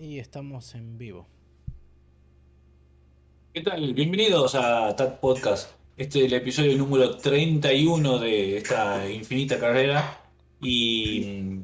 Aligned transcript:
Y 0.00 0.20
estamos 0.20 0.76
en 0.76 0.96
vivo. 0.96 1.26
¿Qué 3.52 3.62
tal? 3.62 3.94
Bienvenidos 3.94 4.54
a 4.54 4.94
TAT 4.94 5.18
Podcast. 5.18 5.72
Este 5.96 6.20
es 6.20 6.26
el 6.26 6.34
episodio 6.34 6.78
número 6.78 7.16
31 7.16 8.20
de 8.20 8.58
esta 8.58 9.10
infinita 9.10 9.58
carrera. 9.58 10.20
Y 10.60 11.42
mm, 11.42 11.62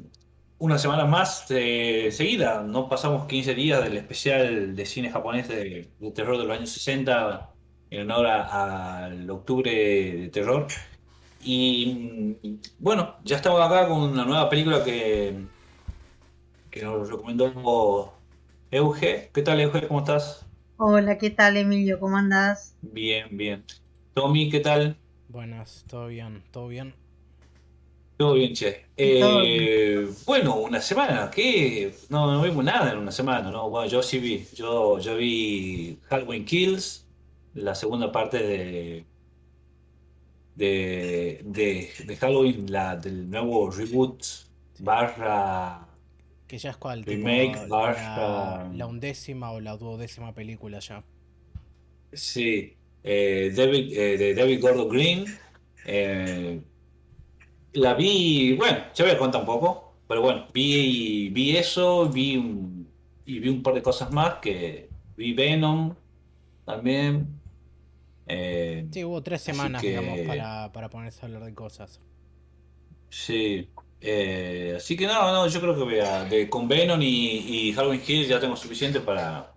una 0.59 0.77
semana 0.77 1.05
más 1.05 1.47
de 1.47 2.09
seguida. 2.11 2.61
No 2.61 2.89
pasamos 2.89 3.25
15 3.25 3.55
días 3.55 3.81
del 3.81 3.95
especial 3.95 4.75
de 4.75 4.85
cine 4.85 5.11
japonés 5.11 5.47
de, 5.47 5.87
de 5.97 6.11
terror 6.11 6.37
de 6.37 6.43
los 6.43 6.57
años 6.57 6.71
60 6.71 7.53
en 7.89 8.11
honor 8.11 8.27
al 8.27 9.29
octubre 9.29 9.71
de 9.71 10.27
terror. 10.27 10.67
Y 11.41 12.35
mm, 12.43 12.57
bueno, 12.79 13.15
ya 13.23 13.37
estamos 13.37 13.61
acá 13.61 13.87
con 13.87 14.01
una 14.01 14.25
nueva 14.25 14.49
película 14.49 14.83
que, 14.83 15.37
que 16.69 16.81
nos 16.83 17.09
recomendó 17.09 18.14
Euge. 18.71 19.31
¿Qué 19.33 19.41
tal, 19.41 19.59
Euge? 19.59 19.87
¿Cómo 19.87 19.99
estás? 20.01 20.45
Hola, 20.77 21.17
¿qué 21.17 21.31
tal, 21.31 21.57
Emilio? 21.57 21.99
¿Cómo 21.99 22.15
andás? 22.15 22.77
Bien, 22.81 23.35
bien. 23.37 23.65
Tommy, 24.13 24.49
¿qué 24.49 24.59
tal? 24.61 25.01
Buenas, 25.27 25.85
todo 25.87 26.07
bien, 26.07 26.43
todo 26.49 26.67
bien. 26.67 26.95
Todo 28.17 28.33
bien, 28.35 28.53
che. 28.55 28.85
Todo 29.17 29.55
Eh, 29.75 30.07
bueno, 30.25 30.55
una 30.55 30.79
semana, 30.79 31.29
¿qué? 31.29 31.93
No, 32.09 32.31
no 32.31 32.41
vimos 32.43 32.63
nada 32.63 32.91
en 32.93 32.99
una 32.99 33.11
semana, 33.11 33.51
¿no? 33.51 33.69
Bueno, 33.69 33.89
yo 33.89 34.01
sí 34.01 34.19
vi. 34.19 34.47
Yo, 34.53 34.99
yo 34.99 35.17
vi 35.17 35.99
Halloween 36.03 36.45
Kills, 36.45 37.09
la 37.53 37.75
segunda 37.75 38.11
parte 38.13 38.37
de, 38.41 39.09
de, 40.55 41.41
de, 41.45 41.91
de 42.05 42.17
Halloween, 42.17 42.71
la, 42.71 42.95
del 42.97 43.29
nuevo 43.29 43.69
reboot 43.71 44.23
barra... 44.79 45.84
Que 46.47 46.57
ya 46.57 46.69
es 46.69 46.77
cual, 46.77 47.03
Remake, 47.03 47.53
tipo, 47.53 47.75
la, 47.87 48.69
la 48.73 48.85
undécima 48.85 49.51
o 49.51 49.59
la 49.59 49.77
duodécima 49.77 50.33
película 50.33 50.79
ya. 50.79 51.03
Sí, 52.13 52.77
eh, 53.03 53.51
David, 53.55 53.93
eh, 53.97 54.17
de 54.17 54.33
David 54.35 54.61
Gordon 54.61 54.89
Green. 54.89 55.25
Eh, 55.85 56.61
la 57.73 57.93
vi, 57.93 58.55
bueno, 58.55 58.77
ya 58.93 59.05
voy 59.05 59.13
a 59.13 59.17
contar 59.17 59.41
un 59.41 59.47
poco, 59.47 59.93
pero 60.07 60.21
bueno, 60.21 60.47
vi, 60.53 61.29
vi 61.29 61.57
eso, 61.57 62.07
vi 62.09 62.37
un, 62.37 62.87
y 63.25 63.39
vi 63.39 63.49
un 63.49 63.61
par 63.61 63.73
de 63.73 63.81
cosas 63.81 64.11
más 64.11 64.35
que 64.35 64.89
vi 65.17 65.33
Venom 65.33 65.93
también. 66.63 67.27
Eh, 68.27 68.87
Sí, 68.91 69.03
hubo 69.03 69.21
tres 69.21 69.41
semanas, 69.41 69.81
que- 69.81 69.89
digamos, 69.89 70.19
para, 70.27 70.71
para 70.71 70.89
ponerse 70.89 71.21
a 71.21 71.25
hablar 71.25 71.43
de 71.43 71.53
cosas. 71.53 71.99
sí, 73.09 73.69
eh, 74.01 74.73
así 74.77 74.95
que 74.95 75.07
no, 75.07 75.31
no, 75.31 75.47
yo 75.47 75.59
creo 75.61 75.75
que 75.75 75.83
voy 75.83 75.99
a, 75.99 76.25
de, 76.25 76.49
con 76.49 76.67
Venom 76.67 77.01
y, 77.01 77.67
y 77.69 77.73
Halloween 77.73 78.01
Hills 78.05 78.27
ya 78.27 78.39
tengo 78.39 78.55
suficiente 78.55 78.99
para, 78.99 79.51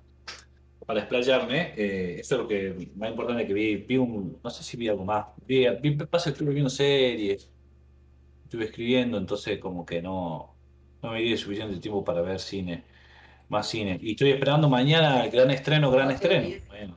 para 0.86 1.00
explayarme. 1.00 1.75
Eh, 1.77 2.17
eso 2.20 2.36
es 2.36 2.41
lo 2.42 2.48
que 2.48 2.91
más 2.97 3.11
importante 3.11 3.47
que 3.47 3.53
vi. 3.53 3.77
Vi 3.77 3.97
un, 3.98 4.39
no 4.42 4.50
sé 4.50 4.62
si 4.62 4.77
vi 4.77 4.89
algo 4.89 5.05
más. 5.05 5.27
Vi, 5.47 5.66
vi 5.83 5.92
pasa 5.97 6.27
que 6.31 6.34
estuve 6.34 6.53
viendo 6.53 6.70
series, 6.70 7.50
estuve 8.44 8.64
escribiendo, 8.66 9.19
entonces 9.19 9.59
como 9.59 9.84
que 9.84 10.00
no, 10.00 10.55
no 11.03 11.12
me 11.12 11.20
di 11.20 11.36
suficiente 11.36 11.78
tiempo 11.78 12.03
para 12.05 12.22
ver 12.22 12.41
cine, 12.41 12.84
más 13.48 13.69
cine. 13.69 13.98
Y 14.03 14.12
estoy 14.12 14.31
esperando 14.31 14.69
mañana 14.69 15.25
el 15.25 15.31
gran 15.31 15.50
estreno, 15.50 15.91
gran 15.91 16.11
estreno. 16.11 16.48
Bueno, 16.69 16.97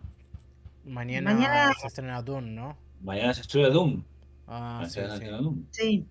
Mañana, 0.85 1.33
Mañana- 1.33 1.73
se 1.79 1.87
estrena 1.87 2.21
Dune, 2.21 2.51
¿no? 2.51 2.77
mañana 3.03 3.33
se 3.33 3.41
estrena 3.41 3.69
Doom. 3.69 4.03
Ah, 4.47 4.79
Mañana 4.81 4.87
sí, 4.89 4.93
se 4.93 5.07
sí. 5.07 5.13
estrena 5.13 5.37
Doom. 5.37 5.63
Sí. 5.71 6.05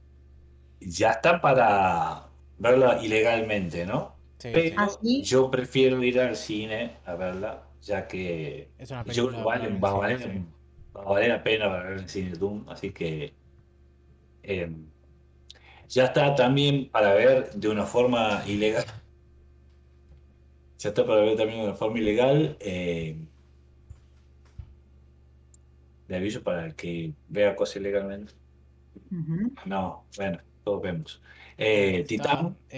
Ya 0.81 1.11
está 1.13 1.41
para 1.41 2.31
verla 2.59 2.99
ilegalmente, 3.03 3.85
¿no? 3.87 4.17
Sí, 4.39 4.49
Pero 4.53 4.71
sí. 4.71 4.75
¿Ah, 4.79 5.23
yo 5.23 5.51
prefiero 5.51 6.03
ir 6.03 6.21
al 6.21 6.37
cine 6.37 6.99
a 7.05 7.15
verla, 7.15 7.69
ya 7.83 8.09
que 8.09 8.73
Es 8.79 8.91
una 8.91 9.05
yo 9.05 9.31
vale- 9.45 9.69
va, 9.79 9.91
a 9.91 9.93
en 9.95 9.99
valer, 10.01 10.21
cine, 10.21 10.35
sí. 10.35 10.47
va 10.97 11.03
a 11.03 11.05
valer 11.05 11.29
la 11.31 11.43
pena 11.43 11.69
ver 11.69 11.93
el 11.99 12.09
cine 12.09 12.31
Doom, 12.33 12.69
así 12.69 12.93
que 12.93 13.35
eh, 14.43 14.69
ya 15.89 16.05
está 16.05 16.35
también 16.35 16.91
para 16.91 17.15
ver 17.15 17.51
de 17.53 17.69
una 17.69 17.85
forma 17.87 18.43
ilegal. 18.47 18.85
Ya 20.79 20.89
está 20.91 21.07
para 21.07 21.21
ver 21.23 21.37
también 21.37 21.61
de 21.61 21.65
una 21.67 21.75
forma 21.75 21.99
ilegal. 21.99 22.57
eh, 22.61 23.17
de 26.09 26.17
aviso 26.17 26.43
para 26.43 26.67
el 26.67 26.75
que 26.77 27.15
vea 27.29 27.57
cosas 27.57 27.77
ilegalmente. 27.77 28.35
No, 29.65 30.07
bueno, 30.17 30.39
todos 30.65 30.83
vemos. 30.83 31.23
Eh, 31.57 32.05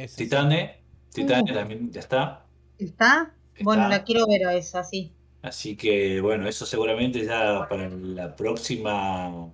sí. 0.06 0.25
Titane, 0.25 0.84
Titane 1.12 1.53
Uh. 1.53 1.54
también 1.54 1.91
ya 1.93 2.00
está. 2.00 2.47
¿Está? 2.78 3.34
Bueno, 3.59 3.84
Está. 3.84 3.88
la 3.88 4.04
quiero 4.04 4.26
ver 4.26 4.47
a 4.47 4.54
esa, 4.54 4.84
sí. 4.84 5.16
Así 5.43 5.76
que 5.76 6.20
bueno, 6.20 6.48
eso 6.48 6.66
seguramente 6.66 7.25
ya 7.25 7.66
para 7.69 7.88
la 7.91 8.34
próxima, 8.37 9.53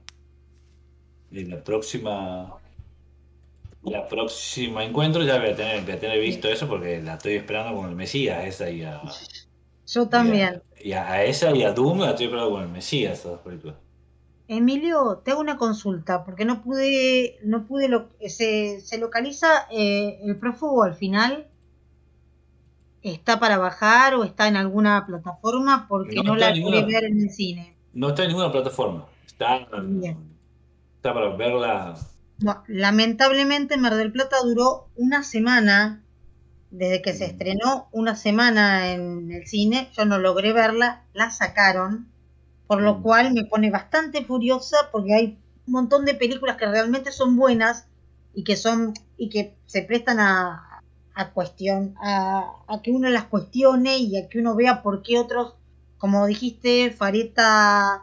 la 1.31 1.63
próxima, 1.65 2.61
la 3.83 4.07
próxima 4.09 4.85
encuentro 4.85 5.23
ya 5.25 5.39
voy 5.39 5.49
a 5.51 5.57
tener, 5.57 5.83
voy 5.85 5.93
a 5.93 5.99
tener 6.01 6.21
visto 6.21 6.49
eso 6.49 6.69
porque 6.69 7.01
la 7.03 7.15
estoy 7.15 7.35
esperando 7.35 7.75
con 7.77 7.89
el 7.91 7.97
Mesías, 7.97 8.45
esa 8.47 8.71
y 8.71 8.83
a, 8.83 9.01
Yo 9.87 10.09
también. 10.09 10.63
y 10.77 10.93
a, 10.93 11.11
a 11.11 11.25
esa 11.25 11.55
y 11.55 11.63
a 11.63 11.73
Doom 11.73 12.01
la 12.01 12.11
estoy 12.11 12.27
esperando 12.27 12.51
con 12.53 12.63
el 12.63 12.69
Mesías, 12.69 13.21
esas 13.21 13.41
películas. 13.41 13.77
Emilio, 14.49 15.21
te 15.25 15.31
hago 15.33 15.41
una 15.41 15.59
consulta, 15.59 16.25
porque 16.25 16.45
no 16.47 16.63
pude, 16.63 17.39
no 17.45 17.67
pude, 17.67 17.89
lo, 17.89 18.09
se, 18.27 18.81
se 18.81 18.99
localiza 18.99 19.67
eh, 19.71 20.21
el 20.25 20.37
prófugo 20.39 20.83
al 20.83 20.95
final. 20.95 21.47
¿Está 23.03 23.39
para 23.39 23.59
bajar 23.59 24.15
o 24.15 24.25
está 24.25 24.49
en 24.49 24.57
alguna 24.57 25.07
plataforma? 25.07 25.87
Porque 25.89 26.17
No 26.23 26.35
la 26.35 26.53
pude 26.53 26.85
ver 26.85 27.05
en 27.05 27.21
el 27.21 27.31
cine. 27.31 27.75
No 27.93 28.09
está 28.09 28.23
en 28.23 28.29
ninguna 28.29 28.51
plataforma, 28.51 29.07
está, 29.27 29.67
Bien. 29.83 30.17
está 30.97 31.15
para 31.15 31.37
verla. 31.37 31.95
Lamentablemente 32.69 33.77
Mar 33.77 33.95
del 33.97 34.13
Plata 34.13 34.37
duró 34.45 34.89
una 34.97 35.23
semana, 35.23 36.03
desde 36.71 37.03
que 37.03 37.13
se 37.15 37.27
Mm. 37.27 37.31
estrenó, 37.31 37.89
una 37.93 38.15
semana 38.17 38.93
en 38.93 39.31
el 39.31 39.47
cine, 39.47 39.89
yo 39.97 40.05
no 40.05 40.19
logré 40.19 40.53
verla, 40.53 41.05
la 41.15 41.31
sacaron, 41.31 42.09
por 42.69 42.83
lo 42.83 42.97
Mm. 42.97 43.03
cual 43.03 43.35
me 43.35 43.45
pone 43.47 43.71
bastante 43.71 44.25
furiosa 44.25 44.77
porque 44.93 45.15
hay 45.15 45.39
un 45.67 45.73
montón 45.75 46.07
de 46.07 46.15
películas 46.15 46.57
que 46.59 46.67
realmente 46.67 47.13
son 47.13 47.37
buenas 47.37 47.89
y 48.35 48.45
que 48.45 48.57
son 48.57 48.95
y 49.19 49.31
que 49.31 49.57
se 49.67 49.83
prestan 49.83 50.21
a, 50.21 50.83
a 51.15 51.31
cuestión 51.33 51.95
a, 52.03 52.45
a 52.69 52.83
que 52.83 52.93
uno 52.93 53.09
las 53.11 53.25
cuestione 53.27 53.99
y 53.99 54.19
a 54.19 54.29
que 54.29 54.39
uno 54.41 54.55
vea 54.57 54.83
por 54.83 55.03
qué 55.03 55.19
otros, 55.19 55.55
como 55.99 56.27
dijiste, 56.27 56.93
Fareta 56.93 58.03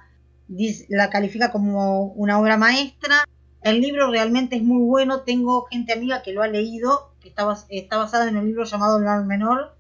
la 0.89 1.09
califica 1.09 1.51
como 1.51 2.05
una 2.07 2.39
obra 2.39 2.57
maestra 2.57 3.15
el 3.61 3.81
libro 3.81 4.11
realmente 4.11 4.57
es 4.57 4.63
muy 4.63 4.83
bueno. 4.83 5.21
Tengo 5.21 5.65
gente 5.65 5.93
amiga 5.93 6.21
que 6.21 6.33
lo 6.33 6.43
ha 6.43 6.47
leído, 6.47 7.13
que 7.19 7.29
está, 7.29 7.45
bas- 7.45 7.65
está 7.69 7.97
basado 7.97 8.27
en 8.29 8.37
un 8.37 8.45
libro 8.45 8.63
llamado 8.63 8.99
El 8.99 9.25
Menor. 9.25 9.75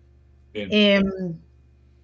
Eh, 0.53 1.01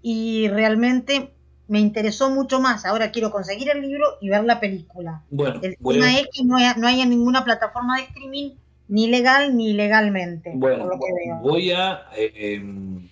y 0.01 0.47
realmente 0.49 1.33
me 1.71 1.79
interesó 1.79 2.29
mucho 2.29 2.59
más. 2.61 2.85
Ahora 2.85 3.11
quiero 3.11 3.31
conseguir 3.31 3.69
el 3.69 3.81
libro 3.81 4.05
y 4.21 4.29
ver 4.29 4.43
la 4.45 4.59
película. 4.59 5.23
Bueno, 5.29 5.59
El 5.61 5.75
tema 5.77 6.19
es 6.19 6.27
que 6.33 6.43
no 6.43 6.57
hay, 6.57 6.65
no 6.77 6.87
hay 6.87 7.01
en 7.01 7.09
ninguna 7.09 7.43
plataforma 7.43 7.97
de 7.97 8.03
streaming, 8.05 8.51
ni 8.89 9.07
legal 9.07 9.55
ni 9.57 9.69
ilegalmente, 9.71 10.51
Bueno, 10.53 10.79
por 10.79 10.95
lo 10.95 10.99
que 10.99 11.13
veo. 11.13 11.37
voy 11.41 11.71
a. 11.71 12.07
eh, 12.15 12.31
em, 12.55 13.09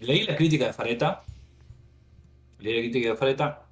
leí 0.00 0.24
la 0.24 0.36
crítica 0.36 0.66
de 0.66 0.72
Fareta. 0.72 1.24
Leí 2.58 2.74
la 2.74 2.80
crítica 2.82 3.08
de 3.10 3.16
Fareta. 3.16 3.66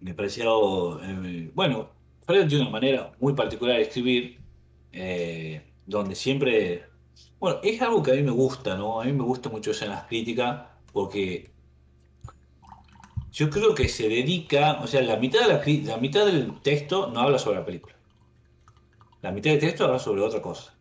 Me 0.00 0.14
pareció. 0.14 1.00
eh, 1.02 1.50
bueno, 1.54 1.90
Fareta 2.26 2.48
tiene 2.48 2.62
una 2.64 2.72
manera 2.72 3.12
muy 3.20 3.34
particular 3.34 3.76
de 3.76 3.82
escribir. 3.82 4.38
eh, 4.92 5.62
donde 5.86 6.14
siempre. 6.14 6.84
Bueno, 7.40 7.58
es 7.62 7.80
algo 7.82 8.02
que 8.02 8.12
a 8.12 8.14
mí 8.14 8.22
me 8.22 8.30
gusta, 8.32 8.76
¿no? 8.76 9.00
A 9.00 9.04
mí 9.04 9.12
me 9.12 9.24
gusta 9.24 9.48
mucho 9.48 9.70
eso 9.72 9.84
en 9.84 9.90
las 9.92 10.04
críticas. 10.04 10.66
Porque. 10.92 11.50
Yo 13.32 13.50
creo 13.50 13.74
que 13.74 13.88
se 13.88 14.08
dedica. 14.08 14.80
O 14.82 14.86
sea, 14.86 15.02
la 15.02 15.16
mitad, 15.16 15.40
de 15.40 15.48
la, 15.48 15.92
la 15.92 15.96
mitad 15.98 16.26
del 16.26 16.60
texto 16.60 17.10
no 17.12 17.20
habla 17.20 17.38
sobre 17.38 17.58
la 17.58 17.64
película. 17.64 17.94
La 19.22 19.32
mitad 19.32 19.50
del 19.50 19.60
texto 19.60 19.84
habla 19.84 19.98
sobre 19.98 20.22
otra 20.22 20.40
cosa 20.40 20.74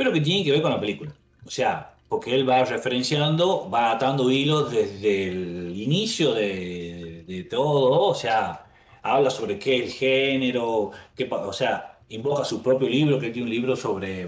pero 0.00 0.14
que 0.14 0.22
tiene 0.22 0.42
que 0.42 0.52
ver 0.52 0.62
con 0.62 0.70
la 0.70 0.80
película. 0.80 1.14
O 1.44 1.50
sea, 1.50 1.94
porque 2.08 2.34
él 2.34 2.48
va 2.48 2.64
referenciando, 2.64 3.68
va 3.68 3.92
atando 3.92 4.30
hilos 4.30 4.72
desde 4.72 5.28
el 5.28 5.78
inicio 5.78 6.32
de, 6.32 7.46
todo, 7.50 8.08
o 8.08 8.14
sea, 8.14 8.64
habla 9.02 9.28
sobre 9.28 9.58
qué 9.58 9.76
el 9.76 9.90
género, 9.90 10.92
qué, 11.14 11.28
o 11.30 11.52
sea, 11.52 11.98
invoca 12.08 12.46
su 12.46 12.62
propio 12.62 12.88
libro, 12.88 13.18
que 13.18 13.28
tiene 13.28 13.48
un 13.48 13.50
libro 13.50 13.76
sobre, 13.76 14.26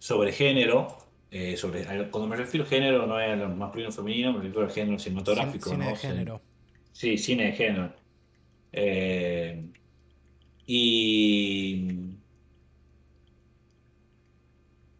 sobre 0.00 0.32
género, 0.32 0.88
eh, 1.30 1.56
sobre, 1.56 1.84
cuando 2.10 2.26
me 2.28 2.36
refiero 2.36 2.64
a 2.64 2.68
género 2.68 3.06
no 3.06 3.20
es 3.20 3.30
al 3.30 3.54
masculino 3.56 3.90
o 3.90 3.92
femenino, 3.92 4.32
me 4.32 4.38
refiero 4.40 4.62
al 4.62 4.70
género 4.72 4.98
cinematográfico. 4.98 5.70
Cine 5.70 5.84
¿no? 5.84 5.90
de 5.90 5.96
género. 5.96 6.42
Sí, 6.92 7.18
cine 7.18 7.44
de 7.46 7.52
género. 7.52 7.92
Eh, 8.72 9.70
y, 10.66 11.88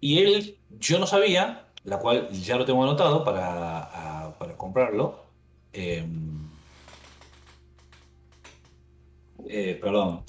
y 0.01 0.19
él, 0.19 0.59
yo 0.71 0.99
no 0.99 1.07
sabía, 1.07 1.73
la 1.85 1.99
cual 1.99 2.31
ya 2.31 2.57
lo 2.57 2.65
tengo 2.65 2.83
anotado 2.83 3.25
para, 3.25 4.27
a- 4.27 4.39
para 4.39 4.57
comprarlo. 4.57 5.35
Eh, 5.73 6.07
eh, 9.49 9.79
perdón, 9.81 10.25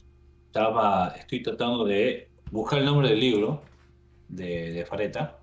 estaba, 0.48 1.10
estoy 1.18 1.42
tratando 1.44 1.86
de 1.86 2.30
buscar 2.52 2.80
el 2.80 2.86
nombre 2.86 3.10
del 3.10 3.20
libro 3.20 3.72
de, 4.28 4.72
de 4.72 4.86
Fareta. 4.86 5.39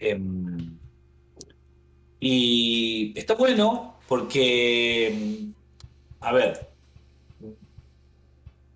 Em, 0.00 0.78
y 2.20 3.12
está 3.18 3.34
bueno 3.34 3.96
porque, 4.08 5.08
em, 5.08 5.52
a 6.20 6.32
ver, 6.32 6.68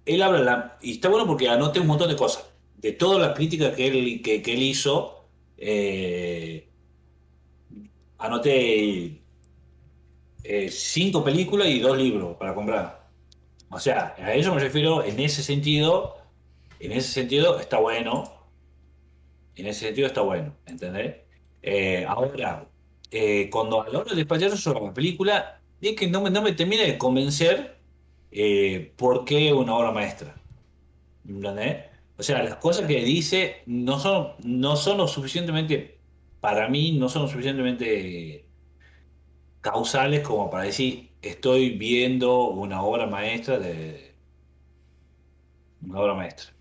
él 0.07 0.23
habla, 0.23 0.39
la- 0.41 0.79
y 0.83 0.93
está 0.93 1.09
bueno 1.09 1.27
porque 1.27 1.49
anoté 1.49 1.81
un 1.81 1.87
montón 1.87 2.09
de 2.09 2.17
cosas. 2.17 2.45
De 2.77 2.93
todas 2.93 3.21
las 3.21 3.35
críticas 3.35 3.75
que 3.75 3.87
él, 3.87 4.23
que 4.23 4.43
él 4.53 4.63
hizo, 4.63 5.25
eh, 5.57 6.69
anoté 8.19 9.21
eh, 10.43 10.71
cinco 10.71 11.25
películas 11.25 11.69
y 11.69 11.79
dos 11.81 11.97
libros 11.97 12.37
para 12.37 12.55
comprar. 12.55 13.09
O 13.71 13.81
sea, 13.81 14.15
a 14.19 14.35
eso 14.35 14.55
me 14.55 14.61
refiero 14.61 15.05
en 15.05 15.19
ese 15.21 15.43
sentido. 15.43 16.19
En 16.81 16.93
ese 16.93 17.09
sentido 17.13 17.59
está 17.61 17.79
bueno. 17.79 18.34
En 19.57 19.67
ese 19.67 19.87
sentido 19.87 20.07
está 20.07 20.23
bueno, 20.23 20.55
¿entendés? 20.67 21.17
Eh, 21.63 22.05
ahora, 22.07 22.69
eh, 23.11 23.49
cuando 23.51 23.83
a 23.83 24.05
de 24.05 24.17
despachar 24.17 24.57
sobre 24.57 24.81
la 24.85 24.95
película, 24.95 25.61
es 25.81 25.97
que 25.97 26.09
no 26.09 26.21
me, 26.23 26.31
no 26.31 26.43
me 26.43 26.53
termina 26.53 26.83
de 26.83 26.99
convencer 26.99 27.79
eh, 28.31 28.93
por 28.97 29.25
qué 29.25 29.53
una 29.53 29.75
obra 29.77 29.93
maestra. 29.93 30.35
¿Entendés? 31.27 31.85
O 32.17 32.23
sea, 32.23 32.43
las 32.43 32.57
cosas 32.57 32.87
que 32.87 33.05
dice 33.05 33.63
no 33.67 33.99
son, 33.99 34.35
no 34.45 34.77
son 34.77 34.99
lo 34.99 35.09
suficientemente, 35.09 35.99
para 36.41 36.69
mí, 36.69 36.93
no 36.93 37.09
son 37.09 37.23
lo 37.23 37.29
suficientemente 37.29 38.47
causales 39.61 40.21
como 40.23 40.51
para 40.51 40.65
decir, 40.65 41.11
estoy 41.23 41.71
viendo 41.79 42.49
una 42.49 42.83
obra 42.83 43.07
maestra 43.07 43.59
de... 43.59 44.15
Una 45.83 46.01
obra 46.01 46.15
maestra. 46.15 46.54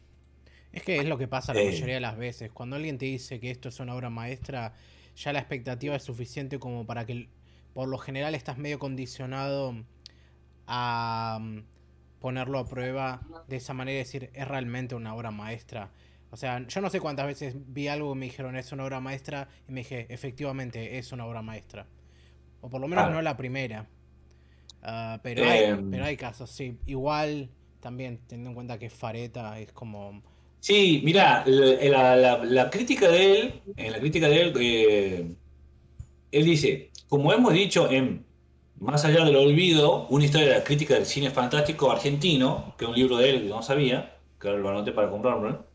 Es 0.73 0.83
que 0.83 0.97
es 0.97 1.05
lo 1.05 1.17
que 1.17 1.27
pasa 1.27 1.53
la 1.53 1.61
Eh. 1.61 1.65
mayoría 1.67 1.95
de 1.95 2.01
las 2.01 2.17
veces. 2.17 2.51
Cuando 2.51 2.75
alguien 2.75 2.97
te 2.97 3.05
dice 3.05 3.39
que 3.39 3.51
esto 3.51 3.69
es 3.69 3.79
una 3.79 3.93
obra 3.95 4.09
maestra, 4.09 4.73
ya 5.15 5.31
la 5.31 5.39
expectativa 5.39 5.95
es 5.95 6.03
suficiente 6.03 6.59
como 6.59 6.85
para 6.85 7.05
que, 7.05 7.29
por 7.73 7.87
lo 7.87 7.97
general, 7.99 8.33
estás 8.35 8.57
medio 8.57 8.79
condicionado 8.79 9.75
a 10.67 11.37
mm, 11.41 11.59
ponerlo 12.19 12.59
a 12.59 12.65
prueba 12.67 13.21
de 13.47 13.57
esa 13.57 13.73
manera 13.73 13.95
y 13.97 13.99
decir, 13.99 14.29
es 14.33 14.47
realmente 14.47 14.95
una 14.95 15.13
obra 15.13 15.29
maestra. 15.31 15.91
O 16.31 16.37
sea, 16.37 16.65
yo 16.67 16.81
no 16.81 16.89
sé 16.89 16.99
cuántas 16.99 17.27
veces 17.27 17.55
vi 17.67 17.87
algo 17.87 18.13
y 18.13 18.17
me 18.17 18.25
dijeron, 18.25 18.55
es 18.57 18.71
una 18.71 18.85
obra 18.85 18.99
maestra, 18.99 19.47
y 19.67 19.71
me 19.71 19.81
dije, 19.81 20.07
efectivamente, 20.11 20.97
es 20.97 21.11
una 21.11 21.25
obra 21.25 21.41
maestra. 21.43 21.85
O 22.61 22.69
por 22.69 22.81
lo 22.81 22.87
menos 22.87 23.03
Claro. 23.03 23.15
no 23.15 23.21
la 23.21 23.37
primera. 23.37 23.87
Ah, 24.81 25.19
pero, 25.21 25.43
hay, 25.47 25.65
Em. 25.65 25.91
pero 25.91 26.05
hay 26.05 26.17
casos, 26.17 26.49
sí. 26.49 26.79
Igual, 26.87 27.49
también, 27.79 28.17
teniendo 28.25 28.49
en 28.49 28.55
cuenta 28.55 28.79
que 28.79 28.89
Fareta 28.89 29.59
es 29.59 29.71
como... 29.71 30.23
Sí, 30.67 31.01
mira, 31.03 31.43
la, 31.45 32.15
la- 32.15 32.37
la 32.45 32.69
crítica 32.69 33.09
de 33.09 33.39
él, 33.41 33.61
en 33.75 33.91
la 33.91 33.99
crítica 33.99 34.29
de 34.29 34.41
él, 34.41 34.53
eh, 34.61 35.35
él 36.31 36.45
dice, 36.45 36.91
como 37.09 37.33
hemos 37.33 37.53
dicho 37.53 37.89
en 37.91 38.25
Más 38.79 39.05
allá 39.05 39.23
del 39.25 39.35
olvido, 39.37 40.07
una 40.09 40.25
historia 40.25 40.47
de 40.49 40.53
la 40.59 40.63
crítica 40.63 40.95
del 40.95 41.05
cine 41.05 41.31
fantástico 41.31 41.91
argentino, 41.91 42.75
que 42.77 42.85
es 42.85 42.89
un 42.89 42.95
libro 42.97 43.17
de 43.17 43.29
él 43.29 43.43
que 43.43 43.49
no 43.49 43.61
sabía, 43.61 44.17
que 44.39 44.47
ahora 44.49 44.59
lo 44.61 44.69
anoté 44.69 44.91
para 44.91 45.09
comprarlo. 45.09 45.65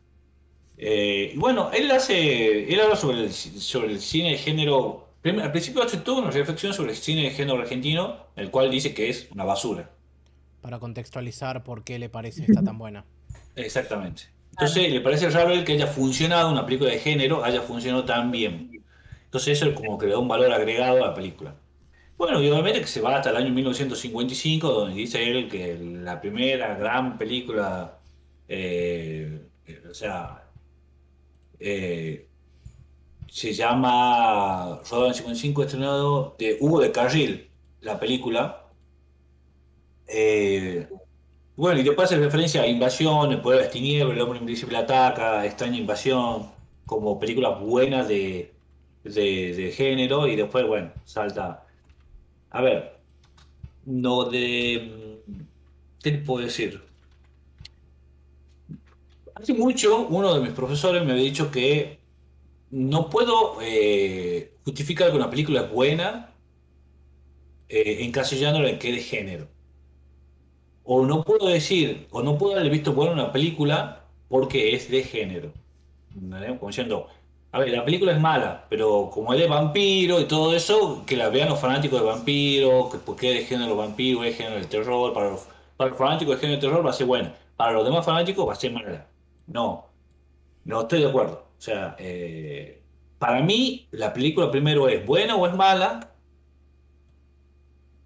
Eh, 0.77 1.31
y 1.35 1.37
bueno, 1.37 1.71
él 1.73 1.89
hace, 1.91 2.71
él 2.73 2.79
habla 2.81 2.95
sobre 2.95 3.19
el, 3.25 3.33
sobre 3.33 3.91
el 3.93 4.01
cine 4.01 4.31
de 4.31 4.37
género, 4.37 5.09
al 5.23 5.51
principio 5.51 5.83
hace 5.83 5.97
toda 5.97 6.21
una 6.23 6.31
reflexión 6.31 6.73
sobre 6.73 6.91
el 6.91 6.97
cine 6.97 7.23
de 7.23 7.31
género 7.31 7.59
argentino, 7.61 8.27
el 8.35 8.51
cual 8.51 8.71
dice 8.71 8.93
que 8.93 9.09
es 9.09 9.27
una 9.31 9.43
basura. 9.45 9.91
para 10.61 10.79
contextualizar 10.79 11.63
por 11.63 11.83
qué 11.83 11.99
le 11.99 12.09
parece 12.09 12.45
esta 12.45 12.63
tan 12.63 12.77
buena. 12.77 13.05
Exactamente. 13.55 14.23
Entonces 14.59 14.91
le 14.91 14.99
parece 14.99 15.29
raro 15.29 15.51
el 15.51 15.63
que 15.63 15.71
haya 15.71 15.87
funcionado 15.87 16.51
una 16.51 16.65
película 16.65 16.91
de 16.91 16.99
género, 16.99 17.45
haya 17.45 17.61
funcionado 17.61 18.03
tan 18.03 18.29
bien. 18.29 18.83
Entonces 19.23 19.57
eso 19.57 19.69
es 19.69 19.73
como 19.73 19.97
que 19.97 20.05
le 20.05 20.11
da 20.11 20.19
un 20.19 20.27
valor 20.27 20.51
agregado 20.51 20.97
a 21.01 21.07
la 21.07 21.13
película. 21.15 21.55
Bueno, 22.17 22.43
y 22.43 22.49
obviamente 22.49 22.81
que 22.81 22.87
se 22.87 22.99
va 22.99 23.15
hasta 23.15 23.29
el 23.29 23.37
año 23.37 23.53
1955, 23.53 24.69
donde 24.69 24.95
dice 24.95 25.23
él 25.23 25.47
que 25.47 25.77
la 25.79 26.19
primera 26.19 26.75
gran 26.75 27.17
película, 27.17 27.99
eh, 28.49 29.39
eh, 29.65 29.81
o 29.89 29.93
sea, 29.93 30.43
eh, 31.57 32.27
se 33.29 33.53
llama 33.53 34.81
Rodado 34.91 35.07
en 35.07 35.13
55, 35.13 35.63
estrenado 35.63 36.35
de 36.37 36.57
Hugo 36.59 36.81
de 36.81 36.91
Carril, 36.91 37.49
la 37.79 37.97
película. 37.97 38.65
Eh, 40.05 40.85
bueno, 41.59 41.81
y 41.81 41.83
después 41.83 42.09
hace 42.09 42.17
referencia 42.17 42.61
a 42.61 42.67
Invasión, 42.67 43.33
El 43.33 43.41
Poder 43.41 43.59
de 43.59 43.65
las 43.65 43.73
Tinieblas, 43.73 44.15
El 44.15 44.21
Hombre 44.21 44.39
Invisible 44.39 44.77
Ataca, 44.77 45.45
Extraña 45.45 45.75
Invasión, 45.75 46.49
como 46.85 47.19
películas 47.19 47.59
buenas 47.59 48.07
de, 48.07 48.53
de, 49.03 49.73
género, 49.75 50.25
y 50.25 50.37
después, 50.37 50.65
bueno, 50.65 50.93
salta. 51.03 51.67
A 52.51 52.61
ver, 52.61 52.95
no 53.85 54.23
de. 54.23 55.19
¿Qué 56.01 56.11
te 56.11 56.17
puedo 56.19 56.45
decir? 56.45 56.81
Hace 59.35 59.53
mucho, 59.53 60.07
uno 60.07 60.33
de 60.33 60.39
mis 60.39 60.51
profesores 60.51 61.03
me 61.03 61.11
había 61.11 61.25
dicho 61.25 61.51
que 61.51 61.99
no 62.71 63.09
puedo 63.09 63.57
eh, 63.61 64.53
justificar 64.63 65.11
que 65.11 65.17
una 65.17 65.29
película 65.29 65.63
es 65.63 65.71
buena 65.73 66.31
eh, 67.67 67.97
encasillándola 68.05 68.69
en 68.69 68.75
es 68.75 68.81
de 68.81 69.01
género 69.01 69.58
o 70.91 71.05
no 71.05 71.23
puedo 71.23 71.47
decir, 71.47 72.07
o 72.09 72.23
no 72.23 72.35
puedo 72.35 72.57
haber 72.57 72.71
visto 72.71 72.93
buena 72.93 73.13
una 73.13 73.31
película 73.31 74.05
porque 74.27 74.73
es 74.73 74.89
de 74.89 75.03
género. 75.03 75.51
Como 76.57 76.67
diciendo, 76.67 77.05
a 77.51 77.59
ver, 77.59 77.69
la 77.69 77.85
película 77.85 78.11
es 78.11 78.19
mala, 78.19 78.65
pero 78.71 79.11
como 79.13 79.31
es 79.31 79.39
de 79.39 79.47
vampiro 79.47 80.19
y 80.19 80.25
todo 80.25 80.55
eso, 80.55 81.03
que 81.05 81.15
la 81.15 81.29
vean 81.29 81.49
los 81.49 81.59
fanáticos 81.59 81.99
de 81.99 82.07
vampiro, 82.07 82.89
que 82.91 82.97
porque 82.97 83.29
es 83.29 83.39
de 83.41 83.45
género 83.45 83.75
vampiro, 83.75 84.23
es 84.23 84.31
de 84.31 84.37
género 84.37 84.55
del 84.55 84.67
terror, 84.67 85.13
para 85.13 85.29
los, 85.29 85.41
para 85.77 85.91
los 85.91 85.99
fanáticos 85.99 86.33
de 86.35 86.41
género 86.41 86.59
de 86.59 86.67
terror 86.67 86.83
va 86.83 86.89
a 86.89 86.93
ser 86.93 87.05
buena, 87.05 87.35
para 87.55 87.73
los 87.73 87.85
demás 87.85 88.03
fanáticos 88.03 88.47
va 88.47 88.53
a 88.53 88.55
ser 88.55 88.71
mala. 88.71 89.05
No, 89.45 89.85
no 90.65 90.81
estoy 90.81 91.01
de 91.01 91.09
acuerdo. 91.09 91.45
O 91.55 91.61
sea, 91.61 91.95
eh, 91.99 92.81
para 93.19 93.43
mí 93.43 93.87
la 93.91 94.11
película 94.11 94.49
primero 94.49 94.89
es 94.89 95.05
buena 95.05 95.35
o 95.35 95.45
es 95.45 95.53
mala, 95.53 96.13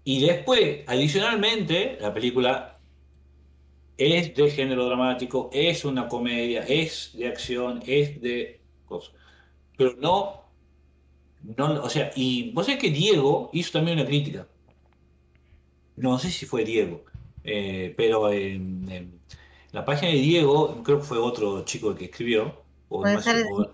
y 0.04 0.20
después, 0.20 0.80
adicionalmente, 0.86 1.96
la 1.98 2.12
película 2.12 2.73
es 3.96 4.34
de 4.34 4.50
género 4.50 4.86
dramático, 4.86 5.50
es 5.52 5.84
una 5.84 6.08
comedia, 6.08 6.62
es 6.62 7.12
de 7.14 7.28
acción, 7.28 7.82
es 7.86 8.20
de 8.20 8.60
cosas. 8.86 9.14
Pero 9.76 9.94
no, 9.98 10.44
no, 11.56 11.82
o 11.82 11.90
sea, 11.90 12.10
y 12.16 12.52
vos 12.52 12.66
sabés 12.66 12.80
que 12.80 12.90
Diego 12.90 13.50
hizo 13.52 13.72
también 13.72 13.98
una 13.98 14.06
crítica. 14.06 14.46
No 15.96 16.18
sé 16.18 16.30
si 16.30 16.46
fue 16.46 16.64
Diego, 16.64 17.04
eh, 17.44 17.94
pero 17.96 18.32
en, 18.32 18.90
en 18.90 19.20
la 19.72 19.84
página 19.84 20.12
de 20.12 20.18
Diego, 20.18 20.82
creo 20.82 20.98
que 20.98 21.04
fue 21.04 21.18
otro 21.18 21.64
chico 21.64 21.90
el 21.90 21.96
que 21.96 22.06
escribió. 22.06 22.62
o 22.88 23.02
¿Puede 23.02 23.20
ser 23.20 23.46
o-? 23.52 23.70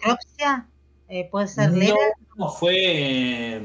Eh, 1.08 1.28
¿Puede 1.30 1.48
ser 1.48 1.72
no, 1.72 1.76
Lera? 1.76 1.94
no, 2.36 2.48
fue 2.48 2.74
eh, 2.76 3.62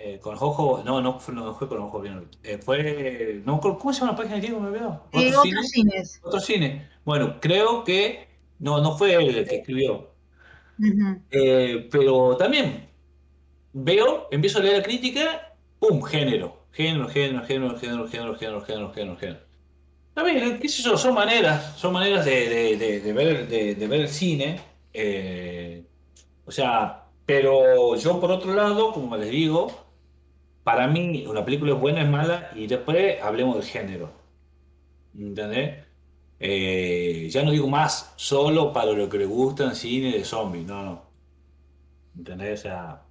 eh, 0.00 0.20
con 0.20 0.36
Jojo, 0.36 0.82
no, 0.84 1.00
no, 1.00 1.20
no 1.32 1.54
fue 1.54 1.68
con 1.68 1.78
los 1.78 1.88
ojos 1.88 2.02
bien. 2.02 2.28
Eh, 2.44 2.58
fue, 2.58 3.42
no, 3.44 3.60
¿cómo 3.60 3.92
se 3.92 4.00
llama 4.00 4.12
la 4.12 4.18
página 4.18 4.36
de 4.36 4.42
Diego? 4.42 4.60
Me 4.60 4.68
olvidó. 4.68 5.02
Eh, 5.12 5.34
otros 5.34 5.68
cines? 5.70 6.20
Otros 6.22 6.44
cines. 6.44 6.88
Bueno, 7.04 7.38
creo 7.40 7.82
que, 7.82 8.28
no, 8.60 8.80
no 8.80 8.96
fue 8.96 9.14
él 9.14 9.36
el 9.36 9.48
que 9.48 9.56
eh. 9.56 9.58
escribió. 9.58 10.14
Eh, 11.32 11.88
pero 11.90 12.36
también 12.36 12.88
veo, 13.72 14.28
empiezo 14.30 14.60
a 14.60 14.62
leer 14.62 14.78
la 14.78 14.82
crítica, 14.84 15.56
¡pum! 15.80 16.00
Género. 16.02 16.66
Género, 16.70 17.08
género, 17.08 17.44
género, 17.44 17.76
género, 17.76 18.08
género, 18.08 18.36
género, 18.36 18.60
género, 18.62 18.92
género. 18.92 19.16
género. 19.16 19.40
También, 20.14 20.60
qué 20.60 20.68
sé 20.68 20.82
yo, 20.84 20.96
son 20.96 21.14
maneras, 21.14 21.76
son 21.76 21.92
maneras 21.92 22.24
de, 22.24 22.76
de, 22.76 23.00
de 23.00 23.12
ver, 23.12 23.48
de, 23.48 23.86
ver 23.88 24.00
el 24.02 24.08
cine. 24.08 24.60
o 26.44 26.52
sea, 26.52 27.04
pero 27.26 27.96
yo 27.96 28.20
por 28.20 28.30
otro 28.30 28.54
lado, 28.54 28.92
como 28.92 29.16
les 29.16 29.30
digo, 29.30 29.87
para 30.68 30.86
mí 30.94 31.24
una 31.26 31.44
película 31.46 31.72
es 31.74 31.80
buena, 31.80 32.02
es 32.02 32.08
mala, 32.18 32.50
y 32.54 32.66
después 32.66 33.20
hablemos 33.22 33.54
del 33.56 33.64
género. 33.64 34.06
¿Entendés? 35.14 35.84
Eh, 36.40 37.28
ya 37.30 37.42
no 37.42 37.50
digo 37.50 37.68
más 37.68 38.12
solo 38.16 38.72
para 38.72 38.92
lo 38.92 39.08
que 39.08 39.18
le 39.18 39.24
gustan 39.26 39.74
cine 39.74 40.12
de 40.12 40.24
zombies, 40.24 40.66
no, 40.66 40.84
no. 40.84 40.94
¿Entendés? 42.16 42.60
O 42.60 42.62
sea, 42.64 43.02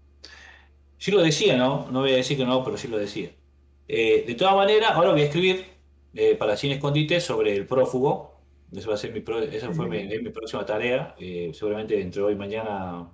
sí 0.98 1.12
lo 1.12 1.22
decía, 1.22 1.58
¿no? 1.58 1.88
No 1.92 2.02
voy 2.02 2.14
a 2.14 2.18
decir 2.18 2.38
que 2.38 2.46
no, 2.46 2.64
pero 2.64 2.78
sí 2.78 2.88
lo 2.88 2.98
decía. 2.98 3.32
Eh, 3.88 4.24
de 4.28 4.36
todas 4.36 4.56
maneras, 4.56 4.92
ahora 4.92 5.12
voy 5.12 5.22
a 5.22 5.26
escribir 5.26 5.66
eh, 6.14 6.36
para 6.36 6.58
Cine 6.58 6.76
Escondite 6.76 7.20
sobre 7.22 7.54
el 7.56 7.66
prófugo. 7.66 8.42
Esa 8.72 8.90
va 8.90 8.96
a 8.96 8.98
ser 8.98 9.14
mi, 9.14 9.22
pro- 9.22 9.40
esa 9.42 9.72
fue 9.74 9.88
mi, 9.88 10.06
mi 10.20 10.30
próxima 10.32 10.66
tarea. 10.66 11.16
Eh, 11.20 11.52
seguramente 11.54 12.00
entre 12.02 12.22
hoy 12.22 12.34
y 12.34 12.36
mañana 12.38 13.10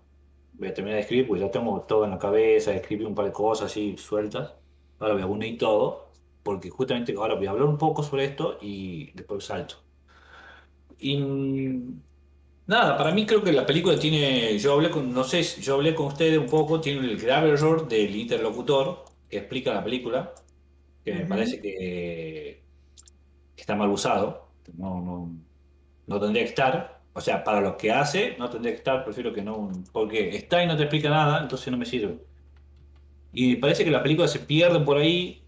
voy 0.54 0.68
a 0.70 0.74
terminar 0.74 0.96
de 0.98 1.02
escribir, 1.02 1.28
porque 1.28 1.42
ya 1.42 1.52
tengo 1.52 1.82
todo 1.84 2.06
en 2.06 2.12
la 2.12 2.20
cabeza, 2.20 2.74
escribí 2.74 3.06
un 3.06 3.16
par 3.16 3.26
de 3.26 3.32
cosas 3.34 3.68
así 3.72 3.98
sueltas. 3.98 4.54
Ahora 5.00 5.14
voy 5.16 5.24
a 5.24 5.28
unir 5.28 5.58
todo, 5.58 6.12
porque 6.44 6.70
justamente 6.70 7.14
ahora 7.18 7.36
voy 7.36 7.48
a 7.48 7.52
hablar 7.52 7.68
un 7.68 7.78
poco 7.78 8.04
sobre 8.04 8.26
esto 8.26 8.58
y 8.62 9.12
después 9.14 9.46
salto. 9.46 9.76
Y 10.98 11.18
nada, 12.68 12.98
para 12.98 13.12
mí 13.12 13.26
creo 13.26 13.44
que 13.44 13.52
la 13.54 13.66
película 13.66 14.00
tiene, 14.00 14.58
yo 14.60 14.74
hablé 14.74 14.90
con, 14.92 15.14
no 15.14 15.24
sé, 15.24 15.44
yo 15.44 15.76
hablé 15.76 15.96
con 15.96 16.08
ustedes 16.08 16.38
un 16.40 16.48
poco, 16.48 16.82
tiene 16.82 17.02
el 17.02 17.20
grave 17.20 17.52
error 17.52 17.88
del 17.88 18.16
interlocutor 18.16 19.06
que 19.30 19.38
explica 19.38 19.74
la 19.74 19.84
película, 19.84 20.34
que 21.04 21.14
me 21.14 21.26
Ujú. 21.26 21.28
parece 21.28 21.62
que 21.62 22.66
está 23.56 23.76
mal 23.76 23.90
usado, 23.92 24.54
no, 24.76 25.02
no, 25.02 25.38
no 26.08 26.20
tendría 26.20 26.44
que 26.44 26.50
estar. 26.50 26.93
O 27.16 27.22
sea, 27.22 27.44
para 27.44 27.62
lo 27.62 27.78
que 27.78 27.92
hace, 27.92 28.36
no 28.40 28.50
tendría 28.50 28.74
que 28.74 28.80
estar, 28.80 29.04
prefiero 29.04 29.34
que 29.34 29.42
no, 29.44 29.72
porque 29.92 30.36
está 30.36 30.64
y 30.64 30.68
no 30.68 30.76
te 30.76 30.84
explica 30.84 31.10
nada, 31.10 31.42
entonces 31.44 31.70
no 31.72 31.78
me 31.78 31.86
sirve. 31.86 32.18
Y 33.32 33.56
parece 33.58 33.84
que 33.84 33.92
la 33.92 34.02
película 34.04 34.28
se 34.28 34.40
pierde 34.40 34.80
por 34.80 34.98
ahí. 34.98 35.44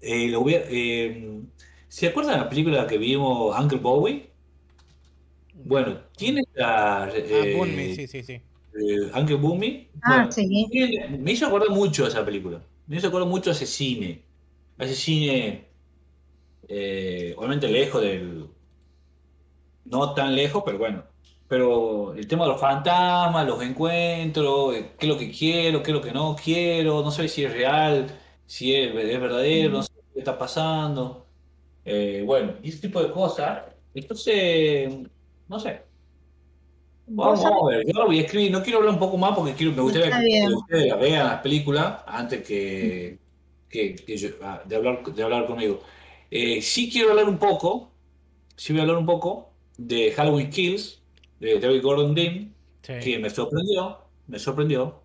Eh, 0.00 0.28
lo 0.28 0.40
hubiera- 0.40 0.64
eh, 0.68 1.40
¿se 1.88 2.06
acuerdan 2.08 2.34
de 2.34 2.40
la 2.42 2.48
película 2.48 2.86
que 2.86 2.98
vimos, 2.98 3.58
Uncle 3.58 3.78
Bowie? 3.78 4.30
Bueno, 5.54 5.98
tiene 6.16 6.42
la... 6.54 7.04
Ah, 7.04 7.10
eh, 7.14 7.54
Bunmy, 7.56 7.94
sí, 7.96 8.06
sí, 8.06 8.22
sí. 8.22 8.34
eh, 8.34 9.10
Uncle 9.14 9.36
Bowie. 9.36 9.88
Ah, 10.02 10.16
Bueno, 10.18 10.32
sí. 10.32 10.66
tiene- 10.70 11.18
me 11.18 11.32
hizo 11.32 11.46
acordar 11.46 11.70
mucho 11.70 12.04
a 12.04 12.08
esa 12.08 12.24
película. 12.24 12.62
Me 12.86 12.96
hizo 12.96 13.08
acordar 13.08 13.28
mucho 13.28 13.50
a 13.50 13.52
ese 13.54 13.66
cine. 13.66 14.22
A 14.78 14.84
ese 14.84 14.94
cine, 14.94 15.64
eh, 16.68 17.34
obviamente 17.36 17.68
lejos 17.68 18.02
del... 18.02 18.46
No 19.90 20.14
tan 20.14 20.34
lejos, 20.34 20.62
pero 20.64 20.78
bueno. 20.78 21.04
Pero 21.46 22.14
el 22.14 22.26
tema 22.28 22.44
de 22.44 22.50
los 22.52 22.60
fantasmas, 22.60 23.46
los 23.46 23.62
encuentros, 23.62 24.74
eh, 24.76 24.94
qué 24.98 25.06
es 25.06 25.12
lo 25.12 25.18
que 25.18 25.30
quiero, 25.30 25.82
qué 25.82 25.90
es 25.92 25.96
lo 25.96 26.02
que 26.02 26.12
no 26.12 26.36
quiero, 26.36 27.02
no 27.02 27.10
sé 27.10 27.26
si 27.28 27.44
es 27.44 27.52
real, 27.52 28.20
si 28.44 28.74
es, 28.74 28.94
es 28.94 29.20
verdadero, 29.20 29.70
no 29.72 29.82
sé 29.82 29.90
qué 30.12 30.18
está 30.20 30.36
pasando. 30.38 31.30
Eh, 31.84 32.22
bueno, 32.26 32.54
y 32.62 32.68
ese 32.70 32.80
tipo 32.80 33.02
de 33.02 33.10
cosas. 33.12 33.64
Entonces, 33.94 34.92
no 35.48 35.58
sé. 35.60 35.88
Vamos, 37.16 37.44
a 37.44 37.50
ver, 37.66 37.84
yo 37.86 37.92
lo 37.94 38.06
voy 38.06 38.18
a 38.18 38.22
escribir, 38.22 38.52
no 38.52 38.62
quiero 38.62 38.78
hablar 38.78 38.92
un 38.94 39.00
poco 39.00 39.16
más 39.16 39.34
porque 39.34 39.54
quiero, 39.54 39.72
me 39.72 39.82
gustaría 39.82 40.12
que, 40.12 40.28
ustedes 40.54 40.98
vean 41.00 41.26
las 41.26 41.40
películas 41.40 42.02
antes 42.06 42.46
que, 42.46 43.18
que- 43.68 43.96
que 43.96 44.16
yo- 44.16 44.28
ah, 44.42 44.62
de, 44.64 44.76
hablar, 44.76 45.02
de 45.04 45.22
hablar 45.22 45.46
conmigo. 45.46 45.80
Eh, 46.30 46.62
sí 46.62 46.88
quiero 46.90 47.10
hablar 47.10 47.28
un 47.28 47.38
poco, 47.38 47.96
sí 48.56 48.72
voy 48.72 48.80
a 48.80 48.82
hablar 48.84 48.98
un 48.98 49.06
poco 49.06 49.47
de 49.78 50.12
Halloween 50.12 50.50
Kills, 50.50 51.00
de 51.40 51.58
David 51.58 51.82
Gordon 51.82 52.14
Green, 52.14 52.54
Sí. 52.82 52.92
que 53.02 53.18
me 53.18 53.30
sorprendió, 53.30 53.98
me 54.26 54.38
sorprendió. 54.38 55.00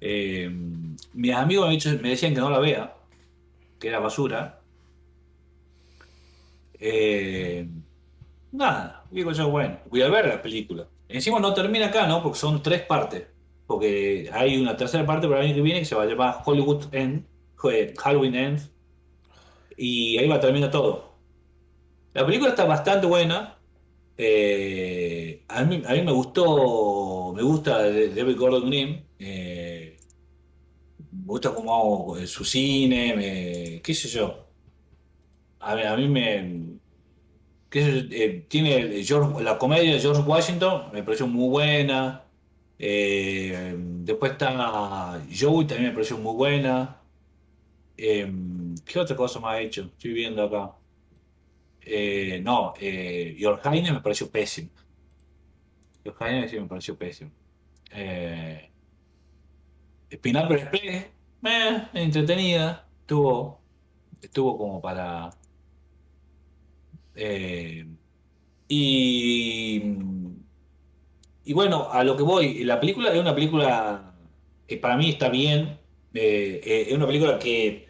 Eh, 0.00 0.50
mis 1.14 1.32
amigos 1.34 1.66
me, 1.68 1.72
dicho- 1.74 1.90
me 2.02 2.10
decían 2.10 2.34
que 2.34 2.40
no 2.40 2.50
la 2.50 2.58
vea, 2.58 2.96
que 3.78 3.88
era 3.88 3.98
basura. 4.00 4.60
Eh, 6.78 7.66
nada, 8.52 9.04
digo 9.10 9.32
yo, 9.32 9.48
bueno, 9.50 9.78
voy 9.90 10.02
a 10.02 10.08
ver 10.08 10.26
la 10.26 10.42
película. 10.42 10.86
Encima 11.08 11.38
no 11.40 11.54
termina 11.54 11.86
acá, 11.86 12.06
¿no? 12.06 12.22
Porque 12.22 12.38
son 12.38 12.62
tres 12.62 12.82
partes. 12.82 13.26
Porque 13.66 14.30
hay 14.32 14.58
una 14.60 14.76
tercera 14.76 15.04
parte 15.06 15.26
para 15.26 15.40
el 15.40 15.46
año 15.46 15.54
que 15.56 15.62
viene 15.62 15.80
que 15.80 15.84
se 15.86 15.94
va 15.94 16.02
a 16.02 16.06
llamar 16.06 16.42
Hollywood 16.44 16.84
End, 16.92 17.24
eh, 17.70 17.94
Halloween 17.98 18.34
End. 18.34 18.60
Y 19.76 20.18
ahí 20.18 20.28
va 20.28 20.36
a 20.36 20.40
terminar 20.40 20.70
todo. 20.70 21.12
La 22.14 22.24
película 22.24 22.50
está 22.50 22.64
bastante 22.64 23.06
buena. 23.06 23.55
Eh, 24.18 25.44
a, 25.48 25.64
mí, 25.64 25.82
a 25.86 25.92
mí 25.92 26.02
me 26.02 26.12
gustó, 26.12 27.32
me 27.34 27.42
gusta 27.42 27.82
David 27.82 28.36
Gordon 28.36 28.66
Green. 28.68 29.06
eh, 29.18 29.96
me 31.12 31.26
gusta 31.26 31.48
hago 31.48 32.16
eh, 32.18 32.26
su 32.26 32.44
cine, 32.44 33.80
qué 33.82 33.94
sé 33.94 34.08
yo. 34.08 34.46
A 35.60 35.96
mí, 35.96 36.08
me, 36.08 36.78
qué 37.70 37.82
sé 37.84 37.92
yo, 38.08 38.44
tiene 38.48 39.04
la 39.42 39.58
comedia 39.58 39.92
de 39.94 40.00
George 40.00 40.22
Washington, 40.22 40.90
me 40.92 41.02
pareció 41.02 41.26
muy 41.26 41.48
buena. 41.48 42.24
Después 42.78 44.32
está 44.32 45.20
Joey, 45.38 45.66
también 45.66 45.90
me 45.90 45.94
pareció 45.94 46.18
muy 46.18 46.34
buena. 46.34 47.00
Eh, 47.96 48.30
¿qué 48.84 48.98
otra 49.00 49.16
cosa 49.16 49.40
más 49.40 49.54
ha 49.54 49.60
hecho? 49.60 49.82
Estoy 49.82 50.12
viendo 50.12 50.42
acá. 50.44 50.76
Eh, 51.88 52.40
no, 52.42 52.74
eh, 52.80 53.36
Highness 53.38 53.92
me 53.92 54.00
pareció 54.00 54.28
pésimo. 54.28 54.70
Highness 56.20 56.50
sí 56.50 56.58
me 56.58 56.66
pareció 56.66 56.96
pésimo. 56.98 57.30
Eh, 57.92 58.70
Pineapple 60.20 60.56
Express, 60.56 61.06
eh, 61.44 61.82
entretenida, 61.94 62.88
estuvo, 63.00 63.60
estuvo 64.20 64.58
como 64.58 64.80
para... 64.80 65.30
eh, 67.14 67.86
y, 68.68 69.80
bueno, 71.52 71.88
a 71.92 72.02
lo 72.02 72.16
que 72.16 72.22
voy, 72.24 72.64
la 72.64 72.80
película 72.80 73.12
es 73.12 73.20
una 73.20 73.34
película 73.34 74.12
que 74.66 74.76
para 74.78 74.96
mí 74.96 75.10
está 75.10 75.28
bien, 75.28 75.78
eh, 76.14 76.86
es 76.88 76.92
una 76.92 77.06
película 77.06 77.38
que 77.38 77.86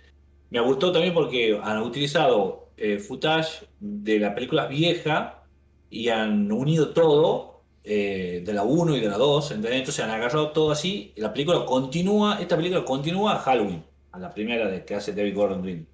me 0.50 0.60
gustó 0.60 0.92
también 0.92 1.14
porque 1.14 1.58
han 1.62 1.78
utilizado 1.82 2.65
eh, 2.76 2.98
footage 2.98 3.66
de 3.80 4.18
la 4.18 4.34
película 4.34 4.66
vieja 4.66 5.42
y 5.90 6.08
han 6.08 6.50
unido 6.52 6.90
todo 6.92 7.62
eh, 7.84 8.42
de 8.44 8.52
la 8.52 8.64
1 8.64 8.96
y 8.96 9.00
de 9.00 9.08
la 9.08 9.16
2, 9.16 9.50
¿entendés? 9.52 9.78
Entonces 9.80 10.04
han 10.04 10.10
agarrado 10.10 10.50
todo 10.50 10.70
así 10.72 11.12
y 11.16 11.20
la 11.20 11.32
película 11.32 11.64
continúa, 11.64 12.38
esta 12.40 12.56
película 12.56 12.84
continúa 12.84 13.34
a 13.36 13.38
Halloween, 13.38 13.84
a 14.12 14.18
la 14.18 14.30
primera 14.34 14.68
de 14.68 14.84
que 14.84 14.94
hace 14.94 15.12
David 15.12 15.34
Gordon 15.36 15.62
Green. 15.62 15.88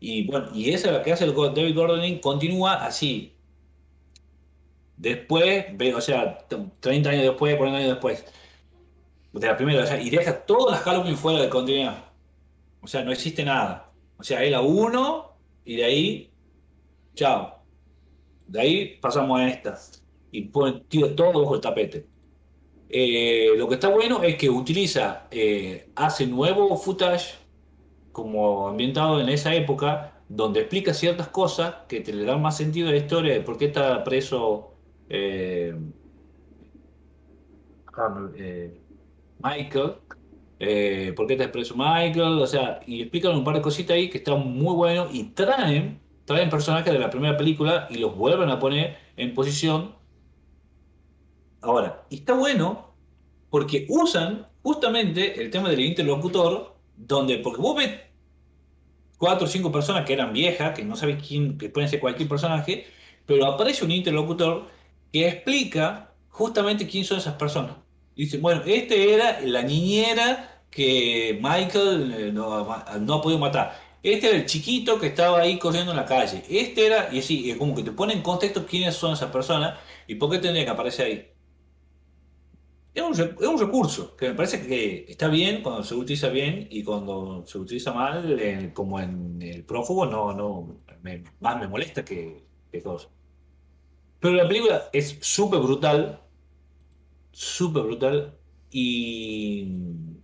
Y 0.00 0.26
bueno, 0.26 0.48
y 0.54 0.70
esa 0.70 0.90
la 0.90 1.02
que 1.02 1.12
hace 1.12 1.24
el 1.24 1.34
David 1.34 1.74
Gordon 1.74 1.98
Green 2.00 2.18
continúa 2.20 2.84
así. 2.84 3.36
Después, 4.96 5.66
o 5.94 6.00
sea, 6.00 6.38
t- 6.46 6.56
30 6.80 7.10
años 7.10 7.22
después, 7.22 7.56
40 7.56 7.78
años 7.78 7.90
después 7.92 8.24
de 9.32 9.46
la 9.46 9.56
primera, 9.56 9.84
o 9.84 9.86
sea, 9.86 10.00
y 10.00 10.10
deja 10.10 10.44
todas 10.44 10.72
las 10.72 10.80
Halloween 10.82 11.16
fuera 11.16 11.40
de 11.40 11.48
continuidad. 11.48 12.04
O 12.82 12.86
sea, 12.86 13.02
no 13.04 13.12
existe 13.12 13.44
nada. 13.44 13.90
O 14.18 14.22
sea, 14.22 14.42
es 14.44 14.50
la 14.50 14.60
1 14.60 15.29
y 15.64 15.76
de 15.76 15.84
ahí, 15.84 16.30
chao. 17.14 17.60
De 18.46 18.60
ahí 18.60 18.98
pasamos 19.00 19.38
a 19.40 19.48
esta. 19.48 19.78
Y 20.32 20.42
pone, 20.42 20.82
tira 20.88 21.14
todo 21.14 21.40
bajo 21.40 21.54
el 21.54 21.60
tapete. 21.60 22.06
Eh, 22.88 23.50
lo 23.56 23.68
que 23.68 23.74
está 23.74 23.88
bueno 23.88 24.22
es 24.22 24.36
que 24.36 24.50
utiliza, 24.50 25.28
eh, 25.30 25.90
hace 25.94 26.26
nuevo 26.26 26.76
footage 26.76 27.36
como 28.12 28.68
ambientado 28.68 29.20
en 29.20 29.28
esa 29.28 29.54
época, 29.54 30.22
donde 30.28 30.60
explica 30.60 30.92
ciertas 30.94 31.28
cosas 31.28 31.74
que 31.88 32.00
te 32.00 32.12
le 32.12 32.24
dan 32.24 32.42
más 32.42 32.56
sentido 32.56 32.88
a 32.88 32.92
la 32.92 32.98
historia 32.98 33.34
de 33.34 33.40
por 33.42 33.58
qué 33.58 33.66
está 33.66 34.02
preso 34.04 34.74
eh, 35.08 35.74
Michael, 39.42 39.94
eh, 40.62 41.14
por 41.16 41.26
qué 41.26 41.32
está 41.32 41.50
preso 41.50 41.74
Michael, 41.74 42.38
o 42.38 42.46
sea, 42.46 42.80
y 42.86 43.00
explican 43.00 43.34
un 43.34 43.44
par 43.44 43.54
de 43.54 43.62
cositas 43.62 43.94
ahí 43.96 44.10
que 44.10 44.18
están 44.18 44.46
muy 44.46 44.74
buenos 44.74 45.08
y 45.14 45.24
traen, 45.24 45.98
traen 46.26 46.50
personajes 46.50 46.92
de 46.92 46.98
la 46.98 47.08
primera 47.08 47.34
película 47.34 47.88
y 47.88 47.96
los 47.96 48.14
vuelven 48.14 48.50
a 48.50 48.58
poner 48.58 48.98
en 49.16 49.32
posición. 49.32 49.94
Ahora, 51.62 52.04
y 52.10 52.16
está 52.16 52.34
bueno 52.34 52.92
porque 53.48 53.86
usan 53.88 54.48
justamente 54.62 55.40
el 55.42 55.50
tema 55.50 55.70
del 55.70 55.80
interlocutor, 55.80 56.76
donde, 56.94 57.38
porque 57.38 57.62
vos 57.62 57.76
ves 57.76 57.98
cuatro 59.16 59.46
o 59.46 59.48
cinco 59.48 59.72
personas 59.72 60.04
que 60.04 60.12
eran 60.12 60.34
viejas, 60.34 60.76
que 60.76 60.84
no 60.84 60.94
sabes 60.94 61.26
quién, 61.26 61.56
que 61.56 61.70
pueden 61.70 61.88
ser 61.88 62.00
cualquier 62.00 62.28
personaje, 62.28 62.86
pero 63.24 63.46
aparece 63.46 63.82
un 63.82 63.92
interlocutor 63.92 64.66
que 65.10 65.26
explica 65.26 66.12
justamente 66.28 66.86
quién 66.86 67.06
son 67.06 67.16
esas 67.16 67.34
personas. 67.34 67.76
Dice, 68.14 68.36
bueno, 68.36 68.60
este 68.66 69.14
era 69.14 69.40
la 69.40 69.62
niñera 69.62 70.49
que 70.70 71.38
Michael 71.42 72.14
eh, 72.16 72.32
no, 72.32 72.64
no 73.00 73.14
ha 73.14 73.22
podido 73.22 73.38
matar. 73.40 73.78
Este 74.02 74.28
era 74.28 74.36
el 74.38 74.46
chiquito 74.46 74.98
que 74.98 75.08
estaba 75.08 75.40
ahí 75.40 75.58
corriendo 75.58 75.90
en 75.92 75.96
la 75.98 76.06
calle. 76.06 76.42
Este 76.48 76.86
era, 76.86 77.08
y 77.12 77.18
así, 77.20 77.54
como 77.58 77.74
que 77.74 77.82
te 77.82 77.92
pone 77.92 78.14
en 78.14 78.22
contexto 78.22 78.66
quiénes 78.66 78.94
son 78.96 79.12
esas 79.14 79.30
personas 79.30 79.78
y 80.06 80.14
por 80.16 80.30
qué 80.30 80.38
tendría 80.38 80.64
que 80.64 80.70
aparecer 80.70 81.06
ahí. 81.06 81.26
Es 82.92 83.02
un, 83.04 83.12
es 83.14 83.46
un 83.46 83.58
recurso 83.58 84.16
que 84.16 84.28
me 84.30 84.34
parece 84.34 84.66
que 84.66 85.04
está 85.08 85.28
bien 85.28 85.62
cuando 85.62 85.84
se 85.84 85.94
utiliza 85.94 86.28
bien 86.28 86.66
y 86.70 86.82
cuando 86.82 87.46
se 87.46 87.58
utiliza 87.58 87.92
mal, 87.92 88.72
como 88.74 88.98
en 89.00 89.40
el 89.42 89.64
prófugo, 89.64 90.06
no, 90.06 90.32
no, 90.34 90.82
me- 91.02 91.22
más 91.38 91.58
me 91.60 91.68
molesta 91.68 92.04
que, 92.04 92.44
que 92.70 92.82
cosa. 92.82 93.08
Pero 94.18 94.34
la 94.34 94.46
película 94.48 94.88
es 94.92 95.18
súper 95.20 95.60
brutal, 95.60 96.20
súper 97.32 97.82
brutal 97.84 98.38
y, 98.70 100.19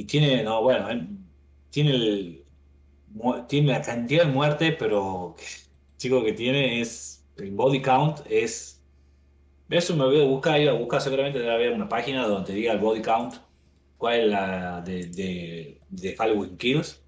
y 0.00 0.04
tiene, 0.04 0.42
no, 0.44 0.62
bueno, 0.62 0.90
eh, 0.90 1.08
tiene, 1.70 1.90
el, 1.90 2.46
tiene 3.48 3.72
la 3.72 3.82
cantidad 3.82 4.24
de 4.24 4.32
muerte, 4.32 4.72
pero 4.72 5.36
chico 5.96 6.24
que 6.24 6.32
tiene 6.32 6.80
es, 6.80 7.26
el 7.36 7.52
body 7.52 7.82
count 7.82 8.20
es 8.28 8.82
Eso 9.70 9.96
me 9.96 10.04
voy 10.06 10.22
a 10.22 10.26
buscar, 10.26 10.60
iba 10.60 10.72
a 10.72 10.76
buscar 10.76 11.00
seguramente 11.02 11.38
debe 11.40 11.52
haber 11.54 11.72
una 11.72 11.88
página 11.88 12.26
donde 12.26 12.54
diga 12.54 12.72
el 12.72 12.80
body 12.80 13.02
count, 13.02 13.36
cuál 13.98 14.20
es 14.20 14.28
la 14.28 14.82
de, 14.82 15.06
de, 15.08 15.82
de 15.90 16.16
Halloween 16.16 16.56
Kills, 16.58 17.04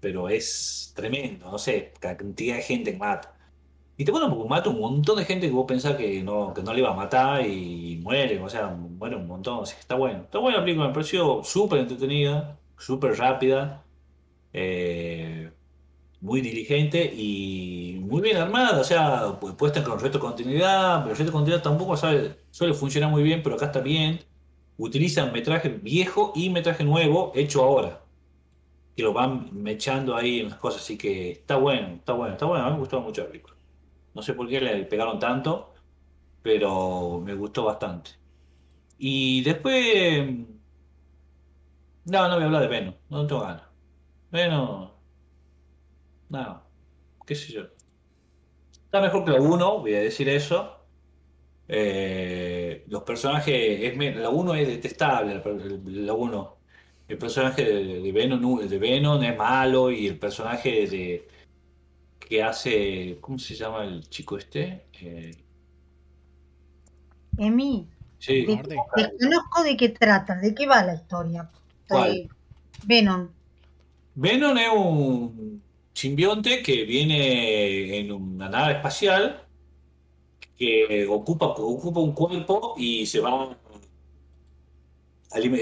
pero 0.00 0.28
es 0.28 0.92
tremendo, 0.96 1.50
no 1.50 1.58
sé, 1.58 1.94
cantidad 2.00 2.56
de 2.56 2.62
gente 2.62 2.92
que 2.92 2.98
mata. 2.98 3.35
Y 3.98 4.04
te 4.04 4.12
bueno, 4.12 4.28
porque 4.30 4.48
mata 4.48 4.68
un 4.70 4.78
montón 4.80 5.16
de 5.18 5.24
gente 5.24 5.46
que 5.46 5.52
vos 5.54 5.64
pensás 5.66 5.96
que 5.96 6.22
no, 6.22 6.52
que 6.52 6.62
no 6.62 6.72
le 6.74 6.80
iba 6.80 6.90
a 6.90 6.94
matar 6.94 7.46
y 7.46 7.96
muere, 8.02 8.38
o 8.40 8.48
sea, 8.48 8.68
muere 8.68 9.16
un 9.16 9.26
montón, 9.26 9.62
así 9.62 9.74
que 9.74 9.80
está 9.80 9.94
bueno. 9.94 10.24
Está 10.24 10.38
buena 10.38 10.58
la 10.58 10.64
película, 10.64 10.88
me 10.88 10.94
pareció 10.94 11.42
súper 11.44 11.78
entretenida, 11.80 12.60
súper 12.76 13.16
rápida, 13.16 13.86
eh, 14.52 15.52
muy 16.20 16.40
diligente 16.42 17.04
y 17.14 17.98
muy 18.02 18.22
bien 18.22 18.36
armada, 18.38 18.80
o 18.80 18.84
sea, 18.84 19.40
pu- 19.40 19.56
puesta 19.56 19.84
con 19.84 20.00
resto 20.00 20.18
de 20.18 20.22
continuidad, 20.24 20.98
pero 21.00 21.12
el 21.12 21.18
resto 21.18 21.24
de 21.26 21.32
continuidad 21.32 21.62
tampoco 21.62 21.96
sabe, 21.96 22.36
suele 22.50 22.74
funcionar 22.74 23.10
muy 23.10 23.22
bien, 23.22 23.42
pero 23.42 23.56
acá 23.56 23.66
está 23.66 23.80
bien. 23.80 24.20
Utilizan 24.78 25.32
metraje 25.32 25.68
viejo 25.70 26.32
y 26.36 26.50
metraje 26.50 26.84
nuevo 26.84 27.32
hecho 27.34 27.64
ahora 27.64 28.04
que 28.96 29.02
lo 29.04 29.12
van 29.14 29.50
mechando 29.52 30.16
ahí 30.16 30.40
en 30.40 30.50
las 30.50 30.58
cosas, 30.58 30.82
así 30.82 30.98
que 30.98 31.32
está 31.32 31.56
bueno, 31.56 31.96
está 31.96 32.14
bueno, 32.14 32.34
está 32.34 32.46
bueno, 32.46 32.70
me 32.72 32.78
gustó 32.78 33.00
mucho 33.02 33.22
la 33.22 33.28
película. 33.28 33.55
No 34.16 34.22
sé 34.22 34.32
por 34.34 34.48
qué 34.48 34.60
le 34.60 34.84
pegaron 34.86 35.18
tanto, 35.18 35.74
pero 36.42 37.20
me 37.20 37.34
gustó 37.34 37.64
bastante. 37.64 38.12
Y 38.98 39.42
después, 39.42 40.28
no, 42.04 42.28
no 42.28 42.34
voy 42.34 42.42
a 42.42 42.46
hablar 42.46 42.62
de 42.62 42.68
Venom, 42.68 42.94
no 43.10 43.26
tengo 43.26 43.42
ganas. 43.42 43.62
Venom, 44.30 44.90
no, 46.28 46.62
qué 47.26 47.34
sé 47.34 47.52
yo. 47.52 47.62
Está 48.72 49.00
mejor 49.00 49.24
que 49.24 49.32
la 49.32 49.40
uno 49.40 49.80
voy 49.80 49.94
a 49.94 50.00
decir 50.00 50.28
eso. 50.28 50.86
Eh, 51.68 52.84
los 52.88 53.02
personajes, 53.02 53.54
es, 53.54 54.16
la 54.16 54.30
uno 54.30 54.54
es 54.54 54.68
detestable, 54.68 55.34
la, 55.34 55.42
la 56.04 56.14
uno. 56.14 56.56
El 57.08 57.18
personaje 57.18 57.64
de, 57.64 58.00
de 58.00 58.12
Venom, 58.12 58.60
de 58.60 58.78
Venom 58.78 59.22
es 59.22 59.36
malo 59.36 59.90
y 59.90 60.06
el 60.08 60.18
personaje 60.18 60.86
de 60.88 61.28
que 62.28 62.42
hace, 62.42 63.18
¿cómo 63.20 63.38
se 63.38 63.54
llama 63.54 63.84
el 63.84 64.08
chico 64.10 64.36
este? 64.36 64.86
Eh, 65.00 65.36
Emi, 67.38 67.86
sí, 68.18 68.46
desconozco 68.46 69.62
de 69.62 69.76
qué 69.76 69.90
trata, 69.90 70.36
de 70.36 70.54
qué 70.54 70.66
va 70.66 70.82
la 70.82 70.94
historia. 70.94 71.50
¿Cuál? 71.88 72.28
Venom. 72.84 73.28
Venom 74.14 74.56
es 74.58 74.68
un 74.74 75.62
simbionte 75.92 76.62
que 76.62 76.84
viene 76.84 77.98
en 77.98 78.12
una 78.12 78.48
nave 78.48 78.74
espacial 78.74 79.42
que 80.58 81.06
ocupa, 81.08 81.46
ocupa 81.46 82.00
un 82.00 82.12
cuerpo 82.12 82.74
y 82.78 83.06
se 83.06 83.20
va 83.20 83.56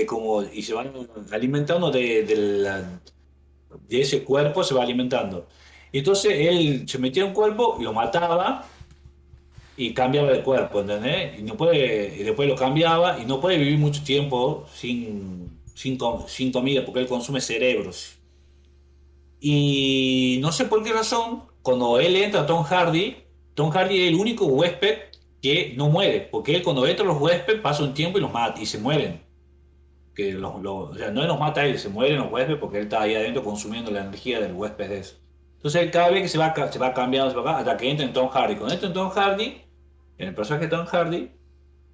como 0.07 0.43
y 0.45 0.63
se 0.63 0.73
van 0.73 0.93
alimentando 1.33 1.91
de, 1.91 2.23
de 2.23 2.37
la- 2.37 3.01
de 3.89 4.01
ese 4.01 4.23
cuerpo, 4.23 4.63
se 4.63 4.73
va 4.75 4.83
alimentando. 4.85 5.49
Y 5.95 5.99
entonces 5.99 6.33
él 6.37 6.89
se 6.89 6.99
metía 6.99 7.23
en 7.23 7.29
un 7.29 7.35
cuerpo 7.35 7.77
lo 7.81 7.93
mataba 7.93 8.67
y 9.77 9.95
cambiaba 9.95 10.33
de 10.33 10.43
cuerpo, 10.43 10.81
¿entendés? 10.81 11.39
Y, 11.39 11.43
no 11.45 11.57
puede, 11.57 12.17
y 12.19 12.25
después 12.25 12.49
lo 12.49 12.57
cambiaba 12.57 13.21
y 13.21 13.27
no 13.27 13.41
puede 13.41 13.59
vivir 13.59 13.79
mucho 13.79 14.03
tiempo 14.03 14.67
sin, 14.75 15.61
sin, 15.73 15.97
sin 16.27 16.51
comida 16.51 16.85
porque 16.85 16.99
él 16.99 17.07
consume 17.07 17.41
cerebros. 17.41 18.17
Y 19.39 20.39
no 20.43 20.51
sé 20.51 20.65
por 20.65 20.83
qué 20.83 20.93
razón, 20.93 21.45
cuando 21.63 22.01
él 22.01 22.17
entra 22.17 22.41
a 22.41 22.47
Tom 22.47 22.65
Hardy, 22.65 23.19
Tom 23.55 23.71
Hardy 23.71 24.03
es 24.03 24.09
el 24.09 24.17
único 24.17 24.47
huésped 24.47 24.99
que 25.41 25.75
no 25.77 25.91
muere, 25.91 26.23
porque 26.23 26.57
él 26.57 26.65
cuando 26.65 26.89
entra 26.89 27.05
a 27.05 27.09
los 27.09 27.21
huéspedes 27.23 27.61
pasa 27.61 27.85
un 27.85 27.95
tiempo 27.95 28.19
y 28.19 28.21
los 28.21 28.33
mata 28.33 28.61
y 28.61 28.67
se 28.67 28.79
mueren. 28.79 29.21
Que 30.13 30.33
los- 30.33 30.55
o 30.65 30.95
sea, 30.97 31.13
no 31.13 31.25
los 31.25 31.39
mata 31.39 31.65
él, 31.65 31.79
se 31.79 31.89
mueren 31.89 32.17
los 32.19 32.33
huéspedes 32.33 32.59
porque 32.59 32.79
él 32.79 32.85
está 32.85 33.03
ahí 33.03 33.15
adentro 33.15 33.45
consumiendo 33.45 33.93
la 33.93 34.01
energía 34.01 34.41
del 34.41 34.55
huésped 34.55 34.89
de 34.89 34.99
eso. 34.99 35.24
Entonces 35.65 35.91
cada 35.91 36.11
vez 36.11 36.21
que 36.21 36.29
se 36.29 36.37
va, 36.37 36.55
se 36.71 36.79
va 36.79 36.93
cambiando, 36.93 37.49
hasta 37.49 37.77
que 37.79 37.89
entra 37.89 38.05
en 38.05 38.13
Tom 38.13 38.29
Hardy. 38.29 38.57
Cuando 38.57 38.75
entra 38.75 38.89
en 38.89 38.93
Tom 38.93 39.09
Hardy, 39.09 39.63
en 40.19 40.29
el 40.29 40.35
personaje 40.35 40.67
de 40.67 40.71
Tom 40.71 40.85
Hardy, 40.85 41.31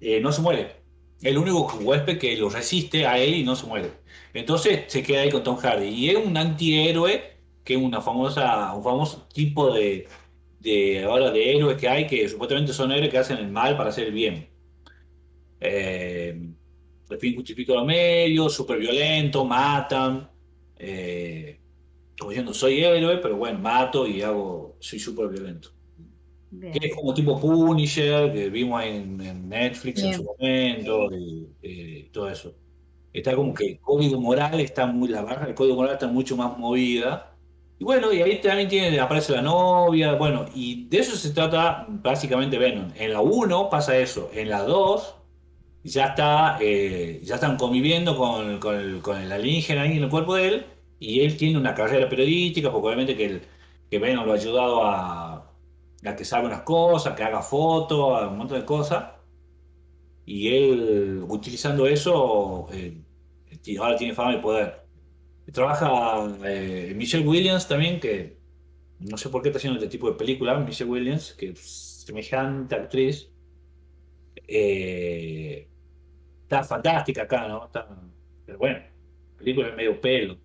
eh, 0.01 0.19
no 0.19 0.33
se 0.33 0.41
muere. 0.41 0.75
El 1.21 1.37
único 1.37 1.71
huésped 1.81 2.17
que 2.17 2.35
lo 2.35 2.49
resiste 2.49 3.07
a 3.07 3.17
él 3.17 3.33
y 3.33 3.45
no 3.45 3.55
se 3.55 3.65
muere. 3.67 3.91
Entonces 4.33 4.81
se 4.87 5.01
queda 5.01 5.21
ahí 5.21 5.29
con 5.29 5.43
Tom 5.43 5.55
Hardy. 5.55 5.87
Y 5.87 6.09
es 6.09 6.17
un 6.17 6.35
antihéroe 6.35 7.23
que 7.63 7.75
es 7.75 7.81
una 7.81 8.01
famosa, 8.01 8.73
un 8.73 8.83
famoso 8.83 9.25
tipo 9.33 9.73
de, 9.73 10.05
de 10.59 11.05
ahora 11.05 11.31
de 11.31 11.55
héroes 11.55 11.77
que 11.77 11.87
hay 11.87 12.07
que 12.07 12.27
supuestamente 12.27 12.73
son 12.73 12.91
héroes 12.91 13.09
que 13.09 13.19
hacen 13.19 13.37
el 13.37 13.47
mal 13.47 13.77
para 13.77 13.91
hacer 13.91 14.07
el 14.07 14.13
bien. 14.13 14.49
Eh, 15.61 16.37
fin 17.17 17.35
justifica 17.35 17.71
los 17.71 17.85
medios, 17.85 18.53
súper 18.53 18.79
violento, 18.79 19.45
matan. 19.45 20.29
Eh, 20.77 21.60
como 22.17 22.31
diciendo, 22.31 22.53
soy 22.53 22.83
héroe, 22.83 23.17
pero 23.17 23.37
bueno, 23.37 23.59
mato 23.59 24.07
y 24.07 24.21
hago, 24.21 24.75
soy 24.79 24.99
súper 24.99 25.27
violento. 25.29 25.69
Bien. 26.51 26.73
Que 26.73 26.87
es 26.87 26.95
como 26.95 27.13
tipo 27.13 27.39
Punisher, 27.39 28.33
que 28.33 28.49
vimos 28.49 28.83
en, 28.83 29.21
en 29.21 29.49
Netflix 29.49 29.99
en 29.99 30.09
Bien. 30.09 30.15
su 30.15 30.23
momento, 30.25 31.11
y, 31.13 31.47
eh, 31.61 32.09
todo 32.11 32.29
eso. 32.29 32.53
Está 33.13 33.35
como 33.35 33.53
que 33.53 33.67
el 33.67 33.79
código 33.79 34.19
moral 34.19 34.59
está 34.59 34.85
muy, 34.85 35.09
la 35.09 35.21
barra 35.21 35.45
del 35.45 35.55
código 35.55 35.75
moral 35.75 35.93
está 35.93 36.07
mucho 36.07 36.35
más 36.37 36.57
movida. 36.57 37.35
Y 37.79 37.83
bueno, 37.83 38.13
y 38.13 38.21
ahí 38.21 38.39
también 38.41 38.69
tiene, 38.69 38.99
aparece 38.99 39.33
la 39.33 39.41
novia, 39.41 40.13
bueno, 40.13 40.45
y 40.53 40.87
de 40.87 40.99
eso 40.99 41.15
se 41.15 41.31
trata 41.31 41.87
básicamente 41.89 42.57
Venom. 42.57 42.91
En 42.95 43.13
la 43.13 43.21
1 43.21 43.69
pasa 43.69 43.97
eso, 43.97 44.29
en 44.33 44.49
la 44.49 44.63
2 44.63 45.15
ya 45.83 46.07
está, 46.07 46.57
eh, 46.61 47.21
ya 47.23 47.35
están 47.35 47.57
conviviendo 47.57 48.15
con, 48.15 48.59
con 48.59 48.75
el, 48.75 49.01
con 49.01 49.17
el 49.19 49.31
alienígena 49.31 49.83
ahí 49.83 49.97
en 49.97 50.03
el 50.03 50.09
cuerpo 50.09 50.35
de 50.35 50.47
él, 50.47 50.65
y 51.01 51.21
él 51.21 51.35
tiene 51.37 51.57
una 51.57 51.73
carrera 51.75 52.07
periodística, 52.07 52.71
porque 52.71 52.87
obviamente 52.87 53.17
que, 53.17 53.25
el, 53.25 53.41
que 53.89 53.99
Venom 53.99 54.25
lo 54.25 54.33
ha 54.33 54.35
ayudado 54.35 54.85
a, 54.85 55.51
a 56.05 56.15
que 56.15 56.23
salga 56.25 56.47
unas 56.47 56.61
cosas, 56.61 57.15
que 57.15 57.23
haga 57.23 57.41
fotos, 57.41 58.29
un 58.31 58.37
montón 58.37 58.59
de 58.59 58.65
cosas, 58.65 59.05
y 60.25 60.47
él 60.49 61.25
utilizando 61.27 61.87
eso, 61.87 62.67
eh, 62.71 63.01
ahora 63.79 63.95
tiene 63.97 64.13
fama 64.13 64.35
y 64.35 64.41
poder. 64.41 64.81
Trabaja 65.51 66.37
eh, 66.45 66.93
Michelle 66.95 67.27
Williams 67.27 67.67
también, 67.67 67.99
que 67.99 68.37
no 68.99 69.17
sé 69.17 69.29
por 69.29 69.41
qué 69.41 69.49
está 69.49 69.57
haciendo 69.57 69.79
este 69.79 69.89
tipo 69.89 70.09
de 70.09 70.17
película, 70.17 70.59
Michelle 70.59 70.89
Williams, 70.91 71.33
que 71.33 71.49
es 71.49 72.03
semejante 72.05 72.75
actriz. 72.75 73.31
Eh, 74.47 75.67
está 76.43 76.63
fantástica 76.63 77.23
acá, 77.23 77.47
¿no? 77.47 77.65
Está, 77.65 77.87
pero 78.45 78.59
bueno, 78.59 78.77
la 78.79 79.37
película 79.37 79.69
es 79.69 79.75
medio 79.75 79.99
pelo. 79.99 80.40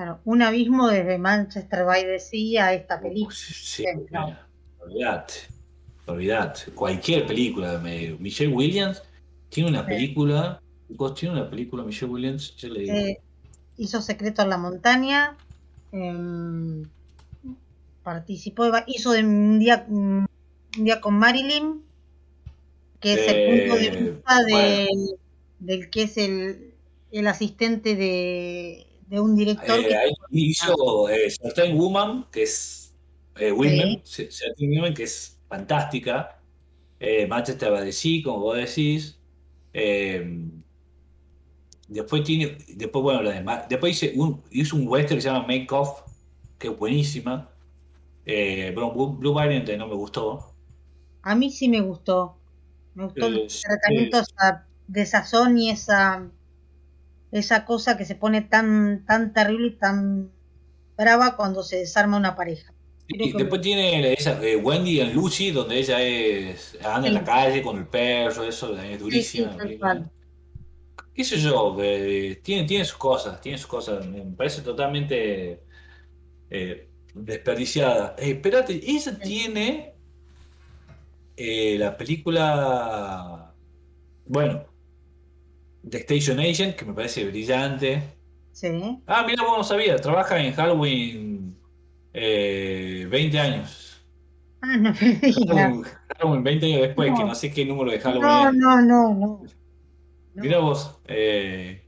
Claro, 0.00 0.18
un 0.24 0.40
abismo 0.40 0.88
desde 0.88 1.18
Manchester 1.18 1.84
by 1.84 2.04
the 2.04 2.18
Sea 2.18 2.68
a 2.68 2.72
esta 2.72 2.98
película. 3.02 3.36
Sí, 3.36 3.84
no. 4.10 4.34
olvídate, 4.78 5.34
olvídate. 6.06 6.70
Cualquier 6.72 7.26
película, 7.26 7.76
me- 7.76 8.16
Michelle 8.18 8.54
Williams 8.54 9.02
tiene 9.50 9.68
una 9.68 9.80
Sí. 9.84 9.88
película, 9.88 10.62
chicos, 10.88 11.14
tiene 11.16 11.34
una 11.34 11.50
película 11.50 11.84
Michelle 11.84 12.10
Williams, 12.10 12.56
yo 12.56 12.68
le 12.70 12.80
digo. 12.80 12.94
Eh, 12.94 13.20
hizo 13.76 14.00
Secreto 14.00 14.40
en 14.40 14.48
la 14.48 14.56
Montaña. 14.56 15.36
em, 15.92 16.84
participó, 18.02 18.70
de 18.70 18.84
hizo 18.86 19.10
de 19.12 19.22
un 19.22 19.58
día, 19.58 19.84
un 19.86 20.26
día 20.78 21.00
con 21.02 21.12
Marilyn, 21.18 21.82
que 23.00 23.12
es 23.12 23.28
el 23.28 23.58
punto 23.66 23.74
de 23.76 23.86
Eh, 23.86 24.00
vista 24.00 24.44
de- 24.46 25.16
del 25.58 25.90
que 25.90 26.04
es 26.04 26.16
el, 26.16 26.72
el 27.12 27.26
asistente 27.26 27.96
de, 27.96 28.86
de 29.10 29.20
un 29.20 29.34
director. 29.36 29.78
Eh, 29.80 29.88
que- 29.88 29.96
ahí 29.96 30.12
hizo 30.30 31.08
eh, 31.08 31.28
Certain 31.30 31.76
Woman, 31.76 32.26
que 32.30 32.44
es 32.44 32.94
eh, 33.36 33.50
Women, 33.52 34.00
Ce- 34.04 34.30
Certain 34.30 34.70
Women, 34.70 34.94
que 34.94 35.02
es 35.02 35.38
fantástica. 35.48 36.40
Eh, 37.00 37.26
Manchester 37.26 37.72
by 37.72 37.84
the 37.84 37.92
Sea, 37.92 38.22
como 38.22 38.40
vos 38.40 38.56
decís. 38.56 39.18
Eh, 39.72 40.48
después 41.88 42.22
tiene, 42.24 42.56
después, 42.76 43.02
bueno, 43.02 43.22
la 43.22 43.32
demás. 43.32 43.68
Después 43.68 43.92
hice 44.02 44.12
un, 44.16 44.42
hizo 44.50 44.76
un 44.76 44.86
western 44.86 45.16
que 45.16 45.22
se 45.22 45.28
llama 45.28 45.46
Make 45.46 45.66
Off, 45.70 46.02
que 46.58 46.68
es 46.68 46.78
buenísima. 46.78 47.50
Blue, 48.24 49.16
Blue 49.18 49.32
Variant 49.34 49.68
no 49.70 49.88
me 49.88 49.94
gustó. 49.96 50.54
A 51.22 51.34
mí 51.34 51.50
sí 51.50 51.68
me 51.68 51.80
gustó. 51.80 52.36
Me 52.94 53.04
gustó 53.04 53.26
el 53.26 53.48
tratamiento 53.48 54.18
esa- 54.20 54.66
de 54.86 55.06
sazón 55.06 55.58
y 55.58 55.70
esa, 55.70 56.30
esa 57.32 57.64
cosa 57.64 57.96
que 57.96 58.04
se 58.04 58.14
pone 58.14 58.42
tan, 58.42 59.04
tan 59.06 59.32
terrible 59.32 59.68
y 59.68 59.76
tan 59.76 60.30
brava 60.96 61.36
cuando 61.36 61.62
se 61.62 61.76
desarma 61.76 62.16
una 62.16 62.34
pareja. 62.36 62.72
Y 63.08 63.32
después 63.32 63.60
tiene 63.60 64.12
esa, 64.12 64.40
eh, 64.44 64.56
Wendy 64.56 65.00
and 65.00 65.14
Lucy, 65.14 65.50
donde 65.50 65.78
ella 65.78 66.00
es, 66.00 66.78
anda 66.84 67.08
en 67.08 67.14
la 67.14 67.24
calle 67.24 67.62
con 67.62 67.78
el 67.78 67.86
perro, 67.86 68.44
eso 68.44 68.78
es 68.78 69.00
Sí, 69.10 69.22
sí, 69.22 69.46
qué 71.20 71.24
sé 71.24 71.38
yo, 71.38 71.76
eh, 71.82 72.40
tiene, 72.42 72.66
tiene 72.66 72.84
sus 72.84 72.96
cosas, 72.96 73.40
tiene 73.40 73.58
sus 73.58 73.66
cosas, 73.66 74.06
me 74.06 74.22
parece 74.36 74.62
totalmente 74.62 75.62
eh, 76.48 76.88
desperdiciada. 77.14 78.14
Eh, 78.18 78.30
espérate, 78.30 78.80
ella 78.82 79.18
tiene 79.18 79.94
la 81.36 81.96
película, 81.96 83.52
bueno, 84.26 84.64
The 85.88 85.98
Station 85.98 86.38
Agent, 86.38 86.76
que 86.76 86.84
me 86.84 86.92
parece 86.92 87.24
brillante. 87.26 88.02
Sí. 88.52 88.68
Ah, 89.06 89.24
mira, 89.26 89.42
vos 89.44 89.58
no 89.58 89.64
sabía, 89.64 89.96
trabaja 89.96 90.38
en 90.38 90.52
Halloween 90.52 91.56
eh, 92.12 93.06
20 93.10 93.38
años. 93.38 94.02
Ah, 94.60 94.76
no. 94.76 94.92
Halloween, 94.94 95.84
Halloween 96.18 96.44
20 96.44 96.66
años 96.66 96.80
después, 96.82 97.12
que 97.16 97.24
No. 97.24 97.34
sé 97.34 97.50
qué 97.52 97.64
número 97.64 97.90
de 97.90 98.00
Halloween 98.00 98.22
No, 98.28 98.52
no, 98.52 98.82
no, 98.82 99.14
no. 99.14 99.42
No. 100.34 100.42
Mira 100.42 100.58
vos. 100.58 101.00
eh, 101.06 101.82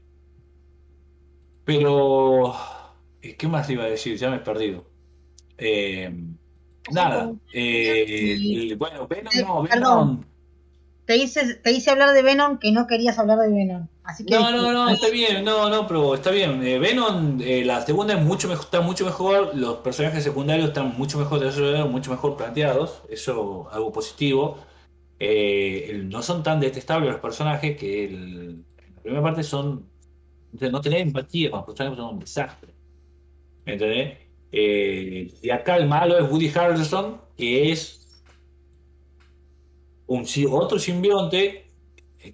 pero, 1.65 2.53
eh, 3.21 3.35
¿qué 3.37 3.47
más 3.47 3.69
iba 3.69 3.83
a 3.83 3.87
decir? 3.87 4.17
Ya 4.17 4.29
me 4.29 4.37
he 4.37 4.39
perdido. 4.39 4.85
Eh, 5.57 6.11
nada. 6.91 7.31
bueno, 8.77 9.07
Venom 9.07 9.33
no, 9.45 9.63
Perdón. 9.63 9.69
Venom. 9.69 10.25
Te 11.05 11.17
hice, 11.17 11.55
te 11.55 11.71
hice 11.71 11.91
hablar 11.91 12.13
de 12.13 12.21
Venom 12.23 12.59
que 12.59 12.71
no 12.71 12.87
querías 12.87 13.19
hablar 13.19 13.39
de 13.39 13.49
Venom. 13.49 13.87
Así 14.03 14.25
que 14.25 14.33
No, 14.35 14.51
no, 14.51 14.71
no, 14.71 14.89
está 14.89 15.09
bien, 15.09 15.43
no, 15.43 15.69
no, 15.69 15.85
pero 15.87 16.15
está 16.15 16.31
bien. 16.31 16.65
Eh, 16.65 16.79
Venom, 16.79 17.39
eh, 17.41 17.63
la 17.65 17.81
segunda 17.85 18.13
es 18.13 18.21
mucho 18.23 18.47
mejor, 18.47 18.65
está 18.65 18.81
mucho 18.81 19.05
mejor, 19.05 19.51
los 19.55 19.77
personajes 19.77 20.23
secundarios 20.23 20.69
están 20.69 20.97
mucho 20.97 21.17
mejor 21.17 21.39
desarrollados, 21.41 21.89
mucho 21.91 22.11
mejor 22.11 22.37
planteados, 22.37 23.01
eso 23.09 23.67
algo 23.71 23.91
positivo. 23.91 24.57
Eh, 25.19 26.01
no 26.05 26.21
son 26.21 26.41
tan 26.43 26.59
detestables 26.59 27.11
los 27.11 27.21
personajes 27.21 27.77
que 27.77 28.05
el- 28.05 28.65
en 28.77 28.95
la 28.95 29.01
primera 29.01 29.23
parte 29.23 29.43
son, 29.43 29.89
no 30.59 30.81
tener 30.81 31.01
empatía 31.01 31.49
con 31.51 31.59
los 31.59 31.65
personajes 31.65 31.97
son 31.97 32.13
un 32.15 32.19
desastre. 32.19 32.73
¿Entendés? 33.65 34.17
Eh, 34.51 35.33
y 35.41 35.49
acá 35.49 35.77
el 35.77 35.87
malo 35.87 36.17
es 36.17 36.29
Woody 36.29 36.51
Harrelson, 36.53 37.21
que 37.37 37.71
es 37.71 38.02
un, 40.07 40.25
otro 40.51 40.79
simbionte 40.79 41.65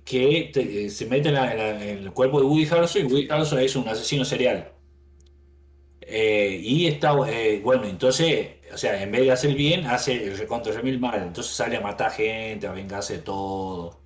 que 0.05 0.51
eh, 0.55 0.89
se 0.89 1.05
mete 1.07 1.29
en, 1.29 1.35
la- 1.35 1.53
el 1.85 2.11
cuerpo 2.13 2.39
de 2.39 2.45
Woody 2.47 2.67
Harrelson 2.67 3.03
y 3.03 3.05
Woody 3.05 3.27
Harrelson 3.29 3.59
es 3.59 3.75
un 3.75 3.87
asesino 3.89 4.25
serial. 4.25 4.71
Eh, 6.01 6.59
y 6.63 6.87
está, 6.87 7.13
eh, 7.29 7.61
bueno, 7.63 7.85
entonces, 7.85 8.47
o 8.73 8.77
sea, 8.77 9.01
en 9.03 9.11
vez 9.11 9.21
de 9.21 9.31
hacer 9.31 9.53
bien, 9.55 9.85
hace 9.85 10.23
el 10.23 10.37
recontra 10.37 10.73
remil 10.73 10.99
mal. 10.99 11.21
Entonces 11.23 11.53
sale 11.53 11.77
a 11.77 11.81
matar 11.81 12.11
gente, 12.11 12.67
a 12.67 12.71
vengarse 12.71 13.17
de 13.17 13.19
todo. 13.23 13.99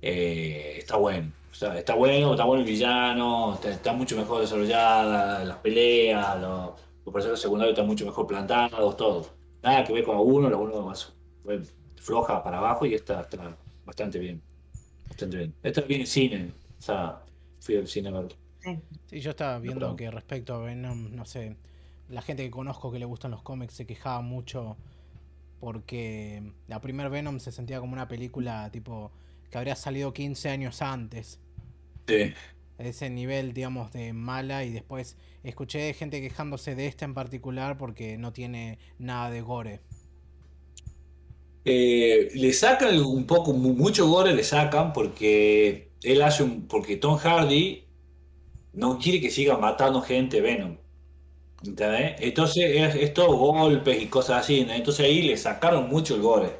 Está 0.00 0.96
bueno. 0.96 1.32
Está 1.52 1.94
bueno, 1.94 2.32
está 2.32 2.44
bueno 2.44 2.62
el 2.64 2.68
villano, 2.68 3.58
está, 3.62 3.92
mucho 3.92 4.16
mejor 4.16 4.40
desarrollada, 4.40 5.44
las 5.44 5.58
peleas, 5.58 6.40
los, 6.40 6.72
los 7.04 7.12
personajes 7.14 7.40
secundarios 7.42 7.74
están 7.74 7.86
mucho 7.86 8.06
mejor 8.06 8.26
plantados, 8.26 8.96
todo. 8.96 9.26
Nada 9.62 9.84
que 9.84 9.92
ver 9.92 10.04
con 10.04 10.18
uno, 10.18 10.50
la 10.50 10.56
uno 10.56 10.82
más 10.82 11.14
bueno, 11.44 11.64
floja 12.02 12.42
para 12.42 12.58
abajo 12.58 12.84
y 12.84 12.94
esta 12.94 13.20
está 13.20 13.56
bastante 13.86 14.18
bien. 14.18 14.42
Bastante 15.08 15.36
bien. 15.36 15.54
Esta 15.62 15.80
viene 15.82 16.02
en 16.02 16.06
cine, 16.06 16.52
o 16.78 16.82
sea, 16.82 17.22
fui 17.60 17.76
al 17.76 17.86
cine 17.86 18.08
a 18.08 18.12
verlo. 18.12 18.30
Sí. 18.60 18.78
Sí, 19.06 19.20
yo 19.20 19.30
estaba 19.30 19.58
viendo 19.58 19.96
que 19.96 20.10
respecto 20.10 20.54
a 20.54 20.58
Venom, 20.58 21.14
no 21.14 21.24
sé, 21.24 21.56
la 22.08 22.22
gente 22.22 22.44
que 22.44 22.50
conozco 22.50 22.90
que 22.92 22.98
le 22.98 23.04
gustan 23.04 23.30
los 23.30 23.42
cómics 23.42 23.74
se 23.74 23.86
quejaba 23.86 24.20
mucho 24.20 24.76
porque 25.60 26.52
la 26.66 26.80
primer 26.80 27.08
Venom 27.08 27.38
se 27.38 27.52
sentía 27.52 27.80
como 27.80 27.92
una 27.92 28.08
película 28.08 28.70
tipo 28.70 29.12
que 29.50 29.58
habría 29.58 29.76
salido 29.76 30.12
15 30.12 30.48
años 30.48 30.82
antes. 30.82 31.38
Sí. 32.06 32.32
Ese 32.78 33.10
nivel, 33.10 33.52
digamos, 33.52 33.92
de 33.92 34.12
mala 34.12 34.64
y 34.64 34.72
después 34.72 35.16
escuché 35.44 35.92
gente 35.94 36.20
quejándose 36.20 36.74
de 36.74 36.86
esta 36.86 37.04
en 37.04 37.14
particular 37.14 37.78
porque 37.78 38.16
no 38.16 38.32
tiene 38.32 38.78
nada 38.98 39.30
de 39.30 39.40
gore. 39.40 39.80
Eh, 41.64 42.30
le 42.34 42.52
sacan 42.52 42.98
un 43.00 43.26
poco, 43.26 43.52
mu- 43.52 43.74
mucho 43.74 44.08
gore 44.08 44.34
le 44.34 44.44
sacan 44.44 44.92
porque 44.92 45.92
él 46.02 46.22
hace 46.22 46.42
un, 46.42 46.66
porque 46.68 46.96
Tom 46.96 47.16
Hardy 47.18 47.84
no 48.72 48.98
quiere 48.98 49.20
que 49.20 49.30
siga 49.30 49.58
matando 49.58 50.02
gente 50.02 50.40
Venom. 50.40 50.78
¿Entendés? 51.64 52.16
Entonces 52.20 52.64
es, 52.74 52.94
es 52.96 53.14
todo 53.14 53.36
golpes 53.36 54.02
y 54.02 54.08
cosas 54.08 54.40
así. 54.42 54.66
Entonces 54.68 55.06
ahí 55.06 55.22
le 55.22 55.36
sacaron 55.36 55.88
mucho 55.88 56.14
el 56.16 56.22
gore. 56.22 56.50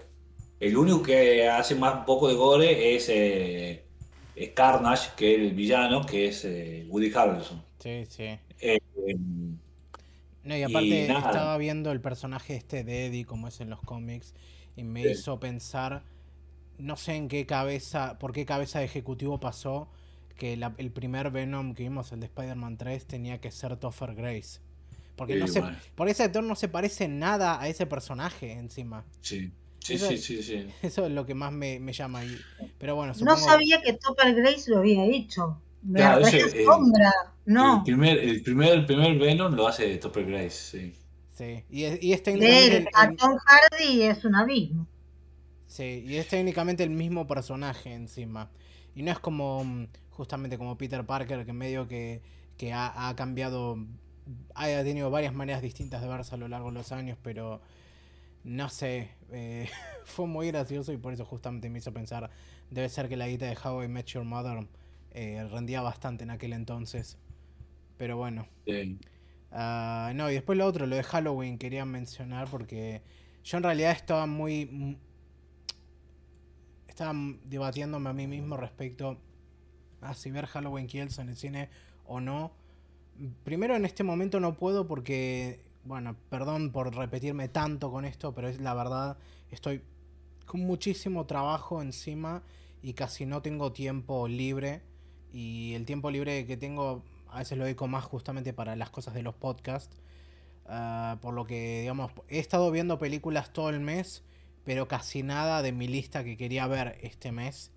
El 0.61 0.77
único 0.77 1.03
que 1.03 1.49
hace 1.49 1.75
más 1.77 1.97
un 2.01 2.05
poco 2.07 2.29
de 2.29 2.35
gore 2.35 2.95
es, 2.97 3.09
eh, 3.11 3.89
es 4.37 4.51
Carnage, 4.51 5.11
que 5.17 5.35
es 5.35 5.41
el 5.43 5.55
villano, 5.55 6.07
que 6.07 6.29
es 6.29 6.45
eh, 6.45 6.87
Woody 6.89 7.13
Harrelson. 7.15 7.63
Sí, 7.79 8.07
sí. 8.07 8.39
Eh, 8.61 8.79
No, 10.45 10.57
y 10.57 10.63
aparte 10.63 11.07
nada. 11.07 11.21
estaba 11.21 11.57
viendo 11.59 11.93
el 11.93 12.01
personaje 12.01 12.57
este 12.57 12.83
de 12.85 13.07
Eddie, 13.07 13.25
como 13.25 13.47
es 13.49 13.61
en 13.61 13.71
los 13.71 13.81
cómics, 13.83 14.35
y 14.77 14.85
me 14.85 15.03
Sí. 15.03 15.11
hizo 15.11 15.39
pensar, 15.41 16.03
no 16.79 16.97
sé 16.97 17.15
en 17.15 17.29
qué 17.29 17.47
cabeza, 17.47 18.19
por 18.19 18.33
qué 18.33 18.45
cabeza 18.47 18.79
de 18.79 18.87
ejecutivo 18.87 19.39
pasó 19.41 19.89
que 20.37 20.57
la- 20.57 20.75
el 20.79 20.91
primer 20.91 21.31
Venom 21.31 21.75
que 21.75 21.85
vimos, 21.85 22.11
el 22.13 22.21
de 22.21 22.27
Spider-Man 22.27 22.77
3, 22.79 23.07
tenía 23.07 23.41
que 23.41 23.51
ser 23.51 23.77
Topher 23.77 24.15
Grace. 24.15 24.61
Porque 25.17 25.37
no 25.37 25.47
se, 25.47 25.61
bueno. 25.61 25.77
por 25.95 26.09
ese 26.09 26.23
actor 26.25 26.43
no 26.43 26.57
se 26.57 26.69
parece 26.69 27.07
nada 27.07 27.61
a 27.61 27.69
ese 27.69 27.87
personaje 27.87 28.53
encima. 28.53 29.05
sí, 29.21 29.53
sí, 29.79 29.95
Eso- 29.95 30.09
sí, 30.09 30.19
sí, 30.19 30.43
sí. 30.43 30.67
Eso 30.83 31.05
es 31.07 31.13
lo 31.13 31.27
que 31.27 31.35
más 31.35 31.53
me, 31.53 31.79
me 31.79 31.93
llama. 31.93 32.25
Y, 32.25 32.37
pero 32.79 32.97
bueno, 32.97 33.13
No 33.23 33.37
sabía 33.37 33.83
que 33.83 33.93
Topper 33.93 34.35
Grace 34.35 34.71
lo 34.71 34.79
había 34.79 35.05
hecho. 35.05 35.61
Me 35.83 35.99
Claro, 35.99 36.27
ese. 36.27 36.63
El 36.63 36.67
No. 37.47 37.83
primer, 37.85 38.19
el 38.19 38.43
primer, 38.43 38.73
el 38.73 38.87
primer 38.87 39.19
Venom 39.19 39.53
lo 39.55 39.67
hace 39.69 39.97
Topper 39.99 40.25
Grace, 40.25 40.51
sí. 40.51 40.93
Sí, 41.33 41.65
y 41.71 41.85
es, 41.85 42.03
y 42.03 42.13
es 42.13 42.23
De 42.35 42.67
técnicamente 42.67 42.77
el- 42.77 42.91
a 42.93 43.13
Tom 43.15 43.39
Hardy 43.39 44.03
es 44.03 44.25
un 44.25 44.35
abismo. 44.35 44.87
Sí, 45.67 46.05
y 46.07 46.17
es 46.17 46.29
técnicamente 46.29 46.83
el 46.85 46.91
mismo 46.91 47.27
personaje 47.27 47.93
encima. 47.95 48.51
Y 48.95 49.03
no 49.03 49.11
es 49.11 49.19
como 49.19 49.65
mm, 49.65 49.87
justamente 50.11 50.59
como 50.59 50.77
Peter 50.77 51.05
Parker, 51.07 51.47
que 51.47 51.53
medio 51.53 51.89
que, 51.89 52.21
que 52.59 52.73
ha, 52.73 53.09
ha 53.09 53.17
cambiado, 53.17 53.79
ha 54.55 54.67
tenido 54.85 55.11
varias 55.11 55.33
maneras 55.35 55.63
distintas 55.63 56.03
de 56.03 56.09
verse 56.09 56.35
a 56.35 56.39
lo 56.39 56.49
largo 56.49 56.69
de 56.69 56.75
los 56.75 56.93
años, 56.93 57.17
pero 57.23 57.61
no 58.45 58.69
sé, 58.71 59.11
eh, 59.33 59.69
fue 60.07 60.27
muy 60.27 60.49
gracioso 60.49 60.93
y 60.93 60.99
por 60.99 61.13
eso 61.15 61.25
justamente 61.27 61.71
me 61.71 61.79
hizo 61.81 61.93
pensar, 61.93 62.31
debe 62.71 62.89
ser 62.91 63.09
que 63.09 63.17
la 63.17 63.29
guita 63.29 63.47
de 63.47 63.59
How 63.63 63.85
I 63.85 63.89
Met 63.89 64.07
Your 64.09 64.25
Mother 64.25 64.69
eh, 65.13 65.47
rendía 65.51 65.83
bastante 65.83 66.25
en 66.25 66.31
aquel 66.31 66.53
entonces. 66.55 67.19
Pero 67.99 68.17
bueno. 68.19 68.49
Sí. 68.67 68.99
Ah, 69.53 70.13
no, 70.15 70.31
y 70.31 70.35
después 70.35 70.59
lo 70.59 70.67
otro, 70.67 70.87
lo 70.87 70.97
de 70.97 71.03
Halloween 71.03 71.59
quería 71.59 71.85
mencionar 71.85 72.49
porque 72.51 73.03
yo 73.45 73.59
en 73.59 73.63
realidad 73.65 73.93
estaba 73.93 74.27
muy... 74.27 74.67
mm, 74.67 74.97
Estaba 76.89 77.13
debatiéndome 77.45 78.11
a 78.11 78.13
mí 78.13 78.27
mismo 78.27 78.57
respecto 78.57 79.19
a 80.03 80.15
si 80.15 80.31
ver 80.31 80.47
Halloween 80.47 80.87
Kills 80.87 81.19
en 81.19 81.31
el 81.31 81.37
cine 81.37 81.71
o 82.05 82.21
no. 82.21 82.53
Primero 83.45 83.75
en 83.77 83.85
este 83.85 84.05
momento 84.05 84.41
no 84.41 84.57
puedo 84.57 84.87
porque, 84.87 85.61
bueno, 85.85 86.17
perdón 86.29 86.71
por 86.71 86.95
repetirme 86.95 87.49
tanto 87.49 87.91
con 87.91 88.05
esto, 88.05 88.35
pero 88.35 88.49
es 88.49 88.61
la 88.61 88.75
verdad, 88.75 89.17
estoy 89.51 89.83
con 90.45 90.61
muchísimo 90.61 91.25
trabajo 91.27 91.81
encima 91.81 92.43
y 92.83 92.93
casi 92.93 93.25
no 93.27 93.41
tengo 93.43 93.73
tiempo 93.73 94.29
libre. 94.29 94.83
Y 95.33 95.73
el 95.75 95.87
tiempo 95.87 96.11
libre 96.11 96.47
que 96.47 96.59
tengo 96.59 97.03
a 97.33 97.39
veces 97.41 97.59
lo 97.59 97.65
dedico 97.65 97.89
más 97.89 98.05
justamente 98.05 98.53
para 98.55 98.77
las 98.77 98.91
cosas 98.91 99.15
de 99.15 99.23
los 99.23 99.35
podcasts. 99.35 100.01
Ah, 100.67 101.19
por 101.23 101.35
lo 101.35 101.47
que, 101.47 101.81
digamos, 101.83 102.13
he 102.29 102.39
estado 102.39 102.71
viendo 102.71 102.99
películas 102.99 103.53
todo 103.53 103.71
el 103.71 103.81
mes, 103.81 104.25
pero 104.65 104.89
casi 104.89 105.23
nada 105.23 105.63
de 105.63 105.73
mi 105.73 105.89
lista 105.89 106.25
que 106.25 106.37
quería 106.37 106.67
ver 106.69 106.99
este 107.03 107.33
mes. 107.33 107.73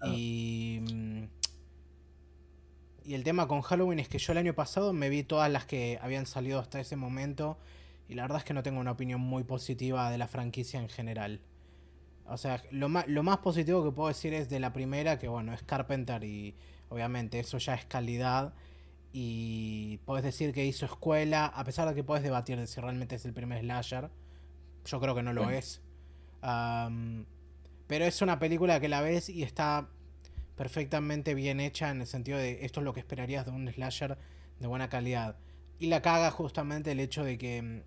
Ah. 0.00 0.08
Y. 0.08 0.80
mm, 0.82 1.24
Y 3.04 3.14
el 3.14 3.24
tema 3.24 3.48
con 3.48 3.62
Halloween 3.62 3.98
es 3.98 4.08
que 4.08 4.18
yo 4.18 4.32
el 4.32 4.38
año 4.38 4.54
pasado 4.54 4.92
me 4.92 5.08
vi 5.08 5.24
todas 5.24 5.50
las 5.50 5.66
que 5.66 5.98
habían 6.02 6.26
salido 6.26 6.60
hasta 6.60 6.80
ese 6.80 6.96
momento. 6.96 7.58
Y 8.08 8.14
la 8.14 8.22
verdad 8.22 8.38
es 8.38 8.44
que 8.44 8.54
no 8.54 8.62
tengo 8.62 8.80
una 8.80 8.92
opinión 8.92 9.20
muy 9.20 9.44
positiva 9.44 10.10
de 10.10 10.18
la 10.18 10.28
franquicia 10.28 10.80
en 10.80 10.88
general. 10.88 11.40
O 12.26 12.36
sea, 12.36 12.62
lo 12.70 12.88
más, 12.88 13.06
lo 13.08 13.22
más 13.22 13.38
positivo 13.38 13.84
que 13.84 13.92
puedo 13.92 14.08
decir 14.08 14.34
es 14.34 14.48
de 14.48 14.60
la 14.60 14.72
primera, 14.72 15.18
que 15.18 15.28
bueno, 15.28 15.52
es 15.54 15.62
Carpenter 15.62 16.22
y 16.24 16.56
obviamente 16.88 17.40
eso 17.40 17.58
ya 17.58 17.74
es 17.74 17.84
calidad. 17.86 18.54
Y 19.12 19.98
puedes 20.06 20.24
decir 20.24 20.52
que 20.52 20.64
hizo 20.64 20.86
escuela, 20.86 21.46
a 21.46 21.64
pesar 21.64 21.88
de 21.88 21.94
que 21.94 22.02
puedes 22.02 22.24
debatir 22.24 22.58
de 22.58 22.66
si 22.66 22.80
realmente 22.80 23.16
es 23.16 23.24
el 23.24 23.32
primer 23.32 23.60
slasher. 23.60 24.10
Yo 24.84 25.00
creo 25.00 25.14
que 25.14 25.22
no 25.22 25.32
lo 25.32 25.42
Bueno. 25.44 25.58
es. 25.58 25.80
Pero 27.86 28.04
es 28.04 28.22
una 28.22 28.38
película 28.38 28.80
que 28.80 28.88
la 28.88 29.02
ves 29.02 29.28
y 29.28 29.42
está 29.42 29.88
perfectamente 30.56 31.34
bien 31.34 31.60
hecha 31.60 31.90
en 31.90 32.00
el 32.00 32.06
sentido 32.06 32.38
de 32.38 32.64
esto 32.64 32.80
es 32.80 32.84
lo 32.84 32.94
que 32.94 33.00
esperarías 33.00 33.44
de 33.44 33.52
un 33.52 33.70
slasher 33.70 34.16
de 34.60 34.66
buena 34.66 34.88
calidad. 34.88 35.36
Y 35.78 35.86
la 35.86 36.00
caga 36.00 36.30
justamente 36.30 36.92
el 36.92 37.00
hecho 37.00 37.24
de 37.24 37.36
que 37.36 37.60
mm, 37.60 37.82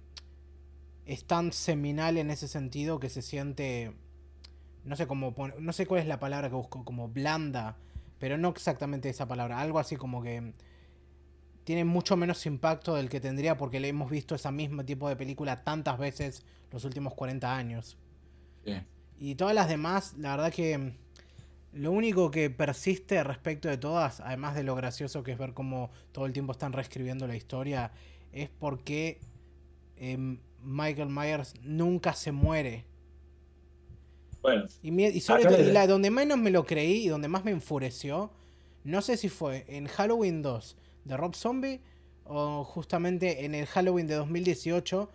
es 1.06 1.26
tan 1.26 1.52
seminal 1.52 2.18
en 2.18 2.30
ese 2.30 2.48
sentido 2.48 3.00
que 3.00 3.10
se 3.10 3.22
siente 3.22 3.94
no 4.86 4.96
sé 4.96 5.08
cómo 5.08 5.34
no 5.60 5.74
sé 5.74 5.88
cuál 5.88 6.02
es 6.02 6.08
la 6.08 6.20
palabra 6.20 6.50
que 6.50 6.56
busco, 6.56 6.86
como 6.86 7.10
blanda, 7.10 7.78
pero 8.20 8.38
no 8.38 8.50
exactamente 8.50 9.10
esa 9.10 9.28
palabra, 9.28 9.60
algo 9.60 9.80
así 9.80 9.96
como 9.96 10.22
que 10.22 10.54
tiene 11.66 11.84
mucho 11.84 12.16
menos 12.16 12.46
impacto 12.46 12.96
del 12.96 13.10
que 13.10 13.20
tendría 13.20 13.58
porque 13.58 13.80
le 13.82 13.90
hemos 13.90 14.10
visto 14.10 14.34
ese 14.36 14.50
mismo 14.52 14.86
tipo 14.86 15.10
de 15.10 15.18
película 15.18 15.64
tantas 15.64 15.98
veces 15.98 16.46
los 16.72 16.86
últimos 16.86 17.14
40 17.14 17.54
años. 17.56 17.98
Sí. 18.64 18.76
Y 19.20 19.36
todas 19.36 19.54
las 19.54 19.68
demás, 19.68 20.14
la 20.18 20.32
verdad 20.38 20.54
que 20.54 20.94
lo 21.74 21.92
único 21.92 22.32
que 22.32 22.50
persiste 22.50 23.22
respecto 23.24 23.68
de 23.68 23.78
todas, 23.78 24.22
además 24.22 24.56
de 24.56 24.64
lo 24.64 24.76
gracioso 24.76 25.24
que 25.24 25.34
es 25.34 25.38
ver 25.38 25.54
cómo 25.54 25.90
todo 26.14 26.26
el 26.26 26.32
tiempo 26.34 26.54
están 26.54 26.72
reescribiendo 26.72 27.28
la 27.28 27.36
historia, 27.36 27.92
es 28.32 28.50
porque 28.50 29.20
em, 29.98 30.40
Michael 30.64 31.10
Myers 31.10 31.54
nunca 31.64 32.14
se 32.14 32.32
muere. 32.32 32.86
Bueno, 34.42 34.66
Y, 34.84 34.92
mi- 34.92 35.06
y 35.06 35.20
sobre 35.22 35.44
todo, 35.44 35.62
y 35.70 35.72
la 35.72 35.88
donde 35.88 36.12
menos 36.12 36.38
me 36.38 36.52
lo 36.52 36.66
creí 36.66 37.06
y 37.06 37.08
donde 37.08 37.28
más 37.28 37.44
me 37.44 37.52
enfureció, 37.52 38.32
no 38.84 39.02
sé 39.02 39.18
si 39.18 39.30
fue 39.30 39.66
en 39.68 39.88
Halloween 39.88 40.42
2 40.44 40.78
de 41.06 41.18
Rob 41.18 41.36
Zombie 41.36 41.82
o 42.26 42.64
justamente 42.66 43.46
en 43.46 43.56
el 43.56 43.66
Halloween 43.68 44.08
de 44.08 44.16
2018. 44.16 45.12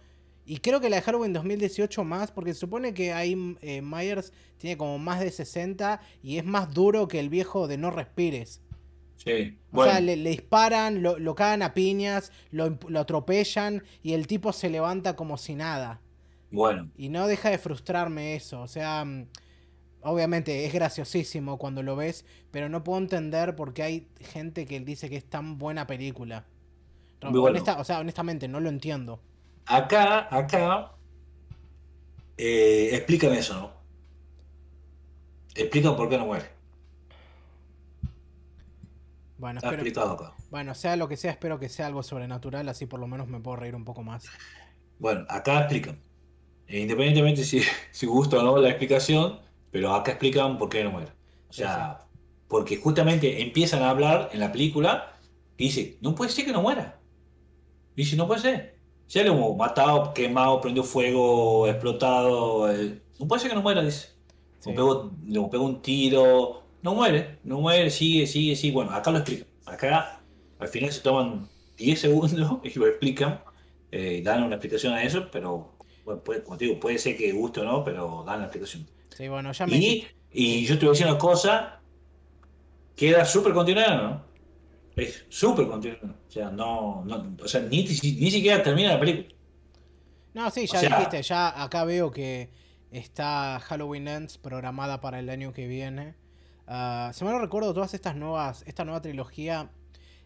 Y 0.46 0.59
creo 0.61 0.81
que 0.81 0.90
la 0.90 0.96
de 0.96 1.03
Halloween 1.03 1.33
2018 1.35 2.05
más, 2.05 2.33
porque 2.33 2.55
se 2.55 2.61
supone 2.61 2.94
que 2.94 3.12
ahí 3.12 3.57
eh, 3.62 3.83
Myers 3.83 4.33
tiene 4.59 4.76
como 4.79 4.98
más 4.98 5.20
de 5.20 5.31
60 5.31 6.00
y 6.22 6.38
es 6.38 6.44
más 6.46 6.72
duro 6.74 7.09
que 7.09 7.20
el 7.20 7.29
viejo 7.31 7.68
de 7.68 7.79
No 7.79 7.90
Respires. 7.90 8.62
sí. 9.16 9.61
O 9.72 9.76
Bueno, 9.76 9.83
sea, 9.83 10.00
le, 10.00 10.16
le 10.16 10.31
disparan, 10.31 11.03
lo, 11.03 11.18
lo 11.18 11.35
cagan 11.35 11.62
a 11.62 11.74
piñas, 11.74 12.33
lo, 12.50 12.79
lo 12.88 13.00
atropellan 13.00 13.83
y 14.03 14.12
el 14.14 14.26
tipo 14.26 14.53
se 14.53 14.68
levanta 14.70 15.16
como 15.16 15.37
si 15.38 15.55
nada. 15.55 16.03
bueno. 16.50 16.90
Y 16.96 17.09
no 17.09 17.26
deja 17.26 17.50
de 17.50 17.59
frustrarme 17.59 18.35
eso. 18.37 18.61
O 18.62 18.68
sea, 18.68 19.05
mm, 19.05 19.29
obviamente 20.03 20.65
es 20.67 20.73
graciosísimo 20.73 21.59
cuando 21.59 21.83
lo 21.83 21.97
ves, 21.97 22.25
pero 22.51 22.69
no 22.69 22.83
puedo 22.85 22.99
entender 22.99 23.57
por 23.57 23.73
qué 23.75 23.83
hay 23.83 24.09
gente 24.21 24.67
que 24.67 24.81
dice 24.81 25.09
que 25.11 25.17
es 25.17 25.25
tan 25.25 25.59
buena 25.59 25.87
película. 25.87 26.47
Bueno. 27.23 27.59
honesta- 27.59 27.79
o 27.81 27.85
sea, 27.85 28.01
honestamente, 28.01 28.49
no 28.49 28.61
lo 28.61 28.69
entiendo. 28.71 29.21
Acá, 29.67 30.27
acá, 30.35 30.93
eh, 32.37 32.91
explícame 32.93 33.39
eso, 33.39 33.55
¿no? 33.55 33.71
Explica 35.55 35.97
por 35.97 36.09
qué 36.09 36.17
no 36.19 36.27
muere. 36.27 36.47
Bueno, 39.39 39.59
Está 39.59 39.69
espero, 39.69 39.83
explicado 39.83 40.13
acá. 40.13 40.35
bueno, 40.51 40.75
sea 40.75 40.97
lo 40.97 41.09
que 41.09 41.17
sea, 41.17 41.31
espero 41.31 41.59
que 41.59 41.69
sea 41.69 41.87
algo 41.87 42.03
sobrenatural, 42.03 42.69
así 42.69 42.87
por 42.87 43.01
lo 43.01 43.07
menos 43.07 43.29
me 43.29 43.41
puedo 43.41 43.57
reír 43.57 43.75
un 43.75 43.85
poco 43.85 44.03
más. 44.03 44.33
Bueno, 44.99 45.25
acá 45.29 45.61
explican. 45.61 45.99
E 46.67 46.81
independientemente 46.81 47.45
si, 47.45 47.63
si 47.91 48.07
gusta 48.07 48.39
o 48.39 48.43
no 48.43 48.59
la 48.59 48.69
explicación, 48.71 49.41
pero 49.71 49.95
acá 49.95 50.13
explican 50.13 50.59
por 50.59 50.69
qué 50.69 50.85
no 50.85 50.91
muere. 50.93 51.13
O 51.49 51.53
sea, 51.53 52.07
porque 52.49 52.77
justamente 52.77 53.43
empiezan 53.43 53.83
a 53.83 53.91
hablar 53.91 54.31
en 54.33 54.41
la 54.41 54.53
película 54.53 55.13
y 55.57 55.65
dice, 55.65 55.99
no 56.01 56.15
puede 56.15 56.31
ser 56.31 56.45
que 56.47 56.53
no 56.53 56.63
muera. 56.63 57.01
Dice, 57.97 58.17
no 58.17 58.27
puede 58.27 58.41
ser. 58.41 58.81
Ya 59.09 59.25
lo 59.25 59.33
hemos 59.33 59.57
matado, 59.57 60.15
quemado, 60.15 60.61
prendió 60.61 60.85
fuego, 60.85 61.67
explotado. 61.69 62.71
eh, 62.73 63.03
no 63.19 63.27
puede 63.29 63.41
ser 63.41 63.51
que 63.51 63.57
no 63.57 63.63
muera, 63.63 63.83
dice. 63.83 64.09
Sí. 64.61 64.73
Pegó, 64.73 65.11
le 65.27 65.41
pegó 65.51 65.65
un 65.65 65.83
tiro. 65.83 66.63
No 66.83 66.95
muere, 66.95 67.41
no 67.45 67.61
muere, 67.61 67.91
sigue, 67.91 68.27
sigue, 68.27 68.57
sigue. 68.57 68.73
Bueno, 68.75 68.93
acá 68.93 69.11
lo 69.11 69.19
explican. 69.19 69.49
Acá 69.67 70.25
al 70.59 70.69
final 70.69 70.93
se 70.93 71.01
toman 71.01 71.49
10 71.77 72.01
segundos 72.01 72.61
y 72.65 72.79
lo 72.79 72.87
explican. 72.87 73.43
eh, 73.91 74.23
dan 74.25 74.43
una 74.45 74.57
explicación 74.57 74.93
a 74.95 75.03
eso, 75.03 75.29
pero 75.33 75.77
bueno, 76.05 76.23
puede, 76.23 76.43
como 76.43 76.57
te 76.57 76.67
digo, 76.67 76.81
puede 76.81 76.99
ser 76.99 77.17
que 77.17 77.33
guste 77.33 77.61
o 77.61 77.65
no, 77.65 77.85
pero 77.85 78.25
dan 78.25 78.39
la 78.41 78.45
explicación. 78.47 78.89
Sí, 79.21 79.29
bueno, 79.29 79.53
ya 79.53 79.67
me 79.67 79.77
Y, 79.77 80.07
y 80.33 80.65
yo 80.65 80.79
te 80.79 80.87
voy 80.87 80.89
a 80.89 80.93
decir 80.93 81.07
una 81.07 81.19
cosa, 81.19 81.81
queda 82.97 83.25
súper 83.27 83.53
continuada, 83.53 84.03
¿no? 84.03 84.25
Es 84.97 85.27
súper 85.29 85.67
continuada. 85.69 86.17
O 86.27 86.31
sea, 86.31 86.51
no, 86.51 87.05
no, 87.05 87.37
o 87.43 87.47
sea, 87.49 87.61
ni, 87.61 87.83
ni 87.83 88.31
siquiera 88.31 88.63
termina 88.63 88.95
la 88.95 89.01
película. 89.01 89.29
No, 90.33 90.51
sí, 90.51 90.61
O 90.63 90.73
ya 90.73 90.81
sea- 90.81 90.89
dijiste, 90.97 91.23
ya 91.23 91.63
acá 91.63 91.85
veo 91.85 92.11
que 92.11 92.51
está 92.91 93.61
Halloween 93.61 94.09
Ends 94.09 94.39
programada 94.39 95.01
para 95.03 95.19
el 95.19 95.29
año 95.29 95.53
que 95.53 95.67
viene. 95.67 96.15
Ah, 96.67 97.11
si 97.13 97.25
mal 97.25 97.35
no 97.35 97.41
recuerdo, 97.41 97.75
todas 97.75 97.93
estas 97.93 98.17
nuevas, 98.17 98.63
esta 98.67 98.85
nueva 98.85 99.03
trilogía 99.03 99.71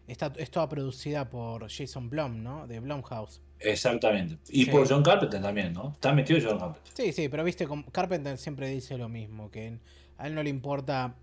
está, 0.07 0.31
es 0.37 0.51
toda 0.51 0.69
producida 0.69 1.29
por 1.29 1.69
Jason 1.69 2.09
Blum, 2.09 2.43
¿no? 2.43 2.65
De 2.67 2.79
Blumhouse. 2.79 3.41
Exactamente. 3.59 4.37
Y 4.49 4.65
Sí. 4.65 4.71
por 4.71 4.87
John 4.87 5.01
Carpenter 5.03 5.41
también, 5.41 5.73
¿no? 5.73 5.91
Está 5.91 6.13
metido 6.13 6.39
John 6.41 6.59
Carpenter. 6.59 6.91
Sí, 6.93 7.11
sí, 7.13 7.29
pero 7.29 7.43
viste, 7.43 7.67
Carpenter 7.91 8.37
siempre 8.37 8.69
dice 8.69 8.97
lo 8.97 9.09
mismo, 9.09 9.49
que 9.51 9.79
a 10.17 10.27
él 10.27 10.35
no 10.35 10.43
le 10.43 10.49
importa 10.49 11.15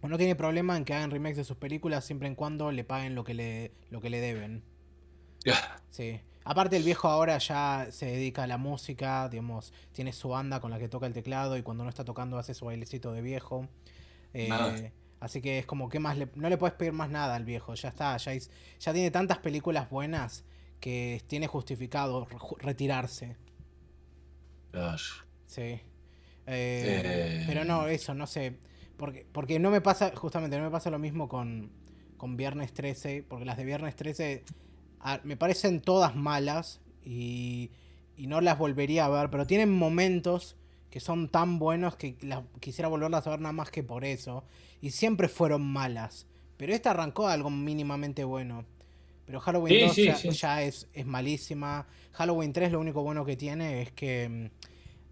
o 0.00 0.08
no 0.08 0.18
tiene 0.18 0.34
problema 0.36 0.76
en 0.76 0.84
que 0.84 0.92
hagan 0.94 1.10
remakes 1.10 1.38
de 1.38 1.44
sus 1.44 1.56
películas 1.56 2.04
siempre 2.04 2.28
en 2.28 2.34
cuando 2.34 2.70
le 2.72 2.84
paguen 2.84 3.14
lo 3.14 3.24
que 3.24 3.34
le, 3.34 3.72
lo 3.90 4.00
que 4.00 4.10
le 4.10 4.20
deben. 4.20 4.62
Sí. 5.90 6.20
Aparte 6.46 6.76
el 6.76 6.82
viejo 6.82 7.08
ahora 7.08 7.38
ya 7.38 7.86
se 7.90 8.06
dedica 8.06 8.42
a 8.42 8.46
la 8.46 8.58
música, 8.58 9.28
digamos, 9.30 9.72
tiene 9.92 10.12
su 10.12 10.28
banda 10.28 10.60
con 10.60 10.70
la 10.70 10.78
que 10.78 10.88
toca 10.88 11.06
el 11.06 11.14
teclado 11.14 11.56
y 11.56 11.62
cuando 11.62 11.84
no 11.84 11.88
está 11.90 12.04
tocando 12.04 12.36
hace 12.36 12.52
su 12.52 12.66
bailecito 12.66 13.12
de 13.12 13.22
viejo. 13.22 13.66
Eh. 14.34 14.92
Así 15.24 15.40
que 15.40 15.58
es 15.60 15.66
como 15.66 15.88
que 15.88 15.98
más 15.98 16.18
le- 16.18 16.28
no 16.34 16.48
le 16.48 16.56
puedes 16.58 16.76
pedir 16.76 16.92
más 16.92 17.08
nada 17.10 17.34
al 17.34 17.44
viejo, 17.44 17.74
ya 17.74 17.88
está, 17.88 18.16
ya, 18.18 18.32
es- 18.34 18.50
ya 18.78 18.92
tiene 18.92 19.10
tantas 19.10 19.38
películas 19.38 19.88
buenas 19.90 20.44
que 20.80 21.22
tiene 21.26 21.46
justificado 21.46 22.26
re- 22.26 22.36
ju- 22.36 22.58
retirarse. 22.58 23.36
Claro. 24.70 24.98
Sí. 25.46 25.62
Eh, 25.62 25.80
Eh. 26.46 27.44
Pero 27.46 27.64
no, 27.64 27.86
eso, 27.88 28.14
no 28.14 28.26
sé. 28.26 28.58
Porque, 28.96 29.26
porque 29.32 29.58
no 29.58 29.70
me 29.70 29.80
pasa, 29.80 30.12
justamente, 30.14 30.56
no 30.58 30.64
me 30.64 30.70
pasa 30.70 30.90
lo 30.90 30.98
mismo 30.98 31.28
con, 31.28 31.70
con 32.16 32.36
Viernes 32.36 32.72
13, 32.72 33.24
porque 33.28 33.44
las 33.44 33.56
de 33.56 33.64
Viernes 33.64 33.96
13 33.96 34.44
ah, 35.00 35.20
me 35.24 35.36
parecen 35.36 35.80
todas 35.80 36.14
malas 36.14 36.80
y, 37.04 37.70
y 38.16 38.26
no 38.26 38.40
las 38.40 38.58
volvería 38.58 39.06
a 39.06 39.08
ver, 39.08 39.30
pero 39.30 39.46
tienen 39.46 39.70
momentos 39.70 40.56
que 40.94 41.00
son 41.00 41.28
tan 41.28 41.58
buenos 41.58 41.96
que 41.96 42.14
quisiera 42.60 42.86
volverlas 42.86 43.26
a 43.26 43.30
ver 43.30 43.40
nada 43.40 43.52
más 43.52 43.68
que 43.68 43.82
por 43.82 44.04
eso. 44.04 44.44
Y 44.80 44.92
siempre 44.92 45.26
fueron 45.26 45.60
malas. 45.60 46.28
Pero 46.56 46.72
esta 46.72 46.92
arrancó 46.92 47.26
algo 47.26 47.50
mínimamente 47.50 48.22
bueno. 48.22 48.64
Pero 49.26 49.40
Halloween 49.40 49.74
Sí, 49.74 49.86
2 49.86 49.94
sí, 49.96 50.04
ya, 50.04 50.14
sí. 50.14 50.30
ya 50.30 50.62
es, 50.62 50.86
es 50.92 51.04
malísima. 51.04 51.88
Halloween 52.12 52.52
3 52.52 52.70
lo 52.70 52.78
único 52.78 53.02
bueno 53.02 53.24
que 53.24 53.36
tiene 53.36 53.82
es 53.82 53.90
que 53.90 54.50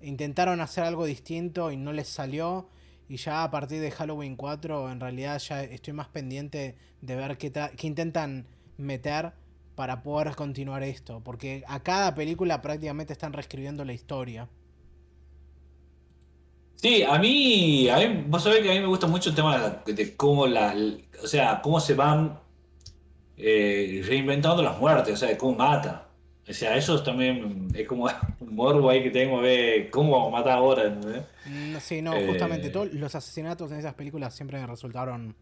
mm, 0.00 0.04
intentaron 0.06 0.60
hacer 0.60 0.84
algo 0.84 1.04
distinto 1.04 1.72
y 1.72 1.76
no 1.76 1.92
les 1.92 2.06
salió. 2.06 2.68
Y 3.08 3.16
ya 3.16 3.42
a 3.42 3.50
partir 3.50 3.80
de 3.80 3.90
Halloween 3.90 4.36
4 4.36 4.88
en 4.92 5.00
realidad 5.00 5.40
ya 5.40 5.64
estoy 5.64 5.94
más 5.94 6.06
pendiente 6.06 6.76
de 7.00 7.16
ver 7.16 7.38
qué, 7.38 7.50
qué 7.76 7.86
intentan 7.88 8.46
meter 8.76 9.32
para 9.74 10.04
poder 10.04 10.36
continuar 10.36 10.84
esto. 10.84 11.22
Porque 11.24 11.64
a 11.66 11.80
cada 11.82 12.14
película 12.14 12.62
prácticamente 12.62 13.12
están 13.12 13.32
reescribiendo 13.32 13.84
la 13.84 13.94
historia. 13.94 14.48
Sí, 16.76 17.02
a 17.04 17.16
mí, 17.18 17.88
a 17.88 17.96
mí, 17.98 18.24
vos 18.26 18.42
sabés 18.42 18.60
que 18.60 18.70
a 18.70 18.74
mí 18.74 18.80
me 18.80 18.86
gusta 18.86 19.06
mucho 19.06 19.30
el 19.30 19.36
tema 19.36 19.80
de, 19.86 20.16
cómo 20.16 20.46
la, 20.46 20.74
o 21.22 21.26
sea, 21.28 21.60
cómo 21.62 21.78
se 21.78 21.94
van 21.94 22.38
eh, 23.36 24.02
reinventando 24.06 24.62
las 24.62 24.78
muertes, 24.78 25.14
o 25.14 25.16
sea, 25.16 25.28
de 25.28 25.36
cómo 25.38 25.56
mata. 25.56 26.08
O 26.48 26.52
sea, 26.52 26.76
eso 26.76 27.00
también 27.02 27.68
es 27.72 27.86
como 27.86 28.06
un 28.40 28.54
morbo 28.56 28.90
ahí 28.90 29.02
que 29.02 29.10
tengo 29.10 29.38
a 29.38 29.42
ver 29.42 29.90
cómo 29.90 30.10
vamos 30.12 30.28
a 30.34 30.38
matar 30.38 30.58
ahora. 30.58 30.90
Mm, 31.46 31.76
Sí, 31.80 32.02
no, 32.02 32.14
Eh. 32.14 32.26
justamente 32.26 32.68
todos 32.70 32.92
los 32.92 33.14
asesinatos 33.14 33.70
en 33.70 33.78
esas 33.78 33.94
películas 33.94 34.34
siempre 34.34 34.58
me 34.60 34.66
resultaron, 34.66 35.36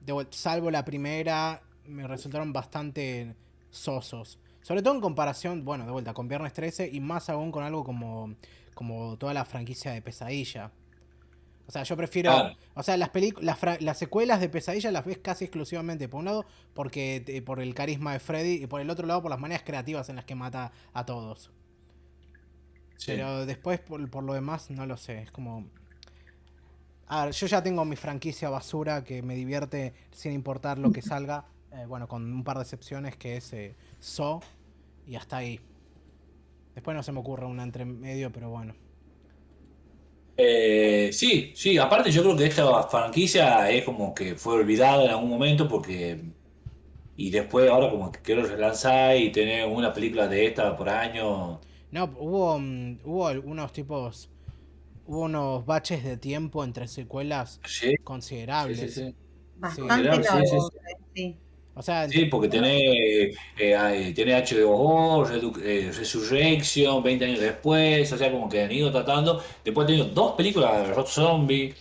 de 0.00 0.26
salvo 0.30 0.70
la 0.70 0.84
primera, 0.84 1.62
me 1.86 2.06
resultaron 2.08 2.52
bastante 2.52 3.34
sosos. 3.70 4.38
Sobre 4.62 4.82
todo 4.82 4.94
en 4.94 5.00
comparación, 5.00 5.64
bueno, 5.64 5.84
de 5.84 5.92
vuelta, 5.92 6.12
con 6.12 6.26
Viernes 6.26 6.52
13 6.54 6.88
y 6.92 6.98
más 7.00 7.28
aún 7.28 7.52
con 7.52 7.62
algo 7.64 7.84
como, 7.84 8.34
como 8.74 9.16
toda 9.16 9.34
la 9.34 9.44
franquicia 9.44 9.92
de 9.92 10.02
Pesadilla. 10.02 10.72
O 11.66 11.72
sea, 11.72 11.82
yo 11.82 11.96
prefiero... 11.96 12.30
Claro. 12.30 12.56
O 12.74 12.82
sea, 12.82 12.96
las, 12.96 13.10
las, 13.40 13.80
las 13.80 13.98
secuelas 13.98 14.40
de 14.40 14.48
Pesadilla 14.48 14.90
las 14.90 15.04
ves 15.04 15.18
casi 15.18 15.44
exclusivamente, 15.44 16.08
por 16.08 16.18
un 16.18 16.26
lado, 16.26 16.46
porque 16.74 17.24
eh, 17.26 17.40
por 17.40 17.60
el 17.60 17.74
carisma 17.74 18.12
de 18.12 18.20
Freddy 18.20 18.62
y 18.62 18.66
por 18.66 18.80
el 18.80 18.90
otro 18.90 19.06
lado 19.06 19.22
por 19.22 19.30
las 19.30 19.40
maneras 19.40 19.62
creativas 19.64 20.08
en 20.08 20.16
las 20.16 20.24
que 20.24 20.34
mata 20.34 20.72
a 20.92 21.06
todos. 21.06 21.50
Sí. 22.96 23.12
Pero 23.12 23.46
después, 23.46 23.80
por, 23.80 24.08
por 24.10 24.24
lo 24.24 24.34
demás, 24.34 24.70
no 24.70 24.86
lo 24.86 24.96
sé. 24.96 25.22
Es 25.22 25.30
como. 25.30 25.66
A 27.06 27.26
ver, 27.26 27.34
yo 27.34 27.46
ya 27.46 27.62
tengo 27.62 27.84
mi 27.84 27.96
franquicia 27.96 28.48
basura 28.48 29.04
que 29.04 29.22
me 29.22 29.34
divierte 29.34 29.94
sin 30.12 30.32
importar 30.32 30.78
lo 30.78 30.90
que 30.92 31.02
salga. 31.02 31.46
Eh, 31.72 31.86
bueno, 31.86 32.08
con 32.08 32.32
un 32.32 32.44
par 32.44 32.56
de 32.56 32.62
excepciones 32.62 33.16
que 33.16 33.36
es 33.36 33.52
eh, 33.52 33.74
So 34.00 34.40
y 35.06 35.16
hasta 35.16 35.38
ahí. 35.38 35.60
Después 36.74 36.96
no 36.96 37.02
se 37.02 37.12
me 37.12 37.20
ocurre 37.20 37.46
una 37.46 37.62
entre 37.62 37.84
medio, 37.84 38.30
pero 38.32 38.50
bueno. 38.50 38.74
Eh, 40.36 41.10
sí, 41.12 41.52
sí, 41.54 41.78
aparte 41.78 42.10
yo 42.10 42.22
creo 42.22 42.36
que 42.36 42.46
esta 42.46 42.82
franquicia 42.84 43.70
es 43.70 43.84
como 43.84 44.12
que 44.14 44.34
fue 44.34 44.54
olvidada 44.54 45.04
en 45.04 45.10
algún 45.10 45.30
momento 45.30 45.68
porque... 45.68 46.20
Y 47.16 47.30
después 47.30 47.70
ahora 47.70 47.90
como 47.90 48.10
que 48.10 48.20
quiero 48.22 48.44
relanzar 48.44 49.16
y 49.16 49.30
tener 49.30 49.66
una 49.68 49.92
película 49.92 50.26
de 50.28 50.46
esta 50.46 50.76
por 50.76 50.88
año. 50.88 51.60
No, 51.92 52.04
hubo, 52.18 52.58
mm, 52.58 52.98
hubo 53.04 53.28
algunos 53.28 53.72
tipos. 53.72 54.30
Hubo 55.06 55.20
unos 55.22 55.64
baches 55.66 56.02
de 56.02 56.16
tiempo 56.16 56.64
entre 56.64 56.88
secuelas 56.88 57.60
Sí, 57.64 57.94
considerables. 58.02 58.80
sí, 58.80 58.88
sí. 58.88 59.14
Bastante 59.56 60.02
largo. 60.02 60.70
Sí, 61.74 61.80
sí. 61.80 61.80
O 61.80 61.82
sea, 61.82 62.08
Sí, 62.08 62.26
porque 62.26 62.48
tiene, 62.48 63.32
eh, 63.56 63.76
hay- 63.76 64.14
tiene 64.14 64.34
H2O, 64.34 65.24
Redu- 65.26 65.60
eh, 65.62 65.90
Resurrection, 65.92 67.02
20 67.02 67.24
años 67.24 67.40
después, 67.40 68.12
o 68.12 68.16
sea, 68.18 68.30
como 68.30 68.48
que 68.48 68.62
han 68.62 68.72
ido 68.72 68.92
tratando. 68.92 69.42
Después 69.64 69.84
ha 69.84 69.88
tenido 69.88 70.06
dos 70.06 70.32
películas 70.36 70.86
de 70.88 70.94
Rob 70.94 71.06
Zombie. 71.08 71.74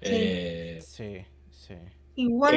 eh, 0.00 0.84
sí, 0.86 1.24
sí. 1.50 1.74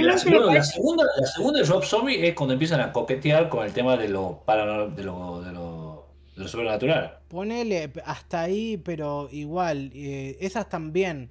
la, 0.01 0.17
segunda, 0.17 0.53
la, 0.53 0.63
segunda, 0.63 1.03
la 1.17 1.25
segunda 1.27 1.59
de 1.59 1.65
Rob 1.65 1.83
Zombie 1.83 2.27
es 2.27 2.35
cuando 2.35 2.53
empiezan 2.53 2.81
a 2.81 2.91
coquetear 2.91 3.49
con 3.49 3.65
el 3.65 3.73
tema 3.73 3.97
de 3.97 4.07
lo, 4.09 4.43
paranor- 4.45 4.93
de 4.95 5.03
lo, 5.03 5.41
de 5.41 5.51
lo, 5.51 6.05
de 6.35 6.41
lo 6.43 6.47
sobrenatural. 6.47 7.19
Ponele 7.27 7.91
hasta 8.05 8.41
ahí, 8.41 8.77
pero 8.77 9.29
igual, 9.31 9.91
eh, 9.93 10.37
esas 10.41 10.67
también. 10.69 11.29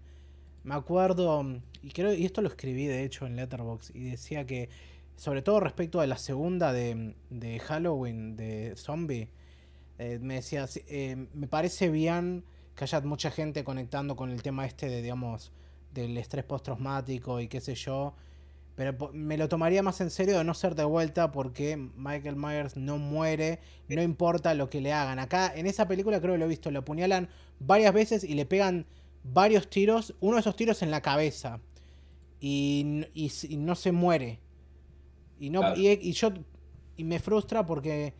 Me 0.64 0.74
acuerdo, 0.74 1.44
y 1.82 1.90
creo, 1.90 2.14
y 2.14 2.24
esto 2.26 2.42
lo 2.42 2.48
escribí 2.48 2.86
de 2.86 3.04
hecho 3.04 3.26
en 3.26 3.36
Letterboxd, 3.36 3.94
y 3.96 4.10
decía 4.10 4.46
que, 4.46 4.68
sobre 5.18 5.42
todo 5.42 5.58
respecto 5.58 6.00
a 6.00 6.06
la 6.06 6.16
segunda 6.16 6.72
de, 6.72 7.16
de 7.28 7.58
Halloween, 7.58 8.36
de 8.36 8.74
Zombie, 8.76 9.28
eh, 9.98 10.20
me 10.22 10.34
decía, 10.34 10.68
sí, 10.68 10.82
eh, 10.86 11.26
me 11.34 11.48
parece 11.48 11.90
bien 11.90 12.44
que 12.76 12.84
haya 12.84 13.00
mucha 13.00 13.32
gente 13.32 13.64
conectando 13.64 14.14
con 14.14 14.30
el 14.30 14.42
tema 14.42 14.64
este 14.64 14.88
de, 14.88 15.02
digamos, 15.02 15.50
del 15.92 16.16
estrés 16.16 16.44
postraumático 16.44 17.40
y 17.40 17.48
qué 17.48 17.60
sé 17.60 17.74
yo, 17.74 18.14
pero 18.76 19.10
me 19.12 19.36
lo 19.36 19.48
tomaría 19.48 19.82
más 19.82 20.00
en 20.00 20.10
serio 20.10 20.38
de 20.38 20.44
no 20.44 20.54
ser 20.54 20.76
de 20.76 20.84
vuelta 20.84 21.32
porque 21.32 21.76
Michael 21.76 22.36
Myers 22.36 22.76
no 22.76 22.98
muere, 22.98 23.58
no 23.88 24.00
importa 24.00 24.54
lo 24.54 24.70
que 24.70 24.80
le 24.80 24.92
hagan. 24.92 25.18
Acá 25.18 25.52
en 25.52 25.66
esa 25.66 25.88
película 25.88 26.20
creo 26.20 26.34
que 26.34 26.38
lo 26.38 26.44
he 26.44 26.48
visto, 26.48 26.70
lo 26.70 26.78
apuñalan 26.78 27.28
varias 27.58 27.92
veces 27.92 28.22
y 28.22 28.34
le 28.34 28.46
pegan 28.46 28.86
varios 29.24 29.68
tiros, 29.68 30.14
uno 30.20 30.34
de 30.36 30.42
esos 30.42 30.54
tiros 30.54 30.80
en 30.82 30.92
la 30.92 31.02
cabeza 31.02 31.58
y, 32.38 33.04
y 33.14 33.32
y 33.48 33.56
no 33.56 33.74
se 33.74 33.90
muere. 33.90 34.38
Y 35.38 35.50
no 35.50 35.60
Claro. 35.60 35.80
y, 35.80 35.88
y 35.88 36.12
yo 36.12 36.30
y 36.96 37.04
me 37.04 37.18
frustra 37.18 37.64
porque 37.64 38.14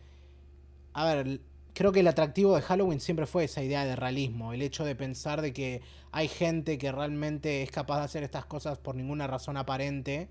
a 0.93 1.05
ver, 1.05 1.41
creo 1.73 1.91
que 1.91 2.01
el 2.01 2.07
atractivo 2.07 2.55
de 2.55 2.61
Halloween 2.61 2.99
siempre 2.99 3.25
fue 3.25 3.45
esa 3.45 3.63
idea 3.63 3.85
de 3.85 3.95
realismo, 3.95 4.53
el 4.53 4.61
hecho 4.61 4.83
de 4.83 4.95
pensar 4.95 5.41
de 5.41 5.53
que 5.53 5.81
hay 6.11 6.27
gente 6.27 6.77
que 6.77 6.91
realmente 6.91 7.63
es 7.63 7.71
capaz 7.71 7.99
de 7.99 8.05
hacer 8.05 8.23
estas 8.23 8.45
cosas 8.45 8.77
por 8.79 8.95
ninguna 8.95 9.27
razón 9.27 9.57
aparente 9.57 10.29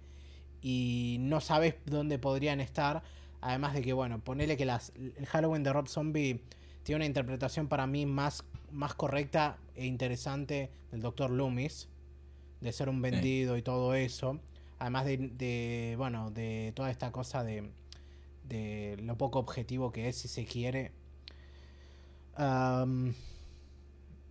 y 0.61 1.17
no 1.21 1.41
sabes 1.41 1.77
dónde 1.87 2.19
podrían 2.19 2.61
estar. 2.61 3.03
Además 3.41 3.73
de 3.75 3.83
que, 3.83 3.93
bueno, 3.93 4.19
ponele 4.19 4.57
que 4.57 4.65
las, 4.65 4.93
el 4.97 5.27
Halloween 5.27 5.63
de 5.63 5.73
Rob 5.73 5.89
Zombie 5.89 6.43
tiene 6.83 6.97
una 6.97 7.07
interpretación 7.07 7.69
para 7.69 7.87
mí 7.87 8.05
más, 8.05 8.45
más 8.73 8.95
correcta 8.95 9.59
e 9.77 9.87
interesante 9.87 10.71
del 10.91 11.01
Dr. 11.01 11.31
Loomis, 11.31 11.89
de 12.61 12.73
ser 12.73 12.89
un 12.89 13.01
vendido 13.01 13.57
y 13.57 13.63
todo 13.63 13.95
eso. 13.95 14.41
Además 14.79 15.05
de, 15.07 15.17
de, 15.19 15.95
bueno, 15.99 16.31
de 16.31 16.73
toda 16.77 16.91
esta 16.91 17.13
cosa 17.13 17.43
de, 17.45 17.71
de 18.49 18.99
lo 19.03 19.17
poco 19.19 19.39
objetivo 19.41 19.93
que 19.93 20.09
es, 20.09 20.17
si 20.19 20.29
se 20.29 20.45
quiere. 20.47 20.93
Am, 22.37 23.15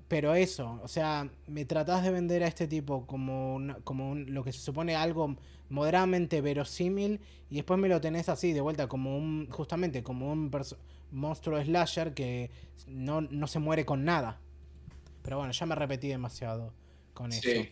pero 0.07 0.35
eso, 0.35 0.79
o 0.83 0.87
sea, 0.87 1.29
me 1.47 1.65
tratás 1.65 2.03
de 2.03 2.11
vender 2.11 2.43
a 2.43 2.47
este 2.47 2.67
tipo 2.67 3.05
como, 3.05 3.55
una- 3.55 3.75
como 3.83 4.09
un- 4.09 4.33
lo 4.33 4.43
que 4.43 4.53
se 4.53 4.59
supone 4.59 4.95
algo 4.95 5.35
moderadamente 5.69 6.39
verosímil 6.39 7.19
y 7.49 7.55
después 7.55 7.77
me 7.79 7.89
lo 7.89 7.99
tenés 7.99 8.29
así 8.29 8.53
de 8.53 8.61
vuelta 8.61 8.87
como 8.87 9.17
un, 9.17 9.49
justamente 9.51 10.03
como 10.03 10.31
un 10.31 10.49
monstruo 11.11 11.61
slasher 11.61 12.13
que 12.13 12.49
no, 12.87 13.19
no 13.21 13.47
se 13.47 13.59
muere 13.59 13.85
con 13.85 14.05
nada. 14.05 14.39
Pero 15.23 15.37
bueno, 15.37 15.51
ya 15.53 15.65
me 15.65 15.75
repetí 15.75 16.07
demasiado 16.09 16.73
con 17.13 17.33
eso. 17.33 17.67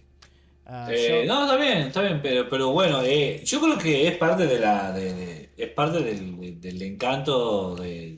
Ah, 0.67 0.87
Eh, 0.91 1.23
yo- 1.25 1.33
no, 1.33 1.43
está 1.45 1.57
bien, 1.57 1.77
está 1.87 2.01
bien, 2.01 2.19
pero, 2.23 2.49
pero 2.49 2.71
bueno, 2.71 3.01
eh, 3.03 3.41
yo 3.45 3.61
creo 3.61 3.77
que 3.77 4.07
es 4.07 4.17
parte 4.17 4.47
de 4.47 4.59
la, 4.59 4.91
de- 4.91 5.13
de- 5.13 5.49
es 5.57 5.69
parte 5.71 6.01
del, 6.01 6.39
de- 6.39 6.51
del 6.53 6.81
encanto 6.81 7.75
de, 7.75 8.15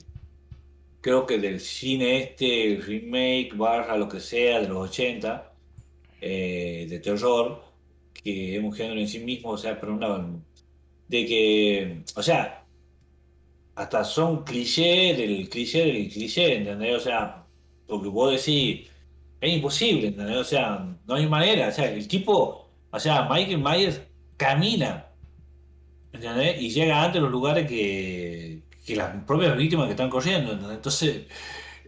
creo 1.00 1.26
que 1.26 1.38
del 1.38 1.60
cine 1.60 2.18
este, 2.22 2.80
remake, 2.84 3.52
barra, 3.56 3.96
lo 3.96 4.08
que 4.08 4.20
sea, 4.20 4.60
de 4.60 4.68
los 4.68 4.90
80, 4.90 5.52
eh, 6.20 6.86
de 6.88 6.98
terror, 7.00 7.62
que 8.14 8.56
es 8.56 8.62
un 8.64 8.72
género 8.72 9.00
en 9.00 9.08
sí 9.08 9.20
mismo, 9.20 9.50
o 9.50 9.58
sea, 9.58 9.80
pero 9.80 9.94
una, 9.94 10.26
de 11.08 11.26
que, 11.26 12.02
o 12.16 12.22
sea, 12.22 12.66
hasta 13.74 14.04
son 14.04 14.44
cliché 14.44 15.14
del 15.14 15.48
cliché 15.48 15.84
del 15.84 16.08
cliché, 16.10 16.56
¿entendés? 16.56 16.96
O 16.96 17.00
sea, 17.00 17.46
porque 17.86 18.08
vos 18.08 18.32
decís, 18.32 18.88
es 19.40 19.52
imposible, 19.54 20.08
¿entendés? 20.08 20.36
O 20.36 20.44
sea, 20.44 20.86
no 21.06 21.14
hay 21.14 21.26
manera, 21.26 21.68
o 21.68 21.72
sea, 21.72 21.90
el 21.90 22.06
tipo, 22.08 22.68
o 22.90 23.00
sea, 23.00 23.28
Michael 23.30 23.58
Myers 23.62 24.00
camina, 24.36 25.06
¿entendés? 26.12 26.60
Y 26.60 26.70
llega 26.70 27.02
antes 27.02 27.18
a 27.20 27.22
los 27.22 27.30
lugares 27.30 27.66
que, 27.68 28.62
que 28.86 28.96
las 28.96 29.24
propias 29.24 29.56
víctimas 29.56 29.86
que 29.86 29.92
están 29.92 30.10
corriendo, 30.10 30.52
¿entendés? 30.52 30.76
Entonces, 30.76 31.26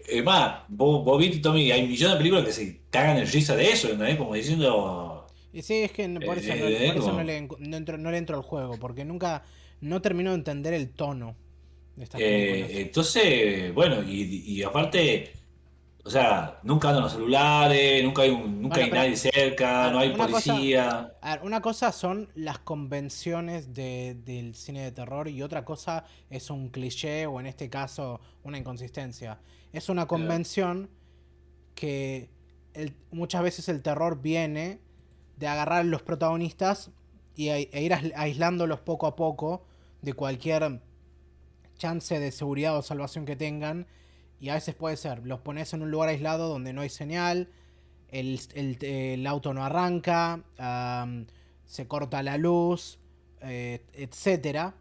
es 0.08 0.24
más, 0.24 0.62
vos, 0.68 1.04
vos 1.04 1.18
viste, 1.18 1.38
Tommy, 1.40 1.70
hay 1.72 1.86
millones 1.86 2.14
de 2.14 2.18
películas 2.18 2.44
que 2.44 2.52
se 2.52 2.80
cagan 2.90 3.18
en 3.18 3.26
risa 3.26 3.56
de 3.56 3.70
eso, 3.70 3.88
¿entendés? 3.88 4.16
Como 4.16 4.34
diciendo... 4.34 5.26
Y 5.52 5.62
sí, 5.62 5.74
es 5.82 5.92
que 5.92 6.08
por 6.20 6.38
eso, 6.38 6.52
Eh, 6.52 6.86
no, 6.88 6.94
por 6.94 7.02
eso 7.02 7.12
como- 7.12 7.18
no 7.18 7.24
le, 7.24 7.48
no 7.58 7.76
entro, 7.76 7.98
no 7.98 8.10
le 8.10 8.18
entro 8.18 8.36
al 8.36 8.42
juego, 8.42 8.78
porque 8.78 9.04
nunca, 9.04 9.42
no 9.80 10.00
termino 10.00 10.30
de 10.30 10.36
entender 10.36 10.74
el 10.74 10.90
tono 10.90 11.36
de 11.96 12.04
estas 12.04 12.20
Eh, 12.20 12.82
entonces, 12.82 13.74
bueno, 13.74 14.02
y, 14.02 14.44
y 14.46 14.62
aparte, 14.62 15.32
o 16.10 16.12
sea, 16.12 16.58
nunca 16.64 16.88
andan 16.88 17.04
los 17.04 17.12
celulares, 17.12 18.02
nunca 18.02 18.22
hay, 18.22 18.30
un- 18.30 18.62
nunca 18.62 18.78
Bueno, 18.80 18.94
hay 18.96 18.98
nadie 19.00 19.16
cerca, 19.16 19.92
no 19.92 20.00
hay 20.00 20.12
cosa- 20.12 20.28
policía. 20.52 21.14
A 21.22 21.36
ver, 21.36 21.44
una 21.46 21.60
cosa 21.62 21.92
son 21.92 22.28
las 22.34 22.58
convenciones 22.58 23.74
de- 23.74 24.16
del 24.24 24.56
cine 24.56 24.82
de 24.82 24.90
terror 24.90 25.28
y 25.28 25.40
otra 25.40 25.64
cosa 25.64 26.04
es 26.28 26.50
un 26.50 26.68
cliché 26.70 27.26
o 27.26 27.38
en 27.38 27.46
este 27.46 27.70
caso 27.70 28.20
una 28.42 28.58
inconsistencia. 28.58 29.38
Es 29.72 29.88
una 29.88 30.06
convención 30.06 30.90
que 31.76 32.28
el- 32.74 32.96
muchas 33.12 33.44
veces 33.44 33.68
el 33.68 33.80
terror 33.80 34.20
viene 34.20 34.80
de 35.36 35.46
agarrar 35.46 35.78
a 35.82 35.84
los 35.84 36.02
protagonistas 36.02 36.90
y, 37.36 37.50
a- 37.50 37.56
e 37.58 37.82
ir 37.84 37.92
ais- 37.92 38.12
aislándolos 38.16 38.80
poco 38.80 39.06
a 39.06 39.14
poco 39.14 39.64
de 40.02 40.12
cualquier 40.14 40.80
chance 41.78 42.18
de 42.18 42.32
seguridad 42.32 42.76
o 42.76 42.82
salvación 42.82 43.24
que 43.26 43.36
tengan. 43.36 43.86
Y 44.40 44.48
a 44.48 44.54
veces 44.54 44.74
puede 44.74 44.96
ser, 44.96 45.26
los 45.26 45.40
pones 45.40 45.72
en 45.74 45.82
un 45.82 45.90
lugar 45.90 46.08
aislado 46.08 46.48
donde 46.48 46.72
no 46.72 46.80
hay 46.80 46.88
señal, 46.88 47.48
el, 48.10 48.40
el- 48.54 49.26
auto 49.26 49.54
no 49.54 49.64
arranca, 49.64 50.42
se 51.66 51.86
corta 51.86 52.22
la 52.22 52.36
luz, 52.38 52.98
eh, 53.42 53.84
etcétera. 53.94 54.74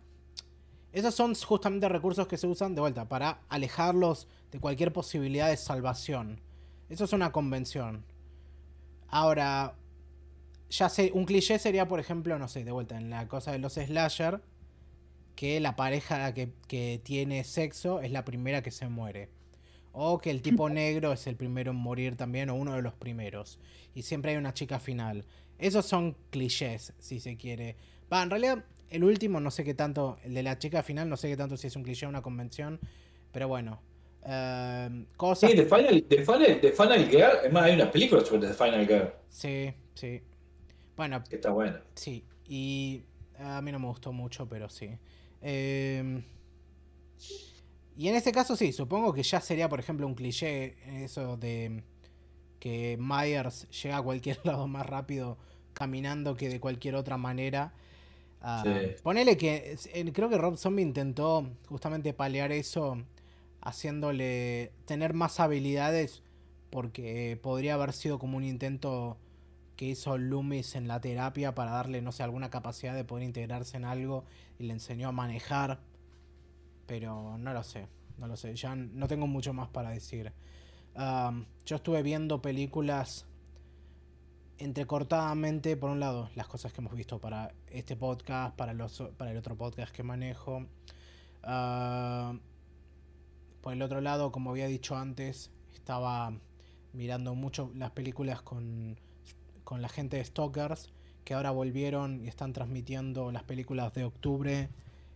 Esos 0.91 1.15
son 1.15 1.35
justamente 1.35 1.89
recursos 1.89 2.27
que 2.27 2.37
se 2.37 2.47
usan 2.47 2.75
de 2.75 2.81
vuelta 2.81 3.07
para 3.07 3.41
alejarlos 3.49 4.27
de 4.51 4.59
cualquier 4.59 4.93
posibilidad 4.93 5.49
de 5.49 5.57
salvación. 5.57 6.41
Eso 6.89 7.05
es 7.05 7.13
una 7.13 7.31
convención. 7.31 8.03
Ahora, 9.07 9.75
ya 10.69 10.89
sé, 10.89 11.11
un 11.13 11.25
cliché 11.25 11.59
sería, 11.59 11.87
por 11.87 11.99
ejemplo, 11.99 12.37
no 12.39 12.47
sé, 12.47 12.63
de 12.63 12.71
vuelta, 12.71 12.97
en 12.97 13.09
la 13.09 13.27
cosa 13.27 13.51
de 13.51 13.59
los 13.59 13.73
slasher, 13.75 14.41
que 15.35 15.59
la 15.59 15.75
pareja 15.75 16.33
que, 16.33 16.53
que 16.67 17.01
tiene 17.03 17.43
sexo 17.43 18.01
es 18.01 18.11
la 18.11 18.25
primera 18.25 18.61
que 18.63 18.71
se 18.71 18.87
muere. 18.89 19.29
O 19.91 20.19
que 20.19 20.29
el 20.31 20.41
tipo 20.41 20.69
negro 20.69 21.11
es 21.13 21.25
el 21.27 21.35
primero 21.35 21.71
en 21.71 21.77
morir 21.77 22.15
también, 22.15 22.49
o 22.49 22.55
uno 22.55 22.73
de 22.75 22.81
los 22.81 22.93
primeros. 22.93 23.59
Y 23.95 24.03
siempre 24.03 24.31
hay 24.31 24.37
una 24.37 24.53
chica 24.53 24.79
final. 24.79 25.25
Esos 25.57 25.85
son 25.85 26.15
clichés, 26.29 26.93
si 26.99 27.19
se 27.19 27.35
quiere. 27.37 27.75
Va, 28.11 28.23
en 28.23 28.29
realidad, 28.29 28.65
el 28.89 29.03
último, 29.03 29.39
no 29.39 29.51
sé 29.51 29.63
qué 29.63 29.73
tanto, 29.73 30.17
el 30.23 30.33
de 30.33 30.43
la 30.43 30.57
chica 30.59 30.83
final, 30.83 31.09
no 31.09 31.17
sé 31.17 31.27
qué 31.29 31.37
tanto 31.37 31.57
si 31.57 31.67
es 31.67 31.75
un 31.75 31.83
cliché 31.83 32.05
o 32.05 32.09
una 32.09 32.21
convención. 32.21 32.79
Pero 33.31 33.47
bueno. 33.47 33.81
eh, 34.23 35.05
cosas. 35.17 35.51
Sí, 35.51 35.55
The 35.57 35.65
Final, 35.65 36.03
The 36.03 36.25
Final, 36.25 36.59
The 36.61 36.71
Final 36.71 37.09
Girl, 37.09 37.31
es 37.45 37.51
más, 37.51 37.63
hay 37.63 37.73
una 37.75 37.91
película 37.91 38.23
sobre 38.25 38.47
The 38.47 38.53
Final 38.53 38.87
Girl, 38.87 39.13
Sí, 39.29 39.73
sí. 39.95 40.21
Bueno, 40.95 41.23
que 41.23 41.35
está 41.35 41.51
buena. 41.51 41.81
Sí, 41.95 42.25
y 42.45 43.03
a 43.37 43.61
mí 43.61 43.71
no 43.71 43.79
me 43.79 43.87
gustó 43.87 44.11
mucho, 44.13 44.47
pero 44.47 44.69
sí. 44.69 44.89
Eh, 45.41 46.21
y 47.99 48.07
en 48.07 48.15
este 48.15 48.31
caso 48.31 48.55
sí, 48.55 48.71
supongo 48.71 49.13
que 49.13 49.23
ya 49.23 49.41
sería, 49.41 49.67
por 49.67 49.81
ejemplo, 49.81 50.07
un 50.07 50.15
cliché 50.15 50.77
eso 51.03 51.35
de 51.35 51.83
que 52.59 52.97
Myers 52.97 53.67
llega 53.69 53.97
a 53.97 54.01
cualquier 54.01 54.39
lado 54.45 54.67
más 54.67 54.85
rápido 54.85 55.37
caminando 55.73 56.35
que 56.37 56.47
de 56.47 56.61
cualquier 56.61 56.95
otra 56.95 57.17
manera. 57.17 57.73
Ah, 58.41 58.63
Sí. 58.63 58.95
Ponele 59.03 59.35
que 59.35 59.77
creo 60.13 60.29
que 60.29 60.37
Rob 60.37 60.55
Zombie 60.55 60.81
intentó 60.81 61.45
justamente 61.67 62.13
paliar 62.13 62.53
eso 62.53 63.03
haciéndole 63.59 64.71
tener 64.85 65.13
más 65.13 65.41
habilidades 65.41 66.23
porque 66.69 67.37
podría 67.41 67.73
haber 67.73 67.91
sido 67.91 68.17
como 68.17 68.37
un 68.37 68.45
intento 68.45 69.17
que 69.75 69.87
hizo 69.87 70.17
Loomis 70.17 70.75
en 70.75 70.87
la 70.87 71.01
terapia 71.01 71.53
para 71.53 71.71
darle, 71.71 72.01
no 72.01 72.13
sé, 72.13 72.23
alguna 72.23 72.49
capacidad 72.49 72.95
de 72.95 73.03
poder 73.03 73.25
integrarse 73.25 73.75
en 73.75 73.83
algo 73.83 74.23
y 74.57 74.63
le 74.63 74.73
enseñó 74.73 75.09
a 75.09 75.11
manejar. 75.11 75.79
Pero 76.89 77.37
no 77.37 77.53
lo 77.53 77.61
sé, 77.61 77.85
no 78.17 78.25
lo 78.25 78.35
sé, 78.35 78.55
ya 78.55 78.73
no 78.73 79.07
tengo 79.07 79.27
mucho 79.27 79.53
más 79.53 79.69
para 79.69 79.91
decir. 79.91 80.33
Yo 80.95 81.75
estuve 81.75 82.01
viendo 82.01 82.41
películas 82.41 83.27
entrecortadamente, 84.57 85.77
por 85.77 85.91
un 85.91 85.99
lado, 85.99 86.31
las 86.33 86.47
cosas 86.47 86.73
que 86.73 86.81
hemos 86.81 86.95
visto 86.95 87.19
para 87.19 87.53
este 87.67 87.95
podcast, 87.95 88.55
para, 88.55 88.73
los, 88.73 89.03
para 89.17 89.29
el 89.29 89.37
otro 89.37 89.55
podcast 89.55 89.95
que 89.95 90.01
manejo. 90.01 90.65
Ah, 91.43 92.33
por 93.61 93.73
el 93.73 93.83
otro 93.83 94.01
lado, 94.01 94.31
como 94.31 94.49
había 94.49 94.65
dicho 94.65 94.97
antes, 94.97 95.51
estaba 95.75 96.33
mirando 96.91 97.35
mucho 97.35 97.71
las 97.75 97.91
películas 97.91 98.41
con, 98.41 98.99
con 99.63 99.83
la 99.83 99.89
gente 99.89 100.17
de 100.17 100.25
Stalkers, 100.25 100.91
que 101.23 101.35
ahora 101.35 101.51
volvieron 101.51 102.25
y 102.25 102.27
están 102.27 102.51
transmitiendo 102.51 103.31
las 103.31 103.43
películas 103.43 103.93
de 103.93 104.05
octubre 104.05 104.69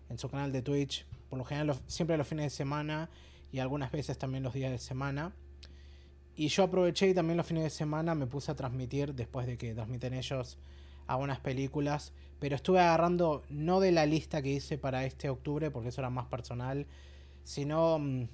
en 0.09 0.19
su 0.19 0.30
canal 0.30 0.51
de 0.51 0.61
Twitch. 0.61 1.07
Por 1.34 1.39
lo 1.39 1.45
general, 1.45 1.75
siempre 1.88 2.15
los 2.15 2.27
fines 2.27 2.45
de 2.45 2.49
semana 2.51 3.09
y 3.51 3.57
algunas 3.57 3.91
veces 3.91 4.19
también 4.19 4.43
los 4.43 4.53
días 4.53 4.69
de 4.69 4.77
semana. 4.77 5.34
Y 6.36 6.49
yo 6.49 6.61
aproveché 6.61 7.07
y 7.07 7.15
también 7.15 7.38
los 7.38 7.47
fines 7.47 7.63
de 7.63 7.71
semana 7.71 8.13
me 8.13 8.27
puse 8.27 8.51
a 8.51 8.55
transmitir, 8.55 9.15
después 9.15 9.47
de 9.47 9.57
que 9.57 9.73
transmiten 9.73 10.13
ellos, 10.13 10.59
algunas 11.07 11.39
películas. 11.39 12.13
Pero 12.39 12.55
estuve 12.55 12.81
agarrando, 12.81 13.41
no 13.49 13.79
de 13.79 13.91
la 13.91 14.05
lista 14.05 14.43
que 14.43 14.51
hice 14.51 14.77
para 14.77 15.05
este 15.05 15.27
octubre, 15.27 15.71
porque 15.71 15.89
eso 15.89 16.01
era 16.01 16.11
más 16.11 16.27
personal, 16.27 16.86
sino 17.43 17.97
mm, 17.97 18.27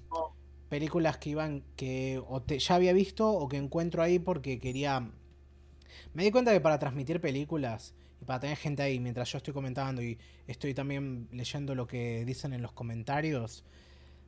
películas 0.67 1.19
que 1.19 1.29
iban, 1.29 1.63
que 1.77 2.21
ya 2.59 2.75
había 2.75 2.91
visto 2.91 3.31
o 3.31 3.47
que 3.47 3.55
encuentro 3.55 4.03
ahí 4.03 4.19
porque 4.19 4.59
quería... 4.59 5.09
Me 6.13 6.25
di 6.25 6.31
cuenta 6.31 6.51
que 6.51 6.59
para 6.59 6.79
transmitir 6.79 7.21
películas 7.21 7.93
y 8.21 8.25
para 8.25 8.39
tener 8.39 8.57
gente 8.57 8.83
ahí 8.83 8.99
mientras 8.99 9.31
yo 9.31 9.37
estoy 9.37 9.53
comentando 9.53 10.01
y 10.01 10.17
estoy 10.47 10.73
también 10.73 11.27
leyendo 11.31 11.75
lo 11.75 11.87
que 11.87 12.25
dicen 12.25 12.53
en 12.53 12.61
los 12.61 12.71
comentarios, 12.73 13.63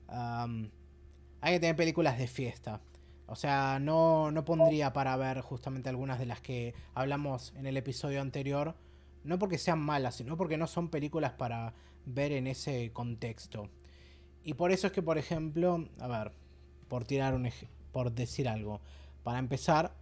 hay 0.07 1.53
que 1.53 1.59
tener 1.59 1.75
películas 1.75 2.17
de 2.17 2.27
fiesta. 2.27 2.81
O 3.27 3.35
sea, 3.35 3.79
no, 3.79 4.29
no 4.31 4.43
pondría 4.43 4.91
para 4.91 5.15
ver 5.15 5.39
justamente 5.41 5.87
algunas 5.87 6.19
de 6.19 6.25
las 6.25 6.41
que 6.41 6.73
hablamos 6.93 7.53
en 7.55 7.65
el 7.65 7.77
episodio 7.77 8.21
anterior. 8.21 8.75
No 9.23 9.39
porque 9.39 9.57
sean 9.57 9.79
malas, 9.79 10.15
sino 10.15 10.35
porque 10.35 10.57
no 10.57 10.67
son 10.67 10.89
películas 10.89 11.31
para 11.33 11.73
ver 12.05 12.33
en 12.33 12.47
ese 12.47 12.91
contexto. 12.91 13.69
Y 14.43 14.55
por 14.55 14.71
eso 14.71 14.87
es 14.87 14.93
que, 14.93 15.01
por 15.01 15.17
ejemplo, 15.17 15.87
a 15.99 16.07
ver, 16.07 16.31
por 16.87 17.05
tirar 17.05 17.33
un 17.33 17.49
por 17.91 18.11
decir 18.11 18.49
algo. 18.49 18.81
Para 19.23 19.39
empezar, 19.39 19.93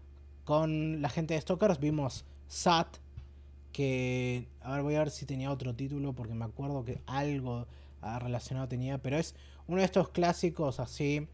con 0.44 1.02
la 1.02 1.10
gente 1.10 1.34
de 1.34 1.42
Stalkers 1.42 1.80
vimos 1.80 2.26
Sat, 2.48 2.98
que, 3.72 4.48
a 4.62 4.74
ver, 4.74 4.82
voy 4.84 4.96
a 4.96 5.00
ver 5.00 5.12
si 5.12 5.26
tenía 5.26 5.52
otro 5.52 5.76
título, 5.76 6.14
porque 6.14 6.34
me 6.34 6.46
acuerdo 6.46 6.84
que 6.84 7.02
algo 7.06 7.68
ah, 8.02 8.20
relacionado 8.20 8.68
tenía, 8.68 8.98
pero 8.98 9.18
es 9.18 9.36
uno 9.68 9.80
de 9.80 9.86
estos 9.86 10.10
clásicos 10.10 10.80
así 10.80 11.28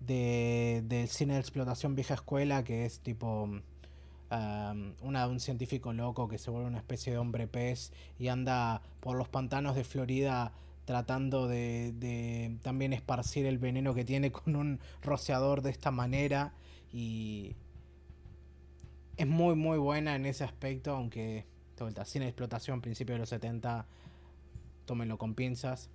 de, 0.00 0.82
del 0.86 1.08
cine 1.08 1.34
de 1.34 1.40
explotación 1.40 1.94
vieja 1.94 2.14
escuela, 2.14 2.64
que 2.64 2.84
es 2.84 3.00
tipo 3.00 3.48
una, 5.02 5.26
un 5.26 5.40
científico 5.40 5.92
loco 5.92 6.26
que 6.26 6.38
se 6.38 6.50
vuelve 6.50 6.66
una 6.66 6.78
especie 6.78 7.12
de 7.12 7.18
hombre 7.18 7.46
pez 7.46 7.92
y 8.18 8.28
anda 8.28 8.80
por 9.00 9.16
los 9.16 9.28
pantanos 9.28 9.76
de 9.76 9.84
Florida 9.84 10.52
tratando 10.86 11.46
de, 11.48 11.92
de, 11.92 12.56
también 12.62 12.94
esparcir 12.94 13.44
el 13.44 13.58
veneno 13.58 13.94
que 13.94 14.04
tiene 14.04 14.32
con 14.32 14.56
un 14.56 14.80
rociador 15.02 15.60
de 15.62 15.70
esta 15.70 15.90
manera. 15.90 16.54
Y 16.92 17.56
es 19.16 19.26
muy 19.26 19.54
muy 19.54 19.78
buena 19.78 20.16
en 20.16 20.26
ese 20.26 20.44
aspecto 20.44 20.94
aunque 20.96 21.46
vuelta, 21.82 22.04
cine 22.04 22.24
de 22.26 22.30
explotación 22.30 22.80
principio 22.80 23.14
de 23.14 23.20
los 23.20 23.28
70 23.28 23.86
tómenlo 24.84 25.18
con 25.18 25.34
pinzas 25.34 25.90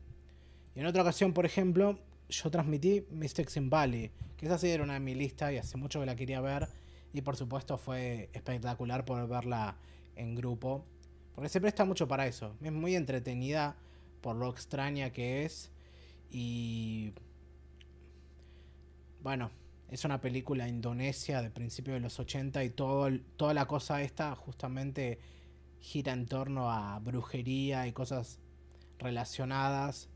y 0.75 0.79
en 0.79 0.85
otra 0.85 1.01
ocasión 1.01 1.33
por 1.33 1.45
ejemplo 1.45 1.99
yo 2.29 2.51
transmití 2.51 3.05
Mistakes 3.09 3.57
in 3.57 3.69
Valley, 3.69 4.11
que 4.35 4.45
esa 4.45 4.57
sí 4.57 4.69
era 4.69 4.83
una 4.83 4.93
de 4.93 4.99
mi 4.99 5.15
lista 5.15 5.51
y 5.51 5.57
hace 5.57 5.77
mucho 5.77 5.99
que 5.99 6.05
la 6.05 6.15
quería 6.15 6.41
ver. 6.41 6.67
Y 7.13 7.21
por 7.21 7.35
supuesto 7.35 7.77
fue 7.77 8.29
espectacular 8.33 9.05
poder 9.05 9.27
verla 9.27 9.77
en 10.15 10.35
grupo. 10.35 10.85
Porque 11.33 11.49
se 11.49 11.61
presta 11.61 11.85
mucho 11.85 12.07
para 12.07 12.27
eso. 12.27 12.55
Es 12.61 12.71
muy 12.71 12.95
entretenida 12.95 13.75
por 14.21 14.35
lo 14.35 14.49
extraña 14.49 15.11
que 15.11 15.45
es. 15.45 15.71
Y... 16.29 17.13
Bueno, 19.21 19.51
es 19.89 20.03
una 20.05 20.21
película 20.21 20.67
indonesia 20.67 21.41
de 21.41 21.49
principios 21.49 21.95
de 21.95 22.01
los 22.01 22.19
80 22.19 22.63
y 22.63 22.69
todo, 22.69 23.09
toda 23.35 23.53
la 23.53 23.65
cosa 23.65 24.01
esta 24.01 24.35
justamente 24.35 25.19
gira 25.79 26.13
en 26.13 26.25
torno 26.25 26.71
a 26.71 26.99
brujería 26.99 27.87
y 27.87 27.93
cosas 27.93 28.39
relacionadas. 28.99 30.09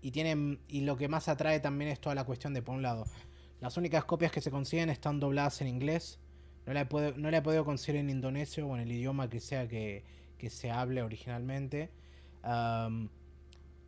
Y 0.00 0.12
tienen 0.12 0.60
y 0.68 0.82
lo 0.82 0.96
que 0.96 1.08
más 1.08 1.28
atrae 1.28 1.60
también 1.60 1.90
es 1.90 2.00
toda 2.00 2.14
la 2.14 2.24
cuestión 2.24 2.54
de 2.54 2.62
por 2.62 2.74
un 2.74 2.82
lado 2.82 3.04
las 3.60 3.76
únicas 3.76 4.04
copias 4.04 4.30
que 4.30 4.40
se 4.40 4.50
consiguen 4.50 4.90
están 4.90 5.20
dobladas 5.20 5.60
en 5.60 5.68
inglés. 5.68 6.18
No 6.66 6.72
la 6.72 6.82
he, 6.82 6.86
podido, 6.86 7.14
no 7.16 7.30
la 7.30 7.38
he 7.38 7.64
conseguir 7.64 8.00
en 8.00 8.10
indonesio 8.10 8.66
o 8.66 8.76
en 8.76 8.82
el 8.82 8.92
idioma 8.92 9.28
que 9.28 9.40
sea 9.40 9.66
que, 9.66 10.04
que 10.36 10.50
se 10.50 10.70
hable 10.70 11.02
originalmente. 11.02 11.90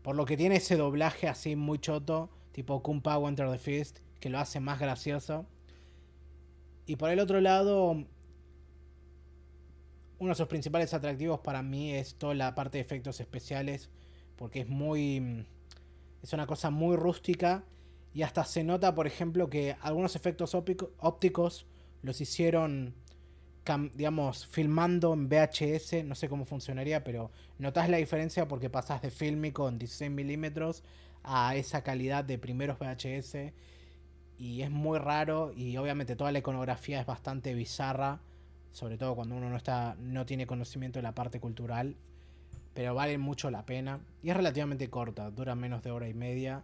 Por 0.03 0.17
lo 0.17 0.25
que 0.25 0.37
tiene 0.37 0.57
ese 0.57 0.77
doblaje 0.77 1.29
así 1.29 1.57
muy 1.57 1.79
choto 1.79 2.31
tipo 2.53 2.83
Kung 2.83 3.01
Pao 3.01 3.29
Enter 3.29 3.51
the 3.51 3.59
Fist 3.59 4.01
que 4.19 4.29
lo 4.29 4.39
hace 4.39 4.61
más 4.61 4.81
gracioso. 4.81 5.47
Y 6.87 6.97
por 6.97 7.11
el 7.11 7.21
otro 7.21 7.41
lado 7.41 8.05
uno 10.21 10.31
de 10.31 10.37
sus 10.37 10.47
principales 10.47 10.95
atractivos 10.95 11.41
para 11.41 11.63
mí 11.63 11.93
es 11.93 12.15
toda 12.15 12.35
la 12.35 12.55
parte 12.55 12.79
de 12.79 12.83
efectos 12.83 13.19
especiales 13.21 13.91
porque 14.37 14.61
es 14.61 14.69
muy 14.69 15.45
es 16.23 16.33
una 16.33 16.47
cosa 16.47 16.71
muy 16.71 16.97
rústica 16.97 17.65
y 18.13 18.23
hasta 18.23 18.45
se 18.45 18.65
nota, 18.65 18.95
por 18.95 19.07
ejemplo, 19.07 19.49
que 19.49 19.77
algunos 19.81 20.17
efectos 20.17 20.55
ópticos 20.55 21.67
los 22.03 22.21
hicieron, 22.21 22.95
digamos, 23.95 24.47
filmando 24.47 25.13
en 25.13 25.29
VHS. 25.29 26.05
No 26.05 26.15
sé 26.15 26.29
cómo 26.29 26.45
funcionaría, 26.45 27.05
pero 27.05 27.31
notas 27.59 27.89
la 27.89 27.99
diferencia 27.99 28.49
porque 28.49 28.69
pasas 28.69 29.01
de 29.03 29.11
fílmico 29.11 29.69
en 29.69 29.79
16 29.79 30.11
milímetros 30.11 30.83
a 31.23 31.55
esa 31.55 31.83
calidad 31.83 32.25
de 32.25 32.39
primeros 32.39 32.79
VHS. 32.79 33.53
Y 34.39 34.63
es 34.63 34.71
muy 34.71 34.99
raro 34.99 35.53
y 35.55 35.77
obviamente 35.77 36.17
toda 36.17 36.33
la 36.33 36.41
iconografía 36.41 37.01
es 37.01 37.07
bastante 37.07 37.55
bizarra, 37.55 38.21
sobre 38.73 38.99
todo 38.99 39.15
cuando 39.15 39.37
uno 39.37 39.51
no, 39.51 39.57
está, 39.57 39.97
no 39.99 40.27
tiene 40.27 40.47
conocimiento 40.47 40.99
de 40.99 41.03
la 41.03 41.15
parte 41.15 41.41
cultural 41.41 41.97
pero 42.75 42.95
vale 42.95 43.19
mucho 43.19 43.51
la 43.51 43.67
pena. 43.67 44.01
Y 44.23 44.31
es 44.31 44.37
relativamente 44.37 44.89
corta, 44.89 45.31
dura 45.31 45.55
menos 45.55 45.83
de 45.83 45.91
hora 45.91 46.09
y 46.09 46.15
media. 46.15 46.63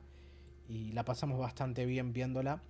Y 0.68 0.92
la 0.92 1.04
pasamos 1.04 1.38
bastante 1.38 1.86
bien 1.86 2.12
viéndola. 2.12 2.62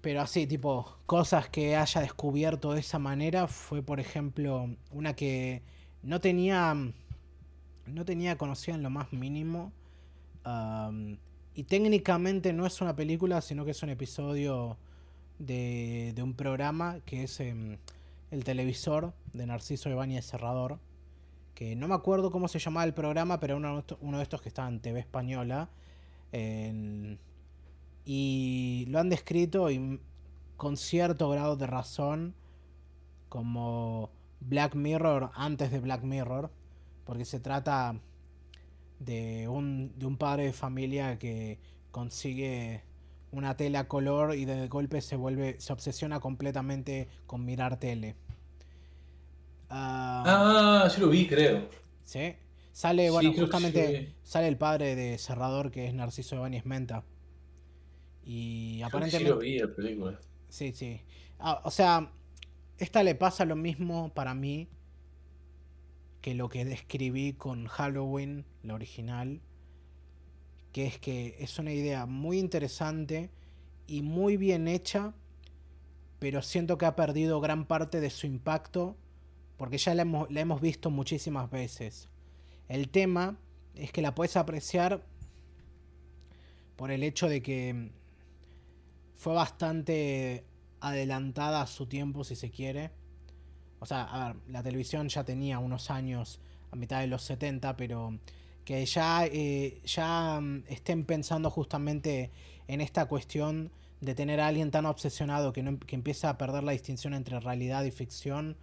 Pero 0.00 0.20
así, 0.20 0.46
tipo, 0.46 0.98
cosas 1.06 1.48
que 1.48 1.76
haya 1.76 2.00
descubierto 2.00 2.72
de 2.72 2.80
esa 2.80 2.98
manera 2.98 3.46
fue, 3.46 3.82
por 3.82 4.00
ejemplo, 4.00 4.68
una 4.90 5.14
que 5.14 5.62
no 6.02 6.20
tenía. 6.20 6.76
No 7.86 8.04
tenía 8.04 8.36
conocida 8.38 8.74
en 8.74 8.82
lo 8.82 8.90
más 8.90 9.12
mínimo. 9.12 9.72
y 11.54 11.64
técnicamente 11.64 12.52
no 12.52 12.66
es 12.66 12.80
una 12.80 12.96
película, 12.96 13.40
sino 13.40 13.64
que 13.64 13.70
es 13.70 13.82
un 13.82 13.90
episodio 13.90 14.76
de, 15.38 16.12
de 16.14 16.22
un 16.22 16.34
programa 16.34 17.00
que 17.04 17.24
es 17.24 17.40
em, 17.40 17.78
El 18.34 18.42
televisor 18.42 19.14
de 19.32 19.46
Narciso 19.46 19.88
Ibáñez 19.88 20.26
Cerrador 20.26 20.80
que 21.54 21.76
no 21.76 21.86
me 21.86 21.94
acuerdo 21.94 22.32
cómo 22.32 22.48
se 22.48 22.58
llamaba 22.58 22.82
el 22.82 22.92
programa, 22.92 23.38
pero 23.38 23.56
uno, 23.56 23.84
de 23.84 24.22
estos 24.24 24.42
que 24.42 24.48
estaba 24.48 24.66
en 24.66 24.80
TV 24.80 24.98
Española. 24.98 25.70
y 28.04 28.86
lo 28.88 28.98
han 28.98 29.08
descrito 29.08 29.68
con 30.56 30.76
cierto 30.76 31.30
grado 31.30 31.54
de 31.54 31.68
razón 31.68 32.34
como 33.28 34.10
Black 34.40 34.74
Mirror 34.74 35.30
antes 35.34 35.70
de 35.70 35.78
Black 35.78 36.02
Mirror, 36.02 36.50
porque 37.04 37.24
se 37.24 37.38
trata 37.38 38.00
de 38.98 39.46
un, 39.46 39.96
de 39.96 40.06
un 40.06 40.16
padre 40.16 40.46
de 40.46 40.52
familia 40.52 41.20
que 41.20 41.60
consigue 41.92 42.82
una 43.30 43.56
tele 43.56 43.78
a 43.78 43.86
color 43.88 44.34
y 44.34 44.44
de 44.44 44.68
golpe 44.68 45.00
se 45.00 45.14
vuelve, 45.16 45.60
se 45.60 45.72
obsesiona 45.72 46.18
completamente 46.18 47.08
con 47.26 47.44
mirar 47.44 47.78
tele. 47.78 48.16
Ah, 49.70 50.88
sí 50.92 51.00
lo 51.00 51.08
vi, 51.08 51.26
creo. 51.26 51.68
Sí. 52.04 52.34
Sale, 52.72 53.08
bueno, 53.10 53.32
justamente 53.32 54.14
sale 54.24 54.48
el 54.48 54.56
padre 54.56 54.96
de 54.96 55.16
Cerrador, 55.18 55.70
que 55.70 55.86
es 55.86 55.94
Narciso 55.94 56.34
Ibáñez 56.36 56.66
Menta. 56.66 57.04
Y 58.24 58.82
aparentemente. 58.82 59.28
Sí 59.28 59.34
lo 59.34 59.38
vi, 59.38 59.58
la 59.58 59.74
película. 59.74 60.18
Sí, 60.48 60.72
sí. 60.72 61.00
Ah, 61.38 61.60
o 61.64 61.70
sea, 61.70 62.10
esta 62.78 63.02
le 63.04 63.14
pasa 63.14 63.44
lo 63.44 63.54
mismo 63.54 64.12
para 64.12 64.34
mí 64.34 64.68
que 66.20 66.34
lo 66.34 66.48
que 66.48 66.64
describí 66.64 67.34
con 67.34 67.66
Halloween, 67.66 68.44
la 68.62 68.74
original. 68.74 69.40
Que 70.72 70.86
es 70.86 70.98
que 70.98 71.36
es 71.38 71.60
una 71.60 71.72
idea 71.72 72.06
muy 72.06 72.40
interesante 72.40 73.30
y 73.86 74.02
muy 74.02 74.36
bien 74.36 74.66
hecha, 74.66 75.14
pero 76.18 76.42
siento 76.42 76.76
que 76.76 76.86
ha 76.86 76.96
perdido 76.96 77.40
gran 77.40 77.66
parte 77.66 78.00
de 78.00 78.10
su 78.10 78.26
impacto 78.26 78.96
porque 79.56 79.78
ya 79.78 79.94
la 79.94 80.02
hemos, 80.02 80.60
visto 80.60 80.90
muchísimas 80.90 81.50
veces. 81.50 82.08
El 82.68 82.88
tema 82.88 83.36
es 83.74 83.92
que 83.92 84.02
la 84.02 84.14
puedes 84.14 84.36
apreciar 84.36 85.02
por 86.76 86.90
el 86.90 87.02
hecho 87.02 87.28
de 87.28 87.42
que 87.42 87.90
fue 89.14 89.34
bastante 89.34 90.44
adelantada 90.80 91.62
a 91.62 91.66
su 91.66 91.86
tiempo, 91.86 92.24
si 92.24 92.36
se 92.36 92.50
quiere. 92.50 92.90
o 93.78 93.86
sea, 93.86 94.02
a 94.02 94.32
ver, 94.32 94.42
la 94.48 94.62
televisión 94.62 95.08
ya 95.08 95.24
tenía 95.24 95.58
unos 95.58 95.90
años 95.90 96.40
a 96.70 96.76
mitad 96.76 97.00
de 97.00 97.06
los 97.06 97.22
70, 97.22 97.76
pero 97.76 98.18
que 98.64 98.84
ya, 98.86 99.26
eh, 99.26 99.80
ya 99.84 100.40
mm, 100.40 100.64
estén 100.68 101.04
pensando 101.04 101.50
justamente 101.50 102.30
en 102.66 102.80
esta 102.80 103.06
cuestión 103.06 103.70
de 104.00 104.14
tener 104.14 104.40
a 104.40 104.48
alguien 104.48 104.70
tan 104.70 104.86
obsesionado 104.86 105.52
que, 105.52 105.78
que 105.86 105.94
empieza 105.94 106.30
a 106.30 106.38
perder 106.38 106.64
la 106.64 106.72
distinción 106.72 107.14
entre 107.14 107.38
realidad 107.40 107.84
y 107.84 107.90
ficción 107.90 108.56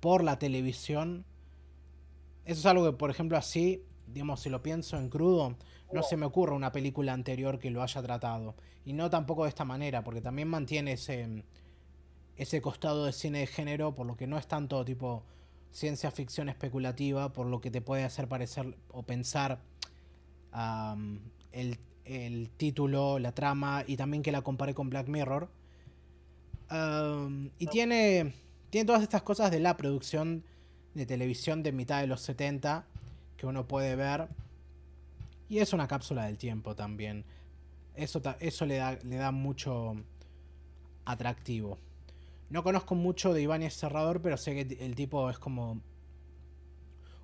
por 0.00 0.24
la 0.24 0.38
televisión. 0.38 1.24
Eso 2.44 2.60
es 2.60 2.66
algo 2.66 2.84
que, 2.86 2.96
por 2.96 3.10
ejemplo, 3.10 3.36
así, 3.36 3.84
digamos, 4.06 4.40
si 4.40 4.48
lo 4.48 4.62
pienso 4.62 4.96
en 4.96 5.10
crudo, 5.10 5.56
no 5.92 6.02
se 6.02 6.16
me 6.16 6.26
ocurre 6.26 6.54
una 6.54 6.72
película 6.72 7.12
anterior 7.12 7.58
que 7.58 7.70
lo 7.70 7.82
haya 7.82 8.02
tratado. 8.02 8.54
Y 8.84 8.92
no 8.92 9.10
tampoco 9.10 9.44
de 9.44 9.50
esta 9.50 9.64
manera, 9.64 10.02
porque 10.02 10.20
también 10.20 10.48
mantiene 10.48 10.92
ese, 10.92 11.44
ese 12.36 12.62
costado 12.62 13.04
de 13.04 13.12
cine 13.12 13.40
de 13.40 13.46
género, 13.46 13.94
por 13.94 14.06
lo 14.06 14.16
que 14.16 14.26
no 14.26 14.38
es 14.38 14.46
tanto 14.46 14.84
tipo 14.84 15.24
ciencia 15.70 16.10
ficción 16.10 16.48
especulativa, 16.48 17.32
por 17.32 17.46
lo 17.46 17.60
que 17.60 17.70
te 17.70 17.80
puede 17.80 18.04
hacer 18.04 18.28
parecer 18.28 18.76
o 18.90 19.02
pensar 19.02 19.60
el, 21.52 21.78
el, 22.04 22.50
título, 22.56 23.18
la 23.18 23.32
trama, 23.32 23.84
y 23.86 23.96
también 23.96 24.22
que 24.22 24.32
la 24.32 24.42
compare 24.42 24.74
con 24.74 24.88
Black 24.88 25.08
Mirror. 25.08 25.50
y 27.58 27.66
tiene, 27.66 28.32
tiene 28.70 28.86
todas 28.86 29.02
estas 29.02 29.22
cosas 29.22 29.50
de 29.50 29.60
la 29.60 29.76
producción 29.76 30.44
de 30.94 31.06
televisión 31.06 31.62
de 31.62 31.72
mitad 31.72 32.00
de 32.00 32.06
los 32.06 32.20
70 32.22 32.86
que 33.36 33.46
uno 33.46 33.66
puede 33.66 33.96
ver. 33.96 34.28
Y 35.48 35.58
es 35.58 35.72
una 35.72 35.88
cápsula 35.88 36.26
del 36.26 36.36
tiempo 36.36 36.74
también. 36.74 37.24
Eso, 37.94 38.20
eso 38.40 38.66
le, 38.66 38.76
da, 38.76 38.98
le 39.02 39.16
da 39.16 39.30
mucho 39.30 39.96
atractivo. 41.04 41.78
No 42.50 42.62
conozco 42.62 42.94
mucho 42.94 43.32
de 43.32 43.42
Ibáñez 43.42 43.74
Serrador, 43.74 44.20
pero 44.20 44.36
sé 44.36 44.54
que 44.54 44.84
el 44.84 44.94
tipo 44.94 45.30
es 45.30 45.38
como 45.38 45.80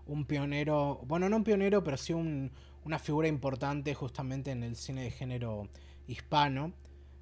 un 0.07 0.25
pionero, 0.27 1.01
bueno, 1.07 1.29
no 1.29 1.37
un 1.37 1.45
pionero, 1.45 1.83
pero 1.83 1.97
sí 1.97 2.13
una 2.13 2.99
figura 2.99 3.29
importante 3.29 3.95
justamente 3.95 4.51
en 4.51 4.63
el 4.63 4.77
cine 4.77 5.05
de 5.05 5.11
género 5.11 5.69
hispano. 6.07 6.73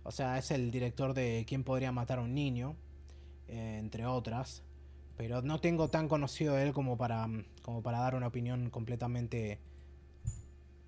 O 0.04 0.10
sea, 0.10 0.38
es 0.38 0.50
el 0.50 0.70
director 0.70 1.14
de 1.14 1.44
¿Quién 1.46 1.62
podría 1.62 1.92
matar 1.92 2.18
a 2.18 2.22
un 2.22 2.34
niño? 2.34 2.76
Eh, 3.48 3.78
entre 3.78 4.06
otras. 4.06 4.62
Pero 5.16 5.42
no 5.42 5.60
tengo 5.60 5.88
tan 5.88 6.08
conocido 6.08 6.54
de 6.54 6.64
él 6.64 6.72
como 6.72 6.96
para, 6.96 7.28
como 7.62 7.82
para 7.82 7.98
dar 7.98 8.14
una 8.14 8.26
opinión 8.26 8.70
completamente 8.70 9.60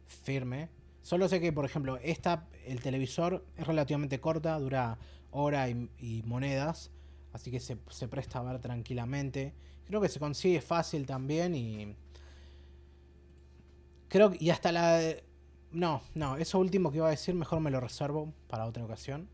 firme. 0.06 0.70
Solo 1.02 1.28
sé 1.28 1.40
que, 1.40 1.52
por 1.52 1.64
ejemplo, 1.64 1.98
esta, 1.98 2.48
el 2.66 2.80
televisor 2.80 3.44
es 3.56 3.66
relativamente 3.66 4.20
corta, 4.20 4.58
dura 4.58 4.98
hora 5.30 5.68
y 5.68 6.22
monedas. 6.24 6.90
Así 7.34 7.50
que 7.50 7.58
se, 7.58 7.76
presta 8.08 8.38
a 8.38 8.42
ver 8.44 8.60
tranquilamente. 8.60 9.52
Creo 9.86 10.00
que 10.00 10.08
se 10.08 10.20
consigue 10.20 10.60
fácil 10.60 11.04
también 11.04 11.56
y. 11.56 11.96
Creo 14.08 14.30
que. 14.30 14.38
Y 14.42 14.50
hasta 14.50 14.70
la. 14.70 15.00
No, 15.72 16.00
no, 16.14 16.36
eso 16.36 16.60
último 16.60 16.92
que 16.92 16.98
iba 16.98 17.08
a 17.08 17.10
decir 17.10 17.34
mejor 17.34 17.58
me 17.58 17.72
lo 17.72 17.80
reservo 17.80 18.32
para 18.46 18.66
otra 18.66 18.84
ocasión. 18.84 19.28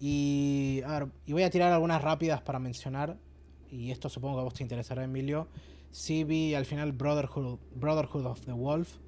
Y. 0.00 0.82
A 0.86 0.98
ver, 1.00 1.08
y 1.26 1.32
voy 1.32 1.42
a 1.42 1.50
tirar 1.50 1.72
algunas 1.72 2.02
rápidas 2.02 2.40
para 2.40 2.58
mencionar. 2.58 3.18
Y 3.70 3.92
esto 3.92 4.08
supongo 4.08 4.36
que 4.36 4.40
a 4.40 4.44
vos 4.44 4.54
te 4.54 4.62
interesará, 4.64 5.04
Emilio. 5.04 5.46
Sí 5.90 6.24
vi 6.24 6.54
al 6.54 6.64
final 6.64 6.92
Brotherhood, 6.92 7.58
Brotherhood 7.74 8.26
of 8.26 8.40
the 8.40 8.52
Wolf. 8.52 8.98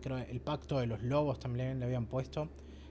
creo 0.00 0.18
el 0.18 0.40
pacto 0.40 0.78
de 0.78 0.86
los 0.86 1.02
lobos 1.02 1.40
también 1.40 1.80
le 1.80 1.86
habían 1.86 2.06
puesto. 2.06 2.48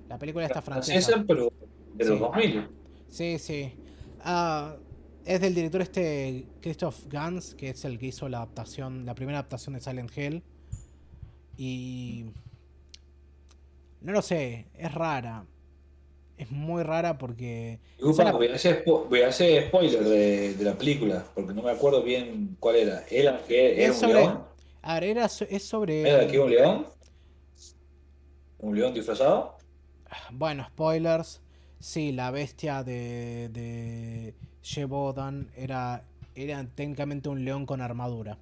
La 0.10 0.18
película 0.18 0.46
está 0.46 0.62
francesa. 0.62 1.24
pero 1.28 1.52
de 1.94 2.06
los 2.06 2.20
2000. 2.20 2.68
Sí, 3.08 3.38
sí. 3.40 3.74
Ah, 4.22 4.76
es 5.24 5.42
del 5.42 5.54
director 5.56 5.82
este 5.82 6.48
Christoph 6.62 7.06
Gans, 7.08 7.56
que 7.56 7.70
es 7.70 7.86
el 7.86 7.98
que 7.98 8.08
hizo 8.08 8.28
la 8.30 8.38
adaptación, 8.38 9.06
la 9.06 9.16
primera 9.16 9.40
adaptación 9.40 9.76
de 9.76 9.82
Silent 9.82 10.18
Hill. 10.18 10.44
Y. 11.58 12.26
No 14.02 14.12
lo 14.12 14.22
sé, 14.22 14.68
es 14.74 14.94
rara. 14.94 15.46
Es 16.38 16.52
muy 16.52 16.84
rara 16.84 17.18
porque. 17.18 17.80
voy, 18.00 18.50
a 18.50 18.56
hacer, 18.56 19.68
spoiler 19.68 20.04
de, 20.04 20.56
la 20.60 20.74
película, 20.74 21.26
porque 21.34 21.54
no 21.54 21.62
me 21.62 21.72
acuerdo 21.72 22.04
bien 22.04 22.58
cuál 22.60 22.76
era. 22.76 23.04
¿Era, 23.10 23.40
que 23.48 23.86
es 23.86 23.92
un 23.92 23.96
sobre... 23.96 24.14
león? 24.14 24.44
A 24.82 25.00
ver, 25.00 25.18
es 25.18 25.64
sobre. 25.64 26.02
¿Era 26.02 26.24
aquí 26.24 26.38
un 26.38 26.50
león? 26.50 26.88
¿Un 28.60 28.78
león 28.78 28.94
disfrazado? 28.94 29.58
Bueno, 30.32 30.66
spoilers. 30.68 31.42
Sí, 31.80 32.12
la 32.12 32.32
bestia 32.32 32.84
de, 32.84 33.50
de 33.50 34.34
Shebodan 34.64 35.52
era, 35.56 36.04
era 36.34 36.66
técnicamente 36.74 37.30
un 37.30 37.46
león 37.46 37.66
con 37.66 37.82
armadura. 37.82 38.38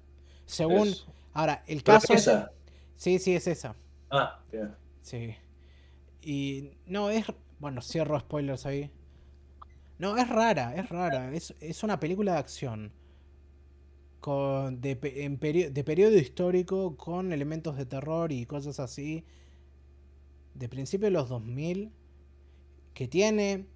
Según. 0.46 0.94
Ahora, 1.32 1.62
el 1.66 1.82
caso. 1.82 2.12
Es 2.12 2.22
esa? 2.22 2.52
Sí, 2.96 3.18
sí, 3.18 3.34
es 3.34 3.46
esa. 3.46 3.74
Ah, 4.10 4.40
bien. 4.50 4.74
Sí. 5.02 5.34
Y. 6.22 6.70
No, 6.86 7.10
es. 7.10 7.26
Bueno, 7.58 7.80
cierro 7.82 8.18
spoilers 8.18 8.66
ahí. 8.66 8.90
No, 9.98 10.16
es 10.16 10.28
rara, 10.28 10.74
es 10.74 10.88
rara. 10.88 11.32
Es, 11.32 11.82
una 11.82 12.00
película 12.00 12.32
de 12.32 12.38
acción. 12.38 12.92
Con, 14.20 14.80
de, 14.80 14.98
en 15.02 15.38
de 15.38 15.84
periodo 15.84 16.16
histórico 16.16 16.96
con 16.96 17.32
elementos 17.32 17.76
de 17.76 17.86
terror 17.86 18.32
y 18.32 18.46
cosas 18.46 18.80
así. 18.80 19.24
De 20.54 20.68
principio 20.68 21.06
de 21.06 21.12
los 21.12 21.28
2000 21.28 21.92
que 22.94 23.08
tiene, 23.08 23.66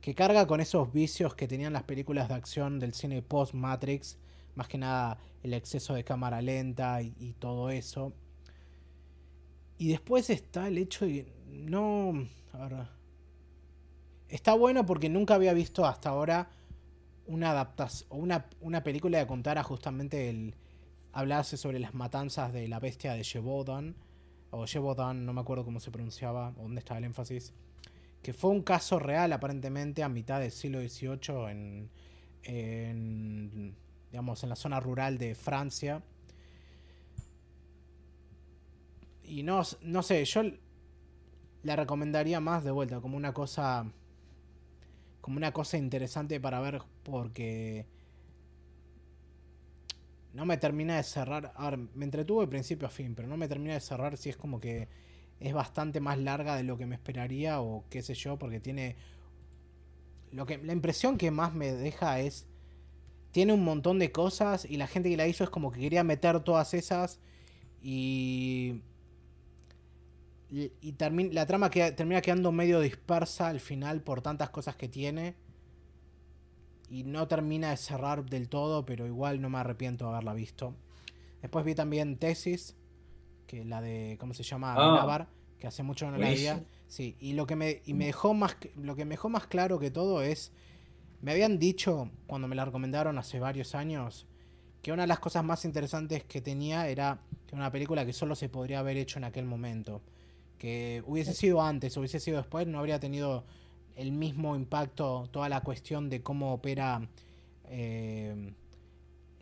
que 0.00 0.14
carga 0.14 0.46
con 0.46 0.60
esos 0.60 0.92
vicios 0.92 1.34
que 1.34 1.46
tenían 1.46 1.72
las 1.72 1.84
películas 1.84 2.28
de 2.28 2.34
acción 2.34 2.78
del 2.78 2.94
cine 2.94 3.22
post-Matrix, 3.22 4.18
más 4.54 4.68
que 4.68 4.78
nada 4.78 5.18
el 5.42 5.54
exceso 5.54 5.94
de 5.94 6.04
cámara 6.04 6.42
lenta 6.42 7.02
y, 7.02 7.34
todo 7.38 7.70
eso. 7.70 8.12
Y 9.78 9.88
después 9.88 10.30
está 10.30 10.68
el 10.68 10.78
hecho 10.78 11.06
de 11.06 11.26
no... 11.48 12.26
está 14.28 14.54
bueno 14.54 14.86
porque 14.86 15.08
nunca 15.08 15.34
había 15.34 15.52
visto 15.52 15.86
hasta 15.86 16.10
ahora 16.10 16.48
una 17.26 17.50
adaptación 17.50 18.08
una, 18.10 18.46
una, 18.60 18.82
película 18.82 19.18
que 19.18 19.26
contara 19.26 19.62
justamente 19.62 20.28
el 20.28 20.54
hablarse 21.12 21.56
sobre 21.56 21.78
las 21.78 21.94
matanzas 21.94 22.52
de 22.52 22.68
la 22.68 22.80
bestia 22.80 23.14
de 23.14 23.22
Shebodan 23.22 23.94
o 24.50 24.66
Shebodan, 24.66 25.24
no 25.24 25.32
me 25.32 25.40
acuerdo 25.40 25.64
cómo 25.64 25.80
se 25.80 25.90
pronunciaba 25.90 26.52
o 26.56 26.62
dónde 26.62 26.80
estaba 26.80 26.98
el 26.98 27.04
énfasis 27.04 27.54
que 28.24 28.32
fue 28.32 28.50
un 28.50 28.62
caso 28.62 28.98
real 28.98 29.34
aparentemente 29.34 30.02
a 30.02 30.08
mitad 30.08 30.40
del 30.40 30.50
siglo 30.50 30.80
XVIII 30.80 31.90
en, 32.42 33.74
digamos, 34.10 34.42
en 34.42 34.48
la 34.48 34.56
zona 34.56 34.80
rural 34.80 35.18
de 35.18 35.34
Francia. 35.34 36.02
Y 39.24 39.42
no, 39.42 39.60
no 39.82 40.02
sé, 40.02 40.24
yo 40.24 40.42
la 41.64 41.76
recomendaría 41.76 42.40
más 42.40 42.64
de 42.64 42.70
vuelta 42.70 43.02
como 43.02 43.18
una 43.18 43.34
cosa 43.34 43.92
como 45.24 45.38
una 45.38 45.52
cosa 45.52 45.78
interesante 45.78 46.38
para 46.38 46.60
ver 46.60 46.82
porque 47.02 47.86
no 50.34 50.44
me 50.44 50.58
termina 50.58 50.98
de 50.98 51.02
cerrar. 51.02 51.54
A 51.56 51.70
ver, 51.70 51.78
me 51.94 52.04
entretuvo 52.04 52.42
de 52.42 52.46
principio 52.46 52.86
a 52.86 52.90
fin, 52.90 53.14
pero 53.14 53.26
no 53.26 53.38
me 53.38 53.48
termina 53.48 53.72
de 53.72 53.80
cerrar 53.80 54.18
si 54.18 54.28
es 54.28 54.36
como 54.36 54.60
que 54.60 54.86
es 55.40 55.54
bastante 55.54 55.98
más 55.98 56.18
larga 56.18 56.56
de 56.56 56.64
lo 56.64 56.76
que 56.76 56.84
me 56.84 56.96
esperaría 56.96 57.62
o 57.62 57.84
qué 57.88 58.02
sé 58.02 58.12
yo, 58.12 58.38
porque 58.38 58.60
tiene... 58.60 58.96
Lo 60.30 60.44
que, 60.44 60.58
la 60.58 60.74
impresión 60.74 61.16
que 61.16 61.30
más 61.30 61.54
me 61.54 61.72
deja 61.72 62.20
es... 62.20 62.46
Tiene 63.30 63.54
un 63.54 63.64
montón 63.64 63.98
de 63.98 64.12
cosas 64.12 64.66
y 64.66 64.76
la 64.76 64.88
gente 64.88 65.08
que 65.08 65.16
la 65.16 65.26
hizo 65.26 65.42
es 65.42 65.48
como 65.48 65.72
que 65.72 65.80
quería 65.80 66.04
meter 66.04 66.40
todas 66.40 66.74
esas 66.74 67.18
y... 67.80 68.82
Y, 70.54 70.94
la 71.32 71.46
trama 71.46 71.68
que, 71.68 71.90
termina 71.90 72.20
quedando 72.20 72.52
medio 72.52 72.78
dispersa 72.78 73.48
al 73.48 73.58
final 73.58 74.02
por 74.02 74.22
tantas 74.22 74.50
cosas 74.50 74.76
que 74.76 74.88
tiene. 74.88 75.34
Y 76.88 77.02
no 77.02 77.26
termina 77.26 77.70
de 77.70 77.76
cerrar 77.76 78.24
del 78.24 78.48
todo, 78.48 78.84
pero 78.86 79.04
igual 79.04 79.40
no 79.40 79.50
me 79.50 79.58
arrepiento 79.58 80.04
de 80.04 80.12
haberla 80.12 80.32
visto. 80.32 80.76
Después 81.42 81.64
vi 81.64 81.74
también 81.74 82.18
Tesis, 82.18 82.76
que 83.48 83.64
la 83.64 83.80
de, 83.80 84.16
¿cómo 84.20 84.32
se 84.32 84.44
llama? 84.44 84.74
Ah, 84.78 85.26
que 85.58 85.66
hace 85.66 85.82
mucho 85.82 86.08
no 86.08 86.18
la 86.18 86.28
veía. 86.28 86.64
Sí, 86.86 87.16
y 87.18 87.32
lo 87.32 87.48
que 87.48 87.56
me, 87.56 87.82
y 87.84 87.94
me 87.94 88.06
dejó 88.06 88.32
más, 88.32 88.56
lo 88.76 88.94
que 88.94 89.04
me 89.04 89.14
dejó 89.14 89.28
más 89.28 89.48
claro 89.48 89.80
que 89.80 89.90
todo 89.90 90.22
es, 90.22 90.52
me 91.20 91.32
habían 91.32 91.58
dicho 91.58 92.10
cuando 92.28 92.46
me 92.46 92.54
la 92.54 92.64
recomendaron 92.64 93.18
hace 93.18 93.40
varios 93.40 93.74
años, 93.74 94.28
que 94.82 94.92
una 94.92 95.02
de 95.02 95.08
las 95.08 95.18
cosas 95.18 95.42
más 95.42 95.64
interesantes 95.64 96.22
que 96.22 96.40
tenía 96.40 96.86
era 96.88 97.18
que 97.48 97.56
una 97.56 97.72
película 97.72 98.06
que 98.06 98.12
solo 98.12 98.36
se 98.36 98.48
podría 98.48 98.78
haber 98.78 98.98
hecho 98.98 99.18
en 99.18 99.24
aquel 99.24 99.46
momento. 99.46 100.00
Que 100.64 101.02
hubiese 101.06 101.34
sido 101.34 101.60
antes, 101.60 101.94
hubiese 101.98 102.18
sido 102.18 102.38
después, 102.38 102.66
no 102.66 102.78
habría 102.78 102.98
tenido 102.98 103.44
el 103.96 104.12
mismo 104.12 104.56
impacto 104.56 105.28
toda 105.30 105.50
la 105.50 105.60
cuestión 105.60 106.08
de 106.08 106.22
cómo 106.22 106.54
opera 106.54 107.06
eh, 107.66 108.50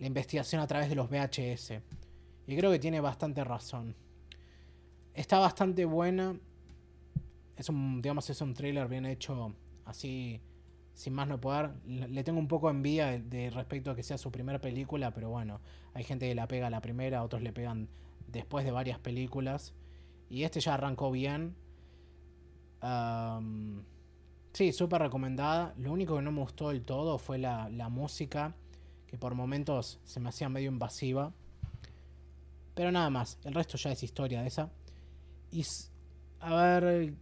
la 0.00 0.06
investigación 0.08 0.60
a 0.60 0.66
través 0.66 0.88
de 0.88 0.96
los 0.96 1.08
VHS. 1.08 1.74
Y 2.48 2.56
creo 2.56 2.72
que 2.72 2.80
tiene 2.80 2.98
bastante 3.00 3.44
razón. 3.44 3.94
Está 5.14 5.38
bastante 5.38 5.84
buena. 5.84 6.36
Es 7.56 7.68
un, 7.68 8.02
digamos, 8.02 8.28
es 8.28 8.40
un 8.40 8.52
trailer 8.52 8.88
bien 8.88 9.06
hecho 9.06 9.54
así 9.84 10.40
sin 10.92 11.12
más 11.12 11.28
no 11.28 11.40
poder. 11.40 11.70
Le 11.86 12.24
tengo 12.24 12.40
un 12.40 12.48
poco 12.48 12.68
envidia 12.68 13.06
de, 13.06 13.20
de 13.20 13.50
respecto 13.50 13.92
a 13.92 13.94
que 13.94 14.02
sea 14.02 14.18
su 14.18 14.32
primera 14.32 14.60
película, 14.60 15.14
pero 15.14 15.30
bueno, 15.30 15.60
hay 15.94 16.02
gente 16.02 16.26
que 16.26 16.34
la 16.34 16.48
pega 16.48 16.66
a 16.66 16.70
la 16.70 16.80
primera, 16.80 17.22
otros 17.22 17.42
le 17.42 17.52
pegan 17.52 17.88
después 18.26 18.64
de 18.64 18.72
varias 18.72 18.98
películas. 18.98 19.72
Y 20.32 20.44
este 20.44 20.60
ya 20.60 20.72
arrancó 20.72 21.10
bien. 21.10 21.54
Sí, 24.54 24.72
súper 24.72 25.02
recomendada. 25.02 25.74
Lo 25.76 25.92
único 25.92 26.16
que 26.16 26.22
no 26.22 26.32
me 26.32 26.40
gustó 26.40 26.70
del 26.70 26.86
todo 26.86 27.18
fue 27.18 27.36
la, 27.36 27.68
la 27.68 27.90
música, 27.90 28.54
que 29.06 29.18
por 29.18 29.34
momentos 29.34 30.00
se 30.04 30.20
me 30.20 30.30
hacía 30.30 30.48
medio 30.48 30.70
invasiva. 30.70 31.34
Pero 32.74 32.90
nada 32.90 33.10
más, 33.10 33.38
el 33.44 33.52
resto 33.52 33.76
ya 33.76 33.92
es 33.92 34.02
historia 34.02 34.40
de 34.40 34.48
esa. 34.48 34.70
Y 35.50 35.66
a 36.40 36.54
ver. 36.54 37.12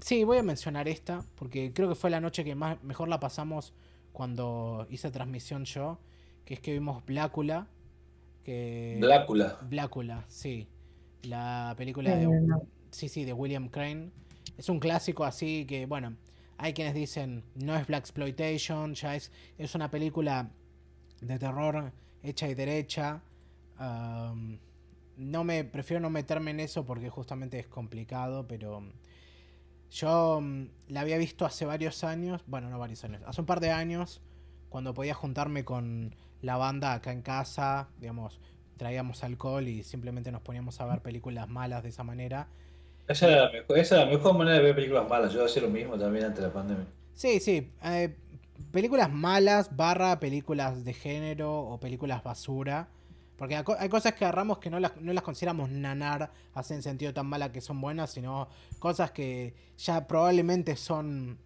Sí, 0.00 0.24
voy 0.24 0.38
a 0.38 0.42
mencionar 0.42 0.88
esta, 0.88 1.24
porque 1.36 1.72
creo 1.72 1.88
que 1.88 1.94
fue 1.94 2.10
la 2.10 2.20
noche 2.20 2.42
que 2.42 2.56
más 2.56 2.82
mejor 2.82 3.08
la 3.08 3.20
pasamos 3.20 3.72
cuando 4.12 4.88
hice 4.90 5.12
transmisión 5.12 5.66
yo. 5.66 6.00
Que 6.44 6.54
es 6.54 6.60
que 6.60 6.72
vimos 6.72 7.06
Blácula. 7.06 7.68
Que... 8.42 8.98
Blácula. 9.00 9.56
Blácula, 9.62 10.24
sí. 10.26 10.68
La 11.24 11.74
película 11.76 12.12
Eh, 12.14 12.26
de. 12.26 12.40
no. 12.40 12.62
Sí, 12.90 13.08
sí, 13.08 13.24
de 13.24 13.32
William 13.32 13.68
Crane. 13.68 14.10
Es 14.56 14.68
un 14.68 14.78
clásico 14.78 15.24
así 15.24 15.64
que, 15.66 15.86
bueno, 15.86 16.16
hay 16.58 16.72
quienes 16.74 16.94
dicen 16.94 17.42
no 17.56 17.74
es 17.74 17.86
Black 17.86 18.00
Exploitation, 18.00 18.94
ya 18.94 19.16
es, 19.16 19.32
es 19.58 19.74
una 19.74 19.90
película 19.90 20.50
de 21.20 21.38
terror 21.38 21.92
hecha 22.22 22.48
y 22.48 22.54
derecha. 22.54 23.22
No 25.16 25.44
me 25.44 25.64
prefiero 25.64 26.00
no 26.00 26.10
meterme 26.10 26.50
en 26.50 26.60
eso 26.60 26.84
porque 26.84 27.08
justamente 27.08 27.58
es 27.58 27.66
complicado, 27.68 28.46
pero 28.48 28.82
yo 29.90 30.40
mm, 30.40 30.64
la 30.88 31.00
había 31.02 31.18
visto 31.18 31.46
hace 31.46 31.64
varios 31.64 32.02
años, 32.02 32.42
bueno, 32.46 32.68
no 32.68 32.78
varios 32.78 33.04
años, 33.04 33.22
hace 33.26 33.40
un 33.40 33.46
par 33.46 33.60
de 33.60 33.70
años 33.70 34.20
cuando 34.68 34.92
podía 34.92 35.14
juntarme 35.14 35.64
con 35.64 36.16
la 36.42 36.56
banda 36.56 36.94
acá 36.94 37.12
en 37.12 37.22
casa, 37.22 37.88
digamos, 38.00 38.40
traíamos 38.84 39.24
alcohol 39.24 39.66
y 39.66 39.82
simplemente 39.82 40.30
nos 40.30 40.42
poníamos 40.42 40.78
a 40.78 40.84
ver 40.84 41.00
películas 41.00 41.48
malas 41.48 41.82
de 41.82 41.88
esa 41.88 42.04
manera. 42.04 42.48
Esa 43.08 43.30
era, 43.30 43.44
la 43.46 43.50
mejor, 43.50 43.78
esa 43.78 43.94
era 43.94 44.04
la 44.04 44.10
mejor 44.10 44.36
manera 44.36 44.58
de 44.58 44.62
ver 44.62 44.74
películas 44.74 45.08
malas. 45.08 45.32
Yo 45.32 45.42
hacía 45.42 45.62
lo 45.62 45.70
mismo 45.70 45.96
también 45.96 46.26
antes 46.26 46.42
de 46.42 46.48
la 46.48 46.52
pandemia. 46.52 46.84
Sí, 47.14 47.40
sí. 47.40 47.72
eh, 47.82 48.14
películas 48.72 49.10
malas, 49.10 49.74
barra 49.74 50.20
películas 50.20 50.84
de 50.84 50.92
género 50.92 51.60
o 51.60 51.80
películas 51.80 52.22
basura. 52.22 52.90
Porque 53.38 53.56
hay 53.56 53.88
cosas 53.88 54.12
que 54.12 54.26
agarramos 54.26 54.58
que 54.58 54.68
no 54.68 54.78
las, 54.78 55.00
no 55.00 55.14
las 55.14 55.24
consideramos 55.24 55.70
nanar, 55.70 56.30
hacen 56.52 56.82
sentido 56.82 57.14
tan 57.14 57.26
mala 57.26 57.52
que 57.52 57.62
son 57.62 57.80
buenas, 57.80 58.10
sino 58.10 58.48
cosas 58.78 59.12
que 59.12 59.54
ya 59.78 60.06
probablemente 60.06 60.76
son 60.76 61.38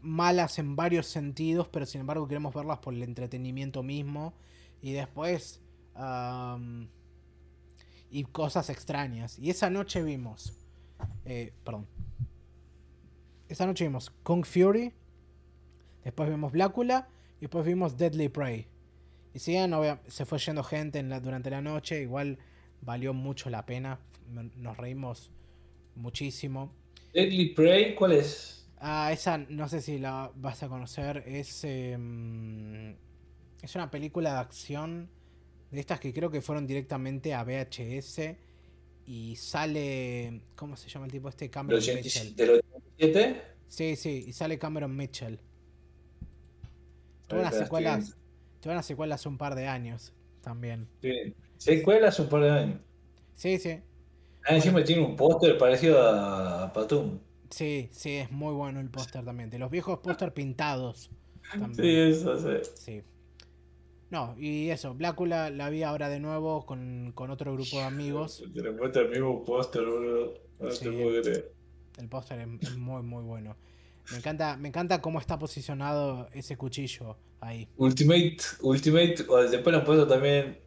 malas 0.00 0.60
en 0.60 0.76
varios 0.76 1.06
sentidos, 1.06 1.66
pero 1.66 1.86
sin 1.86 2.02
embargo 2.02 2.28
queremos 2.28 2.54
verlas 2.54 2.78
por 2.78 2.94
el 2.94 3.02
entretenimiento 3.02 3.82
mismo. 3.82 4.32
Y 4.80 4.92
después... 4.92 5.60
y 8.10 8.24
cosas 8.24 8.70
extrañas. 8.70 9.38
Y 9.38 9.50
esa 9.50 9.70
noche 9.70 10.02
vimos... 10.02 10.52
eh, 11.24 11.52
perdón. 11.64 11.86
Esa 13.48 13.66
noche 13.66 13.84
vimos 13.84 14.10
Kung 14.22 14.44
Fury. 14.44 14.92
Después 16.02 16.28
vimos 16.28 16.52
Blácula. 16.52 17.08
Y 17.38 17.42
después 17.42 17.64
vimos 17.64 17.96
Deadly 17.96 18.28
Prey. 18.28 18.66
Y 19.32 19.38
si 19.40 19.52
bien 19.52 19.72
se 20.06 20.24
fue 20.24 20.38
yendo 20.38 20.62
gente 20.62 20.98
en 21.00 21.08
la- 21.08 21.20
durante 21.20 21.50
la 21.50 21.60
noche, 21.60 22.00
igual 22.02 22.38
valió 22.80 23.12
mucho 23.12 23.50
la 23.50 23.66
pena. 23.66 23.98
Nos 24.56 24.76
reímos 24.76 25.30
muchísimo. 25.96 26.72
Deadly 27.12 27.50
Prey, 27.54 27.94
¿cuál 27.94 28.12
es? 28.12 28.68
Ah, 28.78 29.10
esa 29.12 29.38
no 29.38 29.68
sé 29.68 29.80
si 29.80 29.98
la 29.98 30.30
vas 30.36 30.62
a 30.62 30.68
conocer. 30.68 31.24
Es, 31.26 31.64
em, 31.64 32.96
es 33.62 33.74
una 33.74 33.90
película 33.90 34.32
de 34.34 34.38
acción 34.38 35.10
de 35.74 35.80
estas 35.80 36.00
que 36.00 36.12
creo 36.12 36.30
que 36.30 36.40
fueron 36.40 36.66
directamente 36.66 37.34
a 37.34 37.44
VHS. 37.44 38.20
Y 39.06 39.36
sale. 39.36 40.40
¿Cómo 40.56 40.76
se 40.76 40.88
llama 40.88 41.06
el 41.06 41.12
tipo 41.12 41.28
este? 41.28 41.44
¿Del 41.46 41.50
Cameron 41.50 41.78
87? 41.80 42.28
Mitchell. 42.30 42.36
¿Del 42.36 42.50
87? 42.98 43.42
Sí, 43.68 43.96
sí, 43.96 44.24
y 44.28 44.32
sale 44.32 44.58
Cameron 44.58 44.96
Mitchell. 44.96 45.38
Tuvo 47.26 47.40
Ahí 47.40 47.46
una 47.46 47.48
está, 47.50 47.64
secuela. 47.64 47.96
estoy 47.98 48.14
Tuvo 48.60 48.72
una 48.72 48.82
secuela 48.82 49.14
hace 49.16 49.28
un 49.28 49.36
par 49.38 49.54
de 49.54 49.66
años 49.66 50.12
también. 50.40 50.88
Sí. 51.02 51.34
Secuelas 51.58 52.18
un 52.20 52.28
par 52.28 52.42
de 52.42 52.50
años. 52.50 52.80
Sí, 53.34 53.58
sí. 53.58 53.80
Ah, 54.46 54.54
encima 54.54 54.82
tiene 54.84 55.02
un 55.02 55.16
póster 55.16 55.56
parecido 55.58 56.00
a 56.02 56.72
Patum. 56.72 57.18
Sí, 57.50 57.88
sí, 57.92 58.16
es 58.16 58.30
muy 58.30 58.52
bueno 58.52 58.80
el 58.80 58.90
póster 58.90 59.24
también. 59.24 59.50
De 59.50 59.58
los 59.58 59.70
viejos 59.70 59.98
póster 60.00 60.32
pintados. 60.32 61.10
Sí, 61.52 61.58
También. 61.60 62.10
eso, 62.10 62.38
sí. 62.38 62.70
Sí. 62.74 63.02
No, 64.14 64.36
y 64.38 64.70
eso, 64.70 64.94
Blácula 64.94 65.50
la 65.50 65.70
vi 65.70 65.82
ahora 65.82 66.08
de 66.08 66.20
nuevo 66.20 66.64
con, 66.64 67.10
con 67.16 67.32
otro 67.32 67.52
grupo 67.52 67.78
de 67.78 67.82
amigos. 67.82 68.44
Te 68.54 68.60
el 69.00 69.08
mismo 69.10 69.42
póster, 69.42 69.84
boludo. 69.84 70.34
No 70.60 70.70
Sí. 70.70 70.84
te 70.84 70.92
puedo 70.92 71.20
creer. 71.20 71.52
El 71.98 72.08
póster 72.08 72.38
es, 72.38 72.48
es 72.68 72.76
muy, 72.76 73.02
muy 73.02 73.24
bueno. 73.24 73.56
Me 74.12 74.18
encanta, 74.18 74.56
me 74.56 74.68
encanta 74.68 75.00
cómo 75.02 75.18
está 75.18 75.36
posicionado 75.36 76.28
ese 76.32 76.56
cuchillo 76.56 77.16
ahí. 77.40 77.66
Ultimate, 77.76 78.36
Ultimate, 78.62 79.16
o 79.28 79.38
después 79.42 79.72
lo 79.72 79.80
han 79.80 79.84
puesto 79.84 80.06
también 80.06 80.60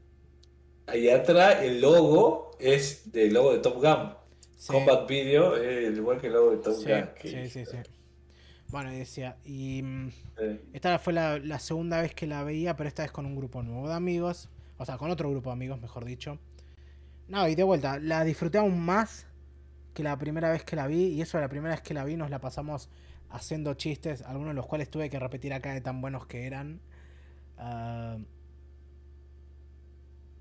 ahí 0.86 1.08
atrás, 1.10 1.62
el 1.62 1.80
logo 1.80 2.52
es 2.60 3.10
del 3.14 3.34
logo 3.34 3.54
de 3.54 3.60
Top 3.60 3.76
Gun. 3.76 4.14
Sí, 4.58 4.74
Combat 4.74 5.08
Video 5.08 5.56
es 5.56 5.96
igual 5.96 6.20
que 6.20 6.28
el 6.28 6.34
logo 6.34 6.52
de 6.52 6.58
Top 6.58 6.74
sí, 6.74 6.90
Gun. 6.90 7.10
sí, 7.22 7.50
sí, 7.50 7.66
sí. 7.66 7.78
Bueno, 8.70 8.92
decía, 8.92 9.38
y 9.46 9.82
mm, 9.84 10.10
Sí. 10.38 10.60
esta 10.74 11.00
fue 11.00 11.14
la, 11.14 11.40
la 11.40 11.60
segunda 11.60 12.02
vez 12.02 12.14
que 12.14 12.28
la 12.28 12.44
veía, 12.44 12.76
pero 12.76 12.88
esta 12.90 13.04
vez 13.04 13.12
con 13.12 13.26
un 13.26 13.36
grupo 13.36 13.64
nuevo 13.64 13.88
de 13.88 13.96
amigos. 13.96 14.50
O 14.78 14.86
sea, 14.86 14.98
con 14.98 15.10
otro 15.10 15.30
grupo 15.32 15.50
de 15.50 15.54
amigos, 15.54 15.82
mejor 15.82 16.06
dicho. 16.06 16.38
No, 17.28 17.48
y 17.48 17.56
de 17.56 17.64
vuelta, 17.64 18.00
la 18.00 18.24
disfruté 18.24 18.58
aún 18.58 18.80
más 18.80 19.26
que 19.94 20.04
la 20.04 20.18
primera 20.18 20.52
vez 20.52 20.64
que 20.64 20.76
la 20.76 20.88
vi. 20.88 21.08
Y 21.08 21.22
eso, 21.22 21.40
la 21.40 21.50
primera 21.50 21.74
vez 21.76 21.82
que 21.82 21.94
la 21.94 22.04
vi, 22.04 22.16
nos 22.18 22.30
la 22.30 22.40
pasamos 22.40 22.90
haciendo 23.30 23.74
chistes, 23.74 24.22
algunos 24.22 24.50
de 24.52 24.56
los 24.56 24.68
cuales 24.68 24.90
tuve 24.90 25.10
que 25.10 25.20
repetir 25.20 25.54
acá 25.54 25.74
de 25.74 25.82
tan 25.82 26.00
buenos 26.02 26.28
que 26.28 26.46
eran. 26.46 26.80
Ah, 27.58 28.18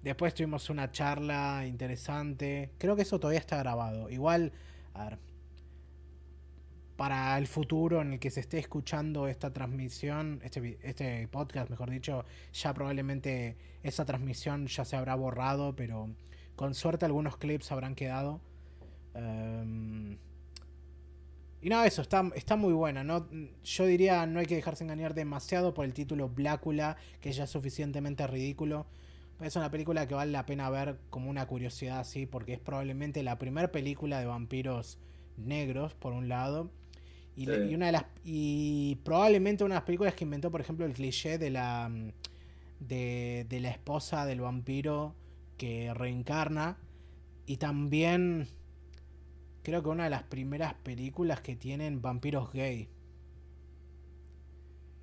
después 0.02 0.34
tuvimos 0.34 0.68
una 0.70 0.90
charla 0.90 1.64
interesante. 1.66 2.70
Creo 2.78 2.96
que 2.96 3.02
eso 3.02 3.18
todavía 3.18 3.40
está 3.40 3.56
grabado. 3.56 4.10
Igual, 4.10 4.52
a 4.94 5.04
ver, 5.10 5.18
para 6.96 7.36
el 7.36 7.46
futuro 7.46 8.00
en 8.00 8.14
el 8.14 8.18
que 8.18 8.30
se 8.30 8.40
esté 8.40 8.58
escuchando 8.58 9.28
esta 9.28 9.52
transmisión, 9.52 10.40
este, 10.42 10.78
este 10.82 11.28
podcast, 11.28 11.70
mejor 11.70 11.90
dicho, 11.90 12.24
ya 12.52 12.72
probablemente 12.72 13.56
esa 13.82 14.04
transmisión 14.04 14.66
ya 14.66 14.84
se 14.84 14.96
habrá 14.96 15.14
borrado, 15.14 15.76
pero 15.76 16.08
con 16.56 16.74
suerte 16.74 17.04
algunos 17.04 17.36
clips 17.36 17.70
habrán 17.70 17.94
quedado. 17.94 18.40
Em, 19.14 20.16
y 21.60 21.68
no, 21.68 21.82
eso, 21.84 22.02
está, 22.02 22.30
está 22.34 22.56
muy 22.56 22.72
buena. 22.72 23.04
¿no? 23.04 23.28
Yo 23.62 23.86
diría 23.86 24.24
no 24.26 24.40
hay 24.40 24.46
que 24.46 24.56
dejarse 24.56 24.84
engañar 24.84 25.14
demasiado 25.14 25.74
por 25.74 25.84
el 25.84 25.94
título 25.94 26.28
Blácula, 26.28 26.96
que 27.20 27.32
ya 27.32 27.44
es 27.44 27.50
suficientemente 27.50 28.26
ridículo. 28.26 28.86
Es 29.40 29.54
una 29.56 29.70
película 29.70 30.06
que 30.08 30.14
vale 30.14 30.32
la 30.32 30.46
pena 30.46 30.70
ver 30.70 30.98
como 31.10 31.28
una 31.28 31.46
curiosidad 31.46 31.98
así, 32.00 32.24
porque 32.24 32.54
es 32.54 32.60
probablemente 32.60 33.22
la 33.22 33.38
primera 33.38 33.70
película 33.70 34.18
de 34.18 34.26
vampiros 34.26 34.98
negros, 35.36 35.94
por 35.94 36.14
un 36.14 36.28
lado. 36.28 36.70
Y, 37.36 37.44
Sí. 37.46 37.52
y 37.70 37.74
una 37.74 37.86
de 37.86 37.92
las 37.92 38.04
y 38.24 38.96
probablemente 39.04 39.62
una 39.62 39.74
de 39.74 39.78
las 39.80 39.84
películas 39.86 40.14
que 40.14 40.24
inventó, 40.24 40.50
por 40.50 40.60
ejemplo, 40.60 40.86
el 40.86 40.94
cliché 40.94 41.36
de 41.38 41.50
la 41.50 41.90
de, 42.80 43.46
de 43.48 43.60
la 43.60 43.70
esposa 43.70 44.24
del 44.26 44.40
vampiro 44.40 45.14
que 45.58 45.92
reencarna. 45.94 46.78
Y 47.46 47.58
también 47.58 48.48
creo 49.62 49.82
que 49.82 49.88
una 49.90 50.04
de 50.04 50.10
las 50.10 50.22
primeras 50.24 50.74
películas 50.74 51.40
que 51.40 51.56
tienen 51.56 52.00
vampiros 52.02 52.52
gay. 52.52 52.88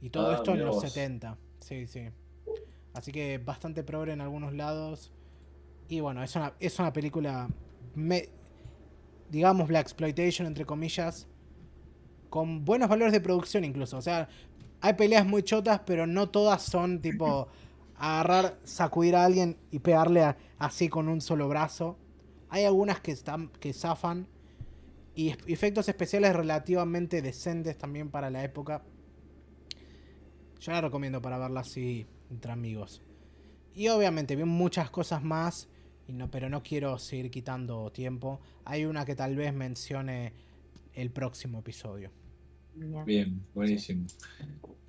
Y 0.02 0.10
todo 0.10 0.32
Ah, 0.32 0.36
esto 0.36 0.52
en 0.54 0.60
los 0.66 0.76
vos. 0.76 0.82
70. 0.84 1.38
Sí, 1.60 1.88
sí. 1.88 2.10
Así 2.94 3.12
que 3.12 3.38
bastante 3.38 3.84
progre 3.84 4.14
en 4.14 4.22
algunos 4.22 4.54
lados. 4.54 5.12
Y 5.88 6.00
bueno, 6.02 6.24
es 6.24 6.36
una, 6.36 6.54
es 6.60 6.78
una 6.80 6.92
película, 6.94 7.48
me- 7.96 8.30
digamos, 9.30 9.68
Black 9.68 9.84
Exploitation, 9.88 10.46
entre 10.48 10.66
comillas, 10.66 11.28
con 12.34 12.66
buenos 12.66 12.90
valores 12.90 13.14
de 13.14 13.22
producción 13.22 13.64
incluso. 13.64 13.96
O 13.96 14.02
sea, 14.02 14.28
hay 14.82 14.94
peleas 14.94 15.24
muy 15.24 15.44
chotas, 15.44 15.82
pero 15.86 16.08
no 16.08 16.30
todas 16.32 16.64
son 16.64 17.00
tipo 17.00 17.48
agarrar, 17.96 18.58
sacudir 18.64 19.16
a 19.16 19.24
alguien 19.24 19.56
y 19.70 19.78
pegarle 19.78 20.24
a- 20.24 20.36
así 20.58 20.90
con 20.90 21.10
un 21.10 21.22
solo 21.22 21.48
brazo. 21.48 21.96
Hay 22.50 22.64
algunas 22.64 23.02
que, 23.02 23.12
están, 23.12 23.50
que 23.60 23.72
zafan. 23.72 24.28
Y 25.14 25.30
efectos 25.46 25.88
especiales 25.90 26.36
relativamente 26.36 27.22
decentes 27.22 27.78
también 27.78 28.10
para 28.10 28.32
la 28.32 28.44
época. 28.44 28.82
Yo 30.60 30.72
la 30.72 30.82
recomiendo 30.82 31.22
para 31.22 31.38
verla 31.38 31.60
así 31.60 32.08
entre 32.32 32.52
amigos. 32.52 33.04
Y 33.76 33.90
obviamente 33.90 34.36
vi 34.36 34.44
muchas 34.44 34.90
cosas 34.90 35.22
más, 35.24 35.68
y 36.08 36.14
no, 36.14 36.32
pero 36.32 36.50
no 36.50 36.64
quiero 36.64 36.98
seguir 36.98 37.30
quitando 37.30 37.92
tiempo. 37.92 38.40
Hay 38.66 38.86
una 38.86 39.06
que 39.06 39.14
tal 39.14 39.36
vez 39.36 39.54
mencione 39.54 40.34
el 40.96 41.12
próximo 41.12 41.60
episodio. 41.60 42.10
Bien, 42.76 43.06
Bien, 43.06 43.46
buenísimo. 43.54 44.06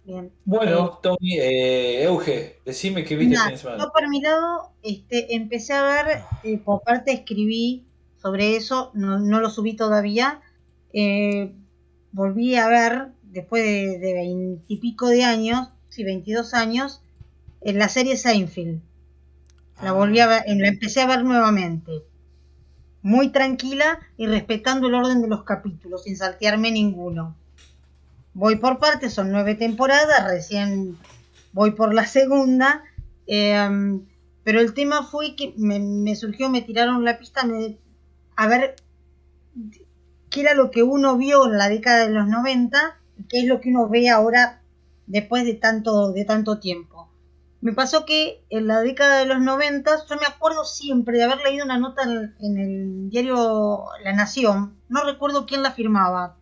bien. 0.05 0.32
Bueno, 0.45 0.99
Tommy, 1.03 1.39
eh, 1.39 2.05
Euge, 2.05 2.61
decime 2.64 3.05
qué 3.05 3.16
viste 3.16 3.35
el 3.37 3.51
de 3.53 3.57
semana. 3.59 3.85
yo 3.85 3.91
por 3.93 4.09
mi 4.09 4.20
lado 4.20 4.70
este, 4.82 5.35
empecé 5.35 5.72
a 5.74 5.82
ver, 5.82 6.22
eh, 6.43 6.59
por 6.59 6.82
parte 6.82 7.12
escribí 7.12 7.85
sobre 8.16 8.57
eso, 8.57 8.91
no, 8.95 9.18
no 9.18 9.41
lo 9.41 9.51
subí 9.51 9.74
todavía. 9.76 10.41
eh, 10.93 11.53
volví 12.12 12.55
a 12.57 12.68
ver, 12.68 13.09
después 13.22 13.64
de, 13.64 13.99
de 13.99 14.14
veintipico 14.14 15.09
de 15.09 15.24
años, 15.24 15.68
sí, 15.89 16.05
22 16.05 16.55
años, 16.55 17.03
en 17.62 17.78
la 17.78 17.89
serie 17.89 18.16
Seinfeld. 18.16 18.80
La 19.80 19.91
Ah. 19.91 19.93
volví 19.93 20.18
a 20.20 20.26
ver, 20.26 20.43
eh, 20.47 20.57
la 20.57 20.66
empecé 20.68 21.01
a 21.01 21.07
ver 21.07 21.22
nuevamente. 21.24 21.93
Muy 23.03 23.30
tranquila 23.30 24.01
y 24.16 24.26
respetando 24.26 24.89
el 24.89 24.95
orden 24.95 25.22
de 25.22 25.28
los 25.28 25.45
capítulos, 25.45 26.03
sin 26.03 26.16
saltearme 26.16 26.72
ninguno. 26.72 27.37
Voy 28.35 28.57
por 28.57 28.78
partes, 28.78 29.14
son 29.14 29.30
nueve 29.30 29.55
temporadas, 29.55 30.28
recién 30.28 30.99
voy 31.53 31.70
por 31.70 31.95
la 31.95 32.07
segunda. 32.07 32.85
eh, 33.26 33.99
pero 34.45 34.61
el 34.61 34.74
tema 34.74 35.03
fue 35.03 35.35
que 35.35 35.55
me, 35.57 36.14
surgió, 36.14 36.51
me 36.51 36.61
tiraron 36.61 37.03
la 37.03 37.18
pista 37.18 37.49
a 38.37 38.47
ver 38.47 38.76
qué 40.30 40.41
era 40.43 40.55
lo 40.55 40.70
que 40.70 40.82
uno 40.82 41.16
vio 41.16 41.47
en 41.47 41.57
la 41.57 41.70
década 41.70 42.07
de 42.07 42.11
los 42.11 42.28
90 42.28 43.01
y 43.18 43.24
qué 43.24 43.41
es 43.41 43.47
lo 43.47 43.61
que 43.61 43.70
uno 43.70 43.89
ve 43.89 44.11
ahora 44.11 44.61
después 45.07 45.45
de 45.45 45.55
tanto, 45.55 46.12
de 46.12 46.26
tanto 46.26 46.59
tiempo. 46.59 47.09
Me 47.62 47.72
pasó 47.72 48.05
que 48.05 48.45
en 48.51 48.66
la 48.66 48.80
década 48.80 49.20
de 49.20 49.26
los 49.26 49.41
90, 49.41 49.91
yo 50.07 50.16
me 50.16 50.26
acuerdo 50.26 50.66
siempre 50.66 51.16
de 51.16 51.24
haber 51.24 51.41
leído 51.41 51.64
una 51.64 51.78
nota 51.78 52.03
en 52.03 52.59
el 52.59 53.09
diario 53.09 53.87
La 54.03 54.12
Nación, 54.12 54.76
no 54.91 55.05
recuerdo 55.05 55.47
quién 55.47 55.62
la 55.62 55.70
firmaba, 55.70 56.37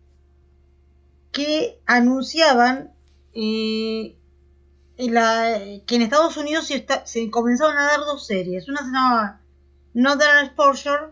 que 1.33 1.81
anunciaban 1.85 2.93
eh, 3.33 4.15
la- 4.97 5.59
que 5.85 5.95
en 5.95 6.03
Estados 6.03 6.37
Unidos 6.37 6.67
se, 6.67 6.75
está- 6.75 7.05
se 7.05 7.29
comenzaban 7.31 7.77
a 7.77 7.83
dar 7.87 7.99
dos 8.01 8.25
series. 8.25 8.69
Una 8.69 8.79
se 8.79 8.85
llamaba 8.85 9.41
Northern 9.93 10.45
Exposure 10.45 11.07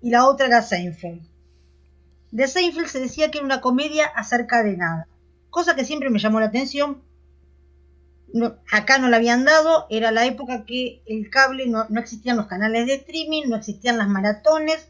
y 0.00 0.10
la 0.10 0.26
otra 0.26 0.46
era 0.46 0.62
Seinfeld. 0.62 1.20
De 2.30 2.46
Seinfeld 2.48 2.86
se 2.88 3.00
decía 3.00 3.30
que 3.30 3.38
era 3.38 3.44
una 3.44 3.60
comedia 3.60 4.06
acerca 4.06 4.62
de 4.62 4.76
nada, 4.76 5.08
cosa 5.50 5.74
que 5.76 5.84
siempre 5.84 6.10
me 6.10 6.18
llamó 6.18 6.40
la 6.40 6.46
atención. 6.46 7.02
Acá 8.72 8.98
no 8.98 9.08
la 9.08 9.18
habían 9.18 9.44
dado, 9.44 9.86
era 9.90 10.10
la 10.10 10.26
época 10.26 10.64
que 10.64 11.02
el 11.06 11.30
cable 11.30 11.66
no, 11.68 11.86
no 11.88 12.00
existían 12.00 12.36
los 12.36 12.46
canales 12.46 12.86
de 12.86 12.94
streaming, 12.94 13.44
no 13.48 13.56
existían 13.56 13.96
las 13.98 14.08
maratones, 14.08 14.88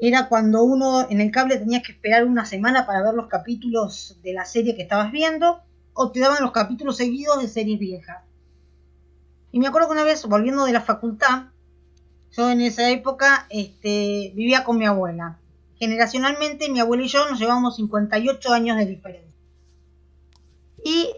era 0.00 0.28
cuando 0.28 0.62
uno 0.62 1.08
en 1.10 1.20
el 1.20 1.30
cable 1.30 1.58
tenía 1.58 1.82
que 1.82 1.92
esperar 1.92 2.24
una 2.24 2.44
semana 2.44 2.86
para 2.86 3.02
ver 3.02 3.14
los 3.14 3.26
capítulos 3.26 4.16
de 4.22 4.32
la 4.32 4.44
serie 4.44 4.76
que 4.76 4.82
estabas 4.82 5.10
viendo, 5.10 5.60
o 5.92 6.12
te 6.12 6.20
daban 6.20 6.42
los 6.42 6.52
capítulos 6.52 6.96
seguidos 6.96 7.42
de 7.42 7.48
series 7.48 7.78
viejas. 7.78 8.22
Y 9.50 9.58
me 9.58 9.66
acuerdo 9.66 9.88
que 9.88 9.94
una 9.94 10.04
vez, 10.04 10.24
volviendo 10.26 10.64
de 10.64 10.72
la 10.72 10.80
facultad, 10.80 11.46
yo 12.30 12.50
en 12.50 12.60
esa 12.60 12.88
época 12.90 13.46
este, 13.50 14.32
vivía 14.36 14.62
con 14.62 14.78
mi 14.78 14.86
abuela. 14.86 15.38
Generacionalmente, 15.78 16.70
mi 16.70 16.78
abuela 16.78 17.04
y 17.04 17.08
yo 17.08 17.28
nos 17.28 17.40
llevamos 17.40 17.76
58 17.76 18.52
años 18.52 18.76
de 18.76 18.86
diferencia. 18.86 19.34
Y 20.84 21.10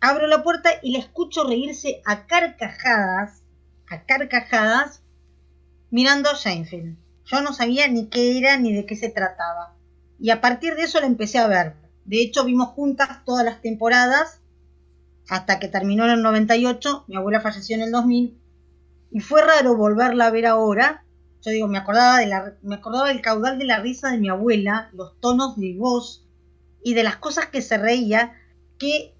abro 0.00 0.26
la 0.26 0.42
puerta 0.42 0.70
y 0.82 0.92
la 0.92 1.00
escucho 1.00 1.44
reírse 1.44 2.00
a 2.06 2.26
carcajadas, 2.26 3.42
a 3.88 4.04
carcajadas, 4.04 5.02
mirando 5.90 6.34
Seinfeld. 6.34 7.01
Yo 7.24 7.40
no 7.40 7.52
sabía 7.52 7.88
ni 7.88 8.08
qué 8.08 8.38
era 8.38 8.56
ni 8.56 8.72
de 8.72 8.86
qué 8.86 8.96
se 8.96 9.08
trataba. 9.08 9.76
Y 10.18 10.30
a 10.30 10.40
partir 10.40 10.74
de 10.74 10.82
eso 10.82 11.00
la 11.00 11.06
empecé 11.06 11.38
a 11.38 11.46
ver. 11.46 11.74
De 12.04 12.20
hecho, 12.20 12.44
vimos 12.44 12.68
juntas 12.68 13.24
todas 13.24 13.44
las 13.44 13.60
temporadas 13.60 14.40
hasta 15.28 15.58
que 15.58 15.68
terminó 15.68 16.04
en 16.04 16.10
el 16.10 16.22
98. 16.22 17.04
Mi 17.08 17.16
abuela 17.16 17.40
falleció 17.40 17.76
en 17.76 17.82
el 17.82 17.92
2000. 17.92 18.38
Y 19.12 19.20
fue 19.20 19.42
raro 19.42 19.76
volverla 19.76 20.26
a 20.26 20.30
ver 20.30 20.46
ahora. 20.46 21.04
Yo 21.42 21.50
digo, 21.50 21.66
me 21.66 21.78
acordaba, 21.78 22.18
de 22.18 22.26
la, 22.26 22.54
me 22.62 22.76
acordaba 22.76 23.08
del 23.08 23.20
caudal 23.20 23.58
de 23.58 23.64
la 23.64 23.80
risa 23.80 24.10
de 24.10 24.18
mi 24.18 24.28
abuela, 24.28 24.90
los 24.92 25.18
tonos 25.20 25.56
de 25.56 25.74
voz 25.76 26.24
y 26.84 26.94
de 26.94 27.02
las 27.02 27.16
cosas 27.16 27.46
que 27.46 27.62
se 27.62 27.78
reía, 27.78 28.32
que 28.78 29.14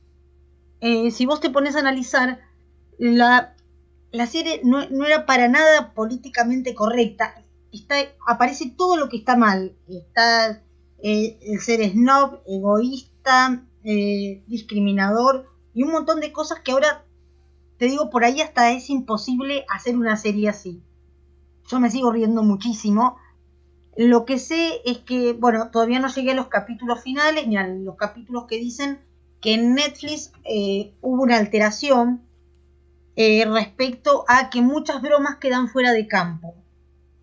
eh, 0.80 1.10
si 1.10 1.26
vos 1.26 1.40
te 1.40 1.50
pones 1.50 1.76
a 1.76 1.80
analizar, 1.80 2.40
la, 2.98 3.54
la 4.12 4.26
serie 4.26 4.60
no, 4.64 4.88
no 4.90 5.04
era 5.04 5.26
para 5.26 5.48
nada 5.48 5.94
políticamente 5.94 6.74
correcta. 6.74 7.41
Está, 7.72 7.96
aparece 8.28 8.70
todo 8.76 8.96
lo 8.96 9.08
que 9.08 9.16
está 9.16 9.36
mal. 9.36 9.74
Está 9.88 10.62
eh, 11.04 11.38
el 11.42 11.60
ser 11.60 11.82
snob, 11.90 12.40
egoísta, 12.46 13.66
eh, 13.82 14.44
discriminador 14.46 15.50
y 15.74 15.82
un 15.82 15.90
montón 15.90 16.20
de 16.20 16.32
cosas 16.32 16.60
que 16.60 16.70
ahora, 16.70 17.04
te 17.76 17.86
digo, 17.86 18.08
por 18.08 18.24
ahí 18.24 18.40
hasta 18.40 18.70
es 18.70 18.88
imposible 18.88 19.64
hacer 19.68 19.96
una 19.96 20.16
serie 20.16 20.48
así. 20.48 20.80
Yo 21.68 21.80
me 21.80 21.90
sigo 21.90 22.12
riendo 22.12 22.44
muchísimo. 22.44 23.16
Lo 23.96 24.24
que 24.24 24.38
sé 24.38 24.80
es 24.84 24.98
que, 24.98 25.32
bueno, 25.32 25.70
todavía 25.70 25.98
no 25.98 26.08
llegué 26.08 26.30
a 26.30 26.36
los 26.36 26.46
capítulos 26.46 27.02
finales 27.02 27.48
ni 27.48 27.56
a 27.56 27.66
los 27.66 27.96
capítulos 27.96 28.44
que 28.46 28.58
dicen 28.58 29.00
que 29.40 29.54
en 29.54 29.74
Netflix 29.74 30.32
eh, 30.44 30.94
hubo 31.00 31.22
una 31.22 31.36
alteración 31.36 32.22
respecto 33.16 34.24
a 34.26 34.50
que 34.50 34.62
muchas 34.62 35.02
bromas 35.02 35.36
quedan 35.36 35.68
fuera 35.68 35.92
de 35.92 36.06
campo, 36.06 36.54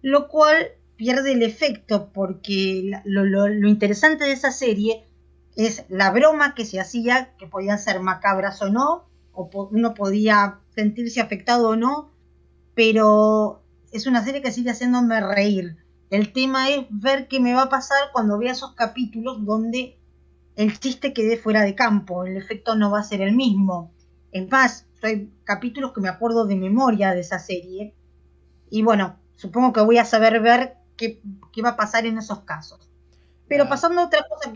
lo 0.01 0.27
cual 0.27 0.69
pierde 0.95 1.31
el 1.33 1.43
efecto 1.43 2.11
porque 2.13 2.91
lo, 3.05 3.23
lo- 3.25 3.67
interesante 3.67 4.25
de 4.25 4.33
esa 4.33 4.51
serie 4.51 5.05
es 5.55 5.85
la 5.89 6.11
broma 6.11 6.55
que 6.55 6.65
se 6.65 6.79
hacía, 6.79 7.35
que 7.37 7.47
podían 7.47 7.79
ser 7.79 7.99
macabras 8.01 8.61
o 8.61 8.69
no, 8.69 9.09
o 9.33 9.49
uno 9.71 9.93
podía 9.93 10.59
sentirse 10.75 11.21
afectado 11.21 11.69
o 11.69 11.75
no, 11.75 12.11
pero 12.75 13.63
es 13.91 14.07
una 14.07 14.23
serie 14.23 14.41
que 14.41 14.51
sigue 14.51 14.71
haciéndome 14.71 15.19
reír. 15.21 15.77
El 16.09 16.33
tema 16.33 16.69
es 16.69 16.85
ver 16.89 17.27
qué 17.27 17.39
me 17.39 17.53
va 17.53 17.63
a 17.63 17.69
pasar 17.69 17.99
cuando 18.13 18.37
vea 18.37 18.51
esos 18.53 18.73
capítulos 18.73 19.45
donde 19.45 19.97
el 20.55 20.79
chiste 20.79 21.13
quede 21.13 21.37
fuera 21.37 21.61
de 21.63 21.75
campo, 21.75 22.25
el 22.25 22.37
efecto 22.37 22.75
no 22.75 22.91
va 22.91 22.99
a 22.99 23.03
ser 23.03 23.21
el 23.21 23.35
mismo. 23.35 23.93
Es 24.31 24.49
más, 24.49 24.87
hay 25.01 25.31
capítulos 25.43 25.93
que 25.93 26.01
me 26.01 26.09
acuerdo 26.09 26.45
de 26.45 26.55
memoria 26.55 27.13
de 27.13 27.21
esa 27.21 27.39
serie. 27.39 27.95
Y 28.69 28.83
bueno, 28.83 29.19
supongo 29.39 29.73
que 29.73 29.81
voy 29.81 29.97
a 29.97 30.05
saber 30.05 30.41
ver 30.41 30.75
qué, 30.97 31.21
qué 31.53 31.61
va 31.61 31.69
a 31.71 31.77
pasar 31.77 32.05
en 32.05 32.17
esos 32.17 32.41
casos. 32.41 32.89
Pero 33.47 33.65
Ah. 33.65 33.69
pasando 33.69 34.01
a 34.01 34.05
otra 34.05 34.21
cosa 34.29 34.53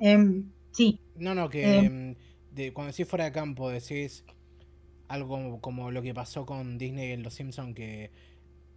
em, 0.00 0.50
sí, 0.72 0.98
No, 1.16 1.34
no, 1.34 1.48
que 1.48 1.62
Eh. 1.62 1.86
em, 1.86 2.16
de, 2.50 2.72
cuando 2.72 2.92
decís 2.92 3.08
fuera 3.08 3.24
de 3.26 3.32
campo 3.32 3.70
decís 3.70 4.24
algo 5.08 5.28
como, 5.28 5.60
como 5.60 5.90
lo 5.90 6.02
que 6.02 6.14
pasó 6.14 6.46
con 6.46 6.78
Disney 6.78 7.12
en 7.12 7.22
Los 7.22 7.34
Simpsons 7.34 7.74
que 7.74 8.10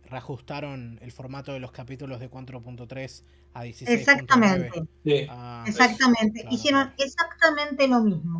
reajustaron 0.03 0.99
el 1.01 1.11
formato 1.11 1.53
de 1.53 1.59
los 1.59 1.71
capítulos 1.71 2.19
de 2.19 2.29
4.3 2.29 3.23
a 3.53 3.63
16.9. 3.65 4.01
exactamente. 4.01 4.83
Sí. 5.03 5.27
Ah, 5.29 5.65
Exactamente, 5.67 6.41
claro, 6.41 6.55
hicieron 6.55 6.93
exactamente 6.97 7.87
lo 7.87 8.01
mismo. 8.01 8.39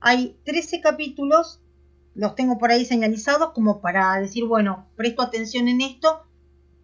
Hay 0.00 0.36
13 0.44 0.80
capítulos, 0.80 1.60
los 2.14 2.34
tengo 2.34 2.58
por 2.58 2.70
ahí 2.70 2.84
señalizados 2.84 3.52
como 3.52 3.80
para 3.80 4.16
decir, 4.20 4.44
bueno, 4.46 4.86
presto 4.96 5.22
atención 5.22 5.68
en 5.68 5.80
esto. 5.80 6.26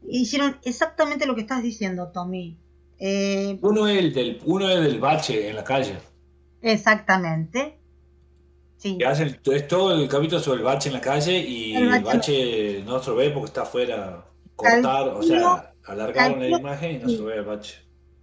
Hicieron 0.09 0.59
exactamente 0.65 1.27
lo 1.27 1.35
que 1.35 1.43
estás 1.43 1.63
diciendo, 1.63 2.11
Tommy. 2.13 2.57
Eh, 2.99 3.59
Uno 3.61 3.87
es 3.89 3.99
el 3.99 4.13
del, 4.15 4.41
uno 4.45 4.69
es 4.71 4.81
del 4.83 4.99
bache 5.01 5.49
en 5.49 5.57
la 5.57 5.65
calle. 5.65 5.99
exactamente. 6.61 7.79
Sí, 8.79 8.99
es 9.01 9.69
todo 9.69 9.95
el 9.95 10.09
capítulo 10.09 10.41
sobre 10.41 10.59
el 10.59 10.65
bache 10.65 10.89
en 10.91 10.95
la 10.95 11.01
calle 11.01 11.39
y 11.39 11.75
El 11.75 11.95
el 11.95 12.05
bache. 12.05 12.83
no 12.85 13.03
se 13.03 13.11
ve 13.13 13.31
porque 13.31 13.47
está 13.47 13.63
afuera. 13.63 14.25
Cortar, 14.55 15.09
o 15.09 15.23
sea, 15.23 15.75
alargaron 15.85 16.41
la 16.41 16.49
imagen 16.49 16.97
y 16.97 16.99
no 16.99 17.09
se 17.09 17.23
ve 17.23 17.37
el 17.37 17.45
bache. 17.45 17.77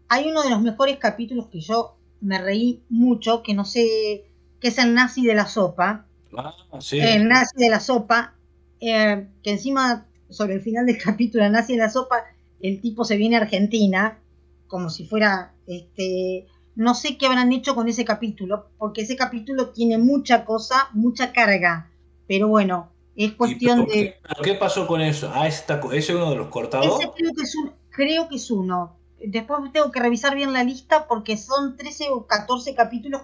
hay 0.10 0.30
uno 0.30 0.44
de 0.44 0.50
los 0.52 0.62
mejores 0.62 0.98
capítulos 0.98 1.48
que 1.48 1.60
yo 1.62 1.98
me 2.22 2.40
reí 2.42 2.86
mucho, 2.90 3.44
que 3.44 3.54
no 3.54 3.66
sé, 3.66 4.32
que 4.60 4.68
es 4.70 4.78
el 4.78 4.94
nazi 4.94 5.26
de 5.26 5.36
la 5.36 5.48
sopa. 5.48 6.08
Ah, 6.36 6.54
sí. 6.80 7.00
el 7.00 7.28
nazi 7.28 7.56
de 7.58 7.70
la 7.70 7.80
sopa, 7.80 8.40
eh, 8.80 9.28
que 9.44 9.52
encima 9.52 10.08
sobre 10.34 10.56
el 10.56 10.62
final 10.62 10.86
del 10.86 10.98
capítulo, 11.04 11.44
de 11.44 11.78
la 11.78 11.90
sopa, 11.90 12.24
el 12.62 12.82
tipo 12.82 13.06
se 13.06 13.18
viene 13.18 13.38
a 13.38 13.42
Argentina, 13.42 14.20
como 14.68 14.90
si 14.90 15.06
fuera, 15.06 15.54
este, 15.68 16.48
no 16.76 16.96
sé 16.96 17.18
qué 17.18 17.28
habrán 17.28 17.52
hecho 17.52 17.76
con 17.76 17.88
ese 17.88 18.06
capítulo, 18.06 18.68
porque 18.78 19.02
ese 19.02 19.16
capítulo 19.16 19.70
tiene 19.70 19.98
mucha 19.98 20.46
cosa, 20.46 20.90
mucha 20.94 21.32
carga, 21.32 21.92
pero 22.28 22.48
bueno, 22.48 22.92
es 23.16 23.32
¿Y 23.32 23.36
cuestión 23.36 23.86
de... 23.86 23.92
qué? 23.92 24.16
¿Pero 24.28 24.44
¿Qué 24.44 24.54
pasó 24.56 24.88
con 24.88 25.02
eso? 25.02 25.32
Ah, 25.34 25.48
ese, 25.48 25.66
es 25.94 26.10
uno 26.10 26.32
de 26.32 26.36
los 26.38 26.48
cortados. 26.48 27.00
Ese 27.00 27.12
creo 27.16 27.32
que 27.34 27.44
es 27.44 27.56
un, 27.56 27.72
creo 27.90 28.28
que 28.28 28.36
es 28.36 28.50
uno. 28.50 28.98
Después 29.20 29.72
tengo 29.72 29.92
que 29.92 30.00
revisar 30.00 30.36
bien 30.36 30.52
la 30.52 30.64
lista 30.64 31.08
porque 31.08 31.38
son 31.38 31.78
13 31.78 32.10
o 32.10 32.26
14 32.26 32.76
capítulos 32.76 33.22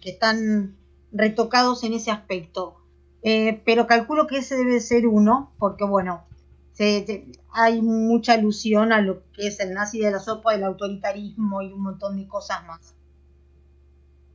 que 0.00 0.10
están 0.10 0.76
retocados 1.10 1.84
en 1.84 1.94
ese 1.94 2.10
aspecto. 2.10 2.76
Eh, 3.22 3.60
pero 3.64 3.86
calculo 3.86 4.26
que 4.26 4.38
ese 4.38 4.56
debe 4.56 4.80
ser 4.80 5.06
uno, 5.06 5.52
porque 5.58 5.84
bueno, 5.84 6.24
se- 6.72 7.26
hay 7.52 7.82
mucha 7.82 8.34
alusión 8.34 8.92
a 8.92 9.00
lo 9.00 9.22
que 9.32 9.46
es 9.48 9.60
el 9.60 9.74
nazi 9.74 10.00
de 10.00 10.10
la 10.10 10.20
sopa, 10.20 10.54
el 10.54 10.64
autoritarismo 10.64 11.62
y 11.62 11.72
un 11.72 11.82
montón 11.82 12.16
de 12.16 12.26
cosas 12.26 12.64
más. 12.66 12.94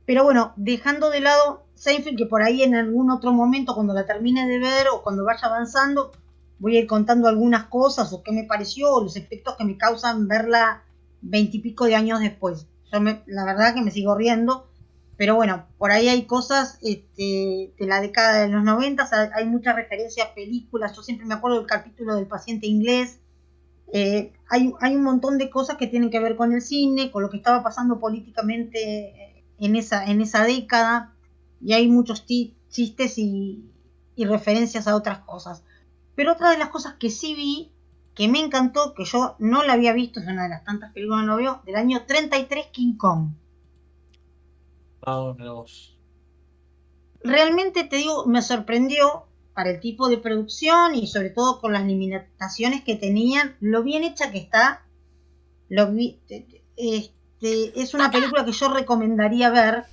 Pero 0.06 0.24
bueno, 0.24 0.52
dejando 0.56 1.10
de 1.10 1.20
lado 1.20 1.64
Seinfeld, 1.74 2.16
que 2.16 2.26
por 2.26 2.42
ahí 2.42 2.62
en 2.62 2.74
algún 2.74 3.10
otro 3.10 3.32
momento, 3.32 3.74
cuando 3.74 3.92
la 3.92 4.06
termine 4.06 4.48
de 4.48 4.58
ver 4.58 4.88
o 4.88 5.02
cuando 5.02 5.24
vaya 5.24 5.46
avanzando, 5.48 6.12
voy 6.58 6.76
a 6.76 6.80
ir 6.80 6.86
contando 6.86 7.28
algunas 7.28 7.64
cosas 7.64 8.12
o 8.12 8.22
qué 8.22 8.32
me 8.32 8.44
pareció 8.44 8.90
o 8.90 9.02
los 9.02 9.16
efectos 9.16 9.56
que 9.56 9.64
me 9.64 9.76
causan 9.76 10.26
verla 10.26 10.82
veintipico 11.20 11.84
de 11.84 11.94
años 11.96 12.20
después. 12.20 12.66
Yo 12.92 13.00
me, 13.00 13.22
la 13.26 13.44
verdad 13.44 13.74
que 13.74 13.82
me 13.82 13.90
sigo 13.90 14.14
riendo, 14.14 14.67
pero 15.18 15.34
bueno, 15.34 15.66
por 15.78 15.90
ahí 15.90 16.08
hay 16.08 16.26
cosas 16.26 16.78
este, 16.80 17.74
de 17.76 17.86
la 17.86 18.00
década 18.00 18.42
de 18.42 18.48
los 18.48 18.62
90, 18.62 19.10
hay 19.34 19.46
muchas 19.46 19.74
referencias 19.74 20.28
a 20.28 20.34
películas, 20.34 20.94
yo 20.94 21.02
siempre 21.02 21.26
me 21.26 21.34
acuerdo 21.34 21.58
del 21.58 21.66
capítulo 21.66 22.14
del 22.14 22.28
paciente 22.28 22.68
inglés, 22.68 23.18
eh, 23.92 24.32
hay, 24.48 24.72
hay, 24.80 24.94
un 24.94 25.02
montón 25.02 25.36
de 25.36 25.50
cosas 25.50 25.76
que 25.76 25.88
tienen 25.88 26.10
que 26.10 26.20
ver 26.20 26.36
con 26.36 26.52
el 26.52 26.62
cine, 26.62 27.10
con 27.10 27.24
lo 27.24 27.30
que 27.30 27.38
estaba 27.38 27.64
pasando 27.64 27.98
políticamente 27.98 29.44
en 29.58 29.74
esa, 29.74 30.04
en 30.04 30.20
esa 30.20 30.44
década, 30.44 31.16
y 31.60 31.72
hay 31.72 31.88
muchos 31.88 32.24
chistes 32.24 33.18
y, 33.18 33.72
y 34.14 34.24
referencias 34.24 34.86
a 34.86 34.94
otras 34.94 35.18
cosas. 35.20 35.64
Pero 36.14 36.34
otra 36.34 36.52
de 36.52 36.58
las 36.58 36.68
cosas 36.68 36.94
que 36.94 37.10
sí 37.10 37.34
vi, 37.34 37.72
que 38.14 38.28
me 38.28 38.38
encantó, 38.38 38.94
que 38.94 39.04
yo 39.04 39.34
no 39.40 39.64
la 39.64 39.72
había 39.72 39.92
visto, 39.94 40.20
es 40.20 40.28
una 40.28 40.44
de 40.44 40.50
las 40.50 40.62
tantas 40.62 40.92
películas 40.92 41.22
que 41.22 41.26
no 41.26 41.36
veo, 41.36 41.62
del 41.66 41.74
año 41.74 42.04
33 42.06 42.66
King 42.66 42.96
Kong. 42.96 43.30
Realmente 47.22 47.84
te 47.84 47.96
digo, 47.96 48.26
me 48.26 48.42
sorprendió 48.42 49.26
para 49.54 49.70
el 49.70 49.80
tipo 49.80 50.08
de 50.08 50.18
producción 50.18 50.94
y 50.94 51.06
sobre 51.06 51.30
todo 51.30 51.60
con 51.60 51.72
las 51.72 51.84
limitaciones 51.84 52.84
que 52.84 52.94
tenían, 52.94 53.56
lo 53.60 53.82
bien 53.82 54.04
hecha 54.04 54.30
que 54.30 54.38
está. 54.38 54.86
Lo 55.68 55.92
este, 55.96 56.62
es 57.40 57.94
una 57.94 58.10
película 58.10 58.44
que 58.44 58.52
yo 58.52 58.68
recomendaría 58.72 59.50
ver 59.50 59.84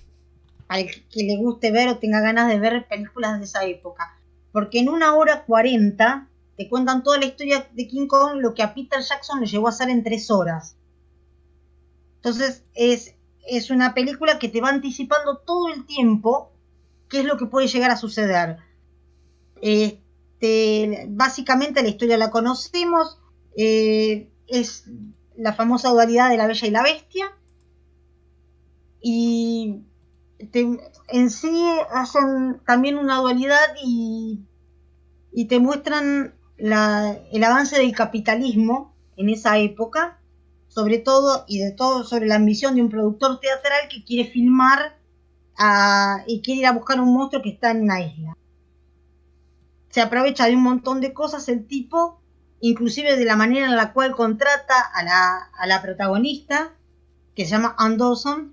al 0.67 0.85
que 0.85 1.23
le 1.23 1.37
guste 1.37 1.71
ver 1.71 1.89
o 1.89 1.97
tenga 1.97 2.21
ganas 2.21 2.47
de 2.47 2.59
ver 2.59 2.87
películas 2.87 3.39
de 3.39 3.45
esa 3.45 3.65
época 3.65 4.15
porque 4.55 4.79
en 4.79 4.87
una 4.87 5.13
hora 5.15 5.43
cuarenta 5.43 6.29
te 6.55 6.69
cuentan 6.69 7.03
toda 7.03 7.17
la 7.17 7.25
historia 7.25 7.67
de 7.73 7.89
King 7.89 8.07
Kong, 8.07 8.37
lo 8.37 8.53
que 8.53 8.63
a 8.63 8.73
Peter 8.73 9.01
Jackson 9.01 9.41
le 9.41 9.47
llevó 9.47 9.67
a 9.67 9.71
hacer 9.71 9.89
en 9.89 10.01
tres 10.01 10.31
horas. 10.31 10.77
Entonces 12.15 12.63
es, 12.73 13.14
es 13.47 13.69
una 13.69 13.93
película 13.93 14.39
que 14.39 14.49
te 14.49 14.61
va 14.61 14.69
anticipando 14.69 15.37
todo 15.37 15.73
el 15.73 15.85
tiempo 15.85 16.51
qué 17.09 17.19
es 17.19 17.25
lo 17.25 17.37
que 17.37 17.45
puede 17.45 17.67
llegar 17.67 17.91
a 17.91 17.97
suceder. 17.97 18.57
Este, 19.61 21.05
básicamente 21.09 21.81
la 21.81 21.89
historia 21.89 22.17
la 22.17 22.31
conocemos, 22.31 23.19
eh, 23.57 24.29
es 24.47 24.85
la 25.35 25.53
famosa 25.53 25.89
dualidad 25.89 26.29
de 26.29 26.37
la 26.37 26.47
Bella 26.47 26.67
y 26.67 26.71
la 26.71 26.83
Bestia. 26.83 27.25
Y 29.01 29.81
en 31.09 31.29
sí 31.29 31.63
hacen 31.93 32.59
también 32.65 32.97
una 32.97 33.17
dualidad 33.17 33.75
y, 33.83 34.39
y 35.31 35.45
te 35.45 35.59
muestran 35.59 36.33
el 36.57 37.43
avance 37.43 37.77
del 37.77 37.93
capitalismo 37.93 38.95
en 39.17 39.29
esa 39.29 39.57
época, 39.57 40.19
sobre 40.75 40.99
todo 40.99 41.45
y 41.47 41.59
de 41.59 41.71
todo 41.71 42.03
sobre 42.03 42.27
la 42.27 42.35
ambición 42.35 42.75
de 42.75 42.81
un 42.81 42.89
productor 42.89 43.39
teatral 43.39 43.87
que 43.89 44.03
quiere 44.03 44.29
filmar 44.29 44.97
y 46.27 46.41
quiere 46.41 46.59
ir 46.59 46.67
a 46.67 46.73
buscar 46.73 46.99
un 46.99 47.13
monstruo 47.13 47.41
que 47.41 47.51
está 47.51 47.71
en 47.71 47.83
una 47.83 48.01
isla. 48.01 48.35
Se 49.89 50.01
aprovecha 50.01 50.47
de 50.47 50.55
un 50.57 50.63
montón 50.63 50.99
de 50.99 51.13
cosas 51.13 51.47
el 51.47 51.65
tipo, 51.65 52.19
inclusive 52.59 53.15
de 53.15 53.23
la 53.23 53.37
manera 53.37 53.67
en 53.67 53.77
la 53.77 53.93
cual 53.93 54.13
contrata 54.13 54.81
a 54.81 55.01
la, 55.03 55.49
a 55.57 55.65
la 55.65 55.81
protagonista, 55.81 56.73
que 57.33 57.45
se 57.45 57.51
llama 57.51 57.73
Ann 57.77 57.97
Dawson, 57.97 58.51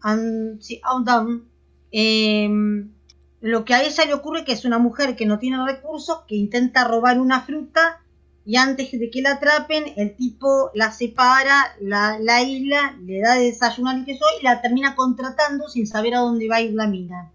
Em, 1.91 2.93
lo 3.41 3.65
que 3.65 3.75
a 3.75 3.83
ella 3.83 4.07
le 4.07 4.15
ocurre 4.15 4.45
que 4.45 4.53
es 4.53 4.65
una 4.65 4.79
mujer 4.79 5.17
que 5.17 5.27
no 5.27 5.41
tiene 5.41 5.63
recursos, 5.65 6.21
que 6.29 6.37
intenta 6.37 6.85
robar 6.85 7.21
una 7.21 7.41
fruta 7.43 8.02
y 8.45 8.57
antes 8.57 8.91
de 8.91 9.11
que 9.11 9.23
la 9.23 9.35
atrapen, 9.35 9.85
el 9.97 10.17
tipo 10.17 10.71
la 10.75 10.91
separa, 10.91 11.77
la, 11.81 12.19
la 12.19 12.43
isla, 12.43 12.97
le 13.01 13.21
da 13.21 13.35
de 13.35 13.45
desayunar 13.45 13.99
y 13.99 14.05
que 14.05 14.19
soy 14.19 14.41
y 14.41 14.45
la 14.45 14.61
termina 14.61 14.97
contratando 14.97 15.69
sin 15.69 15.87
saber 15.87 16.15
a 16.17 16.21
dónde 16.21 16.49
va 16.49 16.57
a 16.57 16.61
ir 16.61 16.75
la 16.75 16.89
mina. 16.89 17.31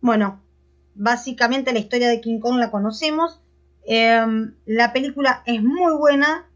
Bueno, 0.00 0.40
básicamente 0.94 1.72
la 1.72 1.80
historia 1.80 2.08
de 2.08 2.20
King 2.20 2.38
Kong 2.38 2.58
la 2.58 2.70
conocemos. 2.70 3.40
Em, 3.84 4.54
la 4.64 4.92
película 4.92 5.42
es 5.44 5.60
muy 5.62 5.92
buena, 5.96 6.46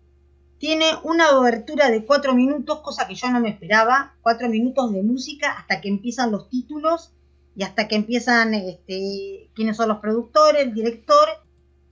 tiene 0.58 0.86
una 1.02 1.36
obertura 1.36 1.90
de 1.90 2.04
cuatro 2.04 2.34
minutos, 2.34 2.80
cosa 2.80 3.08
que 3.08 3.16
yo 3.16 3.28
no 3.30 3.40
me 3.40 3.50
esperaba. 3.50 4.14
Cuatro 4.22 4.48
minutos 4.48 4.92
de 4.92 5.02
música 5.02 5.52
hasta 5.58 5.80
que 5.80 5.88
empiezan 5.88 6.30
los 6.30 6.48
títulos 6.48 7.12
y 7.56 7.64
hasta 7.64 7.88
que 7.88 7.96
empiezan 7.96 8.54
este, 8.54 9.50
quiénes 9.54 9.76
son 9.76 9.88
los 9.88 9.98
productores, 9.98 10.62
el 10.62 10.74
director 10.74 11.28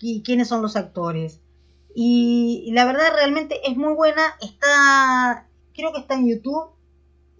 y 0.03 0.22
quiénes 0.22 0.48
son 0.48 0.61
los 0.62 0.76
actores. 0.76 1.40
Y, 1.94 2.70
la 2.72 2.84
verdad 2.84 3.14
realmente 3.14 3.61
es 3.68 3.76
muy 3.76 3.94
buena. 3.94 4.22
Está, 4.40 5.46
creo 5.74 5.92
que 5.92 6.00
está 6.00 6.14
en 6.14 6.28
YouTube. 6.28 6.70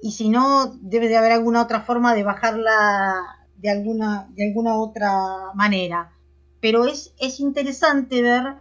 Y 0.01 0.13
si 0.13 0.29
no, 0.29 0.75
debe 0.81 1.09
de 1.09 1.17
haber 1.17 1.33
alguna 1.33 1.63
otra 1.63 1.83
forma 1.83 2.15
de 2.15 2.23
bajarla 2.23 3.15
de 3.57 3.71
alguna, 3.71 4.29
de 4.35 4.49
alguna 4.49 4.77
otra 4.77 5.53
manera. 5.55 6.13
Pero 6.61 6.87
es, 6.87 7.13
es 7.19 7.41
interesante 7.41 8.23
ver 8.23 8.55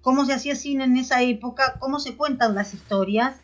cómo 0.00 0.24
se 0.24 0.32
hacía 0.32 0.56
cine 0.56 0.84
en 0.84 0.96
esa 0.96 1.22
época, 1.22 1.76
cómo 1.78 2.00
se 2.00 2.16
cuentan 2.16 2.54
las 2.54 2.74
historias 2.74 3.36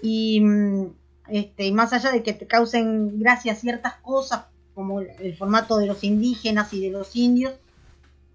y, 0.00 0.40
mm, 0.40 0.86
este, 1.28 1.72
más 1.72 1.92
allá 1.92 2.10
de 2.10 2.22
que 2.22 2.32
te 2.32 2.46
causen 2.46 3.18
gracia 3.20 3.54
ciertas 3.54 3.94
cosas 3.96 4.46
como 4.74 5.00
el, 5.00 5.36
formato 5.36 5.76
de 5.76 5.86
los 5.86 6.02
indígenas 6.04 6.72
y 6.72 6.80
de 6.80 6.90
los 6.90 7.14
indios. 7.14 7.54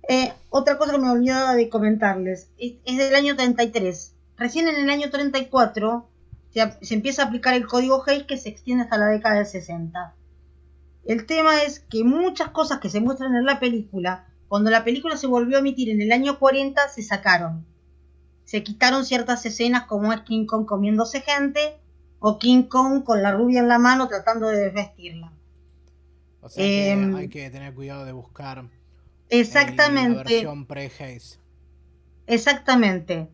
Eh, 0.10 0.34
otra 0.50 0.78
cosa 0.78 0.94
que 0.94 1.00
me 1.00 1.10
olvidaba 1.10 1.56
de 1.56 1.70
comentarles 1.70 2.50
es, 2.58 2.98
del 2.98 3.16
año 3.16 3.36
33. 3.36 4.14
Recién 4.38 4.68
en 4.68 4.76
el 4.76 4.90
año 4.90 5.10
34 5.10 6.08
se, 6.54 6.78
se 6.82 6.94
empieza 6.94 7.24
a 7.24 7.26
aplicar 7.26 7.54
el 7.54 7.68
código 7.68 8.04
Hayes 8.08 8.24
que 8.24 8.38
se 8.38 8.50
extiende 8.50 8.84
hasta 8.84 8.98
la 8.98 9.08
década 9.08 9.36
del 9.36 9.46
60. 9.46 10.16
El 11.06 11.26
tema 11.26 11.64
es 11.64 11.80
que 11.80 12.04
muchas 12.04 12.50
cosas 12.50 12.80
que 12.80 12.90
se 12.90 13.00
muestran 13.00 13.36
en 13.36 13.46
la 13.46 13.60
película 13.60 14.28
cuando 14.48 14.72
la 14.72 14.84
película 14.84 15.18
se 15.18 15.28
volvió 15.28 15.58
a 15.58 15.60
emitir 15.60 15.90
en 15.90 16.02
el 16.02 16.12
año 16.12 16.40
40, 16.40 16.88
se 16.90 17.04
sacaron. 17.04 17.66
Se 18.46 18.64
quitaron 18.64 19.06
ciertas 19.06 19.46
escenas 19.46 19.84
como 19.84 20.14
es 20.14 20.22
King 20.22 20.46
Kong 20.46 20.66
comiéndose 20.66 21.22
gente 21.22 21.78
o 22.20 22.40
King 22.40 22.64
Kong 22.64 23.04
con 23.04 23.22
la 23.22 23.34
rubia 23.34 23.60
en 23.60 23.68
la 23.68 23.78
mano 23.78 24.08
tratando 24.08 24.48
de 24.48 24.58
desvestirla. 24.58 25.34
O 26.42 26.50
sea 26.50 26.64
que 26.64 26.92
em, 26.92 27.16
hay 27.16 27.28
que 27.28 27.50
tener 27.50 27.74
cuidado 27.74 28.06
de 28.06 28.14
buscar 28.14 28.64
exactamente, 29.30 30.18
la 30.18 30.24
versión 30.24 30.66
pre 30.66 30.92
Exactamente. 32.28 33.30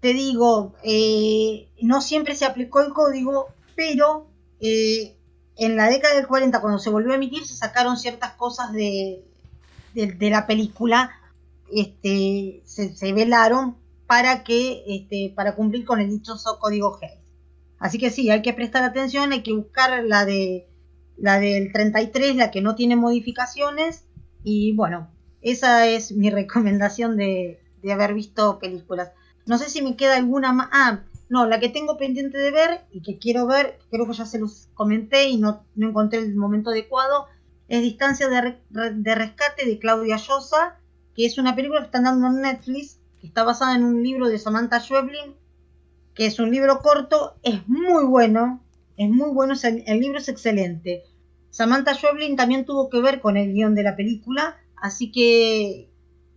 Te 0.00 0.14
digo, 0.14 0.74
eh, 0.84 1.68
no 1.82 2.00
siempre 2.00 2.34
se 2.34 2.44
aplicó 2.44 2.80
el 2.80 2.92
código, 2.92 3.48
pero 3.74 4.28
eh, 4.60 5.16
en 5.56 5.76
la 5.76 5.88
década 5.88 6.14
del 6.14 6.26
40, 6.26 6.60
cuando 6.60 6.78
se 6.78 6.90
volvió 6.90 7.12
a 7.12 7.16
emitir, 7.16 7.44
se 7.44 7.54
sacaron 7.54 7.96
ciertas 7.96 8.32
cosas 8.34 8.72
de, 8.72 9.24
de, 9.94 10.30
la 10.30 10.46
película 10.46 11.10
este, 11.72 12.62
se, 12.64 13.12
velaron 13.12 13.76
para 14.06 14.44
que 14.44 14.84
este, 14.86 15.32
para 15.34 15.54
cumplir 15.54 15.84
con 15.84 16.00
el 16.00 16.08
dichoso 16.08 16.58
código 16.58 16.98
Hayes. 17.02 17.18
Así 17.78 17.98
que 17.98 18.10
sí, 18.10 18.30
hay 18.30 18.42
que 18.42 18.52
prestar 18.52 18.84
atención, 18.84 19.32
hay 19.32 19.42
que 19.42 19.52
buscar 19.52 20.02
la 20.04 20.24
de 20.24 20.66
la 21.16 21.40
del 21.40 21.72
33, 21.72 22.36
la 22.36 22.50
que 22.50 22.60
no 22.60 22.76
tiene 22.76 22.96
modificaciones 22.96 24.04
y 24.48 24.72
bueno, 24.72 25.10
esa 25.42 25.86
es 25.86 26.12
mi 26.12 26.30
recomendación 26.40 27.16
de, 27.16 27.60
de 27.82 27.92
haber 27.92 28.14
visto 28.14 28.58
películas. 28.58 29.12
No 29.44 29.58
sé 29.58 29.68
si 29.68 29.82
me 29.82 29.96
queda 29.96 30.16
alguna 30.16 30.52
más. 30.52 30.68
Ah, 30.72 31.00
no, 31.28 31.46
la 31.46 31.60
que 31.60 31.68
tengo 31.68 31.98
pendiente 31.98 32.38
de 32.38 32.50
ver 32.50 32.80
y 32.90 33.02
que 33.02 33.18
quiero 33.18 33.46
ver, 33.46 33.78
creo 33.90 34.06
que 34.06 34.14
ya 34.14 34.24
se 34.24 34.38
los 34.38 34.68
comenté 34.72 35.28
y 35.28 35.36
no, 35.36 35.64
no 35.74 35.90
encontré 35.90 36.20
el 36.20 36.34
momento 36.34 36.70
adecuado, 36.70 37.26
es 37.68 37.82
Distancia 37.82 38.28
de, 38.28 39.14
Rescate 39.14 39.66
de 39.66 39.78
Claudia 39.78 40.16
Llosa, 40.16 40.78
que 41.14 41.26
es 41.26 41.36
una 41.36 41.54
película 41.54 41.80
que 41.80 41.86
están 41.86 42.04
dando 42.04 42.28
en 42.28 42.40
Netflix, 42.40 42.98
que 43.20 43.26
está 43.26 43.44
basada 43.44 43.76
en 43.76 43.84
un 43.84 44.02
libro 44.02 44.28
de 44.28 44.38
Samantha 44.38 44.80
Schweblin, 44.80 45.34
que 46.14 46.24
es 46.24 46.38
un 46.38 46.50
libro 46.50 46.80
corto, 46.80 47.36
es 47.42 47.68
muy 47.68 48.04
bueno, 48.04 48.64
es 48.96 49.10
muy 49.10 49.30
bueno, 49.30 49.52
el, 49.62 50.00
libro 50.00 50.18
es 50.18 50.30
excelente. 50.30 51.04
Samantha 51.50 51.94
Schweblin 51.94 52.36
también 52.36 52.64
tuvo 52.64 52.88
que 52.88 53.00
ver 53.00 53.20
con 53.20 53.36
el 53.36 53.52
guion 53.52 53.74
de 53.74 53.82
la 53.82 53.96
película, 53.96 54.56
así 54.76 55.10
que, 55.10 55.88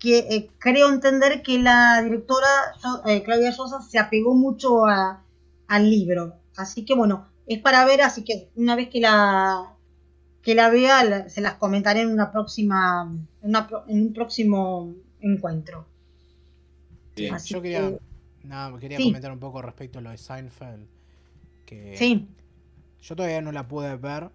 eh, 0.04 0.50
creo 0.58 0.90
entender 0.90 1.44
que 1.44 1.60
la 1.60 2.02
directora 2.02 2.48
eh, 3.06 3.22
Claudia 3.24 3.52
Llosa 3.52 3.82
se 3.82 4.00
apegó 4.00 4.34
mucho 4.34 4.86
al 4.86 5.90
libro. 5.90 6.36
Así 6.58 6.86
que 6.86 6.96
bueno, 6.96 7.28
es 7.46 7.60
para 7.60 7.86
ver, 7.86 8.02
así 8.02 8.24
que 8.24 8.50
una 8.56 8.76
vez 8.76 8.90
que 8.90 9.00
la, 9.00 9.76
que 10.42 10.56
la 10.56 10.70
vea, 10.70 11.30
se 11.30 11.42
las 11.42 11.56
comentaré 11.56 12.02
en 12.02 12.10
una 12.10 12.32
próxima, 12.32 13.12
en, 13.42 13.56
un 13.88 14.14
próximo 14.14 14.96
encuentro. 15.20 15.86
yo 17.16 17.62
quería, 17.62 17.98
quería 18.80 18.98
comentar 18.98 19.32
un 19.32 19.40
poco 19.40 19.62
respecto 19.62 20.00
a 20.00 20.02
lo 20.02 20.10
de 20.10 20.18
Seinfeld. 20.18 20.88
Que 21.66 21.96
sí. 21.98 22.28
Yo 23.02 23.16
todavía 23.16 23.42
no 23.42 23.52
la 23.52 23.68
pude 23.68 23.96
ver, 23.98 24.30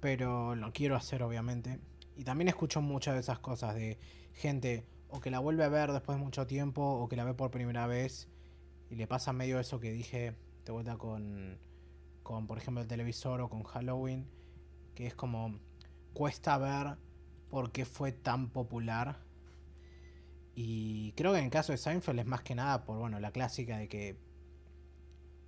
pero 0.00 0.54
lo 0.54 0.72
quiero 0.72 0.96
hacer 0.96 1.22
obviamente. 1.22 1.80
Y 2.16 2.24
también 2.24 2.48
escucho 2.48 2.80
muchas 2.80 3.14
de 3.14 3.20
esas 3.20 3.38
cosas 3.38 3.74
de 3.74 3.98
gente 4.32 4.84
o 5.08 5.20
que 5.20 5.30
la 5.30 5.38
vuelve 5.38 5.64
a 5.64 5.68
ver 5.68 5.92
después 5.92 6.18
de 6.18 6.24
mucho 6.24 6.46
tiempo 6.46 6.82
o 6.82 7.08
que 7.08 7.16
la 7.16 7.24
ve 7.24 7.34
por 7.34 7.50
primera 7.50 7.86
vez 7.86 8.28
y 8.90 8.96
le 8.96 9.06
pasa 9.06 9.32
medio 9.32 9.58
eso 9.58 9.80
que 9.80 9.92
dije 9.92 10.34
de 10.64 10.72
vuelta 10.72 10.96
con, 10.96 11.58
con 12.22 12.46
por 12.46 12.58
ejemplo 12.58 12.82
el 12.82 12.88
televisor 12.88 13.40
o 13.40 13.48
con 13.48 13.62
Halloween, 13.62 14.26
que 14.94 15.06
es 15.06 15.14
como 15.14 15.58
cuesta 16.12 16.58
ver 16.58 16.96
por 17.48 17.72
qué 17.72 17.84
fue 17.84 18.12
tan 18.12 18.50
popular. 18.50 19.18
Y 20.54 21.12
creo 21.12 21.32
que 21.32 21.38
en 21.38 21.44
el 21.44 21.50
caso 21.50 21.72
de 21.72 21.78
Seinfeld 21.78 22.20
es 22.20 22.26
más 22.26 22.42
que 22.42 22.54
nada 22.54 22.84
por 22.84 22.98
bueno 22.98 23.20
la 23.20 23.30
clásica 23.30 23.78
de 23.78 23.88
que 23.88 24.16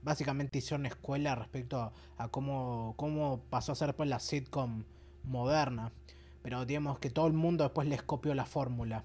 básicamente 0.03 0.59
hicieron 0.59 0.86
escuela 0.86 1.34
respecto 1.34 1.92
a, 2.16 2.28
cómo, 2.28 2.94
cómo 2.96 3.40
pasó 3.51 3.72
a 3.72 3.74
ser 3.74 3.94
pues 3.94 4.09
la 4.09 4.20
sitcom 4.20 4.84
moderna. 5.24 5.92
Pero 6.42 6.64
digamos 6.64 6.98
que 6.98 7.11
todo 7.11 7.26
el 7.26 7.34
mundo 7.34 7.64
después 7.64 7.86
les 7.88 8.03
copió 8.03 8.34
la 8.34 8.46
fórmula. 8.46 9.05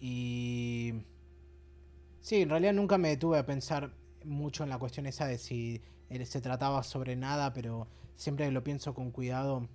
Y... 0.00 0.94
Sí, 2.20 2.42
en 2.42 2.50
realidad 2.50 2.74
nunca 2.74 2.98
me 2.98 3.08
detuve 3.08 3.38
a 3.38 3.46
pensar 3.46 3.92
mucho 4.24 4.62
en 4.62 4.68
la 4.68 4.78
cuestión 4.78 5.06
esa 5.06 5.26
de 5.26 5.38
si 5.38 5.80
se 6.24 6.40
trataba 6.40 6.82
sobre 6.82 7.16
nada, 7.16 7.52
pero 7.52 7.88
siempre 8.16 8.46
que 8.46 8.52
lo 8.52 8.64
pienso 8.64 8.92
con 8.92 9.10
cuidado, 9.10 9.66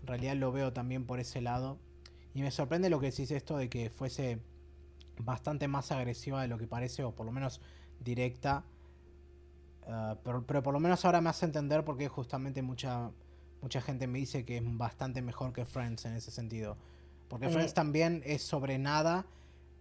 en 0.00 0.06
realidad 0.06 0.34
lo 0.36 0.50
veo 0.50 0.72
también 0.72 1.06
por 1.06 1.20
ese 1.20 1.40
lado. 1.40 1.78
Y 2.34 2.42
me 2.42 2.50
sorprende 2.50 2.90
lo 2.90 2.98
que 2.98 3.10
decís 3.10 3.30
esto 3.30 3.56
de 3.56 3.68
que 3.68 3.90
fuese 3.90 4.40
bastante 5.18 5.68
más 5.68 5.92
agresiva 5.92 6.42
de 6.42 6.48
lo 6.48 6.58
que 6.58 6.66
parece, 6.66 7.04
o 7.04 7.14
por 7.14 7.26
lo 7.26 7.32
menos 7.32 7.60
directa, 8.00 8.64
Ah, 9.86 10.16
pero, 10.24 10.62
por 10.62 10.72
lo 10.72 10.80
menos 10.80 11.04
ahora 11.04 11.20
me 11.20 11.30
hace 11.30 11.46
entender 11.46 11.84
porque 11.84 12.08
justamente 12.08 12.62
mucha, 12.62 13.10
mucha 13.60 13.80
gente 13.80 14.06
me 14.06 14.18
dice 14.18 14.44
que 14.44 14.58
es 14.58 14.62
bastante 14.64 15.22
mejor 15.22 15.52
que 15.52 15.64
Friends 15.64 16.04
en 16.04 16.14
ese 16.14 16.30
sentido. 16.30 16.76
Porque 17.28 17.46
eh. 17.46 17.50
Friends 17.50 17.74
también 17.74 18.22
es 18.24 18.42
sobre 18.42 18.78
nada, 18.78 19.26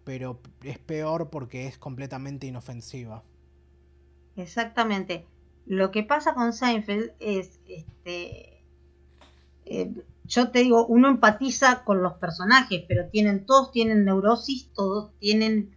pero 0.04 0.40
es 0.64 0.80
peor 0.80 1.30
porque 1.30 1.68
es 1.68 1.78
completamente 1.78 2.48
inofensiva. 2.48 3.24
Exactamente. 4.36 5.26
Lo 5.66 5.92
que 5.92 6.04
pasa 6.04 6.34
con 6.34 6.54
Seinfeld 6.54 7.12
es, 7.20 7.60
este, 7.68 8.64
eh, 9.66 9.94
yo 10.24 10.50
te 10.50 10.60
digo, 10.60 10.86
uno 10.88 11.10
empatiza 11.10 11.84
con 11.84 12.02
los 12.02 12.14
personajes, 12.14 12.84
pero 12.88 13.10
tienen, 13.10 13.46
todos 13.46 13.72
tienen 13.72 14.06
neurosis, 14.06 14.72
todos 14.74 15.12
tienen, 15.20 15.76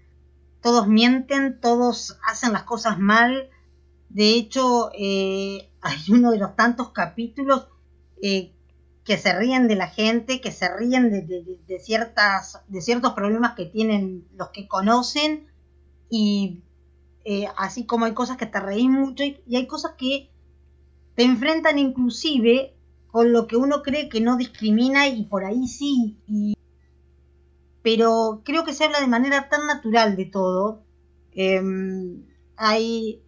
todos 0.62 0.88
mienten, 0.88 1.60
todos 1.60 2.18
hacen 2.26 2.52
las 2.52 2.62
cosas 2.62 2.98
mal, 2.98 3.50
de 4.14 4.30
hecho, 4.34 4.90
eh, 4.96 5.68
hay 5.82 5.98
uno 6.08 6.30
de 6.30 6.38
los 6.38 6.56
tantos 6.56 6.90
capítulos 6.90 7.66
eh, 8.22 8.52
que 9.04 9.18
se 9.18 9.36
ríen 9.38 9.68
de 9.68 9.74
la 9.74 9.88
gente, 9.88 10.40
que 10.40 10.50
se 10.50 10.74
ríen 10.74 11.10
de, 11.10 11.78
ciertas, 11.80 12.62
de 12.68 12.80
ciertos 12.80 13.12
problemas 13.12 13.54
que 13.54 13.66
tienen 13.66 14.26
los 14.34 14.48
que 14.48 14.66
conocen 14.66 15.48
y 16.08 16.62
eh, 17.26 17.48
así 17.58 17.84
como 17.84 18.06
hay 18.06 18.14
cosas 18.14 18.38
que 18.38 18.46
te 18.46 18.60
reís 18.60 18.88
mucho 18.88 19.24
y, 19.24 19.42
hay 19.54 19.66
cosas 19.66 19.92
que 19.98 20.30
te 21.16 21.24
enfrentan 21.24 21.78
inclusive 21.78 22.74
con 23.08 23.32
lo 23.32 23.46
que 23.46 23.56
uno 23.56 23.82
cree 23.82 24.08
que 24.08 24.20
no 24.20 24.36
discrimina 24.36 25.06
y 25.08 25.24
por 25.24 25.44
ahí 25.44 25.66
sí. 25.68 26.16
pero 27.82 28.42
creo 28.44 28.64
que 28.64 28.72
se 28.72 28.84
habla 28.84 29.00
de 29.00 29.06
manera 29.06 29.48
tan 29.50 29.66
natural 29.66 30.16
de 30.16 30.24
todo. 30.24 30.82
Em, 31.32 32.24
hay 32.56 33.23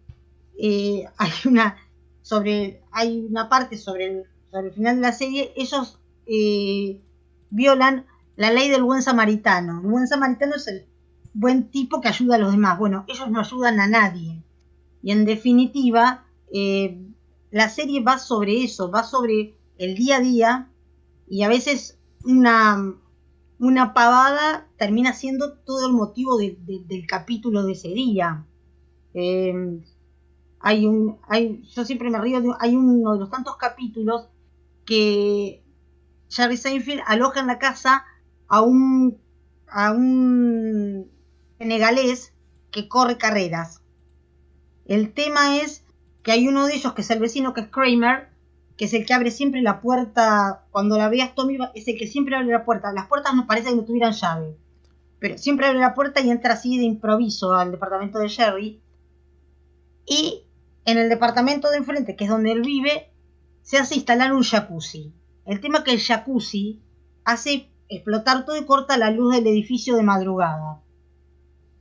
eh, 0.57 1.05
hay 1.17 1.31
una 1.45 1.77
sobre 2.21 2.81
hay 2.91 3.25
una 3.25 3.47
parte 3.47 3.77
sobre 3.77 4.25
el, 4.51 4.71
final 4.73 4.97
de 4.97 5.01
la 5.01 5.11
serie 5.13 5.53
ellos 5.55 5.99
eh, 6.25 7.01
violan 7.49 8.05
la 8.35 8.51
ley 8.51 8.69
del 8.69 8.83
buen 8.83 9.01
samaritano. 9.01 9.81
El 9.81 9.87
buen 9.87 10.07
samaritano 10.07 10.55
es 10.55 10.67
el 10.67 10.85
buen 11.33 11.69
tipo 11.69 12.01
que 12.01 12.09
ayuda 12.09 12.35
a 12.35 12.39
los 12.39 12.51
demás. 12.51 12.77
Bueno 12.77 13.05
ellos 13.07 13.29
no 13.29 13.39
ayudan 13.39 13.79
a 13.79 13.87
nadie. 13.87 14.43
Y 15.01 15.11
en 15.11 15.25
definitiva 15.25 16.25
eh, 16.51 17.01
la 17.51 17.69
serie 17.69 18.03
va 18.03 18.19
sobre 18.19 18.63
eso 18.63 18.91
va 18.91 19.03
sobre 19.03 19.55
el 19.77 19.95
día 19.95 20.17
a 20.17 20.21
día 20.21 20.69
y 21.27 21.43
a 21.43 21.47
veces 21.47 21.97
una 22.23 22.95
una 23.59 23.93
pavada 23.93 24.67
termina 24.77 25.13
siendo 25.13 25.53
todo 25.53 25.87
el 25.87 25.93
motivo 25.93 26.37
del 26.37 27.07
capítulo 27.07 27.63
de 27.63 27.71
ese 27.71 27.89
día 27.89 28.45
hay 30.59 30.85
un, 30.85 31.19
hay, 31.27 31.63
yo 31.73 31.85
siempre 31.85 32.09
me 32.09 32.19
río, 32.19 32.41
de, 32.41 32.49
hay 32.59 32.75
uno 32.75 33.13
de 33.13 33.19
los 33.19 33.29
tantos 33.29 33.57
capítulos 33.57 34.27
que 34.85 35.63
Jerry 36.29 36.57
Seinfeld 36.57 37.01
aloja 37.05 37.39
en 37.39 37.47
la 37.47 37.59
casa 37.59 38.05
a 38.47 38.61
un, 38.61 39.17
a 39.69 39.91
un 39.91 41.09
senegalés 41.57 42.33
que 42.71 42.87
corre 42.87 43.17
carreras. 43.17 43.81
El 44.85 45.13
tema 45.13 45.57
es 45.57 45.83
que 46.23 46.31
hay 46.31 46.47
uno 46.47 46.65
de 46.65 46.75
ellos 46.75 46.93
que 46.93 47.01
es 47.01 47.11
el 47.11 47.19
vecino 47.19 47.53
que 47.53 47.61
es 47.61 47.67
Kramer, 47.67 48.29
que 48.77 48.85
es 48.85 48.93
el 48.93 49.05
que 49.05 49.13
abre 49.13 49.31
siempre 49.31 49.61
la 49.61 49.81
puerta, 49.81 50.65
cuando 50.71 50.97
la 50.97 51.09
veas 51.09 51.35
Tommy, 51.35 51.57
es 51.73 51.87
el 51.87 51.97
que 51.97 52.07
siempre 52.07 52.35
abre 52.35 52.51
la 52.51 52.63
puerta. 52.63 52.93
Las 52.93 53.07
puertas 53.07 53.33
no 53.35 53.47
parece 53.47 53.69
que 53.69 53.75
no 53.75 53.85
tuvieran 53.85 54.13
llave, 54.13 54.55
pero 55.19 55.37
siempre 55.37 55.65
abre 55.65 55.79
la 55.79 55.93
puerta 55.93 56.21
y 56.21 56.29
entra 56.29 56.53
así 56.53 56.77
de 56.77 56.83
improviso 56.83 57.53
al 57.53 57.71
departamento 57.71 58.19
de 58.19 58.29
Jerry. 58.29 58.81
Y 60.05 60.46
en 60.87 60.97
el 60.97 61.09
departamento 61.09 61.69
de 61.69 61.77
enfrente, 61.77 62.15
que 62.15 62.23
es 62.23 62.29
donde 62.29 62.53
él 62.53 62.61
vive, 62.61 63.11
se 63.61 63.77
hace 63.77 63.95
instalar 63.95 64.31
un 64.31 64.41
jacuzzi. 64.41 65.13
El 65.45 65.59
tema 65.59 65.79
es 65.79 65.83
que 65.83 65.91
el 65.91 65.99
jacuzzi 65.99 66.81
hace 67.25 67.69
explotar 67.89 68.45
todo 68.45 68.55
y 68.55 68.65
corta 68.65 68.97
la 68.97 69.11
luz 69.11 69.35
del 69.35 69.47
edificio 69.47 69.97
de 69.97 70.03
madrugada. 70.03 70.81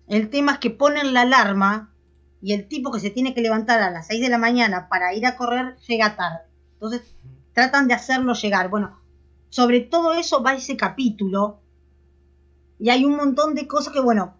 El 0.09 0.29
tema 0.29 0.53
es 0.53 0.59
que 0.59 0.71
ponen 0.71 1.15
la 1.15 1.21
alarma 1.21 1.95
y 2.43 2.53
el 2.53 2.67
tipo 2.67 2.91
que 2.91 2.99
se 2.99 3.11
tiene 3.11 3.33
que 3.33 3.43
levantar 3.43 3.81
a 3.81 3.93
las 3.93 4.09
6 4.09 4.21
de 4.21 4.29
la 4.29 4.39
mañana 4.39 4.89
para 4.89 5.15
ir 5.15 5.25
a 5.25 5.37
correr 5.37 5.77
llega 5.87 6.17
tarde. 6.17 6.41
Entonces 6.73 7.03
tratan 7.53 7.87
de 7.87 7.95
hacerlo 7.95 8.35
llegar. 8.35 8.71
Bueno, 8.71 8.99
sobre 9.51 9.81
todo 9.83 10.15
eso 10.15 10.43
va 10.43 10.55
ese 10.55 10.77
capítulo. 10.77 11.61
Y 12.81 12.91
hay 12.91 13.05
un 13.05 13.15
montón 13.15 13.55
de 13.55 13.69
cosas 13.69 13.93
que, 13.93 14.01
bueno, 14.01 14.35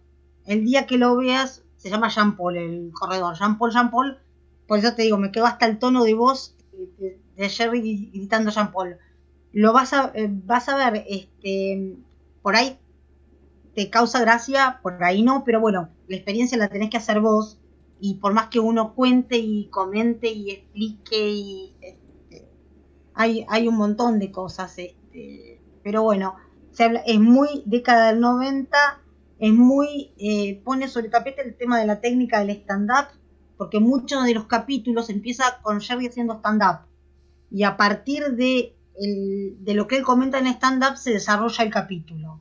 el 0.45 0.65
día 0.65 0.85
que 0.87 0.97
lo 0.97 1.15
veas, 1.15 1.63
se 1.77 1.89
llama 1.89 2.09
Jean 2.09 2.35
Paul, 2.35 2.57
el 2.57 2.91
corredor. 2.91 3.37
Jean 3.37 3.57
Paul, 3.57 3.71
Jean 3.71 3.89
Paul, 3.89 4.19
por 4.67 4.79
eso 4.79 4.93
te 4.93 5.03
digo, 5.03 5.17
me 5.17 5.31
quedo 5.31 5.45
hasta 5.45 5.65
el 5.65 5.79
tono 5.79 6.03
de 6.03 6.13
voz 6.13 6.55
de, 6.97 7.49
Jerry 7.49 8.09
gritando 8.13 8.51
Jean 8.51 8.71
Paul. 8.71 8.97
Lo 9.53 9.73
vas 9.73 9.93
a, 9.93 10.11
eh, 10.15 10.27
vas 10.29 10.69
a 10.69 10.75
ver, 10.91 11.05
este, 11.07 11.95
por 12.41 12.55
ahí 12.55 12.77
te 13.75 13.89
causa 13.89 14.19
gracia, 14.19 14.79
por 14.81 15.03
ahí 15.03 15.21
no, 15.21 15.43
pero 15.45 15.61
bueno, 15.61 15.89
la 16.07 16.15
experiencia 16.15 16.57
la 16.57 16.67
tenés 16.67 16.89
que 16.89 16.97
hacer 16.97 17.21
vos 17.21 17.59
y 17.99 18.15
por 18.15 18.33
más 18.33 18.47
que 18.47 18.59
uno 18.59 18.93
cuente 18.93 19.37
y 19.37 19.67
comente 19.69 20.29
y 20.29 20.51
explique 20.51 21.29
y 21.29 21.75
este, 21.81 22.47
hay, 23.13 23.45
hay 23.47 23.67
un 23.67 23.77
montón 23.77 24.19
de 24.19 24.31
cosas, 24.31 24.77
este, 24.77 25.61
pero 25.83 26.03
bueno, 26.03 26.35
se 26.71 26.83
habla, 26.83 27.01
es 27.05 27.19
muy 27.19 27.63
década 27.65 28.07
del 28.07 28.19
90, 28.19 28.77
es 29.39 29.53
muy, 29.53 30.11
eh, 30.17 30.61
pone 30.63 30.87
sobre 30.87 31.09
tapete 31.09 31.41
el 31.43 31.55
tema 31.55 31.79
de 31.79 31.85
la 31.85 32.01
técnica 32.01 32.39
del 32.39 32.51
stand-up 32.51 33.07
porque 33.57 33.79
muchos 33.79 34.23
de 34.23 34.33
los 34.33 34.45
capítulos 34.45 35.09
empieza 35.09 35.59
con 35.61 35.81
Jerry 35.81 36.07
haciendo 36.07 36.35
stand-up 36.35 36.85
y 37.49 37.63
a 37.63 37.75
partir 37.75 38.35
de, 38.35 38.75
de, 38.97 39.73
lo 39.73 39.87
que 39.87 39.97
él 39.97 40.03
comenta 40.03 40.37
en 40.37 40.47
stand-up 40.47 40.97
se 40.97 41.11
desarrolla 41.11 41.63
el 41.63 41.71
capítulo. 41.71 42.39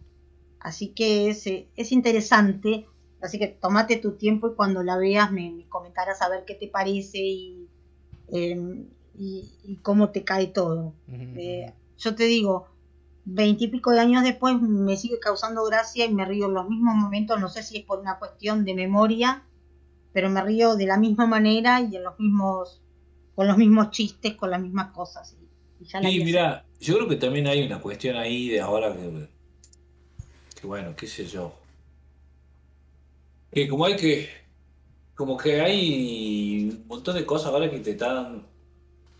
Así 0.60 0.88
que 0.88 1.30
es, 1.30 1.46
es, 1.46 1.92
interesante, 1.92 2.86
así 3.22 3.38
que 3.38 3.46
tomate 3.46 3.96
tu 3.96 4.12
tiempo 4.12 4.48
y 4.48 4.54
cuando 4.54 4.82
la 4.82 4.96
veas 4.96 5.30
me, 5.30 5.64
comentarás 5.68 6.22
a 6.22 6.28
ver 6.28 6.44
qué 6.44 6.54
te 6.54 6.66
parece 6.66 7.18
y, 7.18 7.68
em, 8.28 8.88
y, 9.16 9.78
cómo 9.82 10.10
te 10.10 10.24
cae 10.24 10.48
todo. 10.48 10.92
Eh, 11.08 11.72
yo 11.98 12.14
te 12.16 12.24
digo, 12.24 12.66
veintipico 13.24 13.92
de 13.92 14.00
años 14.00 14.24
después 14.24 14.60
me 14.60 14.96
sigue 14.96 15.20
causando 15.20 15.64
gracia 15.64 16.04
y 16.04 16.12
me 16.12 16.24
río 16.24 16.46
en 16.46 16.54
los 16.54 16.68
mismos 16.68 16.96
momentos, 16.96 17.40
no 17.40 17.48
sé 17.48 17.62
si 17.62 17.78
es 17.78 17.84
por 17.84 18.00
una 18.00 18.18
cuestión 18.18 18.64
de 18.64 18.74
memoria 18.74 19.44
pero 20.16 20.30
me 20.30 20.40
río 20.40 20.76
de 20.76 20.86
la 20.86 20.96
misma 20.96 21.26
manera 21.26 21.82
y 21.82 21.94
en 21.94 22.02
los 22.02 22.18
mismos, 22.18 22.80
con 23.34 23.46
los 23.46 23.58
mismos 23.58 23.90
chistes, 23.90 24.34
con 24.34 24.50
las 24.50 24.62
mismas 24.62 24.90
cosas. 24.94 25.36
Y, 25.78 25.84
sí, 25.84 26.24
mira, 26.24 26.64
yo 26.80 26.94
creo 26.94 27.06
que 27.06 27.16
también 27.16 27.46
hay 27.46 27.66
una 27.66 27.82
cuestión 27.82 28.16
ahí 28.16 28.48
de 28.48 28.58
ahora 28.58 28.94
que, 28.94 29.28
que 30.58 30.66
bueno, 30.66 30.96
qué 30.96 31.06
sé 31.06 31.26
yo. 31.26 31.52
Que 33.52 33.68
como 33.68 33.84
hay 33.84 33.96
que, 33.96 34.30
como 35.14 35.36
que 35.36 35.60
hay 35.60 36.70
un 36.70 36.88
montón 36.88 37.14
de 37.14 37.26
cosas 37.26 37.52
ahora 37.52 37.70
que 37.70 37.80
te 37.80 37.90
están, 37.90 38.46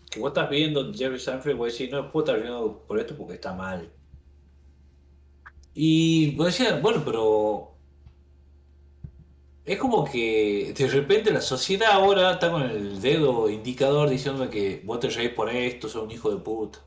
que 0.09 0.19
vos 0.19 0.29
estás 0.29 0.49
viendo 0.49 0.91
Jerry 0.91 1.19
Seinfeld, 1.19 1.59
vos 1.59 1.71
decís, 1.71 1.91
no 1.91 2.11
puedo 2.11 2.25
estar 2.25 2.41
viendo 2.41 2.83
por 2.87 2.99
esto 2.99 3.15
porque 3.15 3.35
está 3.35 3.53
mal. 3.53 3.87
Y 5.75 6.35
vos 6.35 6.47
decías, 6.47 6.81
bueno, 6.81 7.03
pero 7.05 7.76
es 9.67 9.77
como 9.77 10.05
que 10.05 10.73
de 10.75 10.87
repente 10.87 11.29
la 11.29 11.41
sociedad 11.41 11.91
ahora 11.91 12.31
está 12.31 12.49
con 12.49 12.63
el 12.63 13.01
dedo 13.01 13.49
indicador 13.49 14.09
diciéndome 14.09 14.49
que 14.49 14.81
vos 14.85 15.01
te 15.01 15.09
reís 15.09 15.31
por 15.31 15.49
esto, 15.49 15.89
sos 15.89 16.03
un 16.03 16.11
hijo 16.11 16.31
de 16.31 16.37
puta. 16.37 16.79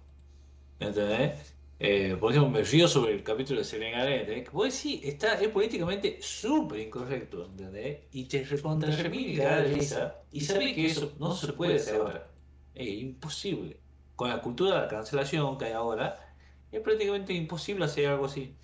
¿Entendés? 0.78 1.54
Eh, 1.78 2.16
por 2.18 2.32
ejemplo, 2.32 2.50
me 2.50 2.62
río 2.62 2.88
sobre 2.88 3.12
el 3.12 3.22
capítulo 3.22 3.58
de 3.58 3.66
Senegalés, 3.66 4.20
¿entendés? 4.22 4.48
Que 4.48 4.50
vos 4.50 4.64
decís, 4.64 5.00
está, 5.04 5.34
es 5.34 5.48
políticamente 5.48 6.16
súper 6.22 6.80
incorrecto, 6.80 7.44
¿entendés? 7.44 7.98
Y 8.12 8.24
te 8.24 8.44
recontra 8.44 8.90
y 9.12 9.36
da 9.36 9.62
risa. 9.62 10.16
Y 10.32 10.40
sabés 10.40 10.74
que 10.74 10.86
eso 10.86 11.12
no 11.18 11.34
se 11.34 11.52
puede 11.52 11.74
hacer 11.74 11.96
ahora. 11.96 12.28
Es 12.74 12.88
imposible. 12.88 13.78
Con 14.16 14.30
la 14.30 14.40
cultura 14.40 14.74
de 14.74 14.80
la 14.80 14.88
cancelación 14.88 15.58
que 15.58 15.66
hay 15.66 15.72
ahora, 15.72 16.34
es 16.72 16.80
prácticamente 16.80 17.34
imposible 17.34 17.84
hacer 17.84 18.06
algo 18.06 18.24
así. 18.24 18.54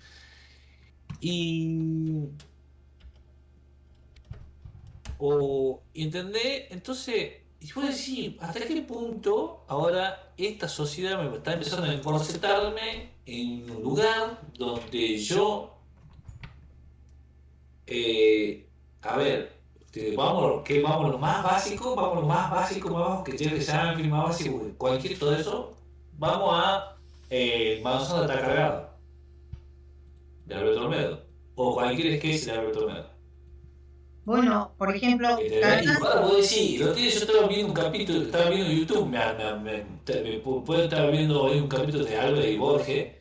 Y. 1.21 2.29
O, 5.19 5.81
¿entendés? 5.93 6.65
Entonces, 6.71 7.33
y 7.59 7.71
vos 7.73 7.85
decís, 7.87 8.35
¿hasta 8.39 8.59
qué 8.65 8.81
punto 8.81 9.63
ahora 9.67 10.31
esta 10.37 10.67
sociedad 10.67 11.17
me 11.21 11.35
está 11.35 11.53
empezando 11.53 11.87
a 11.87 11.93
encorsetarme 11.93 13.09
en 13.25 13.69
un 13.71 13.81
lugar 13.83 14.39
donde 14.57 15.17
yo. 15.17 15.73
eh, 17.87 18.67
a 19.01 19.17
ver, 19.17 19.53
te- 19.91 20.15
vamos, 20.15 20.63
que 20.63 20.81
vamos 20.81 21.09
lo 21.11 21.17
más 21.17 21.43
básico, 21.43 21.95
vamos 21.95 22.21
lo 22.21 22.27
más 22.27 22.51
básico, 22.51 22.89
vamos 22.93 23.23
que 23.23 23.33
tiene 23.33 23.55
que 23.55 23.61
ser 23.61 23.97
más 24.09 24.23
básico, 24.25 24.61
cualquier 24.77 25.17
todo 25.17 25.35
eso, 25.35 25.73
vamos 26.17 26.49
a 26.53 26.97
eh, 27.29 27.79
Manzana 27.83 28.21
está 28.21 28.39
cargado 28.41 28.89
de 30.45 30.55
Alberto 30.55 30.81
Olmedo 30.85 31.23
o 31.55 31.73
cualquier 31.73 32.17
sketch 32.19 32.43
de 32.45 32.51
Alberto 32.51 32.79
Olmedo. 32.85 33.16
Bueno, 34.27 34.75
por 34.77 34.93
ejemplo, 34.95 35.27
Carlos- 35.61 35.97
ahora 36.01 36.21
vos 36.21 36.35
decís, 36.41 36.79
los 36.81 36.95
días 36.95 37.13
yo 37.15 37.19
estaba 37.21 37.47
viendo 37.47 37.67
un 37.67 37.73
capítulo, 37.73 38.21
estaba 38.23 38.49
viendo 38.49 38.71
YouTube, 38.71 39.07
me, 39.07 39.19
me, 39.33 39.53
me, 39.55 39.83
me 40.23 40.43
pu- 40.43 40.63
puedo 40.65 40.83
estar 40.83 41.09
viendo 41.11 41.47
ahí 41.47 41.59
un 41.59 41.67
capítulo 41.69 42.03
de 42.05 42.17
Álvarez 42.17 42.51
y 42.53 42.57
Borges, 42.57 43.13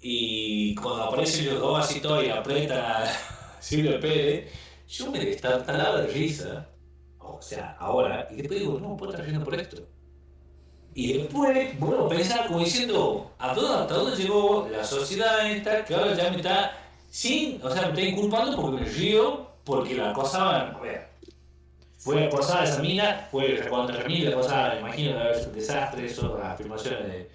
y 0.00 0.74
cuando 0.74 1.04
aparecen 1.04 1.46
los 1.46 1.60
dos 1.60 1.78
así 1.84 2.00
todo 2.00 2.22
y 2.22 2.28
apretan 2.30 2.78
a 2.84 3.04
Silvio 3.60 4.00
Pérez, 4.00 4.50
yo 4.88 5.10
me 5.10 5.20
destartalaba 5.24 6.00
de 6.02 6.08
risa, 6.08 6.68
o 7.18 7.40
sea, 7.40 7.76
ahora, 7.78 8.28
y 8.30 8.36
después 8.36 8.60
digo, 8.60 8.78
no 8.80 8.90
me 8.90 8.96
puedo 8.96 9.12
estar 9.12 9.24
riendo 9.26 9.44
por 9.44 9.54
esto. 9.54 9.88
Y 10.94 11.14
después, 11.14 11.78
bueno, 11.78 12.06
pensar 12.08 12.46
como 12.46 12.60
diciendo, 12.60 13.34
¿a 13.38 13.54
dónde, 13.54 13.78
hasta 13.82 13.94
dónde 13.94 14.16
llegó 14.16 14.68
la 14.70 14.84
sociedad 14.84 15.50
esta 15.50 15.84
que 15.84 15.94
ahora 15.94 16.14
ya 16.14 16.30
me 16.30 16.36
está, 16.36 16.72
sin, 17.08 17.62
o 17.62 17.70
sea, 17.70 17.82
me 17.82 17.88
está 17.90 18.02
inculpando 18.02 18.56
porque 18.60 18.82
me 18.82 18.88
río, 18.88 19.51
porque 19.64 19.94
la 19.94 20.10
acosaban, 20.10 20.74
a 20.76 20.80
ver, 20.80 21.08
fue 21.98 22.24
acosada 22.26 22.64
esa 22.64 22.80
mina, 22.82 23.28
fue 23.30 23.66
contra 23.68 24.04
mí, 24.04 24.18
la 24.18 24.30
acosada, 24.32 24.74
me 24.74 24.80
imagino, 24.80 25.10
debe 25.10 25.22
haber 25.22 25.36
sido 25.36 25.48
un 25.50 25.54
desastre, 25.54 26.06
eso, 26.06 26.38
las 26.38 26.54
afirmaciones 26.54 27.06
de, 27.08 27.30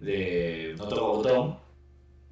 de 0.00 0.74
No 0.76 0.88
Toco 0.88 1.16
Botón. 1.16 1.58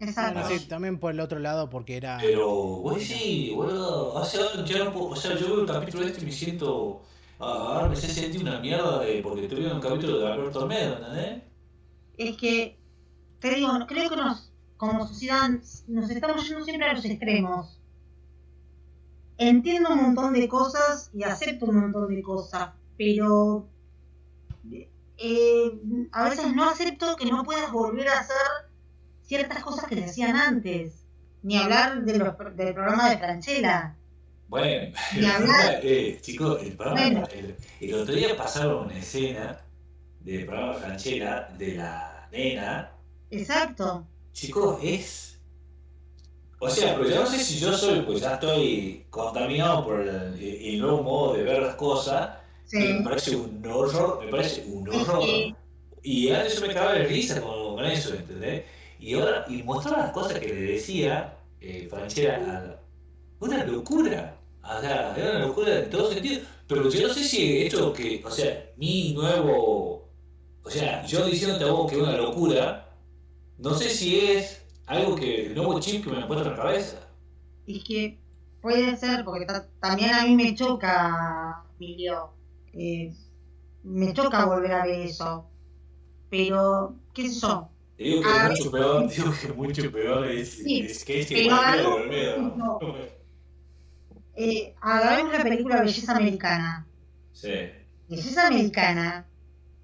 Exacto. 0.01 0.41
Bueno, 0.41 0.59
sí, 0.59 0.69
también 0.69 0.99
por 1.01 1.13
el 1.13 1.21
otro 1.21 1.39
lado, 1.41 1.69
porque 1.71 1.97
era. 1.97 2.19
Pero, 2.21 2.49
güey, 2.49 3.01
sí, 3.05 3.53
boludo. 3.55 4.15
O 4.15 4.25
sea, 4.25 4.65
yo 4.65 4.85
no 4.85 4.93
puedo, 4.93 5.07
o 5.09 5.17
sea, 5.17 5.35
yo 5.37 5.47
veo 5.49 5.61
el 5.63 5.67
capítulo 5.67 6.07
este 6.07 6.23
y 6.23 6.27
me 6.27 6.33
siento. 6.33 7.03
ah, 7.41 7.73
Ahora 7.75 7.89
me 7.89 7.97
sé 7.97 8.09
sentir 8.09 8.43
una 8.43 8.61
mierda 8.61 9.01
de, 9.01 9.21
porque 9.23 9.43
estoy 9.43 9.59
viendo 9.59 9.75
un 9.77 9.81
capítulo 9.83 10.19
de 10.19 10.27
Alberto 10.29 10.61
Olmedo, 10.61 10.97
¿entendés? 10.99 11.43
Es 12.17 12.37
que, 12.37 12.79
te 13.41 13.55
digo, 13.55 13.71
creo 13.89 14.11
que 14.11 14.17
nos, 14.17 14.53
como 14.77 15.07
sociedad 15.07 15.49
nos 15.89 16.11
estamos 16.11 16.47
yendo 16.49 16.65
siempre 16.65 16.89
a 16.89 16.93
los 16.95 17.05
extremos. 17.05 17.78
Entiendo 19.39 19.91
un 19.91 20.03
montón 20.03 20.33
de 20.35 20.49
cosas 20.49 21.11
y 21.15 21.23
acepto 21.23 21.67
un 21.67 21.77
montón 21.81 22.15
de 22.15 22.21
cosas, 22.23 22.71
pero 22.97 23.69
eh, 25.17 25.73
a 26.13 26.29
veces 26.29 26.53
no 26.55 26.69
acepto 26.69 27.17
que 27.17 27.27
no 27.27 27.45
puedas 27.45 27.71
volver 27.73 28.09
a 28.09 28.21
hacer 28.21 28.37
ciertas 29.23 29.63
cosas 29.63 29.87
que 29.87 29.95
se 29.97 30.05
hacían 30.05 30.37
antes. 30.37 31.05
Ni 31.43 31.57
hablar 31.57 32.03
de 32.05 32.19
los, 32.19 32.37
del 32.57 32.75
programa 32.75 33.11
de 33.11 33.19
Franchella. 33.19 33.95
Bueno, 34.49 34.93
hablar. 35.35 35.81
eh, 35.83 36.19
chicos, 36.21 36.61
el 36.63 36.77
programa, 36.77 37.01
Bueno. 37.01 37.29
el, 37.33 37.57
el 37.81 37.95
otro 37.95 38.15
día 38.15 38.37
pasaron 38.37 38.87
una 38.87 38.99
escena 38.99 39.61
del 40.21 40.47
programa 40.47 40.75
Franchella 40.75 41.49
de 41.57 41.75
la 41.77 42.29
nena. 42.33 42.91
Exacto. 43.31 44.05
Chicos, 44.33 44.79
es. 44.83 45.38
O 46.61 46.69
sea, 46.69 46.97
pero 46.97 47.09
yo 47.09 47.21
no 47.21 47.27
sé 47.27 47.39
si 47.39 47.59
yo 47.61 47.73
soy, 47.73 48.01
pues 48.01 48.21
ya 48.21 48.35
estoy 48.35 49.07
contaminado 49.11 49.85
por 49.85 50.01
el, 50.01 50.35
el 50.43 50.79
nuevo 50.81 51.03
modo 51.03 51.35
de 51.35 51.43
ver 51.45 51.63
las 51.63 51.77
cosas. 51.77 52.31
y. 52.73 52.77
Me 52.95 53.03
parece 53.05 53.37
un 53.37 53.65
horror, 53.67 54.25
me 54.25 54.31
parece 54.31 54.65
un 54.67 54.89
horror. 54.89 55.25
Y 56.03 56.31
antes 56.31 56.61
yo 56.61 56.67
me 56.67 56.75
cagaba 56.75 56.95
de 56.95 57.05
risa 57.05 57.41
con, 57.41 57.77
con 57.77 57.85
eso, 57.85 58.15
¿entendés? 58.15 58.65
Y 59.01 59.15
ahora, 59.15 59.45
y 59.49 59.63
mostrar 59.63 59.99
las 59.99 60.11
cosas 60.13 60.39
que 60.41 60.49
le 60.49 60.61
decía 60.73 61.37
eh, 61.61 61.87
Franchella 61.89 62.37
a- 62.37 62.81
una 63.45 63.65
locura. 63.65 64.37
O 64.63 64.81
sea, 64.81 65.15
era 65.17 65.31
una 65.37 65.47
locura 65.47 65.79
en 65.79 65.91
todo 65.91 66.13
sentido. 66.13 66.41
Pero 66.67 66.91
yo 66.91 67.09
no 67.09 67.15
sé 67.15 67.25
si 67.25 67.63
esto 67.63 67.93
que, 67.93 68.23
o 68.25 68.31
sea, 68.31 68.71
mi 68.77 69.13
nuevo. 69.15 70.09
O 70.63 70.71
sea, 70.71 71.05
yo 71.07 71.25
diciéndote 71.25 71.65
a 71.65 71.71
vos 71.73 71.89
que 71.91 71.97
es 71.97 72.03
una 72.03 72.17
locura, 72.17 72.91
no 73.59 73.75
sé 73.75 73.89
si 73.91 74.19
es 74.21 74.58
algo 74.89 75.17
que 75.17 75.47
el 75.47 75.55
nuevo 75.55 75.79
chip 75.81 76.05
que 76.05 76.11
me 76.11 76.23
ha 76.23 76.27
puesto 76.27 76.45
en 76.45 76.51
la 76.51 76.57
cabeza. 76.57 76.99
Es 77.67 77.85
que 77.85 78.19
puede 78.61 78.97
ser, 78.97 79.25
porque 79.25 79.47
ta- 79.47 79.69
también 79.81 80.13
a 80.15 80.25
mí 80.25 80.35
me 80.37 80.55
choca, 80.55 81.65
Emilio. 81.79 82.35
eh, 82.73 83.15
me 83.83 84.13
choca 84.15 84.45
volver 84.47 84.73
a 84.73 84.85
ver 84.87 85.01
eso. 85.07 85.51
Pero, 86.31 86.97
qué 87.15 87.29
sé 87.31 87.41
yo. 87.41 87.71
Te 87.97 88.05
digo 88.05 88.23
que 88.23 88.29
Ah, 88.29 88.49
es 88.53 88.59
mucho 88.61 88.71
peor, 88.73 89.09
digo 89.17 89.33
que 89.41 89.53
mucho 89.53 89.93
peor 89.93 90.27
es, 90.27 90.55
Sí, 90.55 90.81
es 90.81 91.05
que 91.05 91.21
es 91.21 91.27
que 91.29 91.49
Olmedo. 91.53 92.79
Eh, 94.35 94.75
agarremos 94.81 95.33
la 95.35 95.43
película 95.43 95.81
Belleza 95.83 96.13
Americana. 96.17 96.87
Sí. 97.33 97.49
Belleza 98.09 98.47
Americana, 98.49 99.31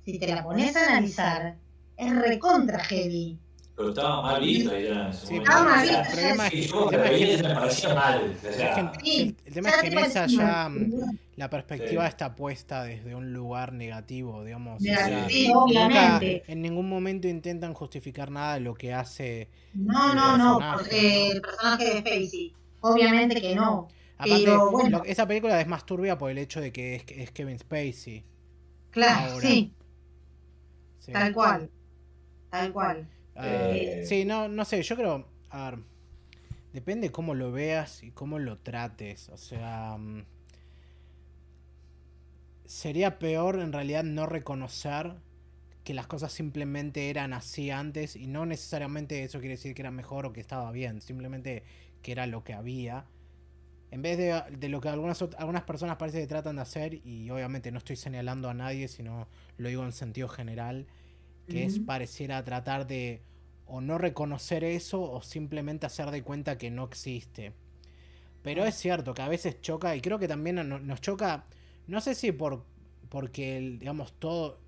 si 0.04 0.18
te 0.18 0.26
la 0.34 0.42
pones 0.42 0.74
a 0.76 0.86
analizar, 0.88 1.60
es 1.96 2.16
recontra 2.16 2.80
heavy. 2.84 3.40
Pero 3.76 3.88
estaba 3.88 4.22
mal 4.22 4.40
visto 4.40 4.78
ya 4.78 5.12
Sí. 5.12 5.36
Estaba 5.36 5.64
mal 5.64 5.82
visto, 5.82 5.98
el 5.98 6.06
problema 6.06 6.46
es 6.46 7.36
que, 7.40 7.42
me 7.42 7.54
parecía 7.54 7.94
mal. 7.94 8.36
El 8.44 9.52
tema 9.52 9.68
es 9.70 9.76
que 9.82 9.86
en 9.88 9.98
esa 9.98 10.26
ya 10.26 10.68
mm, 10.68 11.18
la 11.36 11.50
perspectiva 11.50 12.02
Sí. 12.04 12.08
está 12.08 12.36
puesta 12.36 12.84
desde 12.84 13.16
un 13.16 13.32
lugar 13.32 13.72
negativo, 13.72 14.44
digamos. 14.44 14.76
o 14.80 14.82
Mira, 14.82 15.04
sea, 15.06 15.28
sí, 15.28 15.48
nunca- 15.48 15.58
obviamente. 15.80 16.44
en 16.46 16.62
ningún 16.62 16.88
momento 16.88 17.26
intentan 17.26 17.74
justificar 17.74 18.30
nada 18.30 18.54
de 18.54 18.60
lo 18.60 18.74
que 18.74 18.94
hace. 18.94 19.48
No, 19.74 20.14
no, 20.14 20.38
no, 20.38 20.60
porque 20.76 21.32
el 21.32 21.40
personaje 21.40 21.84
de 21.84 21.98
Spacey. 22.00 22.54
Obviamente 22.80 23.40
que 23.40 23.56
no. 23.56 23.88
Aparte, 24.18 24.44
Pero 24.44 24.70
bueno. 24.70 24.98
lo- 24.98 25.04
esa 25.04 25.26
película 25.26 25.60
es 25.60 25.66
más 25.66 25.84
turbia 25.84 26.16
por 26.16 26.30
el 26.30 26.38
hecho 26.38 26.60
de 26.60 26.70
que 26.72 26.94
es, 26.94 27.04
es 27.08 27.32
Kevin 27.32 27.58
Spacey. 27.58 28.22
Claro, 28.90 29.40
Sí. 29.40 29.72
tal 31.12 31.32
cual. 31.34 31.68
Tal 32.50 32.72
cual. 32.72 33.08
Ah, 33.36 33.70
Eh. 33.72 34.04
sí, 34.06 34.24
no, 34.24 34.48
no 34.48 34.64
sé, 34.64 34.82
yo 34.82 34.96
creo. 34.96 35.26
A 35.50 35.70
ver, 35.70 35.80
depende 36.72 37.10
cómo 37.12 37.34
lo 37.34 37.52
veas 37.52 38.02
y 38.02 38.10
cómo 38.10 38.38
lo 38.38 38.58
trates. 38.58 39.28
O 39.30 39.36
sea. 39.36 39.96
mm, 39.98 40.24
Sería 42.66 43.18
peor 43.18 43.60
en 43.60 43.72
realidad 43.72 44.04
no 44.04 44.24
reconocer 44.26 45.12
que 45.84 45.92
las 45.92 46.06
cosas 46.06 46.32
simplemente 46.32 47.10
eran 47.10 47.34
así 47.34 47.70
antes 47.70 48.16
y 48.16 48.26
no 48.26 48.46
necesariamente 48.46 49.22
eso 49.22 49.38
quiere 49.38 49.56
decir 49.56 49.74
que 49.74 49.82
era 49.82 49.90
mejor 49.90 50.24
o 50.24 50.32
que 50.32 50.40
estaba 50.40 50.72
bien, 50.72 51.02
simplemente 51.02 51.62
que 52.00 52.12
era 52.12 52.26
lo 52.26 52.42
que 52.42 52.54
había. 52.54 53.04
En 53.90 54.00
vez 54.00 54.16
de, 54.16 54.42
de 54.58 54.68
lo 54.70 54.80
que 54.80 54.88
algunas, 54.88 55.20
algunas 55.36 55.62
personas 55.64 55.96
parece 55.98 56.20
que 56.20 56.26
tratan 56.26 56.56
de 56.56 56.62
hacer, 56.62 56.94
y 57.06 57.28
obviamente 57.30 57.70
no 57.70 57.78
estoy 57.78 57.96
señalando 57.96 58.48
a 58.48 58.54
nadie, 58.54 58.88
sino 58.88 59.28
lo 59.58 59.68
digo 59.68 59.84
en 59.84 59.92
sentido 59.92 60.26
general, 60.28 60.86
que 61.48 61.64
es 61.64 61.78
pareciera 61.78 62.42
tratar 62.44 62.86
de 62.86 63.22
o 63.66 63.80
no 63.80 63.98
reconocer 63.98 64.64
eso 64.64 65.02
o 65.02 65.22
simplemente 65.22 65.86
hacer 65.86 66.10
de 66.10 66.22
cuenta 66.22 66.58
que 66.58 66.70
no 66.70 66.84
existe. 66.84 67.52
Pero 68.42 68.64
es 68.64 68.74
cierto 68.76 69.14
que 69.14 69.22
a 69.22 69.28
veces 69.28 69.60
choca 69.60 69.96
y 69.96 70.00
creo 70.00 70.18
que 70.18 70.28
también 70.28 70.56
no- 70.56 70.78
nos 70.78 71.00
choca, 71.00 71.44
no 71.86 72.00
sé 72.00 72.14
si 72.14 72.32
por 72.32 72.64
porque 73.08 73.76
digamos 73.78 74.12
todo 74.18 74.58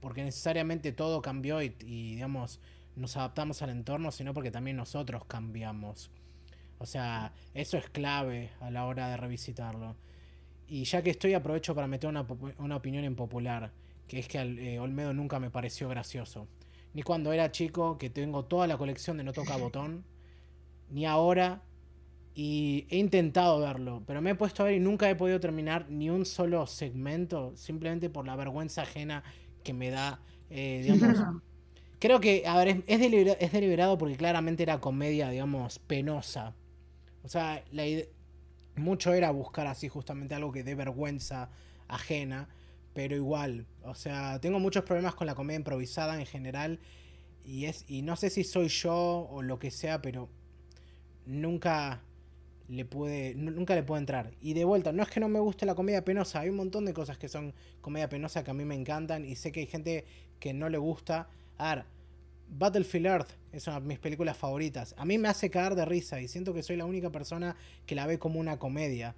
porque 0.00 0.22
necesariamente 0.24 0.92
todo 0.92 1.20
cambió 1.22 1.62
y, 1.62 1.74
y, 1.84 2.14
digamos 2.14 2.60
nos 2.96 3.16
adaptamos 3.16 3.62
al 3.62 3.70
entorno, 3.70 4.10
sino 4.12 4.34
porque 4.34 4.50
también 4.50 4.76
nosotros 4.76 5.24
cambiamos. 5.26 6.10
O 6.78 6.86
sea, 6.86 7.32
eso 7.54 7.76
es 7.78 7.88
clave 7.90 8.50
a 8.60 8.70
la 8.70 8.86
hora 8.86 9.08
de 9.08 9.16
revisitarlo. 9.16 9.96
Y 10.68 10.84
ya 10.84 11.02
que 11.02 11.10
estoy, 11.10 11.34
aprovecho 11.34 11.74
para 11.74 11.86
meter 11.86 12.08
una, 12.10 12.26
una 12.58 12.76
opinión 12.76 13.04
impopular, 13.04 13.72
que 14.08 14.18
es 14.20 14.28
que 14.28 14.38
eh, 14.40 14.80
Olmedo 14.80 15.12
nunca 15.14 15.38
me 15.40 15.50
pareció 15.50 15.88
gracioso. 15.88 16.48
Ni 16.94 17.02
cuando 17.02 17.32
era 17.32 17.52
chico, 17.52 17.98
que 17.98 18.10
tengo 18.10 18.44
toda 18.46 18.66
la 18.66 18.78
colección 18.78 19.18
de 19.18 19.24
No 19.24 19.32
Toca 19.34 19.56
Botón, 19.58 20.04
ni 20.90 21.06
ahora. 21.06 21.62
Y 22.34 22.86
he 22.90 22.98
intentado 22.98 23.60
verlo, 23.60 24.02
pero 24.06 24.22
me 24.22 24.30
he 24.30 24.34
puesto 24.36 24.62
a 24.62 24.66
ver 24.66 24.76
y 24.76 24.80
nunca 24.80 25.10
he 25.10 25.16
podido 25.16 25.40
terminar 25.40 25.90
ni 25.90 26.08
un 26.10 26.24
solo 26.24 26.66
segmento, 26.68 27.52
simplemente 27.56 28.10
por 28.10 28.26
la 28.26 28.36
vergüenza 28.36 28.82
ajena 28.82 29.24
que 29.64 29.72
me 29.74 29.90
da, 29.90 30.20
eh, 30.50 30.80
digamos, 30.82 31.26
Creo 32.00 32.20
que, 32.20 32.44
a 32.46 32.56
ver, 32.58 32.68
es, 32.68 32.76
es, 32.86 33.00
delibera- 33.00 33.36
es 33.40 33.52
deliberado 33.52 33.98
porque 33.98 34.16
claramente 34.16 34.62
era 34.62 34.80
comedia, 34.80 35.30
digamos, 35.30 35.80
penosa. 35.80 36.54
O 37.24 37.28
sea, 37.28 37.64
la 37.72 37.84
mucho 38.76 39.12
era 39.12 39.30
buscar 39.30 39.66
así 39.66 39.88
justamente 39.88 40.34
algo 40.34 40.52
que 40.52 40.62
dé 40.64 40.74
vergüenza 40.74 41.50
ajena, 41.88 42.48
pero 42.98 43.14
igual, 43.14 43.64
o 43.84 43.94
sea, 43.94 44.40
tengo 44.40 44.58
muchos 44.58 44.82
problemas 44.82 45.14
con 45.14 45.28
la 45.28 45.36
comedia 45.36 45.58
improvisada 45.58 46.18
en 46.18 46.26
general 46.26 46.80
y 47.44 47.66
es 47.66 47.84
y 47.88 48.02
no 48.02 48.16
sé 48.16 48.28
si 48.30 48.44
soy 48.44 48.66
yo 48.68 49.28
o 49.30 49.40
lo 49.42 49.60
que 49.60 49.70
sea, 49.70 50.02
pero 50.02 50.28
nunca 51.26 52.02
le 52.68 52.84
puede 52.84 53.34
nu- 53.36 53.52
nunca 53.52 53.74
le 53.76 53.84
puedo 53.84 53.98
entrar. 54.00 54.32
Y 54.40 54.54
de 54.54 54.64
vuelta, 54.64 54.92
no 54.92 55.02
es 55.04 55.10
que 55.10 55.20
no 55.20 55.28
me 55.28 55.40
guste 55.40 55.66
la 55.66 55.76
comedia 55.76 56.04
penosa, 56.04 56.40
hay 56.40 56.50
un 56.50 56.56
montón 56.56 56.84
de 56.86 56.94
cosas 56.94 57.18
que 57.18 57.28
son 57.28 57.54
comedia 57.80 58.08
penosa 58.08 58.44
que 58.44 58.50
a 58.50 58.54
mí 58.54 58.64
me 58.64 58.74
encantan 58.74 59.24
y 59.24 59.36
sé 59.36 59.52
que 59.52 59.60
hay 59.60 59.66
gente 59.66 60.04
que 60.40 60.52
no 60.54 60.68
le 60.68 60.78
gusta. 60.78 61.28
A 61.58 61.76
ver, 61.76 61.84
Battlefield 62.48 63.06
Earth 63.06 63.30
es 63.52 63.66
una 63.68 63.80
de 63.80 63.86
mis 63.86 63.98
películas 64.00 64.36
favoritas. 64.36 64.94
A 64.98 65.04
mí 65.04 65.18
me 65.18 65.28
hace 65.28 65.50
caer 65.50 65.74
de 65.76 65.84
risa 65.84 66.20
y 66.20 66.28
siento 66.28 66.54
que 66.54 66.62
soy 66.64 66.76
la 66.76 66.86
única 66.86 67.10
persona 67.10 67.56
que 67.86 67.94
la 67.94 68.06
ve 68.06 68.18
como 68.18 68.40
una 68.40 68.58
comedia. 68.58 69.14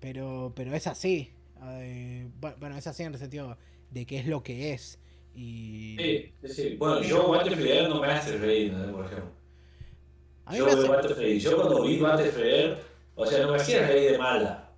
Pero, 0.00 0.52
pero 0.56 0.74
es 0.74 0.86
así. 0.86 1.32
Eh, 1.62 2.28
bu- 2.40 2.56
bueno, 2.58 2.76
es 2.76 2.86
así 2.86 3.02
en 3.02 3.12
el 3.12 3.18
sentido 3.18 3.56
de 3.90 4.06
que 4.06 4.18
es 4.18 4.26
lo 4.26 4.42
que 4.42 4.72
es. 4.72 4.98
Y 5.34 5.96
Sí, 5.98 6.32
sí, 6.42 6.48
sí. 6.54 6.76
Bueno, 6.76 7.02
yo 7.02 7.28
Battlefield 7.28 7.88
no 7.88 8.00
me 8.00 8.08
hace 8.08 8.36
reír, 8.38 8.72
¿no? 8.72 8.92
por 8.92 9.06
ejemplo. 9.06 9.30
a 10.46 10.52
mí 10.52 10.58
Yo 10.58 10.66
me 10.66 10.74
veo 10.74 10.80
hace- 10.82 10.88
Battlefield, 10.92 11.40
yo 11.40 11.56
cuando 11.56 11.82
vi 11.84 11.98
Battlefield, 11.98 12.78
o 13.14 13.26
sea, 13.26 13.42
no 13.44 13.50
me 13.52 13.56
hacía 13.56 13.86
reír 13.86 14.12
de 14.12 14.18
mala. 14.18 14.72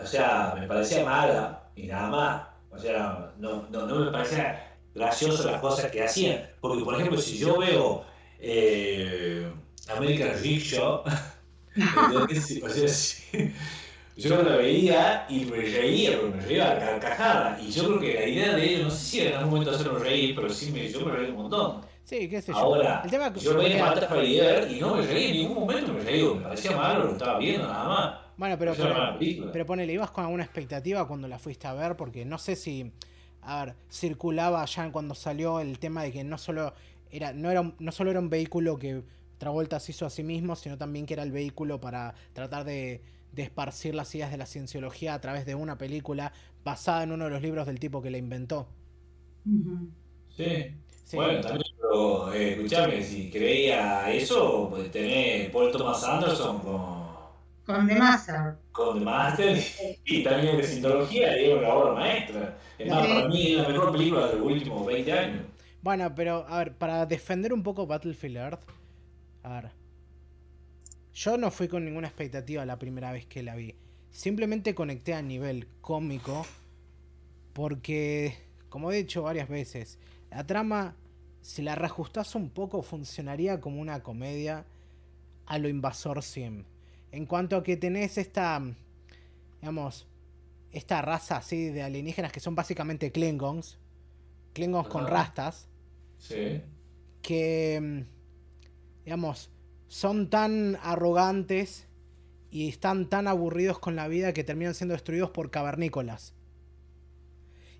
O 0.00 0.06
sea, 0.06 0.54
me 0.58 0.66
parecía 0.66 1.04
mala 1.04 1.70
y 1.76 1.86
nada 1.86 2.08
más. 2.08 2.42
O 2.70 2.78
sea, 2.78 3.32
no, 3.38 3.68
no, 3.70 3.86
no 3.86 4.00
me 4.06 4.10
parecía 4.10 4.74
gracioso 4.94 5.50
las 5.50 5.60
cosas 5.60 5.90
que 5.90 6.02
hacían. 6.02 6.48
Porque, 6.60 6.84
por 6.84 6.94
ejemplo, 6.94 7.18
si 7.20 7.38
yo 7.38 7.58
veo 7.58 8.04
eh, 8.38 9.50
American 9.88 10.30
Rick 10.42 10.60
Show, 10.62 11.02
¿entendés? 11.76 12.62
o 12.62 12.68
sea, 12.68 12.88
sí, 12.88 13.52
yo 14.16 14.42
la 14.42 14.56
veía 14.56 15.26
y 15.28 15.44
me 15.46 15.56
reía, 15.56 16.10
pero 16.10 16.28
me 16.28 16.40
reía 16.42 16.72
a 16.72 16.78
carcajada. 16.78 17.58
Y 17.60 17.70
yo 17.70 17.86
creo 17.86 18.00
que 18.00 18.14
la 18.14 18.26
idea 18.26 18.54
de 18.54 18.64
ellos, 18.64 18.84
no 18.84 18.90
sé 18.90 19.04
si 19.04 19.20
era 19.20 19.30
en 19.30 19.36
algún 19.36 19.50
momento 19.52 19.70
hacerme 19.74 19.98
reír, 19.98 20.34
pero 20.34 20.50
sí 20.50 20.70
me, 20.70 20.88
yo 20.88 21.04
me 21.06 21.12
reí 21.12 21.30
un 21.30 21.36
montón. 21.36 21.80
Sí, 22.04 22.28
qué 22.28 22.42
sé 22.42 22.52
yo. 22.52 22.58
Ahora, 22.58 23.00
el 23.04 23.10
tema 23.10 23.32
yo 23.34 23.56
veía 23.56 23.84
Battlefield 23.84 24.70
y 24.70 24.80
no 24.80 24.96
me 24.96 25.06
reí, 25.06 25.30
en 25.30 25.36
ningún 25.36 25.60
momento 25.60 25.92
me 25.92 26.00
reí, 26.00 26.22
me 26.22 26.40
parecía 26.42 26.76
malo, 26.76 27.04
lo 27.04 27.12
estaba 27.12 27.38
viendo 27.38 27.66
nada 27.66 27.88
más. 27.88 28.14
Bueno, 28.36 28.58
pero, 28.58 28.74
pero, 28.74 29.52
pero 29.52 29.66
ponele, 29.66 29.92
ibas 29.92 30.10
con 30.10 30.24
alguna 30.24 30.42
expectativa 30.42 31.06
cuando 31.06 31.28
la 31.28 31.38
fuiste 31.38 31.66
a 31.66 31.74
ver, 31.74 31.96
porque 31.96 32.24
no 32.24 32.38
sé 32.38 32.56
si, 32.56 32.92
a 33.42 33.64
ver, 33.64 33.74
circulaba 33.90 34.64
ya 34.64 34.90
cuando 34.90 35.14
salió 35.14 35.60
el 35.60 35.78
tema 35.78 36.02
de 36.02 36.12
que 36.12 36.24
no 36.24 36.38
solo 36.38 36.74
era, 37.10 37.32
no 37.32 37.50
era, 37.50 37.72
no 37.78 37.92
solo 37.92 38.10
era 38.10 38.20
un 38.20 38.30
vehículo 38.30 38.78
que 38.78 39.02
Travolta 39.38 39.80
se 39.80 39.92
hizo 39.92 40.06
a 40.06 40.10
sí 40.10 40.22
mismo, 40.22 40.54
sino 40.54 40.78
también 40.78 41.04
que 41.04 41.14
era 41.14 41.22
el 41.22 41.32
vehículo 41.32 41.80
para 41.80 42.14
tratar 42.32 42.64
de, 42.64 43.00
de 43.32 43.42
esparcir 43.42 43.94
las 43.94 44.14
ideas 44.14 44.30
de 44.30 44.36
la 44.36 44.46
cienciología 44.46 45.14
a 45.14 45.20
través 45.20 45.46
de 45.46 45.54
una 45.54 45.78
película 45.78 46.32
basada 46.64 47.02
en 47.02 47.12
uno 47.12 47.24
de 47.24 47.30
los 47.30 47.42
libros 47.42 47.66
del 47.66 47.78
tipo 47.80 48.02
que 48.02 48.10
la 48.10 48.18
inventó. 48.18 48.68
Sí. 50.28 50.76
Sí. 51.04 51.16
Bueno, 51.16 51.40
también, 51.40 51.64
pero 51.80 52.32
eh, 52.32 52.52
escuchame, 52.52 53.02
si 53.02 53.30
creía 53.30 54.10
eso, 54.12 54.68
pues 54.70 54.90
tenés 54.90 55.50
Paul 55.50 55.70
Thomas 55.72 56.02
Anderson 56.04 56.60
con, 56.60 57.02
Con 57.64 57.86
The 57.86 57.96
Master. 57.96 58.56
con 58.72 58.98
The 58.98 59.04
Master 59.04 59.58
y 60.04 60.22
también 60.24 60.56
de 60.56 60.64
Scientología, 60.64 61.38
y 61.40 61.50
es 61.50 61.58
una 61.58 61.74
obra 61.74 61.92
maestra. 61.94 62.58
Es 62.78 62.88
más, 62.88 63.06
para 63.06 63.28
mí 63.28 63.52
es 63.52 63.58
la 63.58 63.68
mejor 63.68 63.92
película 63.92 64.26
de 64.28 64.34
los 64.36 64.46
últimos 64.46 64.86
20 64.86 65.12
años. 65.12 65.46
Bueno, 65.82 66.14
pero 66.14 66.46
a 66.48 66.58
ver, 66.58 66.76
para 66.78 67.06
defender 67.06 67.52
un 67.52 67.62
poco 67.62 67.86
Battlefield 67.86 68.36
Earth, 68.36 68.62
a 69.42 69.48
ver. 69.60 69.72
Yo 71.14 71.36
no 71.36 71.50
fui 71.50 71.68
con 71.68 71.84
ninguna 71.84 72.08
expectativa 72.08 72.64
la 72.64 72.78
primera 72.78 73.12
vez 73.12 73.26
que 73.26 73.42
la 73.42 73.54
vi. 73.54 73.74
Simplemente 74.10 74.74
conecté 74.74 75.14
a 75.14 75.22
nivel 75.22 75.66
cómico 75.80 76.46
porque, 77.52 78.36
como 78.68 78.90
he 78.90 78.96
dicho 78.96 79.22
varias 79.22 79.48
veces, 79.48 79.98
la 80.30 80.46
trama, 80.46 80.96
si 81.42 81.62
la 81.62 81.74
reajustas 81.74 82.34
un 82.34 82.50
poco, 82.50 82.82
funcionaría 82.82 83.60
como 83.60 83.80
una 83.80 84.02
comedia 84.02 84.64
a 85.46 85.58
lo 85.58 85.68
Invasor 85.68 86.22
Sim. 86.22 86.64
En 87.10 87.26
cuanto 87.26 87.56
a 87.56 87.62
que 87.62 87.76
tenés 87.76 88.16
esta, 88.16 88.62
digamos, 89.60 90.06
esta 90.72 91.02
raza 91.02 91.36
así 91.36 91.68
de 91.68 91.82
alienígenas 91.82 92.32
que 92.32 92.40
son 92.40 92.54
básicamente 92.54 93.12
Klingons. 93.12 93.78
Klingons 94.54 94.88
con 94.88 95.06
rastas 95.06 95.68
Sí. 96.18 96.62
que, 97.20 98.04
digamos, 99.04 99.50
son 99.92 100.30
tan 100.30 100.78
arrogantes 100.82 101.86
y 102.50 102.70
están 102.70 103.10
tan 103.10 103.28
aburridos 103.28 103.78
con 103.78 103.94
la 103.94 104.08
vida 104.08 104.32
que 104.32 104.42
terminan 104.42 104.74
siendo 104.74 104.94
destruidos 104.94 105.28
por 105.28 105.50
cavernícolas. 105.50 106.32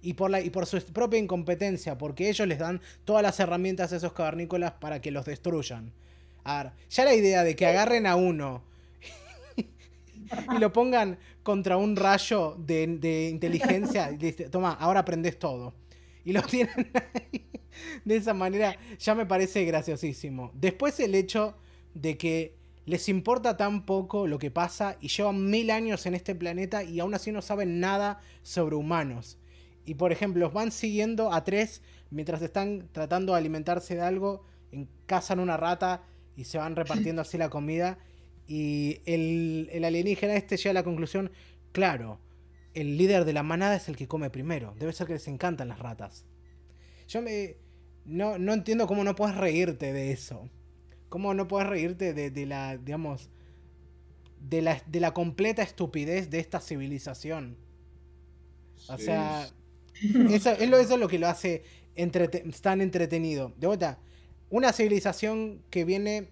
Y 0.02 0.12
por, 0.12 0.30
la, 0.30 0.42
y 0.42 0.50
por 0.50 0.66
su 0.66 0.78
propia 0.92 1.18
incompetencia, 1.18 1.96
porque 1.96 2.28
ellos 2.28 2.46
les 2.46 2.58
dan 2.58 2.82
todas 3.06 3.22
las 3.22 3.40
herramientas 3.40 3.94
a 3.94 3.96
esos 3.96 4.12
cavernícolas 4.12 4.72
para 4.72 5.00
que 5.00 5.10
los 5.10 5.24
destruyan. 5.24 5.94
A 6.44 6.64
ver, 6.64 6.72
ya 6.90 7.06
la 7.06 7.14
idea 7.14 7.44
de 7.44 7.56
que 7.56 7.64
agarren 7.64 8.06
a 8.06 8.14
uno 8.14 8.62
y 10.54 10.58
lo 10.58 10.70
pongan 10.70 11.18
contra 11.42 11.78
un 11.78 11.96
rayo 11.96 12.56
de, 12.58 12.98
de 12.98 13.30
inteligencia, 13.30 14.10
dice, 14.18 14.50
toma, 14.50 14.72
ahora 14.72 15.00
aprendes 15.00 15.38
todo. 15.38 15.72
Y 16.26 16.34
lo 16.34 16.42
tienen 16.46 16.90
ahí 16.94 17.46
de 18.04 18.16
esa 18.16 18.34
manera, 18.34 18.76
ya 18.98 19.14
me 19.14 19.24
parece 19.24 19.64
graciosísimo. 19.64 20.50
Después 20.52 21.00
el 21.00 21.14
hecho 21.14 21.56
de 21.94 22.16
que 22.16 22.54
les 22.84 23.08
importa 23.08 23.56
tan 23.56 23.86
poco 23.86 24.26
lo 24.26 24.38
que 24.38 24.50
pasa 24.50 24.96
y 25.00 25.08
llevan 25.08 25.48
mil 25.50 25.70
años 25.70 26.06
en 26.06 26.14
este 26.14 26.34
planeta 26.34 26.82
y 26.82 27.00
aún 27.00 27.14
así 27.14 27.30
no 27.30 27.42
saben 27.42 27.80
nada 27.80 28.20
sobre 28.42 28.76
humanos. 28.76 29.38
Y 29.84 29.94
por 29.94 30.12
ejemplo, 30.12 30.50
van 30.50 30.72
siguiendo 30.72 31.32
a 31.32 31.44
tres 31.44 31.82
mientras 32.10 32.42
están 32.42 32.88
tratando 32.92 33.32
de 33.32 33.38
alimentarse 33.38 33.94
de 33.94 34.02
algo, 34.02 34.44
cazan 35.06 35.40
una 35.40 35.56
rata 35.56 36.04
y 36.36 36.44
se 36.44 36.58
van 36.58 36.76
repartiendo 36.76 37.22
así 37.22 37.38
la 37.38 37.50
comida. 37.50 37.98
Y 38.46 39.00
el, 39.06 39.68
el 39.72 39.84
alienígena 39.84 40.34
este 40.34 40.56
llega 40.56 40.70
a 40.70 40.74
la 40.74 40.82
conclusión, 40.82 41.30
claro, 41.72 42.18
el 42.74 42.96
líder 42.96 43.24
de 43.24 43.32
la 43.32 43.42
manada 43.42 43.76
es 43.76 43.88
el 43.88 43.96
que 43.96 44.08
come 44.08 44.30
primero. 44.30 44.74
Debe 44.78 44.92
ser 44.92 45.06
que 45.06 45.14
les 45.14 45.28
encantan 45.28 45.68
las 45.68 45.78
ratas. 45.78 46.24
Yo 47.08 47.22
me... 47.22 47.56
No, 48.04 48.36
no 48.38 48.52
entiendo 48.52 48.88
cómo 48.88 49.04
no 49.04 49.14
puedes 49.14 49.36
reírte 49.36 49.92
de 49.92 50.10
eso. 50.10 50.48
¿Cómo 51.12 51.34
no 51.34 51.46
puedes 51.46 51.68
reírte 51.68 52.14
de, 52.14 52.30
de 52.30 52.46
la, 52.46 52.78
digamos, 52.78 53.28
de 54.40 54.62
la, 54.62 54.82
de 54.86 55.00
la 55.00 55.12
completa 55.14 55.62
estupidez 55.62 56.30
de 56.30 56.38
esta 56.40 56.60
civilización? 56.60 57.56
O 58.88 58.98
Sí. 58.98 59.04
sea, 59.04 59.48
eso, 60.30 60.50
es 60.52 60.68
lo, 60.68 60.78
eso 60.78 60.94
es 60.94 61.00
lo 61.00 61.08
que 61.08 61.18
lo 61.18 61.28
hace 61.28 61.62
entrete- 61.96 62.42
tan 62.60 62.80
entretenido. 62.80 63.52
De 63.56 63.66
vuelta, 63.66 63.98
una 64.50 64.72
civilización 64.72 65.62
que 65.70 65.84
viene, 65.84 66.28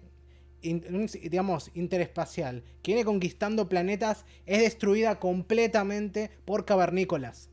in- 0.61 0.83
digamos, 1.23 1.71
interespacial, 1.73 2.63
que 2.83 2.93
viene 2.93 3.05
conquistando 3.05 3.69
planetas, 3.69 4.25
es 4.45 4.59
destruida 4.61 5.19
completamente 5.19 6.31
por 6.45 6.65
cavernícolas. 6.65 7.49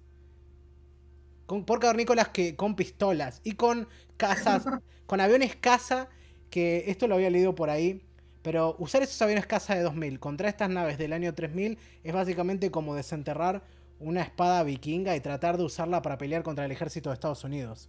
Con, 1.47 1.65
por 1.65 1.81
cavernícolas 1.81 2.29
que, 2.29 2.57
con 2.57 2.77
pistolas 2.77 3.41
y 3.45 3.53
con 3.53 3.89
cazas, 4.17 4.65
con 5.07 5.21
aviones 5.21 5.57
caza, 5.57 6.09
que 6.51 6.85
esto 6.89 7.07
lo 7.09 7.15
había 7.17 7.31
leído 7.31 7.55
por 7.55 7.71
ahí. 7.71 8.03
Pero 8.43 8.77
usar 8.79 9.03
esos 9.03 9.21
aviones 9.21 9.47
caza 9.47 9.75
de 9.75 9.83
2000 9.83 10.21
contra 10.21 10.49
estas 10.49 10.71
naves 10.71 10.97
del 10.97 11.13
año 11.13 11.35
3000 11.35 11.77
es 12.05 12.13
básicamente 12.13 12.71
como 12.71 12.95
desenterrar 12.95 13.63
una 14.01 14.23
espada 14.23 14.63
vikinga 14.63 15.17
y 15.17 15.21
tratar 15.21 15.59
de 15.59 15.65
usarla 15.65 16.03
para 16.03 16.19
pelear 16.19 16.43
contra 16.45 16.65
el 16.65 16.71
ejército 16.71 17.11
de 17.11 17.15
Estados 17.15 17.43
Unidos. 17.45 17.89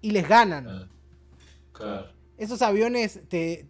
Y 0.00 0.12
les 0.12 0.28
ganan. 0.28 0.68
Ah, 0.68 0.88
Claro. 1.72 2.08
Esos 2.38 2.62
aviones 2.62 3.20
te- 3.28 3.66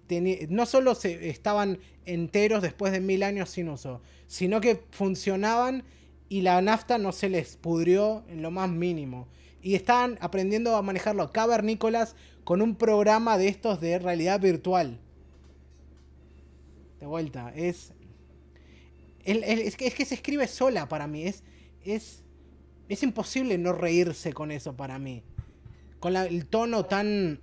no 0.49 0.67
solo 0.67 0.95
se, 0.95 1.29
estaban 1.29 1.79
enteros 2.07 2.63
después 2.63 2.93
de 2.93 3.01
mil 3.01 3.23
años 3.23 3.51
sin 3.51 3.69
uso, 3.69 4.01
sino 4.27 4.61
que 4.61 4.83
funcionaban 4.91 5.85
y 6.29 6.41
la 6.43 6.61
nafta 6.63 6.97
no 6.99 7.13
se 7.13 7.29
les 7.29 7.57
pudrió 7.57 8.25
en 8.29 8.43
lo 8.43 8.51
más 8.51 8.71
mínimo. 8.71 9.29
Y 9.63 9.75
estaban 9.75 10.19
aprendiendo 10.21 10.77
a 10.77 10.83
manejarlo 10.83 11.31
cavernícolas 11.33 12.17
con 12.45 12.61
un 12.63 12.77
programa 12.77 13.39
de 13.39 13.49
estos 13.49 13.81
de 13.81 13.99
realidad 13.99 14.41
virtual. 14.41 14.99
De 17.01 17.07
vuelta, 17.07 17.53
es. 17.55 17.93
es, 19.25 19.77
que, 19.77 20.05
se 20.05 20.15
escribe 20.15 20.47
sola 20.47 20.89
para 20.89 21.07
mí. 21.07 21.25
Es. 21.25 21.43
Es. 21.85 22.23
Es 22.89 23.03
imposible 23.03 23.57
no 23.57 23.73
reírse 23.73 24.35
con 24.35 24.51
eso 24.51 24.77
para 24.77 24.99
mí. 24.99 25.23
Con 26.01 26.17
el 26.17 26.47
tono 26.47 26.85
tan. 26.85 27.41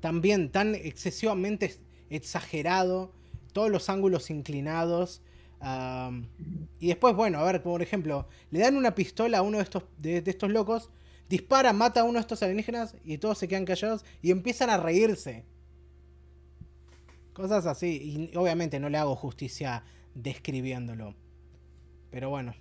También 0.00 0.50
tan 0.50 0.74
excesivamente 0.74 1.66
ex- 1.66 1.80
exagerado. 2.10 3.12
Todos 3.52 3.70
los 3.70 3.88
ángulos 3.88 4.30
inclinados. 4.30 5.22
y 6.78 6.86
después, 6.86 7.16
bueno, 7.16 7.38
a 7.38 7.44
ver, 7.50 7.62
por 7.62 7.82
ejemplo, 7.82 8.28
le 8.50 8.60
dan 8.60 8.76
una 8.76 8.94
pistola 8.94 9.38
a 9.38 9.42
uno 9.42 9.56
de 9.58 9.64
estos, 9.64 9.84
de 9.98 10.22
estos 10.24 10.50
locos. 10.50 10.90
Dispara, 11.28 11.72
mata 11.72 12.00
a 12.00 12.04
uno 12.04 12.14
de 12.14 12.20
estos 12.20 12.42
alienígenas 12.42 12.96
y 13.04 13.18
todos 13.18 13.38
se 13.38 13.48
quedan 13.48 13.64
callados 13.64 14.04
y 14.22 14.30
empiezan 14.30 14.70
a 14.70 14.76
reírse. 14.78 15.44
Cosas 17.32 17.66
así. 17.66 18.28
Y 18.32 18.36
obviamente 18.36 18.80
no 18.80 18.88
le 18.88 18.98
hago 18.98 19.14
justicia 19.16 19.84
describiéndolo. 20.14 21.14
Pero 22.10 22.30
bueno. 22.30 22.54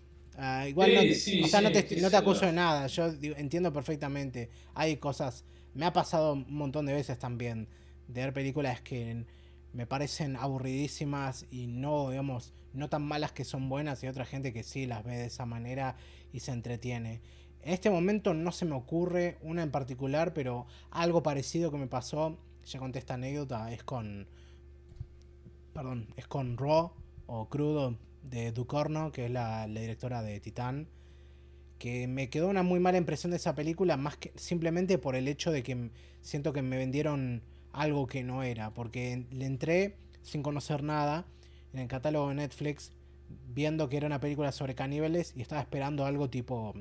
igual 0.67 0.93
no, 0.93 1.01
te- 1.01 1.15
sí, 1.15 1.41
o 1.43 1.47
sea, 1.47 1.61
no 1.61 1.69
sí, 1.69 1.73
te, 1.73 1.87
sí, 1.87 1.95
no 2.01 2.09
te 2.09 2.17
sí, 2.17 2.21
acuso 2.21 2.45
de 2.45 2.53
nada. 2.53 2.87
Yo 2.87 3.07
entiendo 3.37 3.73
perfectamente. 3.73 4.49
Hay 4.73 4.97
cosas. 4.97 5.45
Me 5.73 5.85
ha 5.85 5.93
pasado 5.93 6.33
un 6.33 6.45
montón 6.53 6.85
de 6.85 6.93
veces 6.93 7.17
también 7.19 7.67
de 8.07 8.21
ver 8.21 8.33
películas 8.33 8.81
que 8.81 9.25
me 9.73 9.85
parecen 9.85 10.35
aburridísimas 10.35 11.45
y 11.51 11.67
no, 11.67 12.09
digamos, 12.09 12.53
no 12.73 12.89
tan 12.89 13.03
malas 13.03 13.31
que 13.31 13.43
son 13.45 13.69
buenas 13.69 14.03
y 14.03 14.07
otra 14.07 14.25
gente 14.25 14.53
que 14.53 14.63
sí 14.63 14.85
las 14.85 15.03
ve 15.03 15.17
de 15.17 15.25
esa 15.25 15.45
manera 15.45 15.95
y 16.31 16.39
se 16.39 16.51
entretiene. 16.51 17.21
En 17.63 17.73
este 17.73 17.89
momento 17.89 18.33
no 18.33 18.51
se 18.51 18.65
me 18.65 18.75
ocurre 18.75 19.37
una 19.41 19.63
en 19.63 19.71
particular, 19.71 20.33
pero 20.33 20.65
algo 20.91 21.23
parecido 21.23 21.71
que 21.71 21.77
me 21.77 21.87
pasó, 21.87 22.37
ya 22.65 22.79
conté 22.79 22.99
esta 22.99 23.15
anécdota, 23.15 23.71
es 23.71 23.83
con, 23.83 24.27
perdón, 25.73 26.07
es 26.15 26.27
con 26.27 26.57
Raw 26.57 26.91
o 27.25 27.49
Crudo 27.49 27.97
de 28.23 28.51
Ducorno, 28.51 29.11
que 29.11 29.25
es 29.25 29.31
la, 29.31 29.67
la 29.67 29.81
directora 29.81 30.21
de 30.21 30.39
Titán, 30.39 30.87
que 31.77 32.07
me 32.07 32.29
quedó 32.29 32.47
una 32.47 32.63
muy 32.63 32.79
mala 32.79 32.97
impresión 32.97 33.31
de 33.31 33.37
esa 33.37 33.55
película, 33.55 33.97
más 33.97 34.17
que 34.17 34.31
simplemente 34.35 34.97
por 34.97 35.15
el 35.15 35.27
hecho 35.27 35.51
de 35.51 35.63
que 35.63 35.91
siento 36.21 36.53
que 36.53 36.61
me 36.61 36.77
vendieron 36.77 37.43
algo 37.71 38.07
que 38.07 38.23
no 38.23 38.43
era, 38.43 38.73
porque 38.73 39.25
le 39.31 39.45
entré 39.45 39.95
sin 40.23 40.41
conocer 40.41 40.83
nada 40.83 41.25
en 41.73 41.79
el 41.79 41.87
catálogo 41.87 42.29
de 42.29 42.35
Netflix, 42.35 42.91
viendo 43.53 43.89
que 43.89 43.97
era 43.97 44.07
una 44.07 44.19
película 44.19 44.51
sobre 44.51 44.75
caníbales 44.75 45.33
y 45.35 45.41
estaba 45.41 45.61
esperando 45.61 46.05
algo 46.05 46.29
tipo, 46.29 46.73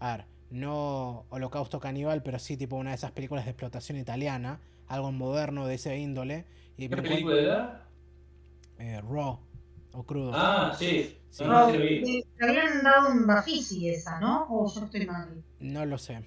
a 0.00 0.16
ver, 0.16 0.26
no 0.50 1.24
Holocausto 1.30 1.80
Caníbal, 1.80 2.22
pero 2.22 2.38
sí 2.38 2.56
tipo 2.56 2.76
una 2.76 2.90
de 2.90 2.96
esas 2.96 3.12
películas 3.12 3.44
de 3.44 3.50
explotación 3.50 3.98
italiana, 3.98 4.60
algo 4.86 5.12
moderno 5.12 5.66
de 5.66 5.74
ese 5.74 5.96
índole. 5.98 6.44
Y 6.76 6.88
¿Qué 6.88 6.96
película 6.96 7.40
era? 7.40 7.88
eh, 8.78 9.00
Raw 9.00 9.38
o 9.92 10.02
Crudo. 10.04 10.32
Ah, 10.34 10.74
sí. 10.78 11.16
Sí. 11.30 11.44
No, 11.44 11.70
sí 11.70 11.76
le 11.78 12.24
habían 12.48 12.82
dado 12.82 13.10
un 13.10 13.26
Bafisi 13.26 13.90
esa, 13.90 14.18
¿no? 14.20 14.46
O 14.48 14.72
yo 14.72 14.84
estoy 14.86 15.04
mal. 15.06 15.42
No 15.60 15.84
lo 15.84 15.98
sé. 15.98 16.22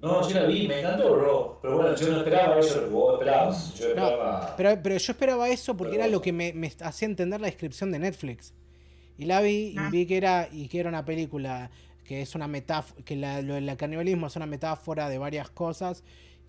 No, 0.00 0.22
sí 0.24 0.32
la 0.34 0.44
vi, 0.44 0.66
me 0.68 0.80
encantó, 0.80 1.12
bro. 1.12 1.58
Pero 1.62 1.76
bueno, 1.76 1.94
yo 1.96 2.08
no 2.12 2.18
esperaba 2.18 2.58
eso, 2.58 2.88
vos 2.90 3.14
esperabas. 3.14 3.74
Yo 3.74 3.94
No, 3.94 4.08
esperaba. 4.08 4.54
Pero, 4.56 4.82
pero 4.82 4.96
yo 4.96 5.12
esperaba 5.12 5.48
eso 5.48 5.76
porque 5.76 5.92
Pero 5.92 6.04
era 6.04 6.12
lo 6.12 6.20
que 6.22 6.32
me, 6.32 6.52
me 6.52 6.72
hacía 6.82 7.06
entender 7.06 7.40
la 7.40 7.46
descripción 7.48 7.90
de 7.92 7.98
Netflix. 8.00 8.52
Y 9.16 9.26
la 9.26 9.40
vi 9.40 9.72
y 9.74 9.76
Ah. 9.76 9.88
vi 9.90 10.06
que 10.06 10.16
era, 10.16 10.48
y 10.50 10.68
que 10.68 10.78
era 10.80 10.88
una 10.88 11.04
película 11.04 11.70
que 12.08 12.22
es 12.22 12.34
una 12.34 12.48
metáfora, 12.48 13.04
que 13.04 13.16
la, 13.16 13.42
lo 13.42 13.52
del 13.52 13.76
canibalismo 13.76 14.28
es 14.28 14.36
una 14.36 14.46
metáfora 14.46 15.10
de 15.10 15.18
varias 15.18 15.50
cosas. 15.50 16.04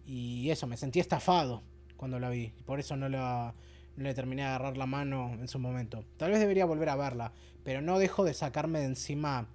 Y 0.06 0.50
eso, 0.52 0.68
me 0.68 0.78
sentí 0.78 1.02
estafado 1.02 1.64
cuando 1.98 2.18
la 2.18 2.30
vi. 2.30 2.54
Por 2.66 2.80
eso 2.80 2.96
no, 2.96 3.10
la, 3.10 3.54
no 3.98 4.04
le 4.06 4.14
terminé 4.14 4.44
de 4.44 4.48
agarrar 4.48 4.78
la 4.78 4.86
mano 4.86 5.34
en 5.34 5.50
su 5.50 5.60
momento. 5.60 6.06
Tal 6.16 6.32
vez 6.32 6.40
debería 6.40 6.64
volver 6.64 6.88
a 6.88 6.96
verla. 6.96 7.34
Pero 7.66 7.82
no 7.82 8.00
dejo 8.00 8.24
de 8.24 8.34
sacarme 8.34 8.80
de 8.80 8.86
encima 8.86 9.50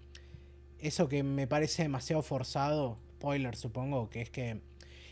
eso 0.78 1.08
que 1.08 1.22
me 1.22 1.46
parece 1.46 1.84
demasiado 1.84 2.22
forzado. 2.22 2.98
Spoiler, 3.14 3.56
supongo, 3.56 4.10
que 4.10 4.20
es 4.20 4.28
que 4.28 4.60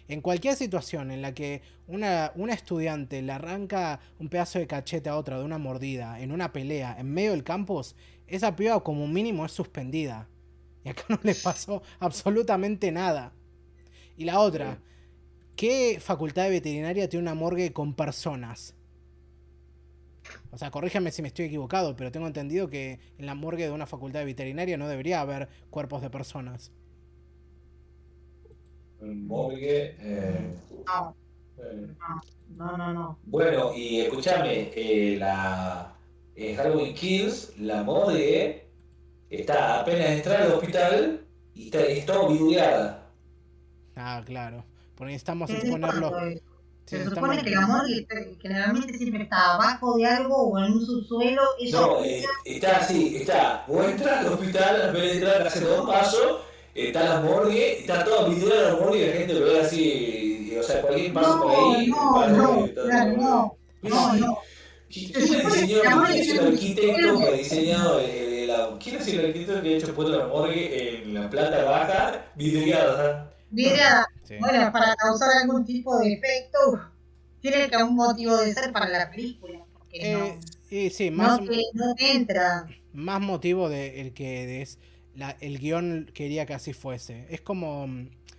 en 0.08 0.20
cualquier 0.20 0.56
situación 0.56 1.10
en 1.10 1.22
la 1.22 1.32
que 1.32 1.62
una, 1.86 2.32
una 2.34 2.52
estudiante 2.52 3.22
le 3.22 3.32
arranca 3.32 4.00
un 4.18 4.28
pedazo 4.28 4.58
de 4.58 4.66
cachete 4.66 5.08
a 5.08 5.16
otra 5.16 5.38
de 5.38 5.44
una 5.46 5.56
mordida 5.56 6.20
en 6.20 6.32
una 6.32 6.52
pelea 6.52 6.94
en 6.98 7.10
medio 7.10 7.30
del 7.30 7.44
campus, 7.44 7.96
esa 8.26 8.54
piba 8.56 8.84
como 8.84 9.08
mínimo 9.08 9.46
es 9.46 9.52
suspendida. 9.52 10.28
Y 10.84 10.88
acá 10.90 11.04
no 11.10 11.20
le 11.22 11.34
pasó 11.34 11.82
absolutamente 12.00 12.92
nada. 12.92 13.32
Y 14.16 14.24
la 14.24 14.40
otra, 14.40 14.82
¿qué 15.56 15.98
facultad 16.00 16.44
de 16.44 16.50
veterinaria 16.50 17.08
tiene 17.08 17.24
una 17.24 17.34
morgue 17.34 17.72
con 17.72 17.94
personas? 17.94 18.76
O 20.52 20.58
sea, 20.58 20.70
corríjame 20.70 21.10
si 21.10 21.20
me 21.22 21.28
estoy 21.28 21.46
equivocado, 21.46 21.96
pero 21.96 22.12
tengo 22.12 22.26
entendido 22.28 22.68
que 22.70 23.00
en 23.18 23.26
la 23.26 23.34
morgue 23.34 23.64
de 23.64 23.72
una 23.72 23.86
facultad 23.86 24.20
de 24.20 24.26
veterinaria 24.26 24.76
no 24.76 24.86
debería 24.88 25.20
haber 25.20 25.48
cuerpos 25.70 26.00
de 26.02 26.10
personas. 26.10 26.72
Morgue. 29.28 29.96
eh, 30.00 30.54
No, 30.86 31.16
eh. 31.58 31.94
no, 32.56 32.76
no, 32.76 32.92
no. 32.92 33.18
Bueno, 33.24 33.72
y 33.74 34.00
escúchame, 34.00 34.70
eh, 34.74 35.16
la 35.18 35.96
en 36.34 36.56
Halloween 36.56 36.94
Kills, 36.94 37.56
la 37.58 37.82
morgue 37.82 38.61
está 39.40 39.80
apenas 39.80 40.08
entrar 40.10 40.42
al 40.42 40.52
hospital 40.52 41.20
y 41.54 41.66
está, 41.66 41.80
es 41.80 42.06
todo 42.06 42.28
vidureada. 42.28 43.06
Ah, 43.96 44.22
claro. 44.24 44.64
Porque 44.94 45.12
necesitamos 45.12 45.50
¿Qué 45.50 45.56
exponerlo. 45.58 46.18
es? 46.26 46.40
sí, 46.86 46.96
Se 46.98 47.04
supone 47.08 47.42
que 47.42 47.50
la 47.50 47.60
morgue 47.66 48.00
está- 48.00 48.16
generalmente 48.40 48.98
siempre 48.98 49.22
está 49.24 49.54
abajo 49.54 49.96
de 49.96 50.06
algo 50.06 50.36
o 50.36 50.58
en 50.58 50.72
un 50.72 50.84
subsuelo. 50.86 51.42
No, 51.72 52.04
eh, 52.04 52.24
está 52.44 52.78
así, 52.78 53.16
está, 53.16 53.64
vos 53.68 53.84
entras 53.86 54.18
al 54.26 54.32
hospital, 54.32 54.90
apenas 54.90 55.12
entrar, 55.12 55.46
hace 55.46 55.60
dos 55.64 55.86
pasos, 55.86 56.40
está 56.74 57.02
la 57.04 57.20
morgue, 57.20 57.80
está 57.80 58.04
toda 58.04 58.28
vidureada 58.28 58.72
la 58.74 58.80
morgue 58.80 58.98
y 59.04 59.06
la 59.08 59.12
gente 59.16 59.34
lo 59.34 59.44
ve 59.46 59.60
así, 59.60 60.48
y, 60.52 60.56
o 60.56 60.62
sea, 60.62 60.80
cualquier 60.82 61.12
paso 61.12 61.40
por 61.42 61.50
ahí. 61.52 61.86
no, 61.88 62.28
no, 62.28 62.64
está 62.66 62.82
claro, 62.84 63.14
todo- 63.16 63.22
no, 63.22 63.58
no, 63.82 64.12
no. 64.14 64.38
¿Quién 64.90 65.10
es 65.10 65.30
el 65.30 65.40
es 65.40 66.28
el 66.30 66.46
arquitecto 66.48 67.18
que 67.18 67.26
ha 67.26 67.32
diseñado 67.32 68.00
el, 68.00 68.10
¿Quién 68.78 68.96
es 68.96 69.08
el 69.08 69.26
arquitecto 69.26 69.62
que 69.62 69.74
ha 69.74 69.78
hecho 69.78 69.94
puesto 69.94 70.16
la 70.16 70.26
morgue 70.28 71.02
en 71.04 71.14
la 71.14 71.28
planta 71.30 71.64
baja 71.64 72.32
vidriada? 72.36 73.30
Vidriada, 73.50 74.06
Sí. 74.22 74.36
bueno, 74.38 74.72
para 74.72 74.94
causar 74.96 75.28
algún 75.42 75.64
tipo 75.64 75.98
de 75.98 76.14
efecto, 76.14 76.58
tiene 77.40 77.68
que 77.68 77.74
haber 77.74 77.86
un 77.88 77.96
motivo 77.96 78.36
de 78.36 78.52
ser 78.54 78.72
para 78.72 78.88
la 78.88 79.10
película. 79.10 79.64
Porque 79.78 79.98
Eh, 80.00 80.12
no, 80.12 80.38
y 80.70 80.90
sí, 80.90 81.10
más, 81.10 81.40
no, 81.40 81.46
te, 81.46 81.56
no 81.74 81.94
entra. 81.98 82.66
más 82.92 83.20
motivo 83.20 83.68
de 83.68 84.00
el 84.00 84.14
que 84.14 84.62
es 84.62 84.78
la, 85.14 85.36
el 85.40 85.58
guion 85.58 86.10
quería 86.14 86.46
que 86.46 86.54
así 86.54 86.72
fuese. 86.72 87.26
Es 87.30 87.40
como, 87.42 87.86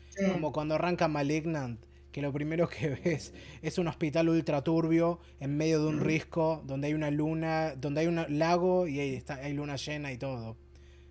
Sí. 0.09 0.25
como 0.31 0.51
cuando 0.51 0.75
arranca 0.75 1.07
Malignant, 1.07 1.79
que 2.13 2.21
lo 2.21 2.31
primero 2.31 2.69
que 2.69 2.89
ves 3.03 3.33
es 3.61 3.77
un 3.77 3.87
hospital 3.89 4.29
ultra 4.29 4.61
turbio 4.63 5.19
en 5.41 5.57
medio 5.57 5.81
de 5.81 5.87
un 5.87 5.99
risco, 5.99 6.61
donde 6.65 6.87
hay 6.87 6.93
una 6.93 7.11
luna, 7.11 7.73
donde 7.75 8.01
hay 8.01 8.07
un 8.07 8.23
lago 8.39 8.87
y 8.87 8.99
ahí 9.01 9.15
está, 9.15 9.35
hay 9.35 9.51
luna 9.53 9.75
llena 9.75 10.11
y 10.13 10.17
todo. 10.17 10.55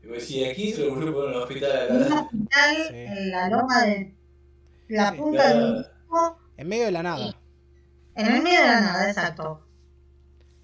Y 0.03 0.07
vos 0.07 0.19
decís, 0.19 0.49
aquí 0.51 0.73
se 0.73 0.83
le 0.83 0.89
ocurrió 0.91 1.13
poner 1.13 1.37
un 1.37 1.43
hospital 1.43 1.89
Un 1.91 2.13
hospital 2.13 2.77
Sí. 2.89 2.95
en 2.97 3.31
la 3.31 3.49
loma 3.51 3.83
de 3.83 4.15
la 4.89 5.11
Sí. 5.11 5.17
punta 5.19 5.49
de 5.55 5.65
un 5.65 5.79
disco, 5.79 6.39
En 6.57 6.69
medio 6.69 6.85
de 6.87 6.93
la 6.93 7.03
nada. 7.03 7.37
en 8.15 8.27
el 8.27 8.43
medio 8.43 8.61
de 8.61 8.67
la 8.67 8.81
nada, 8.81 9.09
exacto. 9.09 9.67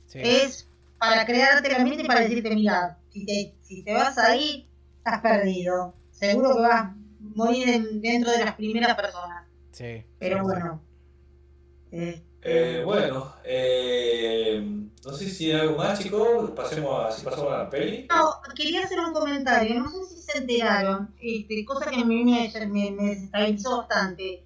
Sí. 0.07 0.21
Es 0.23 0.69
para 0.99 1.25
crearte 1.27 1.69
la 1.71 1.79
mente 1.85 2.03
y 2.03 2.07
para 2.07 2.21
decirte, 2.21 2.55
mira, 2.55 2.99
si 3.11 3.27
te, 3.27 3.55
si 3.63 3.83
te 3.83 3.93
vas 3.93 4.17
ahí, 4.19 4.69
estás 4.99 5.21
perdido. 5.21 5.95
Seguro 6.11 6.55
que 6.57 6.61
vas 6.63 6.81
a 6.83 6.97
morir 7.21 7.69
en- 7.69 8.01
dentro 8.01 8.33
de 8.33 8.45
las 8.45 8.55
primeras 8.55 8.95
personas. 8.97 9.47
Sí, 9.79 10.03
Pero 10.19 10.39
sí, 10.39 10.43
bueno. 10.43 10.83
Eh, 11.93 12.21
Eh, 12.43 12.83
bueno, 12.85 13.33
eh, 13.45 14.61
no 15.05 15.13
sé 15.13 15.31
si 15.31 15.53
hay 15.53 15.61
algo 15.61 15.77
más, 15.77 16.01
chicos. 16.01 16.51
Pasemos 16.51 17.05
a, 17.05 17.13
si 17.13 17.25
pasamos 17.25 17.53
a 17.53 17.59
la 17.59 17.71
peli. 17.71 18.09
No, 18.11 18.33
quería 18.57 18.83
hacer 18.83 18.99
un 18.99 19.13
comentario, 19.13 19.79
no 19.81 19.89
sé 19.91 20.17
si 20.17 20.21
se 20.23 20.39
enteraron, 20.39 21.15
este, 21.21 21.65
cosa 21.65 21.89
que 21.91 22.01
a 22.01 22.05
mí 22.05 22.25
me, 22.25 22.51
me, 22.67 22.91
me 22.91 23.05
desestabilizó 23.11 23.79
bastante. 23.79 24.43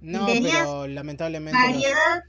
No, 0.00 0.26
pero 0.26 0.86
lamentablemente. 0.86 1.58
los- 1.58 1.72
Variedad 1.72 2.22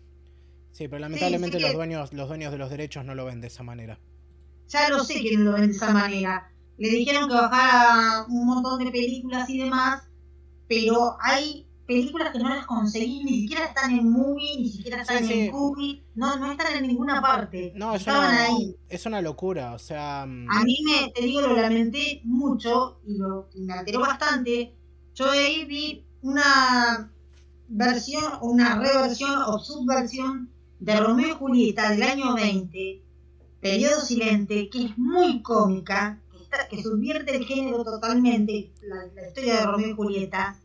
Sí, 0.71 0.87
pero 0.87 0.99
lamentablemente 0.99 1.57
sí 1.57 1.63
los 1.63 1.73
dueños, 1.73 2.13
los 2.13 2.27
dueños 2.27 2.51
de 2.51 2.57
los 2.59 2.69
derechos 2.69 3.03
no 3.03 3.15
lo 3.15 3.25
ven 3.25 3.41
de 3.41 3.47
esa 3.47 3.63
manera. 3.63 3.99
ya 4.67 4.89
lo 4.89 5.03
sé 5.03 5.21
que 5.21 5.37
no 5.37 5.45
lo 5.45 5.53
ven 5.53 5.67
de 5.67 5.71
esa 5.75 5.91
manera. 5.93 6.51
Le 6.77 6.89
dijeron 6.89 7.27
que 7.29 7.33
bajara 7.35 8.25
un 8.27 8.45
montón 8.45 8.83
de 8.83 8.91
películas 8.91 9.49
y 9.49 9.59
demás, 9.59 10.03
pero 10.67 11.17
hay 11.21 11.66
películas 11.87 12.31
que 12.33 12.39
no 12.39 12.49
las 12.49 12.65
conseguí, 12.67 13.23
ni 13.23 13.41
siquiera 13.41 13.65
están 13.65 13.91
en 13.91 14.11
Movie, 14.11 14.57
ni 14.59 14.69
siquiera 14.69 15.01
están 15.01 15.23
Sí, 15.25 15.33
en 15.47 15.51
Movie, 15.51 16.03
no, 16.15 16.37
no 16.37 16.51
están 16.51 16.75
en 16.77 16.87
ninguna 16.87 17.21
parte. 17.21 17.73
No, 17.75 17.95
es 17.95 18.01
Estaban 18.01 18.29
una, 18.31 18.43
ahí. 18.45 18.75
es 18.89 19.05
una 19.05 19.21
locura, 19.21 19.73
o 19.73 19.79
sea... 19.79 20.25
mm, 20.27 20.47
A 20.51 20.63
mí 20.63 20.77
me, 20.85 21.11
te 21.11 21.21
digo, 21.23 21.41
lo 21.41 21.55
lamenté 21.55 22.21
mucho 22.25 22.99
y, 23.05 23.17
lo, 23.17 23.49
me 23.55 23.73
alteró 23.73 24.01
bastante. 24.01 24.75
Yo 25.15 25.31
ahí 25.31 25.65
vi 25.65 26.05
una 26.21 27.11
versión, 27.67 28.23
una 28.41 28.79
reversión 28.79 29.31
o 29.47 29.59
subversión 29.59 30.49
de 30.79 30.99
Romeo 30.99 31.29
y 31.29 31.31
Julieta 31.31 31.89
del 31.91 32.03
año 32.03 32.35
20, 32.35 33.01
periodo 33.61 33.99
silente, 34.01 34.69
que 34.69 34.85
es 34.85 34.97
muy 34.97 35.41
cómica, 35.41 36.21
que, 36.31 36.43
está- 36.43 36.67
que 36.67 36.81
subvierte 36.83 37.35
el 37.35 37.45
género 37.45 37.83
totalmente, 37.83 38.71
la, 38.81 39.05
la 39.15 39.27
historia 39.27 39.59
de 39.61 39.65
Romeo 39.65 39.89
y 39.89 39.93
Julieta, 39.95 40.59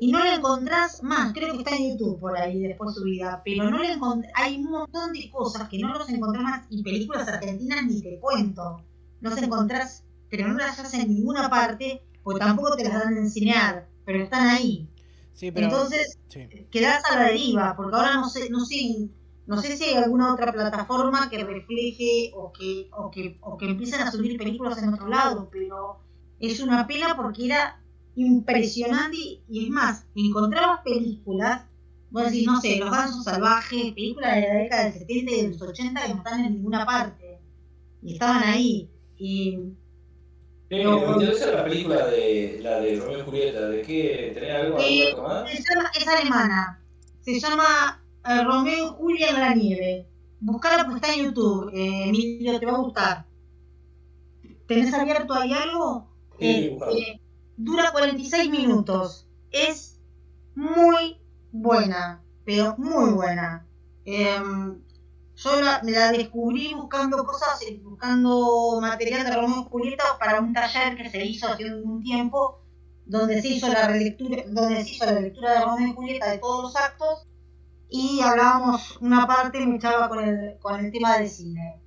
y 0.00 0.10
no 0.10 0.18
la 0.18 0.34
encontrás 0.34 1.02
más, 1.02 1.34
creo 1.34 1.52
que 1.52 1.58
está 1.58 1.76
en 1.76 1.90
YouTube 1.90 2.18
por 2.18 2.34
ahí 2.34 2.58
después 2.58 2.94
subida, 2.94 3.42
pero 3.44 3.70
no 3.70 3.78
la 3.78 3.98
hay 4.34 4.56
un 4.56 4.70
montón 4.70 5.12
de 5.12 5.30
cosas 5.30 5.68
que 5.68 5.78
no 5.78 5.92
los 5.92 6.08
encontrás 6.08 6.42
más, 6.42 6.66
y 6.70 6.82
películas 6.82 7.28
argentinas 7.28 7.84
ni 7.84 8.00
te 8.00 8.18
cuento, 8.18 8.82
no 9.20 9.30
las 9.30 9.42
encontrás, 9.42 10.04
pero 10.30 10.48
no 10.48 10.54
las 10.54 10.78
haces 10.78 11.00
en 11.00 11.14
ninguna 11.14 11.50
parte, 11.50 12.02
porque 12.22 12.40
tampoco 12.40 12.74
te 12.76 12.84
las 12.84 12.94
dan 12.94 13.12
a 13.12 13.18
enseñar, 13.18 13.88
pero 14.06 14.22
están 14.22 14.48
ahí. 14.48 14.88
sí, 15.34 15.50
pero... 15.50 15.66
Entonces, 15.66 16.18
sí. 16.28 16.48
quedás 16.70 17.02
a 17.10 17.16
la 17.16 17.24
deriva, 17.24 17.76
porque 17.76 17.94
ahora 17.94 18.14
no 18.14 18.30
sé, 18.30 18.48
no 18.48 18.64
sé, 18.64 19.10
no 19.46 19.60
sé 19.60 19.76
si 19.76 19.84
hay 19.84 19.96
alguna 19.96 20.32
otra 20.32 20.50
plataforma 20.50 21.28
que 21.28 21.44
refleje 21.44 22.32
o 22.34 22.52
que, 22.52 22.88
o 22.92 23.10
que, 23.10 23.36
o 23.42 23.58
que 23.58 23.68
empiecen 23.68 24.00
a 24.00 24.10
subir 24.10 24.38
películas 24.38 24.82
en 24.82 24.94
otro 24.94 25.08
lado, 25.08 25.50
pero 25.52 25.98
es 26.38 26.58
una 26.60 26.86
pena 26.86 27.14
porque 27.16 27.44
era 27.44 27.79
impresionante 28.16 29.16
y, 29.48 29.64
es 29.64 29.70
más, 29.70 30.06
encontrabas 30.14 30.80
películas, 30.84 31.62
vos 32.10 32.24
decís, 32.24 32.46
no 32.46 32.60
sé, 32.60 32.76
Los 32.78 32.90
Gansos 32.90 33.24
Salvajes, 33.24 33.92
películas 33.94 34.34
de 34.36 34.40
la 34.42 34.54
década 34.54 34.84
del 34.84 34.92
70 34.94 35.32
y 35.32 35.42
de 35.42 35.48
los 35.48 35.62
80 35.62 36.02
que 36.02 36.08
no 36.14 36.18
están 36.18 36.44
en 36.44 36.52
ninguna 36.54 36.84
parte, 36.86 37.38
y 38.02 38.12
estaban 38.14 38.42
ahí, 38.42 38.90
y 39.18 39.58
Eh, 40.72 40.84
No. 40.84 41.00
me 41.00 41.12
interesa 41.14 41.50
la 41.50 41.64
película 41.64 42.06
de 42.06 42.60
la 42.62 42.78
de 42.80 42.96
Romeo 43.00 43.18
y 43.18 43.22
Julieta, 43.22 43.68
¿de 43.68 43.82
qué? 43.82 44.30
¿Tenés 44.34 44.54
algo 44.54 44.78
Eh? 44.78 45.10
Se 45.56 45.62
llama- 45.74 45.90
es 45.98 46.06
alemana. 46.06 46.84
Se 47.22 47.40
llama 47.40 48.02
eh, 48.24 48.44
Romeo 48.44 48.86
y 48.86 48.88
Julia 48.96 49.30
en 49.30 49.40
la 49.40 49.54
nieve. 49.54 50.06
Buscala 50.38 50.84
porque 50.84 51.00
está 51.00 51.12
en 51.14 51.24
YouTube. 51.24 51.70
Eh, 51.74 52.04
Emilio, 52.08 52.60
te 52.60 52.66
va 52.66 52.72
a 52.72 52.78
gustar. 52.78 53.26
¿Tenés 54.66 54.94
abierto 54.94 55.34
ahí 55.34 55.52
algo? 55.52 56.08
Sí, 56.38 56.76
eh, 56.96 57.20
dura 57.64 57.92
46 57.92 58.50
minutos. 58.50 59.26
Es 59.50 59.98
muy 60.54 61.18
buena, 61.52 62.22
pero 62.44 62.74
muy 62.78 63.10
buena. 63.12 63.66
Em, 64.04 64.80
yo 65.36 65.60
la, 65.60 65.80
la 65.84 66.12
descubrí 66.12 66.74
buscando 66.74 67.24
cosas, 67.24 67.62
eh, 67.62 67.80
buscando 67.82 68.78
material 68.80 69.24
de 69.24 69.34
Romeo 69.34 69.62
y 69.62 69.70
Julieta 69.70 70.04
para 70.18 70.40
un 70.40 70.52
taller 70.52 70.96
que 70.96 71.10
se 71.10 71.24
hizo 71.24 71.48
hace 71.48 71.74
un 71.74 72.02
tiempo, 72.02 72.60
donde 73.06 73.40
se 73.40 73.48
hizo 73.48 73.68
la 73.68 73.88
relectura, 73.88 74.42
donde 74.48 74.84
se 74.84 74.90
hizo 74.90 75.06
la 75.06 75.20
lectura 75.20 75.52
de 75.52 75.64
Romeo 75.64 75.88
y 75.88 75.94
Julieta 75.94 76.30
de 76.30 76.38
todos 76.38 76.62
los 76.62 76.76
actos, 76.76 77.26
y 77.88 78.20
hablábamos 78.20 78.98
una 79.00 79.26
parte 79.26 79.66
me 79.66 79.76
echaba 79.76 80.08
con 80.08 80.22
el, 80.22 80.58
con 80.60 80.78
el 80.84 80.92
tema 80.92 81.18
del 81.18 81.28
cine. 81.28 81.80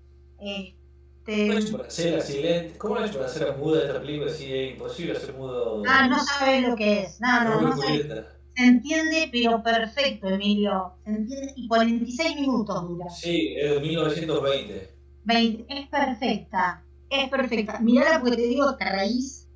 Este, 1.26 1.48
¿Cómo 1.48 1.58
es 1.58 1.66
para 1.72 1.88
hacer 1.88 2.22
silente? 2.22 2.78
¿Cómo 2.78 2.98
es 3.00 3.12
para 3.12 3.26
hacer 3.26 3.52
muda 3.56 3.82
esta 3.82 4.00
película 4.00 4.32
si 4.34 4.54
es 4.54 4.72
imposible 4.72 5.14
hacer 5.14 5.34
mudo? 5.34 5.84
ah, 5.88 6.08
no 6.08 6.20
sabes 6.20 6.68
lo 6.68 6.76
que 6.76 7.02
es. 7.04 7.20
No, 7.22 7.44
no, 7.44 7.62
no? 7.62 7.78
Se 7.78 8.66
entiende, 8.66 9.30
pero 9.32 9.64
perfecto, 9.64 10.28
Emilio. 10.30 10.98
Se 11.06 11.12
entiende, 11.12 11.54
y 11.56 11.68
46 11.68 12.36
minutos 12.36 12.82
dura. 12.88 13.06
Sí, 13.08 13.56
es 13.58 13.70
de 13.72 13.80
1920. 13.80 14.90
20, 15.24 15.66
es 15.70 15.88
perfecta, 15.90 16.86
es 17.10 17.30
perfecta. 17.30 17.80
Mirala 17.80 18.20
porque 18.22 18.38
te 18.38 18.48
digo, 18.48 18.76
te 18.78 18.86
reís, 18.90 19.50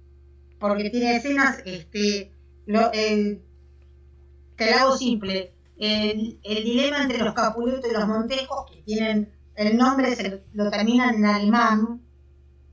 porque 0.60 0.89
tiene 0.89 1.18
escenas, 1.18 1.60
este, 1.65 2.34
lo, 2.65 2.91
el, 2.94 3.44
te 4.56 4.69
la 4.69 4.81
hago 4.81 4.98
simple, 4.98 5.53
el, 5.77 6.39
el 6.44 6.64
dilema 6.64 7.02
entre 7.03 7.19
los 7.19 7.34
Capuletos 7.34 7.89
y 7.89 7.94
los 7.94 8.07
Montejos, 8.07 8.65
que 8.72 8.81
tienen, 8.84 9.31
el 9.58 9.76
nombre 9.76 10.16
se 10.16 10.44
lo 10.54 10.70
terminan 10.70 11.16
en 11.16 11.26
alemán, 11.26 12.02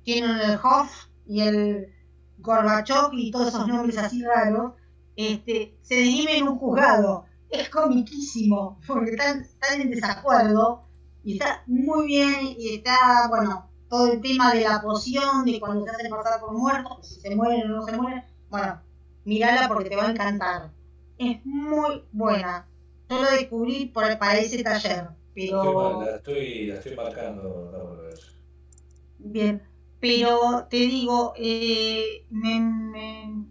tienen 0.04 0.38
el 0.38 0.58
Hof 0.62 1.06
y 1.26 1.40
el 1.40 1.94
Gorbachev 2.38 3.08
y 3.14 3.30
todos 3.30 3.48
esos 3.48 3.66
nombres 3.66 3.96
así 3.96 4.22
raros, 4.22 4.74
este, 5.16 5.78
se 5.80 5.94
dirimen 5.94 6.36
en 6.36 6.48
un 6.48 6.58
juzgado. 6.58 7.24
Es 7.48 7.70
comiquísimo, 7.70 8.78
porque 8.86 9.12
están, 9.12 9.46
en 9.80 9.90
desacuerdo 9.90 10.84
y 11.22 11.34
está 11.34 11.62
muy 11.66 12.06
bien 12.06 12.54
y 12.58 12.76
está, 12.76 13.28
bueno, 13.28 13.70
todo 13.88 14.12
el 14.12 14.20
tema 14.20 14.52
de 14.52 14.64
la 14.64 14.82
poción, 14.82 15.46
de 15.46 15.58
cuando 15.60 15.84
se 15.84 15.90
hacen 15.90 16.10
pasar 16.10 16.40
por 16.40 16.52
muertos, 16.52 17.08
si 17.08 17.20
se 17.20 17.34
mueren 17.34 17.70
o 17.70 17.76
no 17.76 17.86
se 17.86 17.96
mueren, 17.96 18.24
bueno, 18.50 18.82
mirala 19.24 19.68
porque 19.68 19.88
te 19.88 19.96
va 19.96 20.08
a 20.08 20.10
encantar. 20.10 20.70
Es 21.16 21.46
muy 21.46 22.04
buena. 22.12 22.66
Yo 23.08 23.22
lo 23.22 23.30
descubrí 23.30 23.86
por, 23.86 24.18
para 24.18 24.36
ese 24.36 24.62
taller, 24.62 25.08
Estoy 25.42 25.74
mal- 25.76 25.98
pero 25.98 26.10
la, 26.10 26.16
estoy, 26.16 26.66
la 26.66 26.74
estoy 26.76 26.96
marcando. 26.96 27.70
no, 27.72 27.98
bien, 29.18 29.62
pero 30.00 30.66
te 30.70 30.76
digo, 30.76 31.32
eh, 31.36 32.26
me, 32.30 32.60
me, 32.60 33.44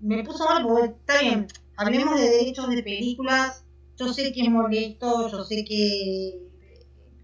me 0.00 0.24
puso 0.24 0.44
mal 0.46 0.64
porque 0.64 0.86
está 0.88 1.20
bien, 1.20 1.46
hablemos 1.76 2.18
de 2.20 2.30
derechos 2.30 2.68
de 2.70 2.82
películas, 2.82 3.64
yo 3.96 4.12
sé 4.12 4.32
que 4.32 4.42
es 4.42 4.50
molesto, 4.50 5.28
yo 5.30 5.44
sé 5.44 5.64
que 5.64 6.40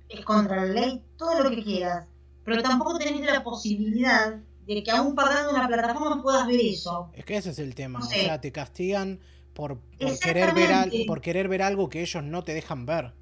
es 0.09 0.24
contra 0.24 0.65
la 0.66 0.73
ley, 0.74 1.02
todo 1.16 1.43
lo 1.43 1.51
que 1.51 1.62
quieras, 1.65 2.06
pero 2.44 2.62
tampoco 2.62 2.98
tenés 2.98 3.20
la 3.27 3.43
posibilidad 3.44 4.36
de 4.66 4.82
que 4.82 4.90
aún 4.90 5.15
pagando 5.15 5.51
una 5.52 5.66
plataforma 5.69 6.23
puedas 6.23 6.47
ver 6.47 6.61
eso. 6.61 7.11
Es 7.12 7.24
que 7.24 7.36
ese 7.36 7.51
es 7.51 7.59
el 7.59 7.74
tema, 7.74 8.01
No 8.01 8.06
o 8.06 8.09
sea, 8.09 8.40
te 8.40 8.52
castigan 8.52 9.20
por, 9.55 9.78
por 10.01 10.19
querer 10.19 10.52
ver 10.52 10.73
al- 10.73 10.94
por 11.06 11.20
querer 11.20 11.48
ver 11.48 11.62
algo 11.62 11.89
que 11.89 12.02
ellos 12.02 12.23
no 12.24 12.44
te 12.44 12.55
dejan 12.55 12.86
ver. 12.86 13.12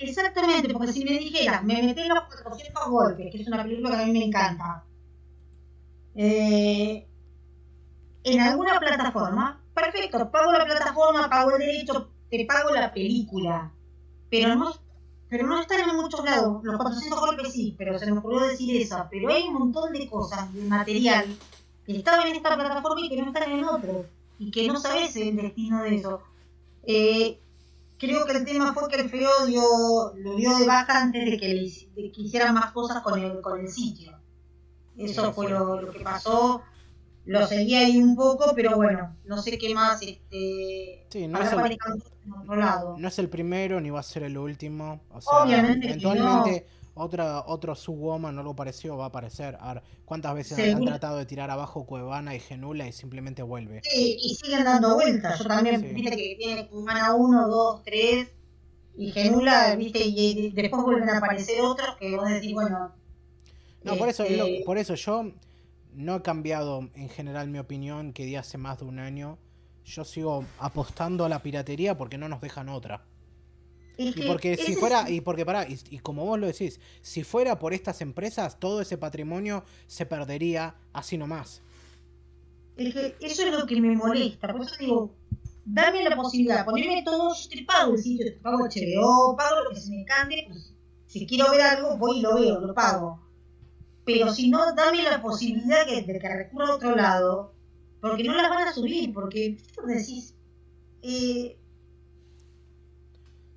Exactamente, 0.00 0.72
porque 0.72 0.92
si 0.92 1.04
me 1.04 1.18
dijeras, 1.18 1.62
me 1.62 1.82
metés 1.82 2.08
los 2.08 2.24
400 2.24 2.88
golpes, 2.88 3.30
que 3.30 3.42
es 3.42 3.46
una 3.46 3.62
película 3.62 3.96
que 3.96 4.02
a 4.02 4.06
mí 4.06 4.12
me 4.12 4.24
encanta, 4.24 4.84
eh, 6.14 7.06
en 8.24 8.40
alguna 8.40 8.80
plataforma, 8.80 9.62
perfecto, 9.74 10.30
pago 10.30 10.52
la 10.52 10.64
plataforma, 10.64 11.28
pago 11.28 11.52
el 11.52 11.58
derecho, 11.58 12.10
te 12.30 12.46
pago 12.46 12.70
la 12.70 12.92
película, 12.92 13.70
pero 14.30 14.54
no, 14.54 14.72
pero 15.28 15.46
no 15.46 15.60
están 15.60 15.88
en 15.88 15.96
muchos 15.96 16.24
lados. 16.24 16.64
Los 16.64 16.76
400 16.76 17.20
golpes 17.20 17.52
sí, 17.52 17.74
pero 17.76 17.98
se 17.98 18.10
me 18.10 18.18
ocurrió 18.18 18.40
decir 18.40 18.80
eso, 18.80 19.06
pero 19.10 19.30
hay 19.30 19.48
un 19.48 19.54
montón 19.54 19.92
de 19.92 20.08
cosas, 20.08 20.52
de 20.54 20.62
material, 20.62 21.26
que 21.84 21.96
estaban 21.96 22.26
en 22.26 22.36
esta 22.36 22.54
plataforma 22.54 23.00
y 23.02 23.08
que 23.10 23.20
no 23.20 23.28
están 23.28 23.50
en 23.50 23.64
otro, 23.64 24.06
y 24.38 24.50
que 24.50 24.66
no 24.66 24.80
sabes 24.80 25.14
el 25.16 25.36
destino 25.36 25.82
de 25.82 25.94
eso. 25.94 26.22
Eh, 26.84 27.38
creo 28.00 28.24
que 28.24 28.32
el 28.32 28.44
tema 28.44 28.72
fue 28.72 28.88
que 28.88 28.96
el 28.96 29.10
feo 29.10 29.46
dio, 29.46 29.62
lo 30.16 30.34
dio 30.36 30.56
de 30.58 30.66
baja 30.66 31.02
antes 31.02 31.24
de 31.24 31.38
que, 31.38 31.48
le, 31.48 31.70
de 32.02 32.10
que 32.10 32.22
hicieran 32.22 32.54
más 32.54 32.72
cosas 32.72 33.02
con 33.02 33.20
el, 33.20 33.40
con 33.42 33.60
el 33.60 33.68
sitio. 33.68 34.18
Eso 34.96 35.32
fue 35.32 35.50
lo, 35.50 35.80
lo 35.80 35.92
que 35.92 36.00
pasó. 36.00 36.62
Lo 37.26 37.46
seguí 37.46 37.74
ahí 37.74 37.98
un 37.98 38.16
poco, 38.16 38.52
pero 38.56 38.74
bueno, 38.76 39.16
no 39.24 39.40
sé 39.42 39.56
qué 39.58 39.74
más. 39.74 40.00
Este, 40.02 41.06
Sí, 41.10 41.28
no 41.28 41.40
es, 41.40 41.52
el, 41.52 41.78
otro 42.40 42.56
lado. 42.56 42.96
no 42.98 43.08
es 43.08 43.18
el 43.18 43.28
primero 43.28 43.80
ni 43.80 43.90
va 43.90 44.00
a 44.00 44.02
ser 44.02 44.22
el 44.22 44.38
último. 44.38 45.00
O 45.10 45.20
sea, 45.20 45.44
Obviamente 45.44 45.86
que 45.86 45.92
eventualmente 45.92 46.66
otra, 47.00 47.44
otro 47.46 47.74
Subwoman 47.74 48.36
o 48.36 48.40
algo 48.40 48.54
parecido 48.56 48.96
va 48.96 49.04
a 49.04 49.08
aparecer. 49.08 49.56
A 49.60 49.74
ver, 49.74 49.82
¿cuántas 50.04 50.34
veces 50.34 50.58
han- 50.74 50.84
tratado 50.84 51.16
de 51.18 51.26
tirar 51.26 51.50
abajo 51.50 51.84
Cuevana 51.86 52.34
y 52.34 52.40
Genula 52.40 52.86
y 52.86 52.92
simplemente 52.92 53.42
vuelve? 53.42 53.80
Sí, 53.84 54.18
y 54.20 54.34
siguen 54.34 54.64
dando 54.64 54.94
vueltas. 54.94 55.38
Yo 55.38 55.44
también, 55.46 55.80
Sí. 55.80 55.86
viste 55.88 56.16
que 56.16 56.36
tiene 56.38 56.68
Humana 56.72 57.14
1, 57.14 57.48
2, 57.48 57.82
3 57.84 58.28
y 58.96 59.12
Genula, 59.12 59.74
viste, 59.76 60.00
y, 60.04 60.30
y 60.46 60.50
después 60.50 60.82
vuelven 60.82 61.08
a 61.08 61.18
aparecer 61.18 61.60
otros 61.62 61.96
que 61.96 62.16
vos 62.16 62.28
decís, 62.28 62.52
bueno. 62.52 62.92
No, 63.82 63.96
por 63.96 64.08
eso, 64.08 64.24
este, 64.24 64.62
por 64.66 64.76
eso 64.78 64.94
yo 64.94 65.32
no 65.94 66.16
he 66.16 66.22
cambiado 66.22 66.88
en 66.94 67.08
general 67.08 67.48
mi 67.48 67.58
opinión 67.58 68.12
que 68.12 68.24
di 68.26 68.36
hace 68.36 68.58
más 68.58 68.78
de 68.78 68.84
un 68.84 68.98
año. 68.98 69.38
Yo 69.84 70.04
sigo 70.04 70.44
apostando 70.58 71.24
a 71.24 71.28
la 71.28 71.42
piratería 71.42 71.96
porque 71.96 72.18
no 72.18 72.28
nos 72.28 72.40
dejan 72.40 72.68
otra. 72.68 73.02
Es 74.08 74.16
Y 74.16 74.22
que 74.22 74.26
porque 74.26 74.56
si 74.56 74.76
fuera, 74.76 75.08
y 75.10 75.20
porque 75.20 75.44
pará, 75.46 75.66
y, 75.68 75.78
y 75.90 75.98
como 76.00 76.24
vos 76.24 76.38
lo 76.38 76.46
decís, 76.46 76.80
si 77.02 77.24
fuera 77.24 77.58
por 77.58 77.72
estas 77.74 78.00
empresas, 78.00 78.58
todo 78.58 78.80
ese 78.80 78.98
patrimonio 78.98 79.64
se 79.86 80.06
perdería 80.06 80.76
así 80.92 81.18
nomás. 81.18 81.62
Es 82.76 82.94
que 82.94 83.16
eso 83.20 83.42
es 83.46 83.52
lo 83.52 83.66
que 83.66 83.80
me 83.80 83.94
molesta. 83.96 84.52
Por 84.52 84.62
eso 84.62 84.74
digo, 84.78 85.16
dame 85.64 86.02
la 86.04 86.16
posibilidad, 86.16 86.64
poneme 86.64 87.02
todo, 87.04 87.34
yo 87.34 87.48
te 87.48 87.64
pago 87.64 87.94
el 87.94 88.02
sitio, 88.02 88.26
te 88.26 88.32
pago 88.40 88.58
HBO, 88.64 89.36
pago 89.36 89.64
lo 89.64 89.70
que 89.70 89.80
se 89.80 89.90
me 89.90 90.04
cante. 90.04 90.44
pues, 90.48 90.74
si 91.06 91.26
quiero 91.26 91.50
ver 91.50 91.60
algo, 91.62 91.96
voy 91.98 92.18
y 92.18 92.22
lo 92.22 92.34
veo, 92.36 92.60
lo 92.60 92.74
pago. 92.74 93.20
pero 94.04 94.32
si 94.32 94.50
no, 94.50 94.74
dame 94.74 95.02
la 95.02 95.22
posibilidad 95.22 95.86
de 95.86 96.04
que 96.04 96.18
recurra 96.28 96.68
a 96.68 96.74
otro 96.76 96.96
lado, 96.96 97.54
porque 98.00 98.24
no 98.24 98.34
las 98.34 98.50
van 98.50 98.68
a 98.68 98.72
subir, 98.72 99.12
porque 99.12 99.58
decís, 99.86 100.34
eh, 101.02 101.58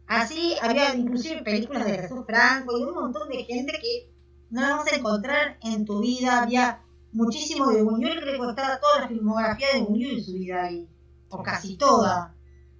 así 0.07 0.55
había 0.61 0.95
inclusive 0.95 1.41
películas 1.43 1.85
de 1.85 1.99
Jesús 1.99 2.25
Franco 2.25 2.77
y 2.77 2.83
un 2.83 2.93
montón 2.93 3.29
de 3.29 3.43
gente 3.43 3.73
que 3.81 4.11
no 4.49 4.61
las 4.61 4.77
vas 4.77 4.93
a 4.93 4.95
encontrar 4.95 5.57
en 5.63 5.85
tu 5.85 5.99
vida, 6.01 6.43
había 6.43 6.81
muchísimo 7.11 7.69
de 7.71 7.83
Buñuel, 7.83 8.21
creo 8.21 8.41
que 8.41 8.49
estaba 8.49 8.79
toda 8.79 9.01
la 9.01 9.07
filmografía 9.07 9.67
de 9.73 9.81
Buñuel 9.81 10.17
en 10.17 10.23
su 10.23 10.33
vida 10.33 10.63
ahí, 10.63 10.87
o 11.29 11.41
casi 11.41 11.77
toda. 11.77 12.35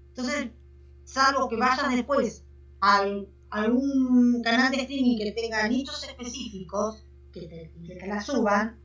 Entonces, 0.10 0.50
salvo 1.04 1.50
que 1.50 1.58
vayas 1.58 1.92
después 1.92 2.44
al 2.80 3.28
algún 3.54 4.42
canal 4.42 4.72
de 4.72 4.82
streaming 4.82 5.18
que 5.18 5.32
tenga 5.32 5.68
nichos 5.68 6.04
específicos, 6.04 7.06
que 7.32 7.72
te, 7.88 8.08
la 8.08 8.20
suban, 8.20 8.80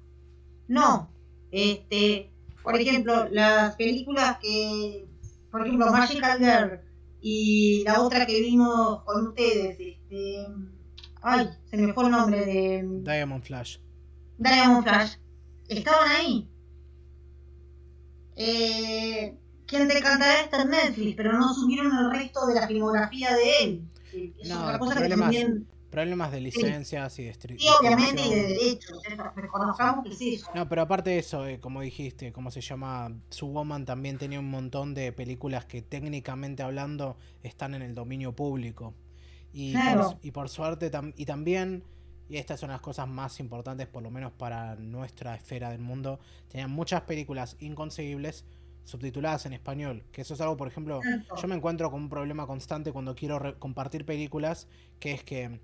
no. 0.69 1.11
Este, 1.51 2.31
por 2.63 2.77
ejemplo, 2.77 3.29
las 3.31 3.77
películas 3.77 4.39
que, 4.43 5.09
por 5.51 5.67
ejemplo, 5.67 5.91
Magical 5.91 6.39
Girl 6.39 6.81
y 7.21 7.83
la 7.85 8.01
otra 8.01 8.27
que 8.27 8.41
vimos 8.41 9.03
con 9.05 9.29
ustedes, 9.29 9.79
este, 9.79 10.47
ay, 11.23 11.49
se 11.71 11.77
me 11.77 11.93
fue 11.93 12.05
el 12.05 12.11
nombre 12.11 12.45
de 12.45 12.85
Diamond 13.03 13.45
Flash. 13.45 13.79
Diamond 14.39 14.85
Flash, 14.85 15.15
estaban 15.69 16.11
ahí. 16.11 16.49
Eh, 18.37 19.37
¿Quién 19.67 19.89
te 19.89 20.01
cantará 20.01 20.43
está 20.43 20.63
en 20.63 20.71
Netflix, 20.71 21.17
pero 21.17 21.33
no 21.33 21.53
subieron 21.53 21.93
el 21.97 22.11
resto 22.11 22.47
de 22.47 22.55
la 22.55 22.67
filmografía 22.67 23.35
de 23.35 23.65
él 23.65 23.89
no, 24.13 24.79
problemas, 24.79 25.35
problemas 25.91 26.33
de 26.33 26.41
licencias 26.41 27.19
y 27.19 27.25
de 27.25 27.33
Sí, 27.33 27.67
obviamente, 27.81 28.23
y 28.27 28.35
de 28.35 28.43
derechos, 28.49 29.01
reconozcamos 29.35 30.05
que 30.05 30.15
sí. 30.15 30.41
No, 30.55 30.69
pero 30.69 30.83
aparte 30.83 31.11
de 31.11 31.19
eso, 31.19 31.47
eh, 31.47 31.61
como 31.61 31.81
dijiste, 31.81 32.33
como 32.33 32.51
se 32.51 32.61
llama, 32.61 33.11
Woman 33.41 33.85
también 33.85 34.19
tenía 34.19 34.41
un 34.41 34.51
montón 34.51 34.95
de 34.95 35.13
películas 35.13 35.65
que 35.65 35.83
técnicamente 35.83 36.63
hablando 36.63 37.17
están 37.43 37.75
en 37.75 37.83
el 37.83 37.95
dominio 37.95 38.35
público. 38.35 38.95
Y, 39.53 39.75
por, 39.75 40.19
y 40.23 40.31
por 40.31 40.49
suerte, 40.49 40.91
y 41.17 41.25
también, 41.25 41.83
y 42.29 42.37
estas 42.37 42.61
son 42.61 42.71
las 42.71 42.81
cosas 42.81 43.09
más 43.09 43.41
importantes, 43.41 43.87
por 43.87 44.03
lo 44.03 44.11
menos 44.11 44.33
para 44.33 44.77
nuestra 44.77 45.35
esfera 45.35 45.71
del 45.71 45.81
mundo, 45.81 46.21
tenían 46.49 46.71
muchas 46.71 47.03
películas 47.03 47.57
inconseguibles 47.61 48.45
subtituladas 48.89 49.47
en 49.47 49.53
español. 49.53 50.05
Que 50.13 50.23
eso 50.23 50.35
es 50.35 50.41
algo, 50.41 50.57
por 50.57 50.69
ejemplo, 50.69 51.01
yo 51.41 51.49
me 51.49 51.55
encuentro 51.55 51.91
con 51.91 52.03
un 52.03 52.09
problema 52.09 52.47
constante 52.47 52.93
cuando 52.93 53.15
quiero 53.15 53.59
compartir 53.59 54.05
películas, 54.05 54.67
que 54.99 55.13
es 55.13 55.23
que 55.23 55.61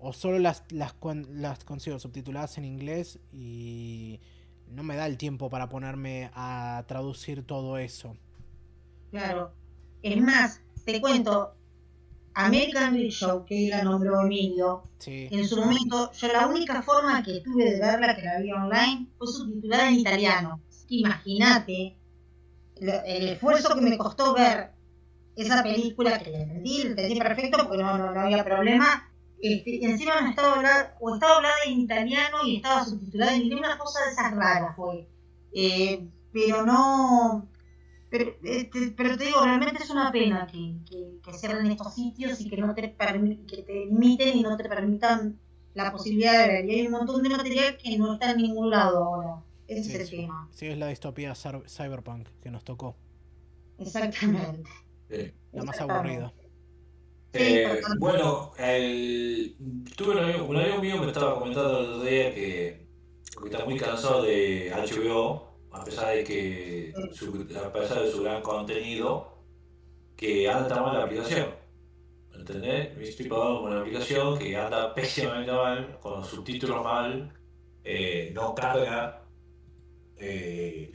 o 0.00 0.12
solo 0.12 0.38
las, 0.38 0.64
las, 0.70 0.94
las 1.30 1.64
consigo 1.64 1.98
subtituladas 1.98 2.58
en 2.58 2.64
inglés 2.64 3.18
y 3.32 4.20
no 4.68 4.82
me 4.82 4.96
da 4.96 5.06
el 5.06 5.16
tiempo 5.16 5.50
para 5.50 5.68
ponerme 5.68 6.30
a 6.34 6.84
traducir 6.86 7.44
todo 7.44 7.78
eso. 7.78 8.16
Claro. 9.10 9.52
Es 10.02 10.20
más, 10.20 10.62
te 10.84 11.00
cuento, 11.00 11.54
American 12.34 12.94
Dream 12.94 13.10
Show, 13.10 13.44
que 13.44 13.68
la 13.68 13.82
nombró 13.82 14.20
Emilio, 14.22 14.82
en 15.06 15.46
su 15.46 15.56
momento, 15.56 16.10
yo 16.12 16.28
la 16.28 16.46
única 16.46 16.82
forma 16.82 17.22
que 17.22 17.40
tuve 17.40 17.72
de 17.72 17.80
verla, 17.80 18.16
que 18.16 18.22
la 18.22 18.40
vi 18.40 18.52
online, 18.52 19.08
fue 19.18 19.26
subtitulada 19.26 19.88
en 19.88 19.96
italiano. 19.96 20.60
Imagínate 20.88 21.96
el 22.80 23.28
esfuerzo 23.28 23.74
que 23.74 23.80
me 23.82 23.98
costó 23.98 24.32
ver 24.34 24.70
esa 25.36 25.62
película 25.62 26.18
que 26.18 26.34
entendí, 26.34 26.82
entendí 26.82 27.18
perfecto 27.18 27.58
porque 27.58 27.82
no, 27.82 27.98
no, 27.98 28.20
había 28.20 28.44
problema. 28.44 29.09
Este, 29.42 29.70
y 29.76 29.84
encima 29.84 30.20
no 30.20 30.30
estaba 30.30 30.54
hablada, 30.54 30.96
o 31.00 31.14
estaba 31.14 31.36
hablada 31.36 31.54
en 31.66 31.80
italiano 31.80 32.38
y 32.44 32.56
estaba 32.56 32.84
subtitulada 32.84 33.34
en 33.34 33.42
inglés, 33.42 33.60
una 33.60 33.78
cosa 33.78 34.04
de 34.04 34.12
esas 34.12 34.32
raras 34.32 34.76
fue. 34.76 35.08
Eh, 35.52 36.06
pero 36.32 36.66
no. 36.66 37.48
Pero, 38.10 38.32
este, 38.42 38.92
pero 38.96 39.16
te 39.16 39.26
digo, 39.26 39.40
realmente 39.42 39.82
es 39.82 39.90
una 39.90 40.10
pena 40.10 40.46
que, 40.46 40.74
que, 40.88 41.20
que 41.22 41.38
cierren 41.38 41.70
estos 41.70 41.94
sitios 41.94 42.40
y 42.40 42.50
que 42.50 42.56
no 42.56 42.74
te, 42.74 42.82
que 42.82 43.62
te 43.62 43.86
limiten 43.86 44.36
y 44.36 44.42
no 44.42 44.56
te 44.56 44.68
permitan 44.68 45.38
la 45.74 45.92
posibilidad 45.92 46.42
de 46.42 46.48
ver. 46.48 46.64
Y 46.66 46.80
hay 46.80 46.86
un 46.86 46.92
montón 46.92 47.22
de 47.22 47.28
material 47.30 47.76
que 47.76 47.96
no 47.96 48.14
está 48.14 48.32
en 48.32 48.38
ningún 48.38 48.70
lado 48.70 49.04
ahora. 49.04 49.42
Ese 49.68 50.02
es 50.02 50.10
el 50.10 50.10
tema. 50.10 50.48
Sí, 50.50 50.66
es 50.66 50.76
la 50.76 50.88
distopía 50.88 51.34
cyberpunk 51.34 52.28
que 52.42 52.50
nos 52.50 52.64
tocó. 52.64 52.96
Exactamente. 53.78 54.68
La 55.52 55.62
más 55.62 55.80
aburrida. 55.80 56.32
Eh, 57.32 57.80
bueno, 57.98 58.52
el, 58.58 59.56
tuve 59.96 60.12
un 60.12 60.18
amigo, 60.18 60.44
un 60.46 60.56
amigo, 60.56 60.78
mío 60.78 60.98
me 60.98 61.06
estaba 61.06 61.38
comentando 61.38 61.78
el 61.78 61.86
otro 61.86 62.02
día 62.02 62.34
que, 62.34 62.86
que, 63.40 63.48
está 63.48 63.64
muy 63.64 63.78
cansado 63.78 64.22
de 64.22 64.72
HBO, 64.74 65.48
a 65.70 65.84
pesar 65.84 66.16
de 66.16 66.24
que 66.24 66.92
su, 67.12 67.46
a 67.64 67.72
pesar 67.72 68.02
de 68.02 68.10
su 68.10 68.22
gran 68.22 68.42
contenido, 68.42 69.38
que 70.16 70.48
anda 70.48 70.82
mal 70.82 70.98
la 70.98 71.04
aplicación. 71.04 71.54
¿Entendés? 72.34 72.96
Me 72.96 73.04
estoy 73.04 73.26
pagando 73.28 73.60
con 73.60 73.72
una 73.72 73.80
aplicación 73.80 74.38
que 74.38 74.56
anda 74.56 74.94
pésimamente 74.94 75.52
mal, 75.52 75.98
con 76.00 76.20
los 76.20 76.26
subtítulos 76.26 76.82
mal, 76.82 77.32
eh, 77.84 78.32
no 78.34 78.54
carga 78.54 79.22
eh, 80.16 80.92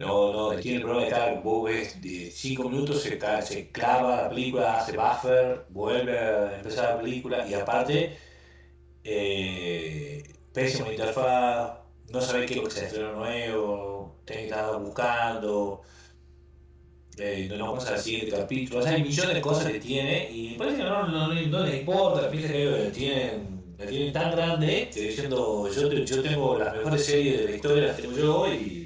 no, 0.00 0.32
no, 0.32 0.56
tiene 0.58 0.78
el 0.78 0.82
problema 0.82 1.02
de 1.02 1.08
estar, 1.10 1.42
vos 1.42 1.64
ves 1.70 2.00
de 2.00 2.30
5 2.30 2.70
minutos, 2.70 3.02
se, 3.02 3.20
se 3.42 3.70
clava 3.70 4.22
la 4.22 4.28
película, 4.30 4.78
hace 4.78 4.96
buffer, 4.96 5.66
vuelve 5.68 6.18
a 6.18 6.56
empezar 6.56 6.96
la 6.96 7.02
película 7.02 7.46
y 7.46 7.52
aparte, 7.52 8.16
eh, 9.04 10.22
pésima 10.54 10.90
interfaz, 10.90 11.80
no 12.08 12.20
sabe 12.22 12.46
qué 12.46 12.54
es 12.54 12.60
lo 12.60 12.64
que 12.64 12.70
se 12.70 12.86
estrenó 12.86 13.12
nuevo, 13.12 14.22
tenés 14.24 14.44
que 14.44 14.48
estar 14.48 14.80
buscando, 14.80 15.82
eh, 17.18 17.46
no 17.54 17.66
vamos 17.66 17.86
al 17.86 17.98
siguiente 17.98 18.30
capítulo, 18.30 18.82
hay 18.86 19.02
millones 19.02 19.34
de 19.34 19.40
cosas 19.42 19.70
que 19.70 19.80
tiene 19.80 20.30
y 20.32 20.54
parece 20.54 20.78
que 20.78 20.84
no, 20.84 21.08
no, 21.08 21.74
importa, 21.74 22.30
piensa 22.30 22.50
que 22.50 22.64
la 23.78 23.86
tienen 23.86 24.12
tan 24.14 24.30
grande 24.30 24.88
que 24.90 25.00
diciendo 25.02 25.68
yo, 25.70 25.92
yo 25.92 26.22
tengo 26.22 26.58
las 26.58 26.74
mejores 26.74 27.04
series 27.04 27.40
de 27.40 27.44
la 27.44 27.56
historia, 27.56 27.86
las 27.88 27.96
tengo 27.98 28.16
yo 28.16 28.50
y 28.50 28.79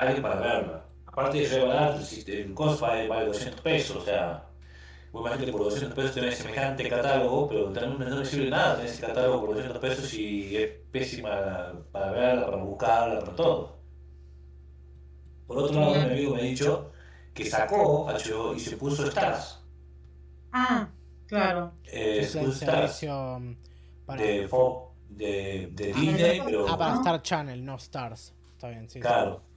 alguien 0.00 0.22
para 0.22 0.40
verla. 0.40 0.84
Aparte 1.06 1.38
de 1.40 1.48
regalar, 1.48 1.98
el 2.26 2.54
costo 2.54 2.86
vale, 2.86 3.08
vale 3.08 3.26
200 3.26 3.60
pesos, 3.60 3.96
o 3.96 4.04
sea, 4.04 4.46
vos 5.12 5.20
imagínate 5.20 5.46
que 5.46 5.52
por 5.52 5.64
200 5.64 5.94
pesos 5.94 6.14
tenés 6.14 6.38
semejante 6.38 6.88
catálogo, 6.88 7.48
pero 7.48 7.72
también 7.72 8.10
no 8.10 8.24
sirve 8.24 8.48
nada 8.48 8.76
tener 8.76 8.90
ese 8.90 9.06
catálogo 9.06 9.40
por 9.40 9.54
200 9.56 9.78
pesos 9.78 10.14
y 10.14 10.56
es 10.56 10.70
pésima 10.90 11.72
para 11.90 12.12
verla, 12.12 12.46
para 12.46 12.56
buscarla, 12.58 13.20
para 13.20 13.34
todo. 13.34 13.80
Por 15.46 15.58
otro 15.58 15.80
lado, 15.80 15.92
un 15.92 15.98
amigo 15.98 16.34
me 16.34 16.42
ha 16.42 16.44
dicho 16.44 16.92
que 17.34 17.44
sacó 17.44 18.06
HBO 18.06 18.54
y 18.54 18.60
se 18.60 18.76
puso 18.76 19.06
Stars. 19.08 19.60
Ah, 20.52 20.88
claro. 21.26 21.72
Eh, 21.84 22.24
se 22.24 22.38
puso 22.38 22.52
Stars 22.52 23.00
de, 23.00 24.46
Fox, 24.48 24.94
de, 25.08 25.70
de 25.72 25.92
Disney, 25.92 26.40
pero... 26.44 26.66
Ah, 26.68 26.78
para 26.78 26.94
Star 26.94 27.20
Channel, 27.20 27.64
no 27.64 27.74
Stars. 27.76 28.32
Está 28.52 28.68
bien, 28.68 28.88
sí. 28.88 29.00
Claro. 29.00 29.49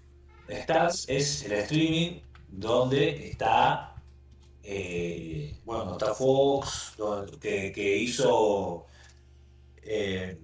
Stars 0.48 1.06
es 1.08 1.44
el 1.46 1.54
streaming 1.54 2.20
donde 2.50 3.30
está, 3.30 3.96
eh, 4.64 5.56
bueno, 5.66 5.94
está 5.94 6.14
Fox, 6.14 6.96
que, 7.40 7.72
que 7.72 7.98
hizo... 7.98 8.86
Eh, 9.82 10.38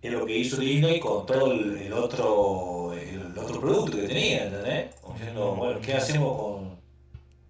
es 0.00 0.12
lo 0.12 0.24
que 0.24 0.36
hizo 0.36 0.56
Disney 0.58 1.00
con 1.00 1.26
todo 1.26 1.52
el, 1.52 1.92
otro 1.92 2.92
el, 2.92 3.36
otro 3.36 3.60
producto 3.60 3.96
que 3.96 4.06
tenía, 4.06 4.44
¿entendés? 4.44 4.94
Diciendo, 5.14 5.56
bueno, 5.56 5.80
¿qué 5.80 5.94
hacemos 5.94 6.40
con, 6.40 6.80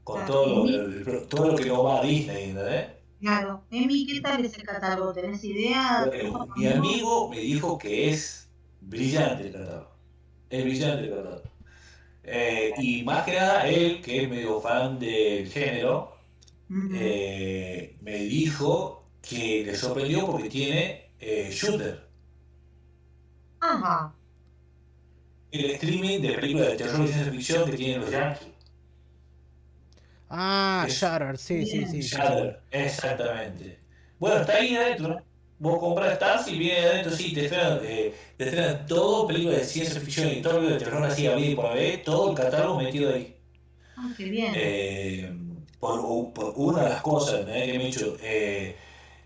con 0.04 0.26
todo, 0.26 0.66
lo, 0.66 1.22
todo 1.24 1.52
lo 1.52 1.56
que 1.56 1.66
no 1.66 1.84
va 1.84 2.00
a 2.00 2.02
Disney, 2.02 2.50
¿entendés? 2.50 2.86
Claro. 3.20 3.64
Emi, 3.70 4.06
¿qué 4.06 4.20
tal 4.20 4.44
es 4.44 4.56
el 4.56 4.62
catálogo? 4.64 5.12
¿Tenés 5.12 5.42
idea? 5.44 6.10
mi 6.56 6.66
amigo 6.68 7.28
me 7.28 7.40
dijo 7.40 7.76
que 7.76 8.10
es 8.10 8.48
brillante 8.80 9.48
el 9.48 9.52
catálogo. 9.52 9.90
Es 10.48 10.64
brillante 10.64 11.04
el 11.04 11.10
catálogo. 11.10 11.42
Eh, 12.30 12.74
y 12.78 13.02
más 13.04 13.24
que 13.24 13.34
nada, 13.34 13.66
él, 13.66 14.02
que 14.02 14.22
es 14.22 14.28
medio 14.28 14.60
fan 14.60 14.98
del 14.98 15.48
género, 15.48 16.14
eh, 16.94 17.96
me 18.02 18.16
dijo 18.18 19.08
que 19.22 19.64
le 19.64 19.74
sorprendió 19.74 20.26
porque 20.26 20.50
tiene 20.50 21.10
eh, 21.18 21.48
Shooter. 21.50 22.06
Ajá. 23.60 24.14
El 25.50 25.70
streaming 25.70 26.20
de 26.20 26.32
películas 26.34 26.68
de 26.68 26.76
terror 26.76 27.04
y 27.04 27.08
ciencia 27.08 27.32
ficción 27.32 27.70
que 27.70 27.76
tienen 27.78 28.00
los 28.02 28.10
Yankees. 28.10 28.48
Ah, 30.28 30.86
Shutter, 30.86 31.38
sí, 31.38 31.64
sí, 31.64 31.86
sí. 31.86 32.00
Shutter, 32.02 32.60
exactamente. 32.70 33.78
Bueno, 34.18 34.42
está 34.42 34.56
ahí 34.56 34.76
adentro. 34.76 35.22
Vos 35.60 35.80
compras 35.80 36.12
Stars 36.12 36.48
y 36.48 36.58
viene 36.58 36.86
adentro, 36.86 37.12
sí, 37.12 37.34
te 37.34 37.46
estrenan, 37.46 37.80
eh, 37.82 38.14
te 38.36 38.44
estrenan 38.44 38.86
todo, 38.86 39.26
películas 39.26 39.58
de 39.58 39.64
ciencia 39.64 40.00
ficción 40.00 40.30
y 40.30 40.40
todo, 40.40 40.60
de 40.60 40.78
terror 40.78 41.02
así 41.04 41.26
a 41.26 41.34
vida 41.34 41.48
y 41.48 41.54
por 41.56 41.66
haber, 41.66 42.04
todo 42.04 42.30
el 42.30 42.36
catálogo 42.36 42.80
metido 42.80 43.12
ahí. 43.12 43.36
Ah, 43.96 44.12
qué 44.16 44.24
bien. 44.24 44.52
Eh, 44.54 45.32
por, 45.80 46.32
por, 46.32 46.52
una 46.56 46.84
de 46.84 46.88
las 46.90 47.02
cosas 47.02 47.40
¿eh? 47.48 47.66
que 47.66 47.78
me 47.78 47.84
he 47.84 47.86
dicho 47.86 48.16
eh, 48.22 48.76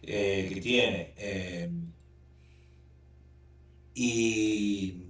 que 0.00 0.60
tiene, 0.62 1.14
Y. 3.94 5.06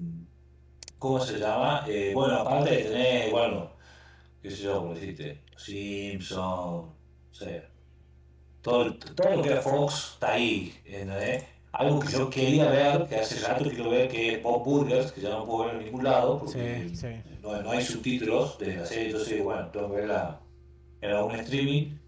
¿Cómo 0.99 1.20
se 1.20 1.39
llama? 1.39 1.86
Bueno, 2.15 2.35
aparte 2.39 2.70
de 2.70 2.82
tener, 2.85 3.31
bueno, 3.31 3.73
qué 4.40 4.51
sé 4.51 4.62
yo, 4.62 4.78
como 4.78 4.94
deciste, 4.94 5.43
Simpson, 5.57 6.44
o 6.44 6.94
sea, 7.31 7.72
todo, 8.63 8.95
todo 8.95 9.37
lo 9.37 9.43
que 9.43 9.51
era 9.51 9.61
Fox 9.61 10.13
está 10.15 10.33
ahí, 10.33 10.73
¿entendés? 10.85 11.45
Algo 11.73 12.01
que 12.01 12.13
yo 12.13 12.31
quería 12.31 12.71
ver, 12.71 13.07
que 13.07 13.17
hace 13.17 13.47
rato 13.47 13.65
quiero 13.71 13.91
ver, 13.91 14.09
que 14.09 14.35
es 14.35 14.43
Bob 14.43 14.63
Burgers, 14.63 15.11
que 15.11 15.23
ya 15.23 15.31
no 15.31 15.47
puedo 15.47 15.65
ver 15.67 15.77
en 15.77 15.85
ningún 15.85 16.05
lado, 16.05 16.39
porque 16.39 16.89
Sí, 16.91 16.97
sí. 16.97 17.09
No, 17.41 17.61
no 17.63 17.71
hay 17.71 17.83
subtítulos 17.83 18.59
de 18.59 18.77
la 18.77 18.87
serie, 18.87 19.07
entonces, 19.07 19.43
bueno, 19.43 19.69
tengo 19.69 19.89
que 19.89 19.97
verla 19.97 20.41
en 21.01 21.11
algún 21.11 21.35
streaming. 21.37 21.99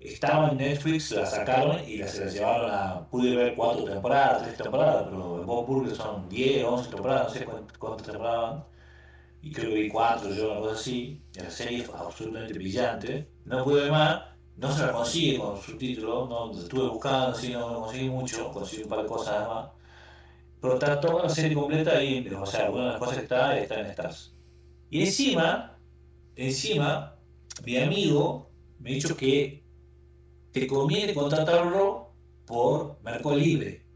Estaba 0.00 0.50
en 0.50 0.58
Netflix, 0.58 1.10
la 1.10 1.26
sacaron 1.26 1.80
y 1.86 1.96
la, 1.96 2.06
se 2.06 2.24
la 2.24 2.30
llevaron 2.30 2.70
a. 2.70 3.08
Pude 3.10 3.34
ver 3.34 3.54
cuatro 3.56 3.84
temporadas, 3.84 4.44
tres 4.44 4.56
temporadas, 4.56 5.08
pero 5.10 5.40
en 5.40 5.46
Bob 5.46 5.66
Burger 5.66 5.96
son 5.96 6.28
10, 6.28 6.64
11 6.64 6.90
temporadas, 6.90 7.24
no 7.24 7.34
sé 7.34 7.46
cuántas, 7.78 8.06
temporadas. 8.06 8.64
Y 9.42 9.52
creo 9.52 9.70
que 9.70 9.82
vi 9.82 9.88
cuatro, 9.88 10.32
yo, 10.32 10.60
cosa 10.60 10.74
así. 10.76 11.20
La 11.34 11.50
serie 11.50 11.80
es 11.80 11.90
absolutamente 11.90 12.54
brillante. 12.54 13.28
No 13.44 13.64
pude 13.64 13.82
ver 13.82 13.90
más, 13.90 14.22
no 14.58 14.72
se 14.72 14.86
la 14.86 14.92
consigue 14.92 15.38
con 15.38 15.56
subtítulos, 15.60 16.28
no, 16.28 16.52
estuve 16.52 16.88
buscando, 16.88 17.28
así 17.28 17.52
no, 17.52 17.70
no 17.72 17.80
conseguí 17.82 18.10
mucho, 18.10 18.50
conseguí 18.52 18.82
un 18.82 18.88
par 18.88 19.02
de 19.02 19.08
cosas 19.08 19.48
más. 19.48 19.68
Pero 20.60 20.74
está 20.74 21.00
toda 21.00 21.22
la 21.22 21.28
serie 21.28 21.54
completa 21.56 21.96
ahí, 21.98 22.28
o 22.28 22.44
sea, 22.44 22.70
una 22.70 22.84
de 22.86 22.90
las 22.90 22.98
cosas 22.98 23.16
que 23.16 23.22
está, 23.22 23.56
está 23.58 23.80
en 23.80 23.86
Stars. 23.86 24.34
Y 24.90 25.00
encima, 25.04 25.78
encima, 26.34 27.16
mi 27.64 27.76
amigo 27.76 28.50
me 28.80 28.90
ha 28.90 28.94
dicho 28.94 29.16
que 29.16 29.62
te 30.50 30.66
conviene 30.66 31.14
contratarlo 31.14 32.12
por 32.44 32.98
Mercado 33.02 33.36
Libre. 33.36 33.86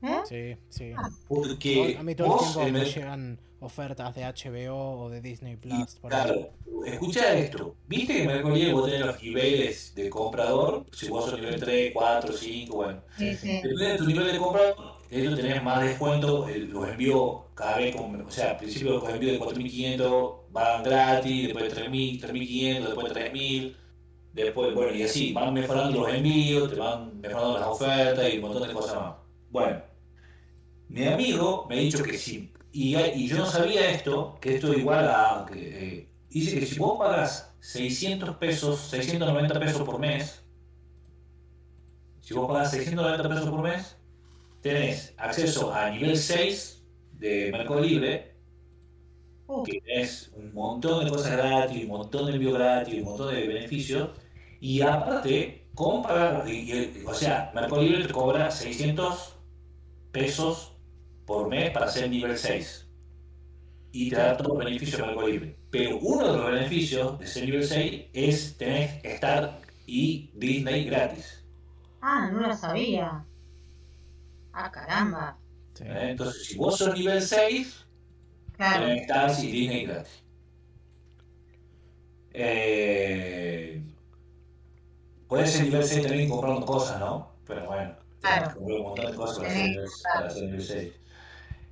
¿Eh? 0.00 0.20
Sí, 0.24 0.56
sí. 0.68 0.92
Porque 1.28 1.96
a 1.98 2.02
mí 2.02 2.14
todo 2.14 2.26
el 2.28 2.32
vos, 2.32 2.42
tiempo 2.42 2.62
en 2.66 2.72
me 2.72 2.80
el- 2.80 2.94
llegan 2.94 3.40
ofertas 3.60 4.14
de 4.14 4.22
HBO 4.22 5.00
o 5.00 5.10
de 5.10 5.20
Disney 5.20 5.54
y, 5.54 5.56
Plus. 5.56 5.96
por 5.96 6.14
ahí. 6.14 6.22
claro, 6.22 6.50
escucha 6.86 7.34
esto. 7.34 7.74
¿Viste 7.86 8.14
que 8.14 8.42
Libre 8.42 8.72
vos 8.72 8.86
tenés 8.86 9.06
los 9.06 9.22
niveles 9.22 9.94
de 9.94 10.08
comprador? 10.10 10.86
Si 10.92 11.08
vos 11.08 11.24
sos 11.24 11.40
nivel 11.40 11.58
3, 11.58 11.92
4, 11.92 12.32
5, 12.32 12.76
bueno. 12.76 13.02
Sí, 13.16 13.34
sí. 13.36 13.60
Depende 13.62 13.88
de 13.88 13.98
tu 13.98 14.06
nivel 14.06 14.32
de 14.32 14.38
comprador, 14.38 14.98
ellos 15.10 15.36
tenés 15.36 15.62
más 15.62 15.82
descuento, 15.82 16.46
los 16.48 16.88
envíos 16.88 17.40
cada 17.54 17.78
vez, 17.78 17.96
con, 17.96 18.20
o 18.20 18.30
sea, 18.30 18.50
al 18.50 18.56
principio 18.58 18.98
los 18.98 19.08
envíos 19.08 19.32
de 19.32 19.40
4.500 19.40 20.36
van 20.50 20.82
gratis, 20.82 21.44
después 21.48 21.74
de 21.74 21.82
3.000, 21.82 22.20
3.500, 22.20 22.84
después 22.84 23.14
de 23.14 23.32
3.000, 23.32 23.76
después, 24.32 24.74
bueno, 24.74 24.94
y 24.94 25.02
así, 25.02 25.32
van 25.32 25.54
mejorando 25.54 26.00
los 26.00 26.14
envíos, 26.14 26.70
te 26.70 26.76
van 26.76 27.20
mejorando 27.20 27.58
las 27.58 27.68
ofertas 27.68 28.32
y 28.32 28.36
un 28.36 28.42
montón 28.42 28.68
de 28.68 28.74
cosas 28.74 28.96
más. 28.96 29.14
Bueno, 29.50 29.82
mi 30.88 31.06
amigo 31.06 31.66
me 31.68 31.76
ha 31.76 31.78
dicho 31.78 32.02
que 32.02 32.18
sí, 32.18 32.52
y, 32.84 33.26
yo 33.28 33.38
no 33.38 33.46
sabía 33.46 33.90
esto, 33.90 34.38
que 34.40 34.54
esto 34.56 34.72
es 34.72 34.78
igual 34.78 35.08
a, 35.08 35.46
que, 35.52 35.98
eh, 35.98 36.08
dice 36.30 36.60
que 36.60 36.66
si 36.66 36.78
vos 36.78 36.98
pagas 36.98 37.54
600 37.60 38.36
pesos, 38.36 38.78
690 38.90 39.58
pesos 39.58 39.82
por 39.82 39.98
mes, 39.98 40.44
si 42.20 42.34
vos 42.34 42.46
pagas 42.48 42.70
690 42.70 43.28
pesos 43.28 43.48
por 43.50 43.62
mes, 43.62 43.96
tenés 44.60 45.14
acceso 45.16 45.72
a 45.74 45.90
nivel 45.90 46.16
6 46.16 46.84
de 47.12 47.50
Mercado 47.50 47.80
Libre, 47.80 48.36
que 49.64 49.80
tenés 49.80 50.30
un 50.36 50.52
montón 50.52 51.04
de 51.04 51.10
cosas 51.10 51.32
gratis, 51.32 51.82
un 51.84 51.88
montón 51.88 52.26
de 52.26 52.32
envío 52.34 52.52
gratis, 52.52 52.94
un 52.98 53.04
montón 53.04 53.34
de 53.34 53.48
beneficios, 53.48 54.10
y 54.60 54.82
aparte, 54.82 55.68
y- 56.46 56.50
y- 56.50 57.04
o 57.06 57.14
sea, 57.14 57.50
Mercado 57.54 57.82
Libre 57.82 58.04
te 58.06 58.12
cobra 58.12 58.50
600 58.50 59.36
pesos 60.12 60.77
por 61.28 61.46
mes 61.46 61.70
para 61.72 61.84
hacer 61.86 62.08
nivel 62.08 62.38
6. 62.38 62.86
Y 63.92 64.08
te 64.10 64.16
da 64.16 64.34
todos 64.34 64.48
los 64.56 64.64
beneficios 64.64 64.98
de 65.00 65.06
Mercado 65.06 65.28
Libre. 65.28 65.56
Pero 65.70 65.98
uno 65.98 66.32
de 66.32 66.38
los 66.38 66.46
beneficios 66.52 67.18
de 67.18 67.26
ser 67.26 67.44
nivel 67.44 67.64
6 67.64 68.06
es 68.14 68.56
tener 68.56 69.00
Star 69.04 69.60
y 69.86 70.30
Disney 70.34 70.84
gratis. 70.86 71.44
Ah, 72.00 72.30
no 72.32 72.40
lo 72.40 72.56
sabía. 72.56 73.26
Ah, 74.54 74.72
caramba. 74.72 75.36
Sí. 75.74 75.84
¿eh? 75.84 76.10
Entonces, 76.12 76.46
si 76.46 76.56
vos 76.56 76.78
sos 76.78 76.94
nivel 76.96 77.20
6, 77.20 77.84
Claro. 78.56 78.86
tenés 78.86 79.02
Stars 79.02 79.42
y 79.44 79.52
Disney 79.52 79.84
gratis. 79.84 80.22
Eh, 82.32 83.82
puedes 85.28 85.50
ser 85.52 85.64
nivel 85.64 85.84
6 85.84 86.06
también 86.06 86.30
comprando 86.30 86.64
cosas, 86.64 86.98
¿no? 87.00 87.32
Pero 87.46 87.66
bueno, 87.66 87.94
Claro. 88.20 88.58
un 88.60 88.82
montón 88.82 89.10
de 89.10 89.14
cosas 89.16 89.52
ser, 89.52 89.84
para 90.14 90.30
ser 90.30 90.42
nivel 90.44 90.62
6. 90.62 90.92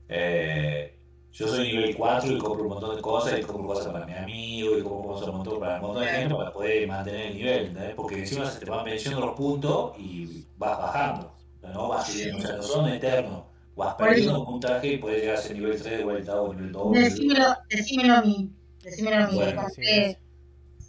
Eh, 0.09 0.93
yo 1.33 1.49
soy 1.49 1.69
nivel 1.69 1.95
4 1.97 2.33
y 2.33 2.39
compro 2.39 2.63
un 2.65 2.71
montón 2.71 2.97
de 2.97 3.03
cosas 3.03 3.39
y 3.39 3.43
compro 3.43 3.67
cosas 3.67 3.93
para 3.93 4.07
mi 4.07 4.15
amigo 4.15 4.79
y 4.79 4.83
compro 4.83 5.13
cosas 5.13 5.29
un 5.29 5.37
montón 5.37 5.61
para 5.61 5.77
un 5.77 5.83
montón 5.83 6.05
de 6.05 6.11
gente 6.11 6.35
para 6.35 6.53
poder 6.53 6.89
mantener 6.89 7.27
el 7.27 7.35
nivel, 7.37 7.67
¿entendés? 7.67 7.95
Porque 7.95 8.19
encima 8.21 8.51
se 8.51 8.61
te 8.61 8.71
van 8.71 8.85
venciendo 8.85 9.21
los 9.21 9.37
puntos 9.37 9.93
y 9.99 10.47
vas 10.57 10.79
bajando, 10.79 11.35
no 11.63 11.89
vas 11.89 12.11
subiendo, 12.11 12.39
o 12.39 12.41
sea, 12.41 12.57
no 12.57 12.63
son 12.63 12.89
eternos. 12.89 13.45
Vas 13.77 13.95
perdiendo 13.97 14.41
un 14.41 14.47
puntaje 14.47 14.95
y 14.95 14.97
puedes 14.97 15.21
llegar 15.21 15.37
a 15.37 15.41
ser 15.43 15.57
nivel 15.57 15.79
3 15.79 15.99
de 15.99 16.05
vuelta 16.05 16.41
o 16.41 16.55
nivel 16.55 16.73
2. 16.73 16.93
Decímelo, 16.93 17.45
decímelo 17.69 18.15
a 18.15 18.23
mí. 18.23 18.51
Decímelo 18.83 19.17
a 19.17 19.27
mí. 19.27 19.35
Bueno, 19.35 19.63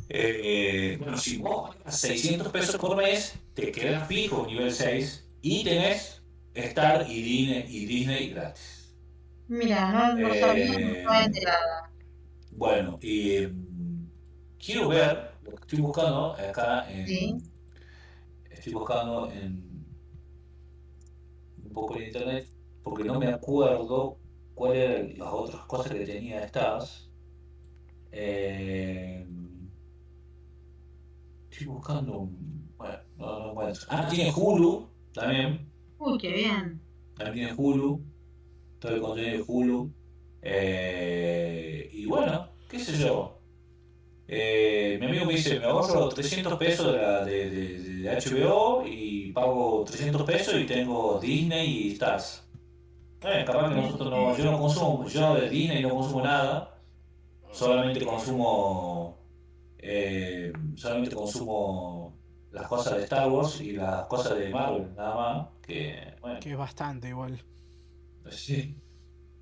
Eh, 0.10 0.96
bueno, 0.98 1.18
si 1.18 1.38
vos 1.38 1.76
pagas 1.76 2.00
600 2.00 2.48
pesos 2.48 2.78
por 2.78 2.96
mes, 2.96 3.34
te 3.54 3.74
quedas 3.74 4.08
fijo 4.08 4.46
nivel 4.48 4.72
6 4.72 5.28
y 5.42 5.66
tenés 5.66 6.22
Star 6.54 7.06
y 7.10 7.22
Disney, 7.22 7.66
y 7.68 7.86
Disney 7.86 8.30
gratis. 8.30 8.77
Mira, 9.48 9.92
no, 9.92 10.16
no 10.22 10.34
Eh, 10.34 10.40
sabía, 10.40 10.80
no 10.80 11.14
enterada. 11.22 11.92
Bueno, 12.52 12.98
y 13.02 13.48
mm, 13.48 14.10
quiero 14.58 14.90
ver 14.90 15.32
lo 15.44 15.52
que 15.52 15.62
estoy 15.62 15.80
buscando 15.82 16.34
acá 16.34 16.90
en. 16.92 17.08
Sí. 17.08 17.36
Estoy 18.50 18.74
buscando 18.74 19.32
en. 19.32 19.86
un 21.64 21.74
poco 21.74 21.96
en 21.98 22.04
internet 22.08 22.48
porque 22.84 23.04
no 23.04 23.20
me 23.20 23.28
acuerdo 23.28 24.18
cuáles 24.56 24.90
eran 24.90 25.18
las 25.20 25.30
otras 25.32 25.62
cosas 25.66 25.92
que 25.94 26.06
tenía 26.06 26.44
estas. 26.44 27.10
Eh, 28.12 29.26
estoy 31.52 31.68
buscando. 31.68 32.20
un- 32.20 32.58
Bueno, 32.78 33.00
no, 33.18 33.40
no 33.40 33.50
encuentro. 33.52 33.84
Ah, 33.90 34.08
tiene 34.10 34.32
Hulu 34.36 34.88
también. 35.14 35.68
Uy, 36.00 36.18
qué 36.20 36.32
bien. 36.32 36.80
También 37.16 37.48
tiene 37.48 37.54
Hulu. 37.62 38.02
Todo 38.80 38.96
el 38.96 39.02
contenido 39.02 39.38
de 39.38 39.44
Hulu. 39.48 39.92
Eh, 40.42 41.90
y 41.94 42.06
bueno, 42.06 42.50
qué 42.70 42.80
sé 42.80 42.98
yo. 42.98 43.34
Eh, 44.28 44.98
mi 45.00 45.06
amigo 45.08 45.26
me 45.26 45.34
dice, 45.34 45.60
me 45.60 45.66
ahorro 45.66 46.10
300 46.10 46.58
pesos 46.60 46.92
de, 46.94 46.98
la- 47.02 47.26
de- 47.26 48.10
HBO 48.22 48.84
y 48.86 49.32
pago 49.32 49.84
300 49.86 50.24
pesos 50.24 50.56
y 50.60 50.66
tengo 50.66 51.20
Disney 51.20 51.88
y 51.88 51.92
Stars. 51.94 52.44
Capaz 53.46 53.70
que 53.70 53.76
nosotros 53.82 54.10
no, 54.12 54.38
yo 54.38 54.52
no 54.52 54.60
consumo, 54.60 55.08
yo 55.08 55.34
de 55.36 55.50
Disney 55.50 55.82
no 55.82 55.90
consumo 55.90 56.24
nada, 56.24 56.78
solamente 57.52 58.06
consumo, 58.06 59.18
eh, 59.80 60.54
solamente 60.76 61.16
consumo 61.16 62.18
las 62.52 62.68
cosas 62.68 62.98
de 62.98 63.04
Star 63.04 63.30
Wars 63.30 63.60
y 63.62 63.72
las 63.74 64.06
cosas 64.08 64.38
de 64.38 64.50
Marvel, 64.50 64.94
nada 64.96 65.16
más, 65.16 65.48
Que 66.40 66.52
es 66.52 66.58
bastante 66.58 67.10
igual. 67.10 67.42
Sí. 68.32 68.76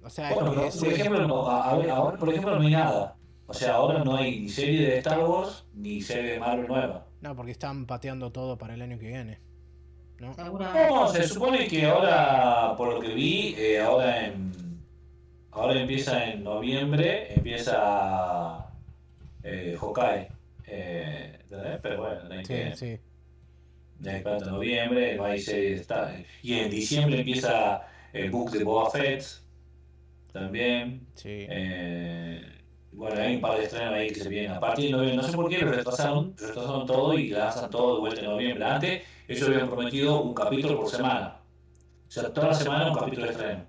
O 0.04 0.10
sea, 0.10 0.34
Bueno, 0.34 0.52
que 0.52 0.70
por 0.78 0.94
ejemplo, 0.94 1.28
no, 1.28 1.50
ahora 1.50 2.18
por 2.18 2.30
ejemplo 2.30 2.56
no 2.60 2.62
hay 2.62 2.72
nada. 2.74 3.16
O 3.48 3.54
sea, 3.54 3.76
ahora 3.76 4.04
no 4.04 4.16
hay 4.16 4.42
ni 4.42 4.50
serie 4.50 4.88
de 4.88 4.98
Star 5.00 5.20
Wars 5.20 5.66
ni 5.74 6.02
serie 6.02 6.34
de 6.34 6.40
Marvel 6.40 6.68
nueva. 6.68 7.06
No, 7.22 7.36
porque 7.36 7.52
están 7.52 7.86
pateando 7.86 8.32
todo 8.32 8.58
para 8.58 8.74
el 8.76 8.82
año 8.82 8.98
que 9.00 9.08
viene. 9.08 9.40
¿No? 10.20 10.34
No, 10.36 11.08
se 11.10 11.28
supone 11.28 11.68
que 11.68 11.86
ahora, 11.86 12.74
por 12.78 12.94
lo 12.94 13.00
que 13.00 13.14
vi, 13.14 13.56
eh, 13.58 13.80
ahora 13.82 14.28
en 14.28 14.52
ahora 15.52 15.80
empieza 15.80 16.26
en 16.26 16.44
noviembre, 16.44 17.34
empieza 17.34 18.68
eh, 19.44 19.76
Hawkeye. 19.80 20.28
Eh. 20.68 21.40
Pero 21.82 22.02
bueno, 22.02 22.24
no 22.24 22.34
hay 22.34 22.46
Sí, 22.46 22.54
que 22.54 22.76
sí. 22.76 23.00
no 24.00 24.12
en 24.12 24.24
noviembre, 24.46 25.16
no 25.16 25.26
hay 25.26 25.40
serie 25.40 25.70
de 25.72 25.76
Star 25.76 26.26
Y 26.42 26.54
en 26.56 26.70
diciembre 26.70 27.20
empieza 27.20 27.82
el 28.16 28.32
book 28.32 28.52
de 28.52 28.64
Boba 28.64 28.90
Fett 28.90 29.24
también. 30.32 31.06
Sí. 31.16 31.46
Eh, 31.50 32.42
bueno, 32.94 33.22
hay 33.22 33.36
un 33.36 33.42
par 33.42 33.58
de 33.58 33.66
estrenos 33.66 33.94
ahí 33.94 34.08
que 34.10 34.22
se 34.22 34.30
vienen 34.30 34.52
a 34.52 34.60
partir 34.60 34.86
de 34.86 34.92
noviembre. 34.92 35.18
No 35.18 35.24
sé 35.24 35.36
por 35.36 35.50
qué 35.50 35.60
lo 35.60 35.72
retrasaron, 35.72 36.34
retrasaron 36.38 36.86
todo 36.86 37.14
y 37.14 37.30
lanzan 37.30 37.70
todo 37.70 37.96
de 37.96 38.00
vuelta 38.00 38.22
en 38.22 38.28
noviembre. 38.28 38.66
Antes, 38.66 39.04
ellos 39.28 39.50
habían 39.50 39.68
prometido 39.68 40.22
un 40.22 40.34
capítulo 40.34 40.80
por 40.80 40.90
semana. 40.90 41.42
O 42.08 42.12
sea, 42.12 42.34
toda 42.34 42.48
la 42.48 42.54
semana 42.54 42.90
un 42.90 42.98
capítulo 42.98 43.26
de 43.26 43.32
estreno. 43.32 43.66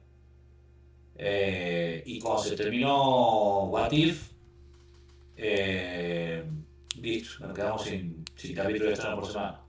Eh, 1.18 2.02
y 2.06 2.20
cuando 2.20 2.42
se 2.42 2.54
terminó 2.54 3.64
What 3.64 3.90
If, 3.90 4.30
eh, 5.36 6.44
listo, 7.00 7.46
nos 7.46 7.56
quedamos 7.56 7.82
sin, 7.82 8.24
sin 8.36 8.54
capítulo 8.54 8.86
de 8.86 8.92
estreno 8.92 9.16
por 9.16 9.26
semana. 9.26 9.60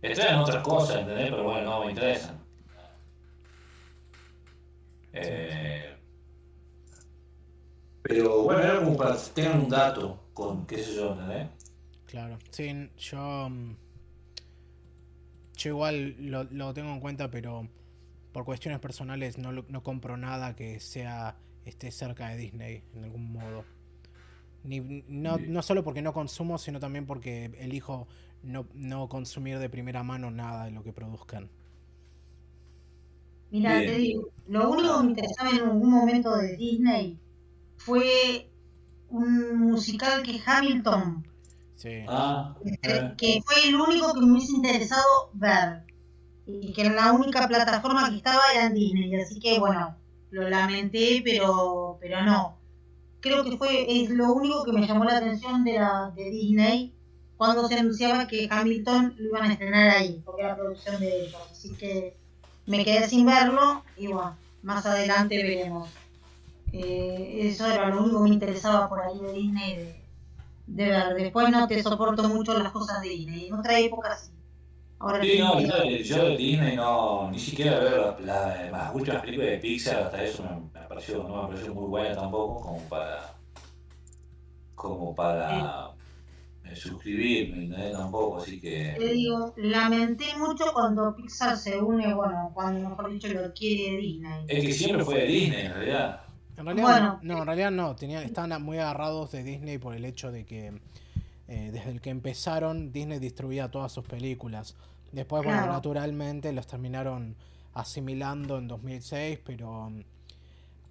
Estrenan 0.00 0.40
otras 0.40 0.62
cosas, 0.62 1.00
¿entendés? 1.00 1.30
Pero 1.30 1.42
bueno, 1.44 1.62
no 1.62 1.84
me 1.84 1.90
interesan. 1.90 2.45
Eh, 5.18 5.96
pero 8.02 8.42
bueno, 8.42 8.60
era 8.62 8.78
como 8.80 8.96
para 8.96 9.16
tener 9.34 9.52
un 9.52 9.68
dato 9.68 10.28
con 10.32 10.66
qué 10.66 10.78
sé 10.82 10.94
yo, 10.94 11.12
¿entendés? 11.12 11.48
Claro, 12.06 12.38
sí, 12.50 12.90
yo. 12.98 13.48
mm, 13.50 13.74
Yo 15.56 15.70
igual 15.70 16.14
lo, 16.30 16.44
lo 16.44 16.74
tengo 16.74 16.92
en 16.92 17.00
cuenta, 17.00 17.30
pero 17.30 17.68
por 18.32 18.44
cuestiones 18.44 18.80
personales 18.80 19.38
no, 19.38 19.52
lo- 19.52 19.64
no 19.68 19.82
compro 19.82 20.16
nada 20.16 20.54
que 20.56 20.80
sea 20.80 21.36
esté 21.64 21.90
cerca 21.90 22.28
de 22.28 22.36
Disney 22.36 22.82
en 22.94 23.04
algún 23.04 23.32
modo. 23.32 23.64
Ni, 24.64 24.80
no, 25.08 25.38
no 25.38 25.62
solo 25.62 25.84
porque 25.84 26.02
no 26.02 26.12
consumo, 26.12 26.58
sino 26.58 26.80
también 26.80 27.06
porque 27.06 27.46
elijo 27.58 28.08
no, 28.42 28.66
no 28.74 29.08
consumir 29.08 29.58
de 29.58 29.70
primera 29.70 30.02
mano 30.02 30.30
nada 30.30 30.64
de 30.66 30.72
lo 30.72 30.82
que 30.82 30.92
produzcan. 30.92 31.48
Mira, 33.50 33.78
te 33.80 33.96
digo, 33.96 34.28
lo 34.48 34.70
único 34.70 34.96
que 34.96 35.02
me 35.04 35.10
interesaba 35.10 35.50
en 35.50 35.60
algún 35.60 35.90
momento 35.90 36.36
de 36.36 36.56
Disney 36.56 37.18
fue 37.76 38.50
un 39.08 39.58
musical 39.70 40.22
que 40.22 40.40
Hamilton, 40.44 41.24
Sí. 41.76 42.04
Ah, 42.08 42.56
eh, 42.64 43.12
que 43.18 43.40
fue 43.44 43.68
el 43.68 43.76
único 43.76 44.12
que 44.14 44.20
me 44.20 44.32
hubiese 44.32 44.52
interesado 44.56 45.30
ver. 45.34 45.82
Y 46.46 46.72
que 46.72 46.88
la 46.88 47.12
única 47.12 47.46
plataforma 47.46 48.08
que 48.08 48.16
estaba 48.16 48.40
era 48.54 48.66
en 48.66 48.74
Disney, 48.74 49.14
así 49.20 49.38
que 49.38 49.58
bueno, 49.58 49.96
lo 50.30 50.48
lamenté, 50.48 51.20
pero, 51.24 51.98
pero 52.00 52.22
no. 52.22 52.56
Creo 53.20 53.44
que 53.44 53.56
fue 53.56 54.02
es 54.02 54.10
lo 54.10 54.32
único 54.32 54.64
que 54.64 54.72
me 54.72 54.86
llamó 54.86 55.04
la 55.04 55.18
atención 55.18 55.64
de, 55.64 55.74
la, 55.74 56.12
de 56.16 56.30
Disney 56.30 56.94
cuando 57.36 57.66
se 57.68 57.78
anunciaba 57.78 58.26
que 58.26 58.48
Hamilton 58.50 59.14
lo 59.18 59.28
iban 59.28 59.50
a 59.50 59.52
estrenar 59.52 59.90
ahí, 59.90 60.22
porque 60.24 60.42
era 60.42 60.56
producción 60.56 61.00
de 61.00 61.26
ellos. 61.26 61.42
Así 61.50 61.76
que 61.76 62.16
me 62.66 62.84
quedé 62.84 63.08
sin 63.08 63.26
verlo 63.26 63.82
y 63.96 64.08
bueno, 64.08 64.36
más 64.62 64.84
adelante 64.86 65.36
veremos. 65.36 65.88
Eh, 66.72 67.38
eso 67.48 67.66
era 67.66 67.88
lo 67.88 68.02
único 68.02 68.22
que 68.22 68.28
me 68.28 68.34
interesaba 68.34 68.88
por 68.88 69.00
ahí 69.00 69.18
de 69.20 69.32
Disney 69.32 69.76
de, 69.76 70.04
de 70.66 70.88
ver. 70.90 71.14
Después 71.14 71.48
no 71.50 71.66
te 71.66 71.82
soporto 71.82 72.28
mucho 72.28 72.58
las 72.58 72.72
cosas 72.72 73.00
de 73.02 73.08
Disney. 73.08 73.46
En 73.48 73.54
otra 73.54 73.78
época 73.78 74.16
sí. 74.16 74.32
Ahora 74.98 75.22
Sí, 75.22 75.38
no, 75.38 75.60
yo, 75.60 75.76
de- 75.76 76.02
yo 76.04 76.24
de 76.24 76.36
Disney 76.36 76.76
no, 76.76 77.30
ni 77.30 77.38
siquiera 77.38 77.78
ver 77.80 77.92
la- 78.00 78.18
la- 78.20 78.70
las 78.70 78.94
últimas 78.94 79.20
películas 79.22 79.50
de 79.50 79.58
Pixar, 79.58 80.02
hasta 80.04 80.22
eso 80.22 80.42
me, 80.42 80.80
me 80.80 80.86
pareció, 80.86 81.22
no 81.22 81.42
me 81.42 81.48
pareció 81.48 81.74
muy 81.74 81.86
buena 81.88 82.14
tampoco, 82.16 82.60
como 82.62 82.80
para, 82.88 83.34
como 84.74 85.14
para 85.14 85.90
suscribirme, 86.74 87.64
¿entendés? 87.64 87.92
Tampoco, 87.92 88.38
así 88.38 88.60
Te 88.60 88.94
que, 88.98 89.12
digo, 89.12 89.54
lamenté 89.56 90.24
mucho 90.38 90.64
cuando 90.72 91.14
Pixar 91.14 91.56
se 91.56 91.78
une, 91.80 92.12
bueno, 92.14 92.50
cuando 92.54 92.88
mejor 92.88 93.12
dicho 93.12 93.28
lo 93.28 93.52
quiere 93.52 93.98
Disney. 93.98 94.44
es 94.48 94.64
que 94.64 94.72
siempre 94.72 95.04
fue 95.04 95.20
de 95.20 95.26
Disney 95.26 95.66
en 95.66 95.72
realidad. 95.74 96.20
En 96.56 96.64
realidad, 96.64 96.86
Bueno. 96.86 97.18
no, 97.22 97.38
en 97.40 97.46
realidad 97.46 97.70
no, 97.70 97.94
tenían, 97.94 98.22
estaban 98.24 98.62
muy 98.62 98.78
agarrados 98.78 99.30
de 99.32 99.44
Disney 99.44 99.78
por 99.78 99.94
el 99.94 100.04
hecho 100.04 100.32
de 100.32 100.44
que 100.46 100.72
eh, 101.48 101.70
desde 101.72 101.90
el 101.90 102.00
que 102.00 102.10
empezaron 102.10 102.90
Disney 102.92 103.18
distribuía 103.18 103.70
todas 103.70 103.92
sus 103.92 104.04
películas. 104.04 104.74
Después, 105.12 105.44
bueno, 105.44 105.66
naturalmente 105.66 106.52
los 106.52 106.66
terminaron 106.66 107.36
asimilando 107.74 108.58
en 108.58 108.68
2006, 108.68 109.38
pero 109.44 109.92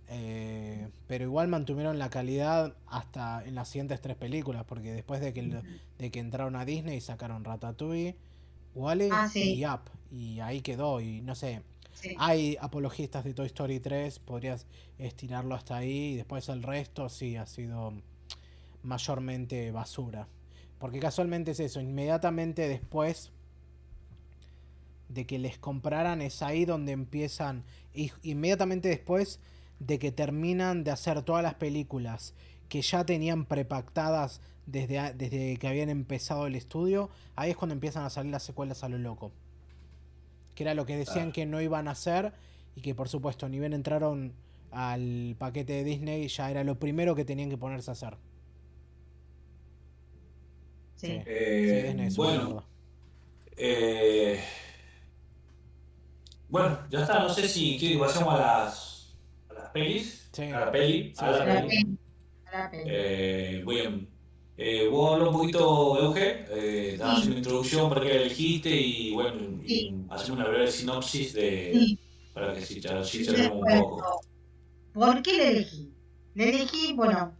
eh, 0.09 0.87
pero 1.07 1.23
igual 1.25 1.47
mantuvieron 1.47 1.97
la 1.99 2.09
calidad 2.09 2.75
hasta 2.87 3.43
en 3.45 3.55
las 3.55 3.69
siguientes 3.69 4.01
tres 4.01 4.15
películas, 4.15 4.63
porque 4.65 4.91
después 4.93 5.21
de 5.21 5.33
que, 5.33 5.39
el- 5.41 5.61
de 5.97 6.11
que 6.11 6.19
entraron 6.19 6.55
a 6.55 6.65
Disney 6.65 7.01
sacaron 7.01 7.43
Ratatouille, 7.43 8.15
Wally 8.75 9.09
Ah, 9.11 9.29
sí. 9.31 9.53
y 9.55 9.65
Up, 9.65 9.81
y 10.11 10.39
ahí 10.41 10.61
quedó, 10.61 11.01
y 11.01 11.21
no 11.21 11.33
sé, 11.35 11.61
Sí. 11.93 12.13
hay 12.19 12.57
apologistas 12.59 13.23
de 13.23 13.33
Toy 13.33 13.45
Story 13.47 13.79
3, 13.79 14.19
podrías 14.19 14.67
estirarlo 14.99 15.55
hasta 15.55 15.77
ahí 15.77 16.13
y 16.13 16.15
después 16.17 16.49
el 16.49 16.61
resto 16.61 17.07
sí 17.09 17.35
ha 17.37 17.45
sido 17.45 17.93
mayormente 18.83 19.71
basura. 19.71 20.27
Porque 20.77 20.99
casualmente 20.99 21.51
es 21.51 21.59
eso, 21.61 21.79
inmediatamente 21.79 22.67
después 22.67 23.31
de 25.09 25.25
que 25.25 25.39
les 25.39 25.57
compraran 25.57 26.21
es 26.21 26.41
ahí 26.41 26.65
donde 26.65 26.91
empiezan, 26.91 27.63
y- 27.93 28.11
inmediatamente 28.23 28.89
después 28.89 29.39
de 29.79 29.99
que 29.99 30.11
terminan 30.11 30.83
de 30.83 30.91
hacer 30.91 31.21
todas 31.23 31.43
las 31.43 31.55
películas 31.55 32.33
que 32.69 32.81
ya 32.81 33.05
tenían 33.05 33.45
prepactadas 33.45 34.41
desde, 34.65 34.97
a- 34.99 35.13
desde 35.13 35.57
que 35.57 35.67
habían 35.67 35.89
empezado 35.89 36.47
el 36.47 36.55
estudio, 36.55 37.09
ahí 37.35 37.51
es 37.51 37.57
cuando 37.57 37.73
empiezan 37.73 38.03
a 38.05 38.09
salir 38.09 38.31
las 38.31 38.43
secuelas 38.43 38.83
a 38.83 38.89
lo 38.89 38.97
loco 38.97 39.31
que 40.55 40.63
era 40.63 40.73
lo 40.73 40.85
que 40.85 40.95
decían 40.95 41.15
Claro. 41.31 41.33
que 41.33 41.45
no 41.45 41.61
iban 41.61 41.89
a 41.89 41.91
hacer 41.91 42.31
y 42.77 42.81
que 42.81 42.95
por 42.95 43.09
supuesto 43.09 43.49
ni 43.49 43.59
bien 43.59 43.73
entraron 43.73 44.33
al 44.71 45.35
paquete 45.37 45.73
de 45.73 45.83
Disney 45.83 46.29
ya 46.29 46.49
era 46.49 46.63
lo 46.63 46.79
primero 46.79 47.13
que 47.13 47.25
tenían 47.25 47.49
que 47.49 47.57
ponerse 47.57 47.91
a 47.91 47.93
hacer. 47.93 48.15
Sí. 50.95 51.07
Sí. 51.07 51.13
Sí, 51.13 51.23
Eh, 51.25 51.83
Disney 51.87 52.07
es 52.07 52.17
una 52.17 52.27
bueno, 52.29 52.43
mierda. 52.45 52.63
eh, 53.57 54.39
bueno, 56.49 56.79
ya 56.89 57.01
está, 57.01 57.19
no 57.23 57.29
sé 57.29 57.47
si 57.49 57.77
las, 57.97 58.15
a 58.17 58.37
las 58.37 58.94
pelis, 59.75 60.29
Sí. 60.31 60.43
a 60.43 60.59
la 60.61 60.71
peli, 60.71 61.13
Sí, 61.15 61.23
a 61.25 61.31
la 61.31 61.37
sí. 61.37 61.45
La 61.45 61.55
peli. 61.55 61.67
peli, 61.69 61.97
la 62.51 62.71
peli. 62.71 62.83
Eh, 62.87 63.61
bueno, 63.65 64.07
eh, 64.57 64.87
vos 64.87 65.13
hablas 65.13 65.27
un 65.29 65.33
poquito, 65.35 65.99
Euge, 66.01 66.45
eh, 66.49 66.97
Sí. 66.97 67.27
una 67.27 67.37
introducción 67.37 67.89
para 67.89 68.01
que 68.01 68.09
la 68.13 68.21
elegiste 68.21 68.69
y 68.75 69.13
bueno, 69.13 69.61
hacemos 70.09 70.39
una 70.39 70.47
breve 70.49 70.71
sinopsis 70.71 71.33
de, 71.33 71.71
Sí. 71.73 71.99
para 72.33 72.53
que 72.53 72.61
Les 72.61 72.81
charlemos 72.81 73.51
un 73.61 73.79
poco. 73.79 74.21
¿Por 74.93 75.21
qué 75.21 75.37
la 75.37 75.43
elegí? 75.49 75.91
La 76.35 76.43
elegí, 76.45 76.93
bueno, 76.93 77.33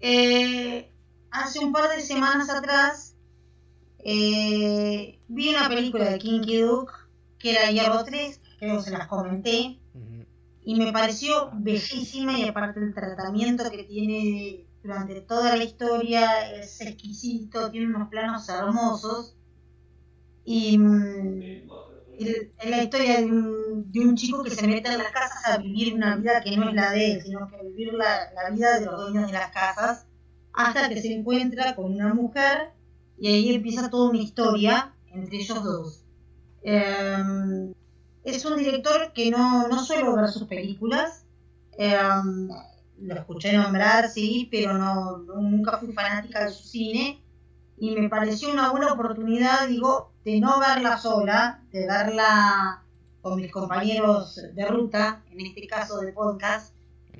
eh, 0.00 0.90
hace 1.30 1.58
un 1.60 1.72
par 1.72 1.88
de 1.94 2.02
semanas 2.02 2.50
atrás 2.50 3.14
eh, 4.04 5.18
vi 5.28 5.48
una 5.50 5.68
película 5.68 6.10
de 6.10 6.18
Kinky 6.18 6.58
Duke 6.60 6.92
que 7.38 7.50
era 7.52 7.70
Hierro 7.70 8.04
3, 8.04 8.40
creo 8.58 8.76
que 8.78 8.82
se 8.82 8.90
las 8.90 9.06
comenté. 9.08 9.78
Y 10.68 10.74
me 10.74 10.92
pareció 10.92 11.50
bellísima 11.54 12.38
y 12.38 12.46
aparte 12.46 12.78
el 12.80 12.92
tratamiento 12.92 13.70
que 13.70 13.84
tiene 13.84 14.66
durante 14.82 15.22
toda 15.22 15.56
la 15.56 15.64
historia 15.64 16.52
es 16.52 16.82
exquisito, 16.82 17.70
tiene 17.70 17.86
unos 17.86 18.10
planos 18.10 18.46
hermosos 18.50 19.34
y 20.44 20.76
mm, 20.76 21.70
es 22.18 22.50
la 22.68 22.82
historia 22.82 23.16
de 23.16 23.24
un, 23.32 24.14
chico 24.14 24.42
que 24.42 24.50
se 24.50 24.66
mete 24.66 24.92
en 24.92 24.98
las 24.98 25.10
casas 25.10 25.42
a 25.46 25.56
vivir 25.56 25.94
una 25.94 26.16
vida 26.16 26.42
que 26.42 26.54
no 26.54 26.68
es 26.68 26.74
la 26.74 26.90
de 26.90 27.12
él, 27.12 27.22
sino 27.22 27.48
que 27.48 27.66
vivir 27.66 27.94
la, 27.94 28.30
la 28.34 28.50
vida 28.50 28.78
de 28.78 28.84
los 28.84 29.00
dueños 29.00 29.28
de 29.28 29.38
las 29.38 29.50
casas, 29.50 30.06
hasta 30.52 30.90
que 30.90 31.00
se 31.00 31.14
encuentra 31.14 31.74
con 31.76 31.94
una 31.94 32.12
mujer 32.12 32.72
y 33.16 33.28
ahí 33.28 33.54
empieza 33.54 33.88
toda 33.88 34.10
una 34.10 34.18
historia 34.18 34.92
entre 35.06 35.38
ellos 35.38 35.64
dos. 35.64 36.04
Eh, 36.62 37.72
es 38.36 38.44
un 38.44 38.56
director 38.56 39.12
que 39.12 39.30
no, 39.30 39.68
no 39.68 39.84
suelo 39.84 40.16
ver 40.16 40.28
sus 40.28 40.44
películas, 40.44 41.24
eh, 41.78 41.96
lo 43.00 43.14
escuché 43.14 43.52
nombrar, 43.52 44.08
sí, 44.08 44.48
pero 44.50 44.74
no, 44.74 45.18
nunca 45.18 45.78
fui 45.78 45.92
fanática 45.92 46.44
de 46.44 46.50
su 46.50 46.64
cine. 46.64 47.22
Y 47.80 47.94
me 47.94 48.08
pareció 48.08 48.50
una 48.50 48.70
buena 48.70 48.92
oportunidad, 48.92 49.68
digo, 49.68 50.10
de 50.24 50.40
no 50.40 50.58
verla 50.58 50.98
sola, 50.98 51.62
de 51.70 51.86
verla 51.86 52.82
con 53.22 53.40
mis 53.40 53.52
compañeros 53.52 54.40
de 54.52 54.66
ruta, 54.66 55.22
en 55.30 55.46
este 55.46 55.66
caso 55.66 56.00
de 56.00 56.12
podcast, 56.12 56.74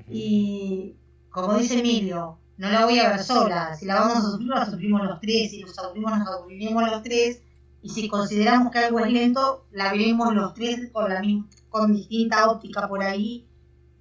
y 0.09 0.97
como 1.31 1.55
dice 1.55 1.79
Emilio, 1.79 2.39
no 2.57 2.71
la 2.71 2.85
voy 2.85 2.99
a 2.99 3.11
ver 3.11 3.23
sola, 3.23 3.77
si 3.77 3.87
la 3.87 4.01
vamos 4.01 4.19
a 4.19 4.23
sufrir, 4.23 4.49
la 4.49 4.67
sufrimos 4.67 5.05
los 5.05 5.21
tres, 5.21 5.51
si 5.51 5.63
nos 5.63 5.79
aburrimos, 5.79 6.19
nos 6.19 6.29
aburriremos 6.29 6.91
los 6.91 7.03
tres, 7.03 7.43
y 7.83 7.91
si 7.91 8.09
consideramos 8.09 8.73
que 8.73 8.79
algo 8.81 9.01
es 9.01 9.13
lento, 9.13 9.67
la 9.73 9.93
veremos 9.93 10.35
los 10.35 10.55
tres 10.55 10.91
con, 10.93 11.09
la, 11.13 11.21
mi- 11.21 11.45
con 11.69 11.93
distinta 11.95 12.51
óptica 12.51 12.89
por 12.89 13.03
ahí, 13.03 13.47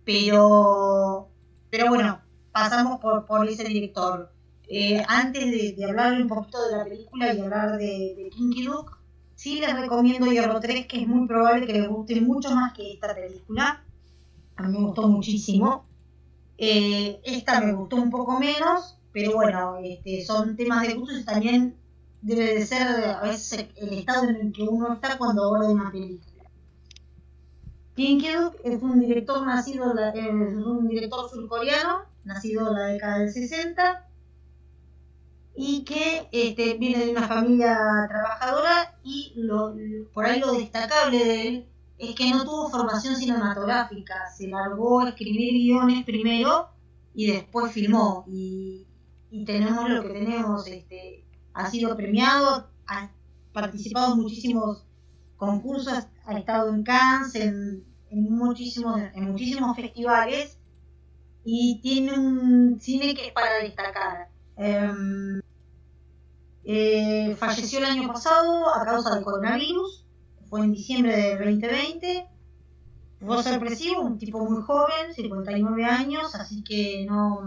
pero, 0.04 1.30
pero 1.70 1.88
bueno, 1.90 2.22
pasamos 2.52 3.00
por, 3.00 3.26
por 3.26 3.48
ese 3.48 3.64
director. 3.66 4.32
Eh, 4.70 5.02
antes 5.08 5.46
de, 5.78 5.86
hablarle 5.86 6.22
un 6.24 6.28
poquito 6.28 6.62
de 6.68 6.78
la 6.78 6.84
película 6.84 7.34
y 7.34 7.40
hablar 7.42 7.78
de, 7.78 8.14
de 8.18 8.30
Kinky 8.32 8.66
Duke, 8.66 8.94
sí 9.36 9.60
les 9.60 9.80
recomiendo 9.80 10.28
Hierro 10.32 10.60
3, 10.60 10.88
que 10.88 11.02
es 11.02 11.08
muy 11.08 11.28
probable 11.28 11.66
que 11.68 11.74
les 11.74 11.88
guste 11.88 12.20
mucho 12.22 12.52
más 12.52 12.74
que 12.74 12.94
esta 12.94 13.14
película. 13.16 13.84
A 14.58 14.64
mí 14.68 14.78
me 14.78 14.86
gustó 14.86 15.08
muchísimo. 15.08 15.86
Eh, 16.58 17.20
esta 17.24 17.62
me 17.62 17.74
gustó 17.74 17.98
un 17.98 18.10
poco 18.10 18.40
menos, 18.40 18.98
pero 19.12 19.34
bueno, 19.36 19.78
este, 19.84 20.26
son 20.26 20.56
temas 20.56 20.88
de 20.88 20.96
gustos 20.96 21.20
y 21.22 21.26
también 21.26 21.78
debe 22.28 22.56
de 22.56 22.66
ser 22.66 22.84
a 22.84 23.22
veces 23.22 23.70
el 23.78 23.94
estado 23.94 24.28
en 24.28 24.36
el 24.36 24.52
que 24.52 24.64
uno 24.64 24.94
está 24.94 25.18
cuando 25.18 25.46
aborda 25.46 25.70
una 25.70 25.90
película. 25.90 26.44
Kim 27.96 28.22
es 28.64 28.82
un 28.84 29.00
director 29.00 29.46
nacido, 29.46 29.96
es 30.14 30.28
un 30.28 30.88
director 30.88 31.30
surcoreano, 31.30 32.02
nacido 32.26 32.68
en 32.68 32.74
la 32.76 32.86
década 32.88 33.20
del 33.20 33.32
60 33.32 34.10
y 35.56 35.84
que 35.86 36.28
este, 36.32 36.76
viene 36.76 37.06
de 37.06 37.12
una 37.12 37.28
familia 37.28 37.80
trabajadora 38.08 39.00
y 39.04 39.34
lo, 39.38 39.74
por 40.14 40.26
ahí 40.26 40.40
lo 40.40 40.52
destacable 40.52 41.24
de 41.24 41.48
él 41.48 41.66
es 41.98 42.14
que 42.14 42.30
no 42.30 42.44
tuvo 42.44 42.70
formación 42.70 43.16
cinematográfica, 43.16 44.30
se 44.38 44.48
largó 44.48 45.00
a 45.00 45.10
escribir 45.10 45.54
guiones 45.54 46.06
primero 46.06 46.68
y 47.16 47.32
después 47.32 47.72
filmó. 47.72 48.26
Y, 48.28 48.86
y 49.32 49.46
tenemos 49.46 49.90
lo 49.90 50.04
que 50.04 50.10
tenemos, 50.10 50.68
este, 50.68 51.27
ha 51.58 51.70
sido 51.72 51.96
premiado, 51.96 52.70
ha 52.86 53.10
participado 53.52 54.14
en 54.14 54.22
muchísimos 54.22 54.86
concursos, 55.38 56.08
ha 56.26 56.38
estado 56.38 56.74
en 56.74 56.84
Cannes, 56.84 57.34
en, 57.36 57.84
muchísimos, 58.12 59.02
en 59.16 59.32
muchísimos 59.32 59.76
festivales 59.76 60.60
y 61.44 61.80
tiene 61.82 62.18
un 62.18 62.80
cine 62.80 63.16
que 63.16 63.28
es 63.28 63.34
para 63.34 63.56
destacar. 63.56 64.30
Em, 64.56 65.42
eh, 66.64 67.36
falleció 67.40 67.80
el 67.80 67.86
año 67.86 68.08
pasado 68.08 68.74
a 68.76 68.86
causa 68.86 69.16
del 69.16 69.24
coronavirus, 69.24 70.06
fue 70.50 70.62
en 70.62 70.74
diciembre 70.74 71.16
de 71.16 71.38
2020. 71.38 72.28
Fue 73.20 73.42
sorpresivo, 73.42 74.02
un 74.02 74.20
tipo 74.20 74.48
muy 74.48 74.62
joven, 74.62 75.12
59 75.12 75.86
años, 75.86 76.36
así 76.36 76.64
que 76.64 77.04
no. 77.10 77.40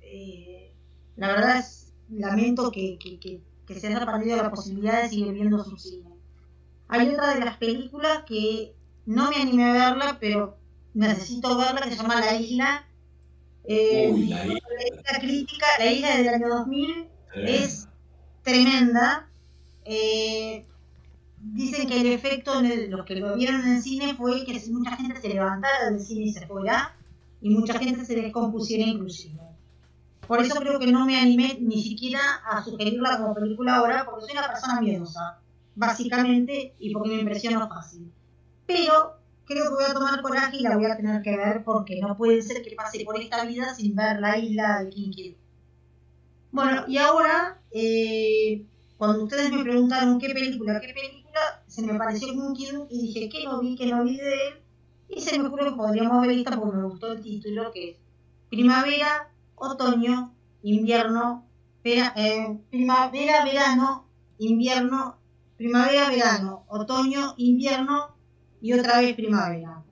Eh, 0.00 0.72
la 1.16 1.28
verdad 1.28 1.58
es, 1.58 1.92
lamento 2.08 2.70
que, 2.70 2.98
que, 2.98 3.20
que, 3.20 3.42
que, 3.68 3.78
se 3.78 3.86
haya 3.86 4.04
perdido 4.04 4.36
la 4.38 4.50
posibilidad 4.50 5.02
de 5.02 5.08
seguir 5.08 5.32
viendo 5.32 5.62
su 5.62 5.76
cine. 5.76 6.08
Hay 6.88 7.08
otra 7.10 7.34
de 7.34 7.44
las 7.44 7.58
películas 7.58 8.24
que 8.26 8.74
no 9.06 9.30
me 9.30 9.36
animé 9.36 9.64
a 9.64 9.90
verla, 9.90 10.16
pero 10.18 10.56
necesito 10.94 11.56
verla, 11.56 11.82
que 11.82 11.90
se 11.90 11.96
llama 11.96 12.20
La 12.20 12.34
Isla. 12.34 12.86
Eh, 13.64 14.10
Uy, 14.10 14.28
la 14.28 14.46
isla. 14.46 14.60
La 15.12 15.20
crítica, 15.20 15.66
La 15.78 15.92
Isla 15.92 16.16
del 16.16 16.28
año 16.28 16.48
2000, 16.48 17.06
es 17.34 17.88
tremenda. 18.42 19.28
Eh, 19.84 20.64
dicen 21.40 21.86
que 21.86 22.00
el 22.00 22.06
efecto, 22.08 22.58
en 22.58 22.66
el- 22.66 22.90
los 22.90 23.04
que 23.04 23.16
lo 23.16 23.36
vieron 23.36 23.60
en 23.60 23.76
el 23.76 23.82
cine, 23.82 24.14
fue 24.14 24.44
que 24.44 24.60
mucha 24.70 24.96
gente 24.96 25.20
se 25.20 25.28
levantara 25.28 25.90
del 25.90 26.00
cine 26.00 26.26
y 26.26 26.32
se 26.32 26.46
fuera, 26.46 26.96
y 27.40 27.50
mucha 27.50 27.78
gente 27.78 28.04
se 28.04 28.14
descompusiera 28.14 28.84
inclusive. 28.84 29.38
Por 30.28 30.42
eso 30.42 30.60
creo 30.60 30.78
que 30.78 30.92
no 30.92 31.06
me 31.06 31.18
animé 31.18 31.56
ni 31.58 31.82
siquiera 31.82 32.20
a 32.44 32.62
sugerirla 32.62 33.16
como 33.16 33.34
película 33.34 33.76
ahora, 33.76 34.04
porque 34.04 34.26
soy 34.26 34.32
una 34.36 34.46
persona 34.46 34.78
miedosa, 34.78 35.38
básicamente, 35.74 36.74
y 36.78 36.92
porque 36.92 37.08
me 37.08 37.20
impresiona 37.20 37.66
fácil. 37.66 38.12
Pero 38.66 39.14
creo 39.46 39.64
que 39.64 39.70
voy 39.70 39.84
a 39.84 39.94
tomar 39.94 40.20
coraje 40.20 40.58
y 40.58 40.62
la 40.62 40.76
voy 40.76 40.84
a 40.84 40.98
tener 40.98 41.22
que 41.22 41.34
ver, 41.34 41.64
porque 41.64 41.98
no 42.02 42.14
puede 42.14 42.42
ser 42.42 42.62
que 42.62 42.76
pase 42.76 43.06
por 43.06 43.18
esta 43.18 43.46
vida 43.46 43.74
sin 43.74 43.96
ver 43.96 44.20
la 44.20 44.36
isla 44.36 44.84
de 44.84 44.90
Kinky. 44.90 45.36
Bueno, 46.52 46.84
y 46.86 46.98
ahora, 46.98 47.62
eh, 47.70 48.66
cuando 48.98 49.24
ustedes 49.24 49.50
me 49.50 49.62
preguntaron 49.62 50.18
qué 50.18 50.28
película, 50.28 50.78
qué 50.78 50.92
película, 50.92 51.62
se 51.66 51.82
me 51.82 51.98
pareció 51.98 52.28
Kinky 52.28 52.68
y 52.90 53.00
dije, 53.00 53.28
¿qué 53.30 53.44
no 53.44 53.60
vi, 53.60 53.76
qué 53.76 53.86
no 53.86 54.04
vi 54.04 54.18
de 54.18 54.34
él? 54.48 54.54
Y 55.08 55.22
se 55.22 55.38
me 55.38 55.48
ocurrió 55.48 55.70
que 55.70 55.76
podríamos 55.76 56.20
ver 56.20 56.36
esta 56.36 56.60
porque 56.60 56.76
me 56.76 56.84
gustó 56.84 57.12
el 57.12 57.22
título, 57.22 57.72
que 57.72 57.90
es 57.92 57.96
Primavera, 58.50 59.30
Otoño, 59.60 60.34
Invierno, 60.62 61.46
vera- 61.84 62.12
eh, 62.16 62.58
Primavera, 62.70 63.44
Verano, 63.44 64.08
Invierno, 64.38 65.16
Primavera, 65.56 66.08
Verano, 66.10 66.64
Otoño, 66.68 67.34
Invierno 67.36 68.16
y 68.60 68.72
otra 68.72 69.00
vez 69.00 69.14
Primavera. 69.14 69.82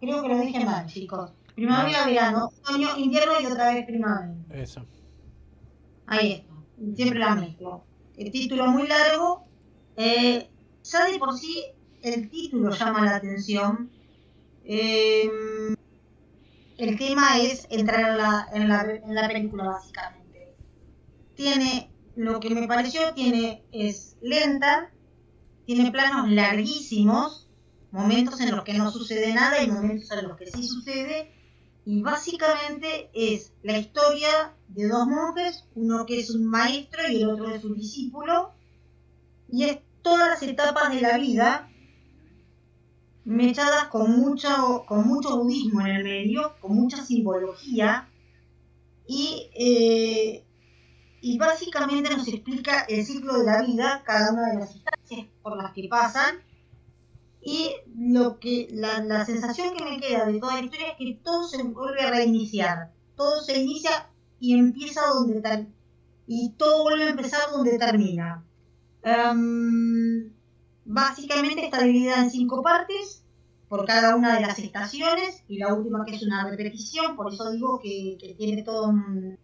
Creo 0.00 0.22
que 0.22 0.28
lo 0.28 0.38
dije 0.38 0.64
mal, 0.64 0.86
chicos. 0.86 1.32
Primavera, 1.54 2.00
No. 2.00 2.06
Verano, 2.06 2.50
Otoño, 2.62 2.96
Invierno 2.98 3.32
y 3.40 3.46
otra 3.46 3.72
vez 3.74 3.86
Primavera. 3.86 4.34
Eso. 4.50 4.84
Ahí 6.06 6.32
está, 6.32 6.54
siempre 6.94 7.18
la 7.18 7.34
mezclo. 7.34 7.84
El 8.16 8.30
título 8.30 8.66
muy 8.68 8.86
largo. 8.86 9.44
eh, 9.96 10.50
ya 10.84 11.06
de 11.06 11.18
por 11.18 11.36
sí 11.36 11.64
el 12.02 12.28
título 12.30 12.70
llama 12.70 13.04
la 13.04 13.16
atención. 13.16 13.90
Eh, 14.64 15.28
el 16.78 16.98
tema 16.98 17.38
es 17.38 17.66
entrar 17.70 18.10
en 18.10 18.18
la, 18.18 18.48
en, 18.52 18.68
la, 18.68 18.82
en 18.82 19.14
la 19.14 19.28
película 19.28 19.64
básicamente. 19.64 20.54
Tiene, 21.34 21.90
lo 22.16 22.40
que 22.40 22.50
me 22.50 22.66
pareció, 22.66 23.14
tiene, 23.14 23.64
es 23.72 24.16
lenta, 24.20 24.92
tiene 25.64 25.90
planos 25.90 26.30
larguísimos, 26.30 27.48
momentos 27.90 28.40
en 28.40 28.50
los 28.50 28.64
que 28.64 28.74
no 28.74 28.90
sucede 28.90 29.32
nada 29.32 29.62
y 29.62 29.70
momentos 29.70 30.10
en 30.10 30.28
los 30.28 30.36
que 30.36 30.46
sí 30.46 30.66
sucede, 30.66 31.32
y 31.84 32.02
básicamente 32.02 33.10
es 33.14 33.52
la 33.62 33.78
historia 33.78 34.54
de 34.68 34.88
dos 34.88 35.06
monjes, 35.06 35.64
uno 35.74 36.04
que 36.04 36.20
es 36.20 36.30
un 36.30 36.46
maestro 36.46 37.08
y 37.08 37.22
el 37.22 37.30
otro 37.30 37.54
es 37.54 37.64
un 37.64 37.76
discípulo, 37.76 38.52
y 39.48 39.64
es 39.64 39.78
todas 40.02 40.28
las 40.28 40.42
etapas 40.42 40.92
de 40.92 41.00
la 41.00 41.16
vida 41.16 41.70
mechadas 43.26 43.88
con 43.88 44.18
mucho, 44.18 44.84
con 44.86 45.06
mucho 45.06 45.36
budismo 45.36 45.80
en 45.82 45.88
el 45.88 46.04
medio, 46.04 46.54
con 46.60 46.74
mucha 46.74 47.04
simbología, 47.04 48.08
y, 49.06 49.50
eh, 49.54 50.44
y 51.20 51.36
básicamente 51.36 52.08
nos 52.16 52.26
explica 52.28 52.82
el 52.88 53.04
ciclo 53.04 53.38
de 53.38 53.44
la 53.44 53.62
vida, 53.62 54.02
cada 54.06 54.32
una 54.32 54.50
de 54.52 54.58
las 54.60 54.74
instancias 54.74 55.26
por 55.42 55.56
las 55.56 55.72
que 55.72 55.88
pasan, 55.88 56.36
y 57.42 57.70
lo 57.96 58.38
que 58.38 58.68
la, 58.72 59.02
la 59.02 59.24
sensación 59.24 59.74
que 59.76 59.84
me 59.84 60.00
queda 60.00 60.26
de 60.26 60.40
toda 60.40 60.54
la 60.54 60.62
historia 60.64 60.88
es 60.90 60.96
que 60.96 61.20
todo 61.22 61.46
se 61.46 61.62
vuelve 61.62 62.00
a 62.02 62.10
reiniciar, 62.10 62.92
todo 63.16 63.42
se 63.42 63.60
inicia 63.60 64.08
y 64.40 64.58
empieza 64.58 65.00
donde 65.14 65.40
ter- 65.40 65.68
y 66.28 66.50
todo 66.58 66.82
vuelve 66.84 67.04
a 67.04 67.10
empezar 67.10 67.40
donde 67.52 67.78
termina. 67.78 68.44
Em, 69.02 70.32
básicamente 70.86 71.64
está 71.64 71.82
dividida 71.82 72.22
en 72.22 72.30
cinco 72.30 72.62
partes 72.62 73.22
por 73.68 73.84
cada 73.84 74.16
una 74.16 74.36
de 74.36 74.40
las 74.40 74.58
estaciones 74.58 75.42
y 75.48 75.58
la 75.58 75.74
última 75.74 76.04
que 76.04 76.14
es 76.14 76.22
una 76.22 76.48
repetición, 76.48 77.16
por 77.16 77.32
eso 77.32 77.50
digo 77.50 77.80
que, 77.80 78.16
que 78.20 78.34
tiene 78.34 78.62
todo 78.62 78.88
un, 78.88 79.38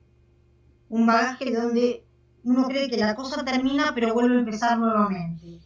un 0.89 1.07
bagaje 1.07 1.53
donde 1.53 2.05
uno 2.45 2.67
cree 2.69 2.89
que 2.89 2.97
la 2.97 3.15
cosa 3.15 3.45
termina 3.45 3.93
pero 3.95 4.15
vuelve 4.15 4.37
a 4.37 4.41
empezar 4.41 4.79
nuevamente. 4.79 5.61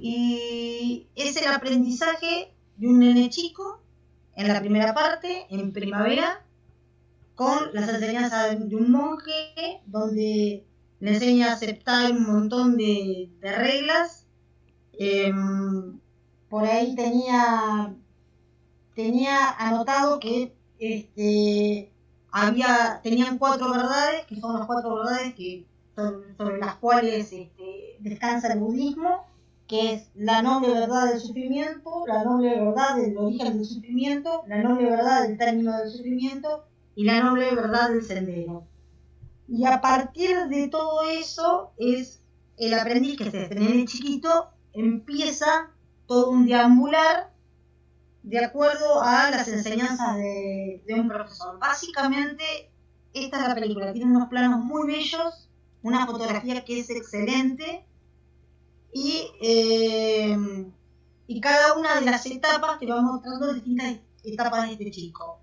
Y 0.00 1.06
es 1.14 1.36
el 1.36 1.48
aprendizaje 1.48 2.52
de 2.76 2.88
un 2.88 2.98
nene 2.98 3.30
chico 3.30 3.80
en 4.34 4.48
la 4.48 4.60
primera 4.60 4.94
parte, 4.94 5.46
en 5.50 5.72
primavera, 5.72 6.44
con 7.34 7.72
las 7.72 7.88
enseñanzas 7.88 8.68
de 8.68 8.76
un 8.76 8.90
monje, 8.90 9.80
donde 9.86 10.64
le 11.00 11.10
enseña 11.12 11.50
a 11.50 11.52
aceptar 11.54 12.12
un 12.12 12.24
montón 12.24 12.76
de, 12.76 13.30
de 13.40 13.56
reglas. 13.56 14.21
Em, 15.04 15.98
por 16.48 16.64
ahí 16.64 16.94
tenía, 16.94 17.92
tenía 18.94 19.50
anotado 19.58 20.20
que 20.20 20.54
este, 20.78 21.90
había, 22.30 23.00
tenían 23.02 23.38
cuatro 23.38 23.72
verdades, 23.72 24.26
que 24.26 24.40
son 24.40 24.56
las 24.56 24.66
cuatro 24.66 24.94
verdades 24.94 25.34
que, 25.34 25.66
sobre, 25.96 26.58
las 26.58 26.76
cuales 26.76 27.32
este, 27.32 27.96
descansa 27.98 28.52
el 28.52 28.60
budismo, 28.60 29.26
que 29.66 29.94
es 29.94 30.08
la 30.14 30.40
noble 30.40 30.72
verdad 30.72 31.08
del 31.08 31.20
sufrimiento, 31.20 32.04
la 32.06 32.22
noble 32.22 32.60
verdad 32.60 32.94
del 32.94 33.18
origen 33.18 33.56
del 33.56 33.66
sufrimiento, 33.66 34.44
la 34.46 34.62
noble 34.62 34.88
verdad 34.88 35.26
del 35.26 35.36
término 35.36 35.76
del 35.78 35.90
sufrimiento 35.90 36.64
y 36.94 37.04
la 37.04 37.24
noble 37.24 37.52
verdad 37.52 37.90
del 37.90 38.04
sendero. 38.04 38.62
Y 39.48 39.64
a 39.64 39.80
partir 39.80 40.46
de 40.48 40.68
todo 40.68 41.02
eso 41.02 41.72
es 41.76 42.20
el 42.56 42.74
aprendiz 42.74 43.16
que 43.18 43.24
desde 43.24 43.54
nene 43.56 43.84
chiquito 43.86 44.52
empieza 44.72 45.70
todo 46.06 46.30
un 46.30 46.46
deambular 46.46 47.32
de 48.22 48.44
acuerdo 48.44 49.02
a 49.02 49.30
las 49.30 49.48
enseñanzas 49.48 50.16
de, 50.16 50.82
un 50.90 51.08
profesor. 51.08 51.58
Básicamente, 51.58 52.44
esta 53.12 53.42
es 53.42 53.48
la 53.48 53.54
película, 53.54 53.92
tiene 53.92 54.10
unos 54.10 54.28
planos 54.28 54.64
muy 54.64 54.86
bellos, 54.86 55.48
una 55.82 56.06
fotografía 56.06 56.64
que 56.64 56.80
es 56.80 56.90
excelente 56.90 57.84
y, 58.92 59.26
eh, 59.42 60.36
y 61.26 61.40
cada 61.40 61.74
una 61.74 61.96
de 61.96 62.06
las 62.06 62.24
etapas 62.26 62.78
te 62.78 62.86
va 62.86 63.00
mostrando 63.00 63.52
distintas 63.52 63.96
etapas 64.22 64.66
de 64.66 64.72
este 64.74 64.90
chico, 64.90 65.40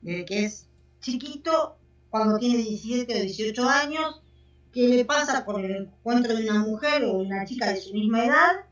desde 0.00 0.24
que 0.24 0.44
es 0.44 0.66
chiquito, 1.00 1.76
cuando 2.08 2.38
tiene 2.38 2.58
17 2.58 3.14
o 3.14 3.22
18 3.22 3.68
años, 3.68 4.22
qué 4.72 4.88
le 4.88 5.04
pasa 5.04 5.44
con 5.44 5.64
el 5.64 5.76
encuentro 5.76 6.34
de 6.34 6.48
una 6.48 6.60
mujer 6.60 7.04
o 7.04 7.18
una 7.18 7.44
chica 7.44 7.68
de 7.68 7.80
su 7.80 7.92
misma 7.92 8.24
edad, 8.24 8.66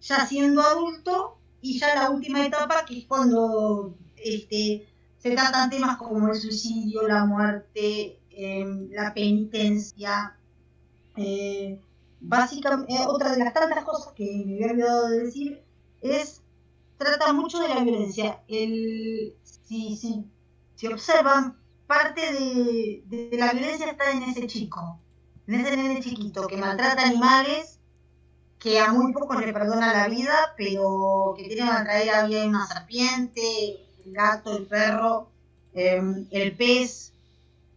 ya 0.00 0.26
siendo 0.26 0.62
adulto, 0.62 1.38
y 1.60 1.78
ya 1.78 1.94
la 1.94 2.10
última 2.10 2.46
etapa 2.46 2.84
que 2.84 2.98
es 2.98 3.06
cuando 3.06 3.94
este, 4.16 4.86
se 5.18 5.30
tratan 5.32 5.70
temas 5.70 5.96
como 5.96 6.28
el 6.28 6.40
suicidio, 6.40 7.08
la 7.08 7.24
muerte, 7.24 8.20
eh, 8.30 8.88
la 8.90 9.12
penitencia, 9.14 10.36
eh, 11.16 11.80
básicamente, 12.20 12.94
eh, 12.94 13.06
otra 13.06 13.32
de 13.32 13.38
las 13.38 13.52
tantas 13.52 13.84
cosas 13.84 14.12
que 14.12 14.44
me 14.46 14.54
había 14.54 14.72
olvidado 14.72 15.08
de 15.08 15.24
decir 15.24 15.62
es, 16.02 16.42
trata 16.98 17.32
mucho 17.32 17.58
de 17.58 17.68
la 17.68 17.80
violencia. 17.80 18.42
El, 18.48 19.34
si, 19.42 19.96
si, 19.96 20.24
si 20.74 20.86
observan, 20.86 21.56
parte 21.86 22.20
de, 22.20 23.30
la 23.32 23.52
violencia 23.52 23.90
está 23.90 24.10
en 24.10 24.22
ese 24.24 24.46
chico, 24.46 25.00
en 25.46 25.66
ese 25.66 26.00
chiquito 26.00 26.46
que 26.46 26.56
maltrata 26.56 27.02
animales 27.02 27.75
que 28.58 28.78
a 28.80 28.92
muy 28.92 29.12
pocos 29.12 29.40
le 29.40 29.52
perdona 29.52 29.92
la 29.92 30.08
vida, 30.08 30.54
pero 30.56 31.34
que 31.36 31.44
tiene 31.44 31.62
una 31.62 31.84
traer 31.84 32.10
había 32.10 32.46
una 32.46 32.66
serpiente, 32.66 33.40
el 34.04 34.12
gato, 34.12 34.56
el 34.56 34.66
perro, 34.66 35.28
eh, 35.74 36.00
el 36.30 36.56
pez. 36.56 37.12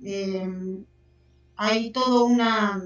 eh, 0.04 0.84
hay 1.58 1.92
toda 1.92 2.24
una 2.24 2.82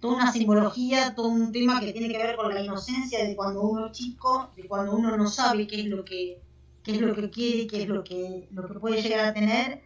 toda 0.00 0.16
una 0.16 0.32
simbología, 0.32 1.14
todo 1.14 1.28
un 1.28 1.50
tema 1.52 1.80
que 1.80 1.92
tiene 1.92 2.08
que 2.08 2.18
ver 2.18 2.36
con 2.36 2.54
la 2.54 2.60
inocencia 2.62 3.24
de 3.24 3.34
cuando 3.34 3.62
uno 3.62 3.86
es 3.86 3.92
chico, 3.92 4.50
de 4.56 4.68
cuando 4.68 4.92
uno 4.92 5.16
no 5.16 5.26
sabe 5.28 5.66
qué 5.66 5.80
es 5.80 5.86
lo 5.86 6.04
que 6.04 6.40
qué 6.82 6.92
es 6.92 7.00
lo 7.00 7.14
que 7.14 7.30
quiere, 7.30 7.66
qué 7.66 7.82
es 7.82 7.88
lo 7.88 8.04
que 8.04 8.48
lo 8.52 8.66
que 8.68 8.74
puede 8.80 9.02
llegar 9.02 9.24
a 9.26 9.34
tener. 9.34 9.82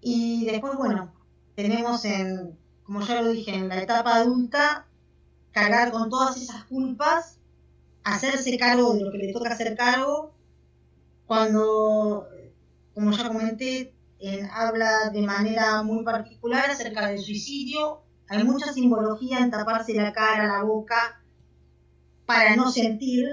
Y 0.00 0.44
después, 0.46 0.76
bueno, 0.76 1.12
tenemos 1.54 2.04
en, 2.04 2.56
como 2.84 3.00
ya 3.00 3.22
lo 3.22 3.30
dije, 3.30 3.54
en 3.54 3.68
la 3.68 3.82
etapa 3.82 4.16
adulta, 4.16 4.85
cargar 5.56 5.90
con 5.90 6.10
todas 6.10 6.36
esas 6.36 6.64
culpas, 6.64 7.38
hacerse 8.04 8.58
cargo 8.58 8.92
de 8.92 9.04
lo 9.04 9.10
que 9.10 9.16
le 9.16 9.32
toca 9.32 9.48
hacer 9.48 9.74
cargo, 9.74 10.34
cuando, 11.24 12.28
como 12.92 13.10
ya 13.10 13.26
comenté, 13.26 13.94
habla 14.52 15.08
de 15.08 15.22
manera 15.22 15.82
muy 15.82 16.04
particular 16.04 16.68
acerca 16.68 17.06
del 17.06 17.20
suicidio, 17.20 18.02
hay 18.28 18.44
mucha 18.44 18.70
simbología 18.70 19.38
en 19.38 19.50
taparse 19.50 19.94
la 19.94 20.12
cara, 20.12 20.46
la 20.46 20.62
boca, 20.62 21.22
para 22.26 22.54
no 22.54 22.70
sentir 22.70 23.24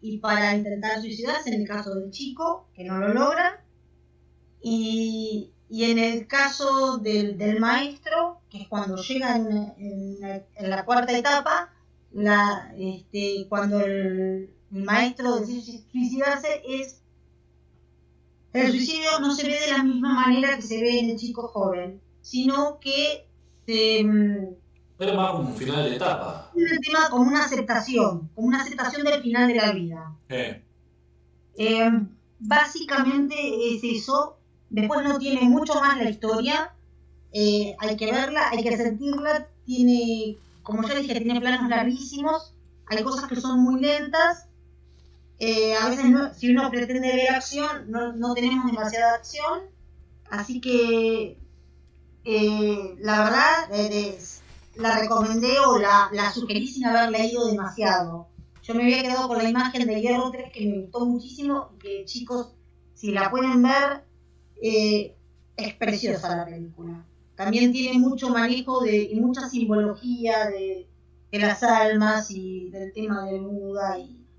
y 0.00 0.16
para 0.16 0.56
intentar 0.56 1.02
suicidarse, 1.02 1.50
en 1.50 1.60
el 1.60 1.68
caso 1.68 1.94
del 1.94 2.10
chico, 2.10 2.70
que 2.72 2.84
no 2.84 2.96
lo 2.96 3.12
logra, 3.12 3.62
y, 4.62 5.52
y 5.68 5.84
en 5.90 5.98
el 5.98 6.26
caso 6.26 6.98
del, 6.98 7.36
del 7.38 7.58
maestro, 7.60 8.40
que 8.50 8.62
es 8.62 8.68
cuando 8.68 8.96
llega 8.96 9.36
en, 9.36 9.46
en 9.78 10.20
la- 10.20 10.42
en 10.56 10.70
la 10.70 10.84
cuarta 10.84 11.16
etapa, 11.16 11.72
la, 12.12 12.72
este, 12.78 13.46
cuando 13.48 13.80
el, 13.80 14.50
el 14.72 14.84
maestro 14.84 15.36
decide 15.40 15.82
suicidarse, 15.90 16.62
es 16.66 17.02
el 18.52 18.70
suicidio 18.72 19.18
no 19.20 19.34
se 19.34 19.46
ve 19.46 19.58
de 19.60 19.70
la 19.76 19.82
misma 19.82 20.14
manera 20.14 20.56
que 20.56 20.62
se 20.62 20.80
ve 20.80 20.98
en 21.00 21.10
el 21.10 21.16
chico 21.18 21.48
joven, 21.48 22.00
sino 22.22 22.78
que 22.80 23.26
se, 23.66 24.02
mm, 24.02 24.54
Era 24.98 25.12
más 25.14 25.32
como 25.32 25.50
un 25.50 25.56
final 25.56 25.84
de 25.90 25.96
etapa. 25.96 26.50
es 26.56 26.72
un 26.72 26.78
tema 26.80 27.10
como 27.10 27.28
una 27.28 27.44
aceptación, 27.44 28.28
como 28.34 28.46
una 28.48 28.62
aceptación 28.62 29.04
del 29.04 29.20
final 29.22 29.48
de 29.48 29.54
la 29.54 29.72
vida. 29.72 30.16
Eh, 30.28 30.62
Eh, 31.58 31.90
básicamente 32.38 33.34
es 33.74 33.82
eso. 33.82 34.38
Después 34.70 35.04
no 35.04 35.18
tiene 35.18 35.42
mucho 35.48 35.74
más 35.80 35.96
la 35.98 36.10
historia. 36.10 36.72
Eh, 37.32 37.76
hay 37.78 37.96
que 37.96 38.10
verla, 38.10 38.50
hay 38.50 38.62
que 38.62 38.76
sentirla. 38.76 39.48
Tiene, 39.64 40.36
como 40.62 40.86
ya 40.88 40.94
dije, 40.96 41.20
tiene 41.20 41.40
planos 41.40 41.68
larguísimos. 41.68 42.52
Hay 42.86 43.02
cosas 43.02 43.28
que 43.28 43.36
son 43.40 43.60
muy 43.60 43.80
lentas. 43.80 44.46
Eh, 45.38 45.74
a 45.74 45.88
veces 45.88 46.06
no- 46.06 46.32
si 46.34 46.50
uno 46.50 46.70
pretende 46.70 47.14
ver 47.14 47.30
acción, 47.30 47.90
no, 47.90 48.12
no 48.14 48.34
tenemos 48.34 48.66
demasiada 48.66 49.14
acción. 49.14 49.62
Así 50.30 50.60
que 50.60 51.38
eh, 52.24 52.94
la 52.98 53.24
verdad 53.24 53.70
eh, 53.72 54.14
es- 54.16 54.42
la 54.76 54.98
recomendé 54.98 55.58
o 55.60 55.78
la, 55.78 56.08
la 56.12 56.32
sugerí 56.32 56.66
sin 56.68 56.84
haber 56.86 57.10
leído 57.10 57.46
demasiado. 57.46 58.28
Yo 58.62 58.74
me 58.74 58.82
había 58.82 59.02
quedado 59.02 59.28
con 59.28 59.38
la 59.38 59.48
imagen 59.48 59.86
de 59.86 60.00
Hierro 60.00 60.30
3 60.30 60.52
que 60.52 60.66
me 60.66 60.80
gustó 60.82 61.06
muchísimo 61.06 61.70
y 61.74 61.78
que 61.78 62.04
chicos, 62.04 62.54
si 62.94 63.12
la 63.12 63.30
pueden 63.30 63.62
ver, 63.62 64.04
eh, 64.62 65.14
es 65.56 65.74
preciosa 65.74 66.36
la 66.36 66.44
película. 66.44 67.04
También 67.34 67.72
tiene 67.72 67.98
mucho 67.98 68.30
manejo 68.30 68.82
de, 68.82 69.02
y 69.04 69.20
mucha 69.20 69.48
simbología 69.48 70.46
de, 70.46 70.88
las 71.32 71.62
almas 71.62 72.30
y 72.30 72.70
del 72.70 72.92
tema 72.94 73.26
de 73.26 73.38
Buda. 73.38 73.98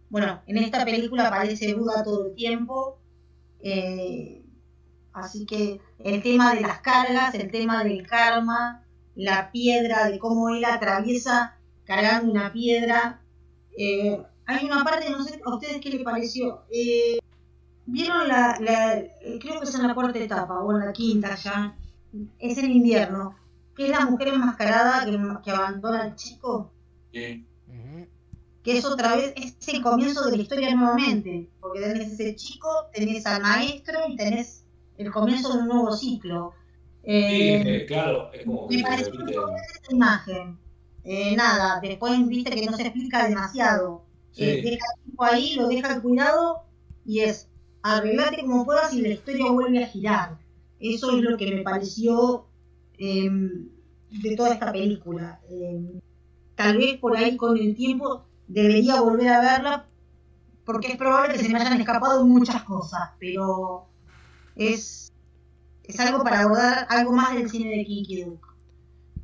Bueno, 0.09 0.41
en 0.47 0.57
esta 0.57 0.83
película 0.83 1.27
aparece 1.27 1.75
Buda 1.75 2.03
todo 2.03 2.27
el 2.27 2.33
tiempo. 2.33 2.97
eh, 3.61 4.43
así 5.13 5.45
que 5.45 5.79
el 5.99 6.21
tema 6.21 6.53
de 6.53 6.61
las 6.61 6.81
cargas, 6.81 7.33
el 7.35 7.51
tema 7.51 7.83
del 7.83 8.05
karma, 8.07 8.83
la 9.15 9.51
piedra, 9.51 10.09
de 10.09 10.19
cómo 10.19 10.49
él 10.49 10.63
atraviesa 10.65 11.57
cargando 11.85 12.31
una 12.31 12.53
piedra. 12.53 13.21
Eh, 13.77 14.21
hay 14.45 14.65
una 14.65 14.83
parte, 14.83 15.09
no 15.09 15.23
sé 15.23 15.41
a 15.43 15.55
ustedes 15.55 15.81
qué 15.81 15.89
les 15.89 16.03
pareció. 16.03 16.63
Eh, 16.71 17.19
¿Vieron 17.87 18.27
la, 18.27 18.57
la- 18.59 19.01
creo 19.39 19.59
que 19.59 19.65
es 19.67 19.75
en 19.75 19.87
la 19.87 19.93
cuarta 19.95 20.19
etapa 20.19 20.59
o 20.59 20.71
en 20.71 20.85
la 20.85 20.93
quinta 20.93 21.35
ya? 21.35 21.75
Es 22.39 22.57
en 22.57 22.71
invierno. 22.71 23.35
Que 23.75 23.85
es 23.85 23.89
la 23.91 24.05
mujer 24.05 24.29
enmascarada 24.29 25.05
que, 25.05 25.17
que 25.43 25.51
abandona 25.51 26.03
al 26.03 26.15
chico. 26.15 26.71
sí. 27.11 27.43
Que 28.63 28.77
es 28.79 28.83
otra 28.83 29.15
vez, 29.15 29.33
es 29.37 29.55
el 29.69 29.81
comienzo 29.81 30.25
de 30.29 30.35
la 30.35 30.43
historia 30.43 30.75
nuevamente. 30.75 31.49
Porque 31.61 31.79
tenés 31.79 32.11
ese 32.11 32.35
chico, 32.35 32.67
tenés 32.93 33.25
al 33.25 33.41
maestro 33.41 33.97
y 34.09 34.17
tenés 34.17 34.65
el 34.97 35.09
comienzo 35.09 35.53
de 35.53 35.59
un 35.59 35.67
nuevo 35.69 35.95
ciclo. 35.95 36.53
Sí, 37.01 37.09
Eh, 37.13 37.63
eh, 37.65 37.85
claro, 37.85 38.29
es 38.33 38.43
como 38.45 38.67
me 38.67 38.81
pareció 38.83 39.13
muy 39.13 39.31
esa 39.31 39.91
imagen. 39.95 40.57
Eh, 41.05 41.33
nada, 41.37 41.79
después 41.81 42.27
viste 42.27 42.51
que 42.51 42.65
no 42.65 42.75
se 42.75 42.81
explica 42.87 43.25
demasiado. 43.29 44.03
Sí. 44.31 44.43
Deja 44.45 44.85
el 44.97 45.03
tipo 45.05 45.23
ahí, 45.23 45.53
lo 45.55 45.69
deja 45.69 45.93
al 45.93 46.01
cuidado 46.01 46.63
y 47.05 47.21
es 47.21 47.47
arreglate 47.95 48.41
como 48.41 48.65
puedas 48.65 48.93
y 48.93 49.01
la 49.01 49.09
historia 49.09 49.51
vuelve 49.51 49.83
a 49.83 49.87
girar. 49.87 50.37
Eso 50.79 51.17
es 51.17 51.23
lo 51.23 51.37
que 51.37 51.55
me 51.55 51.61
pareció 51.61 52.45
eh, 52.97 53.29
de 53.29 54.35
toda 54.35 54.53
esta 54.53 54.71
película. 54.71 55.39
Eh, 55.49 55.99
tal 56.55 56.77
vez 56.77 56.97
por 56.97 57.15
ahí 57.15 57.37
con 57.37 57.57
el 57.57 57.75
tiempo 57.75 58.25
debería 58.47 59.01
volver 59.01 59.29
a 59.29 59.41
verla 59.41 59.85
porque 60.65 60.89
es 60.89 60.97
probable 60.97 61.33
que 61.33 61.43
se 61.43 61.49
me 61.49 61.59
hayan 61.59 61.79
escapado 61.79 62.25
muchas 62.25 62.63
cosas, 62.63 63.11
pero 63.19 63.87
es, 64.55 65.13
es 65.83 65.99
algo 65.99 66.23
para 66.23 66.41
abordar 66.41 66.85
algo 66.89 67.13
más 67.13 67.33
del 67.35 67.49
cine 67.49 67.77
de 67.77 67.85
Kinky 67.85 68.23
Duke. 68.23 68.47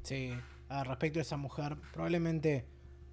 Sí, 0.03 0.31
ah, 0.69 0.85
respecto 0.85 1.19
a 1.19 1.23
esa 1.23 1.35
mujer, 1.35 1.75
probablemente. 1.91 2.65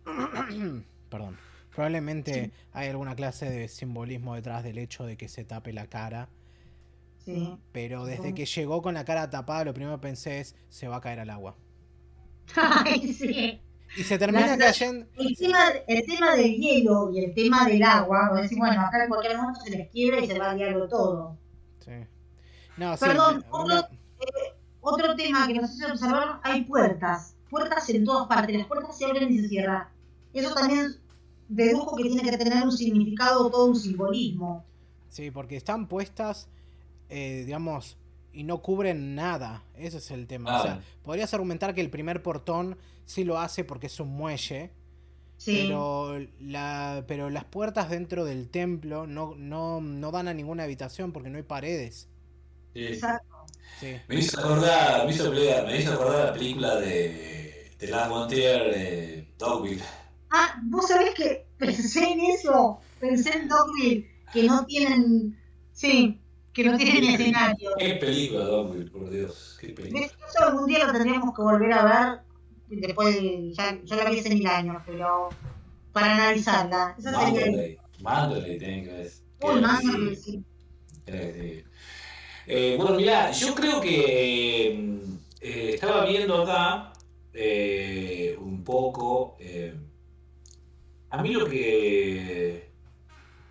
perdón. 1.11 1.37
Probablemente 1.75 2.51
hay 2.73 2.89
alguna 2.89 3.15
clase 3.15 3.49
de 3.49 3.69
simbolismo 3.69 4.35
detrás 4.35 4.65
del 4.65 4.79
hecho 4.79 5.05
de 5.05 5.17
que 5.17 5.29
se 5.29 5.45
tape 5.45 5.73
la 5.73 5.87
cara. 5.87 6.29
Sí. 7.25 7.57
Pero 7.73 8.05
desde 8.05 8.35
que 8.35 8.47
llegó 8.47 8.83
con 8.83 8.95
la 8.95 9.05
cara 9.05 9.29
tapada, 9.31 9.65
lo 9.65 9.75
primero 9.75 9.97
que 9.97 10.03
pensé 10.09 10.41
es: 10.41 10.57
se 10.69 10.89
va 10.89 10.97
a 10.97 11.01
caer 11.01 11.21
al 11.21 11.31
agua. 11.31 11.57
Ay, 12.57 13.13
sí. 13.13 13.61
Y 13.97 14.03
se 14.05 14.19
termina 14.19 14.57
La- 14.57 14.67
cayendo. 14.67 15.07
El 15.17 15.37
tema, 15.37 15.59
el 15.87 16.07
tema 16.07 16.35
del 16.37 16.55
hielo 16.57 17.11
y 17.13 17.25
el 17.25 17.35
tema 17.35 17.67
del 17.67 17.83
agua, 17.83 18.31
vos 18.31 18.43
decís, 18.43 18.57
bueno, 18.59 18.81
acá 18.81 19.03
en 19.03 19.09
cualquier 19.09 19.37
momento 19.37 19.61
se 19.61 19.71
les 19.71 19.89
quiebra 19.91 20.21
y 20.21 20.27
se 20.29 20.39
va 20.39 20.51
a 20.51 20.55
diablo 20.55 20.89
todo. 20.89 21.37
Sí. 21.85 21.93
No, 22.77 22.97
Perdón, 22.97 23.45
otro, 23.51 23.79
eh, 23.79 24.55
otro 24.81 25.15
tema 25.17 25.47
que 25.49 25.55
no 25.55 25.67
sé 25.67 25.75
si 25.77 25.85
observaron, 25.85 26.39
hay 26.43 26.65
puertas. 26.65 27.35
Puertas 27.51 27.91
en 27.91 28.05
todas 28.05 28.29
partes, 28.29 28.57
las 28.57 28.67
puertas 28.69 28.97
se 28.97 29.05
abren 29.07 29.31
y 29.33 29.39
se 29.41 29.49
cierran. 29.49 29.89
Eso 30.33 30.55
también 30.55 30.95
dedujo 31.51 31.97
que 31.97 32.05
tiene 32.05 32.23
que 32.23 32.37
tener 32.39 32.63
un 32.65 32.73
significado, 32.73 33.51
todo 33.51 33.67
un 33.67 33.77
simbolismo. 33.77 34.65
Sí, 35.09 35.31
porque 35.31 35.57
están 35.57 35.89
puestas, 35.89 36.49
eh, 37.09 37.43
digamos, 37.45 37.97
y 38.33 38.45
no 38.45 38.63
cubren 38.63 39.15
nada. 39.17 39.65
Ese 39.77 39.99
es 39.99 40.11
el 40.13 40.27
tema. 40.27 40.61
O 40.61 40.63
sea, 40.63 40.81
podrías 41.03 41.35
argumentar 41.35 41.75
que 41.75 41.81
el 41.81 41.91
primer 41.91 42.23
portón 42.23 42.79
sí 43.05 43.25
lo 43.25 43.39
hace 43.41 43.65
porque 43.65 43.89
es 43.89 43.99
un 44.01 44.09
muelle, 44.09 44.71
Sí. 45.37 45.63
pero, 45.65 46.19
la, 46.39 47.05
pero 47.09 47.31
las 47.31 47.45
puertas 47.45 47.89
dentro 47.89 48.25
del 48.27 48.51
templo 48.51 49.07
no, 49.07 49.35
no, 49.37 49.81
no 49.81 50.11
dan 50.13 50.29
a 50.29 50.35
ninguna 50.35 50.65
habitación 50.65 51.13
porque 51.13 51.31
no 51.31 51.39
hay 51.39 51.43
paredes. 51.43 52.09
Sí. 52.75 52.85
Exacto. 52.87 53.37
Sí. 53.81 53.97
Me 54.07 54.17
hizo 54.17 54.39
acordar, 54.39 55.07
me 55.07 55.13
hizo, 55.13 55.33
me 55.33 55.79
hizo 55.79 55.93
acordar 55.95 56.27
la 56.27 56.33
película 56.35 56.77
de, 56.77 57.73
de 57.79 57.87
Lars 57.89 58.11
von 58.11 58.29
Trier, 58.29 58.75
de 58.75 59.29
Dogville. 59.39 59.83
Ah, 60.31 60.61
vos 60.65 60.87
sabés 60.87 61.15
que 61.15 61.47
pensé 61.59 62.05
en 62.13 62.21
eso, 62.21 62.81
pensé 63.01 63.37
en 63.37 63.49
Dogville, 63.49 64.09
que 64.33 64.45
no 64.45 64.65
tienen, 64.65 65.37
sí, 65.73 66.21
que 66.53 66.65
no 66.65 66.77
tienen 66.77 67.05
escenario. 67.05 67.71
Qué 67.79 67.95
película, 67.95 68.45
Dogville, 68.45 68.91
por 68.91 69.11
Dios. 69.11 69.59
Qué 69.61 69.71
película. 69.71 70.07
Eso 70.07 70.45
algún 70.45 70.67
día 70.67 70.87
lo 70.87 70.93
tendríamos 70.93 71.35
que 71.35 71.43
volver 71.43 71.73
a 71.73 71.85
ver, 71.85 72.21
después 72.69 73.15
de, 73.15 73.53
ya, 73.53 73.79
yo 73.83 73.97
la 73.97 74.09
vi 74.09 74.21
hace 74.21 74.31
mil 74.31 74.47
años, 74.47 74.83
pero 74.87 75.31
para 75.93 76.15
analizarla. 76.15 76.95
Esa 76.97 77.11
sería... 77.11 77.47
Mándole, 77.47 77.79
mándole, 78.01 78.59
tienen 78.59 78.85
que 78.85 78.93
ver. 78.93 79.13
Uy, 79.41 79.61
mándale, 79.61 80.15
sí. 80.15 80.45
Que 81.07 81.13
decir. 81.13 81.65
Eh, 82.47 82.77
bueno, 82.77 82.97
mirá, 82.97 83.31
yo 83.31 83.55
creo 83.55 83.81
que 83.81 84.77
mm, 84.77 85.15
eh, 85.41 85.71
estaba 85.75 86.05
viendo 86.07 86.43
acá 86.43 86.93
eh, 87.33 88.37
un 88.41 88.63
poco. 88.65 89.37
A 91.11 91.23
mí 91.23 91.33
lo 91.33 91.47
que. 91.49 92.71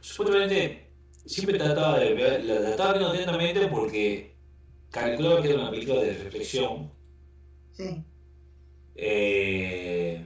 Supuestamente 0.02 0.88
siempre 1.26 1.57
trataba 1.57 1.99
de 1.99 2.14
ver, 2.14 2.44
la 2.45 2.61
trataba 2.61 2.94
viendo 2.94 3.10
atentamente 3.10 3.68
porque 3.68 4.36
calculaba 4.90 5.41
que 5.41 5.49
era 5.49 5.60
una 5.60 5.72
película 5.72 6.02
de 6.02 6.14
reflexión. 6.23 6.91
Sí. 7.73 8.03
eh, 8.95 10.26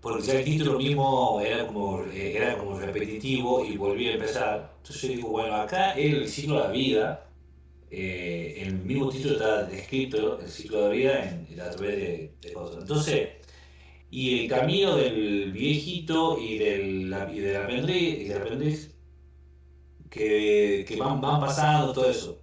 porque 0.00 0.22
ya 0.22 0.34
el 0.38 0.44
título 0.44 0.78
mismo 0.78 1.40
era 1.40 1.66
como, 1.66 2.04
eh, 2.04 2.36
era 2.36 2.56
como 2.58 2.78
repetitivo 2.78 3.64
y 3.64 3.76
volvía 3.76 4.12
a 4.12 4.14
empezar. 4.14 4.74
Entonces 4.78 5.02
yo 5.02 5.08
digo, 5.16 5.28
bueno, 5.30 5.56
acá 5.56 5.92
el 5.92 6.28
ciclo 6.28 6.54
de 6.56 6.60
la 6.60 6.70
vida, 6.70 7.30
eh, 7.90 8.62
el 8.62 8.74
mismo 8.74 9.08
título 9.10 9.34
está 9.34 9.64
descrito, 9.64 10.40
el 10.40 10.48
ciclo 10.48 10.82
de 10.82 10.84
la 10.84 10.90
vida, 10.94 11.46
en, 11.50 11.60
a 11.60 11.70
través 11.70 11.96
de, 11.96 12.34
de, 12.40 12.52
cosas. 12.52 12.82
Entonces, 12.82 13.28
y 14.10 14.40
el 14.40 14.48
camino 14.48 14.96
del 14.96 15.52
viejito 15.52 16.38
y 16.38 16.58
del, 16.58 17.14
y 17.32 17.40
del 17.40 17.56
aprendiz, 17.56 18.34
aprendiz 18.34 18.94
que, 20.10 20.84
que 20.88 20.96
van, 20.96 21.20
van 21.20 21.40
pasando, 21.40 21.92
todo 21.92 22.10
eso. 22.10 22.42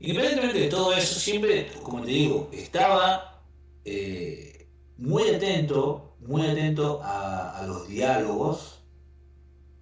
Independientemente 0.00 0.60
de 0.60 0.68
todo 0.68 0.94
eso, 0.94 1.20
siempre, 1.20 1.70
como 1.82 2.00
te 2.02 2.08
digo, 2.08 2.48
estaba 2.52 3.42
eh, 3.84 4.66
muy 4.96 5.28
atento, 5.28 6.16
muy 6.20 6.46
atento 6.46 7.00
a, 7.02 7.62
los 7.66 7.86
diálogos, 7.86 8.82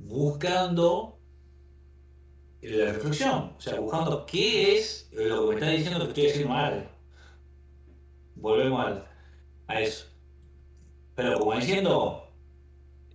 buscando 0.00 1.20
la 2.62 2.92
reflexión, 2.92 3.54
o 3.56 3.60
sea, 3.60 3.78
buscando 3.78 4.26
qué 4.26 4.76
es 4.76 5.08
lo 5.12 5.42
que 5.42 5.48
me 5.48 5.54
está 5.54 5.70
diciendo 5.70 6.00
que 6.00 6.08
estoy 6.08 6.26
haciendo 6.26 6.48
mal. 6.48 6.90
Volvemos 8.34 9.02
a 9.68 9.80
eso. 9.80 10.06
Pero 11.18 11.40
como 11.40 11.52
diciendo, 11.56 12.28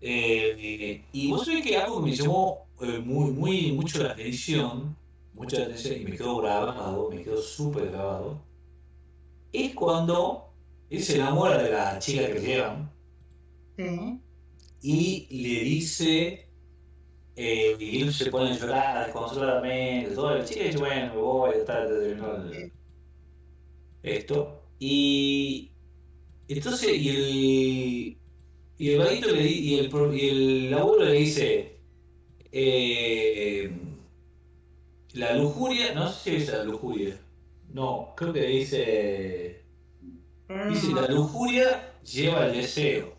eh, 0.01 1.05
y 1.13 1.31
vos 1.31 1.45
sabés 1.45 1.63
que 1.65 1.77
algo 1.77 2.03
que 2.03 2.09
me 2.09 2.15
llamó 2.17 2.67
eh, 2.81 2.99
muy, 2.99 3.31
muy, 3.31 3.71
mucho 3.71 4.03
la 4.03 4.11
atención, 4.11 4.93
mucha 5.33 5.61
atención 5.61 6.01
y 6.01 6.03
me 6.03 6.17
quedó 6.17 6.35
grabado, 6.41 7.09
me 7.09 7.23
quedó 7.23 7.41
súper 7.41 7.91
grabado, 7.91 8.41
es 9.53 9.73
cuando 9.73 10.49
él 10.89 11.01
se 11.01 11.15
enamora 11.15 11.63
de 11.63 11.71
la 11.71 11.97
chica 11.97 12.27
que 12.27 12.41
llevan 12.41 12.91
Sí. 13.77 14.19
y 14.81 15.41
le 15.41 15.63
dice, 15.63 16.49
eh, 17.37 17.77
y 17.79 18.01
él 18.01 18.13
se 18.13 18.29
pone 18.29 18.51
a 18.51 18.57
llorar 18.57 19.05
desconsoladamente, 19.05 20.13
todo, 20.13 20.37
la 20.37 20.43
chica 20.43 20.65
dice, 20.65 20.77
bueno, 20.77 21.13
me 21.13 21.21
voy, 21.21 21.51
está, 21.55 21.87
esto, 24.03 24.61
y 24.77 25.72
entonces, 26.47 26.89
y 26.97 27.09
el, 27.09 28.17
y 28.77 28.89
el 28.91 28.99
vaguito 28.99 29.29
le 29.31 29.47
y 29.47 29.79
el, 29.79 29.91
y 30.13 30.29
el 30.67 30.73
abuelo 30.73 31.05
le 31.05 31.13
dice, 31.13 31.79
eh, 32.51 33.71
la 35.13 35.35
lujuria, 35.35 35.93
no 35.93 36.09
sé 36.11 36.31
si 36.31 36.35
es 36.37 36.49
la 36.49 36.63
lujuria, 36.63 37.17
no, 37.73 38.13
creo 38.15 38.33
que 38.33 38.45
dice, 38.45 39.65
dice 40.69 40.93
la 40.93 41.07
lujuria 41.07 41.93
lleva 42.03 42.47
el 42.47 42.53
deseo. 42.53 43.13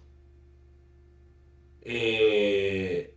Eh, 1.83 3.15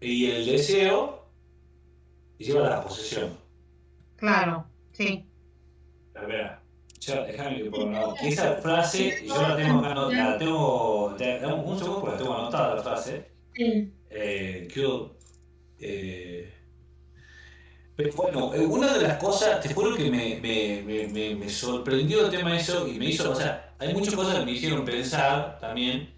y 0.00 0.26
el 0.30 0.46
deseo 0.46 1.26
lleva 2.38 2.68
la 2.70 2.82
posesión. 2.82 3.38
Claro, 4.16 4.66
sí. 4.92 5.28
A 6.14 6.26
ver, 6.26 6.61
ya, 7.04 7.24
déjame 7.24 7.56
que 7.62 7.70
ponga 7.70 8.06
una- 8.08 8.20
Esa 8.20 8.54
frase, 8.56 9.24
yo 9.26 9.42
la 9.42 9.56
tengo 9.56 9.78
anotada, 9.84 10.30
la 10.30 10.38
tengo, 10.38 11.16
dame 11.18 11.54
un 11.54 11.78
segundo 11.78 12.00
porque 12.00 12.12
la 12.12 12.18
tengo 12.18 12.34
anotada 12.34 12.74
la 12.76 12.82
frase. 12.82 13.26
Sí. 13.54 13.92
Eh, 14.10 14.68
quiero, 14.72 15.16
eh, 15.78 16.52
pero 17.96 18.12
bueno, 18.14 18.54
eh, 18.54 18.60
una 18.60 18.94
de 18.94 19.02
las 19.02 19.16
cosas, 19.18 19.60
te 19.60 19.72
juro 19.74 19.94
que 19.94 20.10
me, 20.10 20.40
me, 20.40 20.82
me, 21.08 21.34
me, 21.34 21.48
sorprendió 21.48 22.24
el 22.24 22.30
tema 22.30 22.52
de 22.52 22.58
eso 22.58 22.88
y 22.88 22.98
me 22.98 23.06
hizo, 23.06 23.30
o 23.30 23.34
sea, 23.34 23.74
hay 23.78 23.92
muchas 23.92 24.14
cosas 24.14 24.38
que 24.38 24.44
me 24.46 24.52
hicieron 24.52 24.84
pensar 24.84 25.58
también 25.60 26.10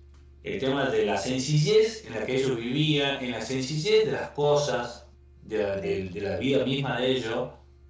el 0.44 0.58
tema 0.60 0.88
de 0.90 1.04
la 1.06 1.16
sencillez 1.16 2.04
en 2.06 2.14
la 2.14 2.26
que 2.26 2.36
ellos 2.36 2.56
vivían, 2.56 3.24
en 3.24 3.32
la 3.32 3.40
sencillez 3.40 4.06
de 4.06 4.12
las 4.12 4.30
cosas, 4.30 5.06
de 5.42 5.58
la, 5.58 5.76
de, 5.76 6.04
de 6.10 6.20
la 6.20 6.36
vida 6.36 6.64
misma 6.64 7.00
de 7.00 7.10
ellos, 7.10 7.48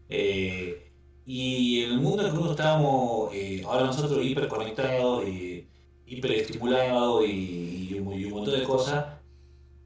eh, 0.08 0.83
y 1.26 1.84
en 1.84 1.92
el 1.92 2.00
mundo 2.00 2.26
en 2.26 2.36
que 2.36 2.50
estamos, 2.50 3.32
eh, 3.32 3.62
ahora 3.64 3.86
nosotros 3.86 4.24
hiperconectados 4.24 5.26
y 5.26 5.66
hiperestimulados 6.06 7.26
y, 7.26 7.88
y, 7.90 7.94
un, 7.94 8.12
y 8.12 8.24
un 8.26 8.32
montón 8.32 8.58
de 8.58 8.64
cosas, 8.64 9.06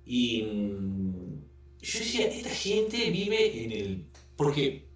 y 0.04 0.42
mm, 0.42 1.42
yo 1.80 1.98
decía, 2.00 2.26
esta 2.26 2.50
gente 2.50 3.10
vive 3.10 3.64
en 3.64 3.72
el... 3.72 4.04
Porque, 4.36 4.88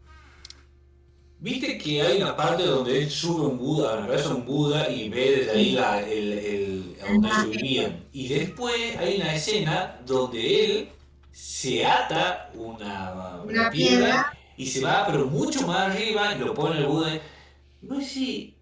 viste 1.39 1.79
que 1.79 2.03
hay 2.03 2.21
una 2.21 2.35
parte 2.35 2.65
donde 2.65 3.03
él 3.03 3.11
sube 3.11 3.47
un 3.47 3.59
Buda, 3.59 3.99
una 3.99 4.07
cabeza 4.09 4.35
un 4.35 4.45
Buda 4.45 4.91
y 4.91 5.09
ve 5.09 5.37
desde 5.37 5.51
ahí 5.53 5.73
la, 5.73 6.01
el, 6.01 6.33
el, 6.33 6.97
a 7.03 7.13
donde 7.13 7.29
ellos 7.29 7.51
vivían. 7.51 8.05
Y 8.13 8.29
después 8.29 8.97
hay 8.99 9.17
una 9.17 9.35
escena 9.35 10.01
donde 10.05 10.65
él 10.65 10.89
se 11.31 11.87
ata 11.87 12.51
una, 12.55 13.13
una 13.13 13.43
Una 13.43 13.71
piedra 13.71 13.71
piedra. 13.71 14.42
Y 14.57 14.67
se 14.67 14.81
va, 14.81 15.07
pero 15.07 15.27
mucho 15.27 15.67
más 15.67 15.91
arriba 15.91 16.35
y 16.35 16.39
lo 16.39 16.55
pone 16.55 16.79
el 16.79 16.87
Buda. 16.87 17.21
No 17.83 18.01
sé 18.01 18.07
si... 18.07 18.59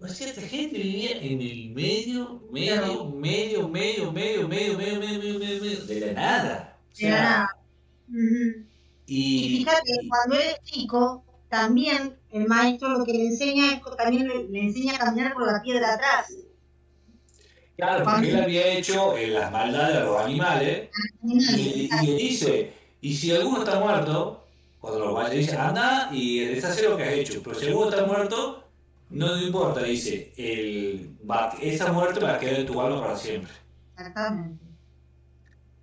O 0.00 0.08
sea, 0.08 0.28
esta 0.28 0.42
gente 0.42 0.78
vivía 0.78 1.12
en 1.12 1.40
el 1.40 1.70
medio, 1.70 2.42
medio, 2.50 3.04
medio, 3.10 3.68
medio, 3.68 4.12
medio, 4.12 4.48
medio, 4.48 4.48
medio, 4.48 4.78
medio, 4.78 4.98
medio, 4.98 5.38
medio, 5.38 5.60
medio, 5.60 5.84
de 5.86 6.00
la 6.00 6.12
nada. 6.12 6.78
Sea, 6.92 7.08
Era- 7.08 7.56
Ujú. 8.08 8.66
Y 9.06 9.58
fíjate, 9.58 9.92
cuando 10.08 10.36
él 10.36 10.48
es 10.48 10.70
chico, 10.70 11.24
también 11.48 12.16
el 12.30 12.46
maestro 12.46 12.88
lo 12.88 13.04
que 13.04 13.12
le 13.12 13.26
enseña 13.26 13.74
es 13.74 13.80
también 13.96 14.26
le, 14.26 14.60
enseña 14.60 14.94
a 14.94 14.98
caminar 14.98 15.34
por 15.34 15.46
la 15.46 15.62
piedra 15.62 15.94
atrás. 15.94 16.34
claro, 17.76 18.04
porque 18.04 18.30
él 18.30 18.42
había 18.42 18.66
hecho 18.68 19.16
eh, 19.16 19.28
las 19.28 19.52
maldades 19.52 19.96
a 19.98 20.04
los 20.04 20.20
animales 20.20 20.88
y 21.22 21.88
le 22.06 22.14
dice, 22.16 22.72
y 23.00 23.14
si 23.14 23.32
alguno 23.32 23.58
está 23.58 23.78
muerto, 23.78 24.41
cuando 24.82 24.98
lo 24.98 25.14
vaya, 25.14 25.30
dice, 25.30 25.56
anda 25.56 26.10
y 26.12 26.40
deshace 26.40 26.82
lo 26.88 26.96
que 26.96 27.04
has 27.04 27.12
hecho, 27.12 27.40
pero 27.42 27.54
si 27.58 27.66
alguno 27.66 27.88
está 27.90 28.04
muerto, 28.04 28.68
no 29.10 29.36
me 29.36 29.44
importa, 29.44 29.82
dice, 29.84 30.32
el, 30.36 31.16
va- 31.28 31.56
esa 31.60 31.92
muerte 31.92 32.18
va 32.20 32.34
a 32.34 32.38
quedar 32.40 32.60
en 32.60 32.66
tu 32.66 32.80
alma 32.80 33.00
para 33.00 33.16
siempre. 33.16 33.52
Exactamente. 33.96 34.64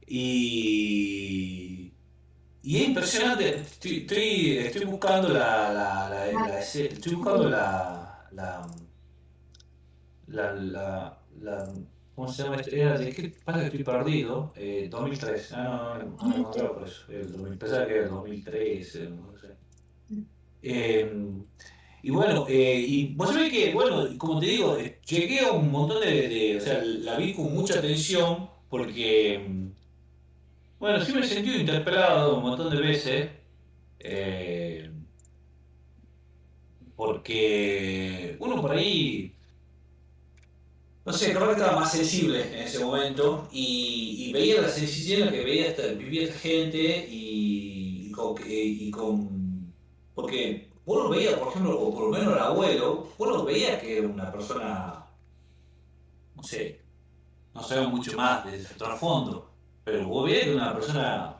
Y, 0.06 1.94
y 2.62 2.78
es 2.82 2.88
impresionante, 2.90 3.56
estoy, 3.62 3.98
estoy, 4.02 4.58
estoy 4.58 4.86
buscando 4.86 5.30
la, 5.30 5.72
la, 5.72 6.10
la, 6.10 6.32
la- 6.48 6.60
estoy 6.60 7.14
buscando 7.16 7.50
la, 7.50 8.28
la, 8.34 8.68
la, 10.28 10.54
la, 10.56 11.18
la- 11.40 11.74
¿cómo 12.20 12.34
se 12.34 12.44
llama? 12.44 12.62
Era 12.72 12.98
de 12.98 13.14
qué 13.14 13.30
pasa 13.44 13.60
que 13.62 13.66
estoy 13.68 13.84
perdido, 13.84 14.54
eh, 14.56 14.88
2003, 14.90 15.52
ah, 15.54 16.04
no, 16.06 16.28
no, 16.30 16.38
no, 16.38 16.56
no, 16.56 16.74
por 16.74 16.88
eso, 16.88 17.12
el 17.12 17.32
2000, 17.32 17.58
pensaba 17.58 17.86
que 17.88 17.94
era 17.94 18.04
el 18.04 18.10
2013, 18.10 19.10
no 19.10 19.38
sé. 19.38 19.58
Eh, 20.62 21.12
y 22.02 22.12
bueno, 22.12 22.46
eh, 22.50 22.80
y 22.88 23.16
vos 23.16 23.32
sabés 23.34 23.52
que, 23.52 23.74
bueno, 23.74 24.18
como 24.18 24.40
te 24.40 24.48
digo, 24.48 24.78
eh, 24.78 25.00
llegué 25.08 25.41
a 25.41 25.52
un 25.52 25.72
montón 25.72 26.02
de, 26.02 26.28
de- 26.30 26.58
o 26.58 26.62
sea, 26.62 26.82
la 26.84 27.18
vi 27.18 27.34
con 27.36 27.54
mucha 27.54 27.80
atención 27.80 28.50
porque, 28.70 29.70
bueno, 30.80 31.02
sí 31.02 31.14
me 31.14 31.22
he 31.22 31.24
sentido 31.24 31.58
interpelado 31.60 32.38
un 32.38 32.44
montón 32.44 32.70
de 32.76 32.82
veces, 32.82 33.30
eh, 34.00 34.91
porque 36.96 38.38
uno 38.40 38.62
por 38.62 38.72
ahí, 38.72 39.39
no 41.10 41.14
sé, 41.18 41.34
creo 41.34 41.48
que 41.48 41.53
estaba 41.53 41.80
más 41.80 41.91
sensible 41.91 42.48
en 42.53 42.64
ese 42.68 42.80
momento 42.86 43.48
y, 43.52 44.27
y 44.30 44.34
veía 44.34 44.61
la 44.61 44.69
sencillez 44.69 45.19
en 45.19 45.26
la 45.27 45.31
que 45.31 45.44
veía 45.44 45.68
esta, 45.68 45.88
vivía 45.88 46.23
esta 46.26 46.40
gente 46.40 47.07
y, 47.10 48.07
y 48.10 48.11
con, 48.11 48.36
y 48.48 48.91
con- 48.91 49.73
porque 50.14 50.69
uno 50.86 51.10
veía, 51.10 51.40
por 51.40 51.49
ejemplo, 51.49 51.80
o 51.80 51.94
por 51.94 52.03
lo 52.06 52.10
menos 52.11 52.34
el 52.36 52.40
abuelo, 52.40 53.07
uno 53.18 53.44
veía 53.44 53.80
que 53.80 53.98
era 53.99 54.07
una 54.07 54.31
persona, 54.31 55.06
no 56.36 56.44
sé, 56.44 56.81
no 57.53 57.64
sabemos 57.64 57.94
mucho 57.94 58.18
más 58.18 58.45
de 58.45 58.64
su 58.64 58.76
trasfondo, 58.77 59.52
pero 59.84 60.07
vos 60.07 60.26
veías 60.26 60.45
que 60.45 60.52
era 60.53 60.57
una 60.64 60.73
persona, 60.76 61.38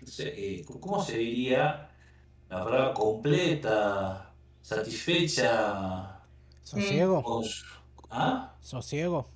no 0.00 0.06
sé, 0.08 0.28
eh, 0.60 0.64
¿cómo 0.80 1.02
se 1.04 1.18
diría? 1.18 1.90
La 2.48 2.64
palabra 2.64 2.94
completa, 2.94 4.34
satisfecha, 4.62 6.20
¿Sosiego? 6.62 7.22
con 7.22 7.44
¿Ah? 8.16 8.56
¿Sosiego? 8.60 9.34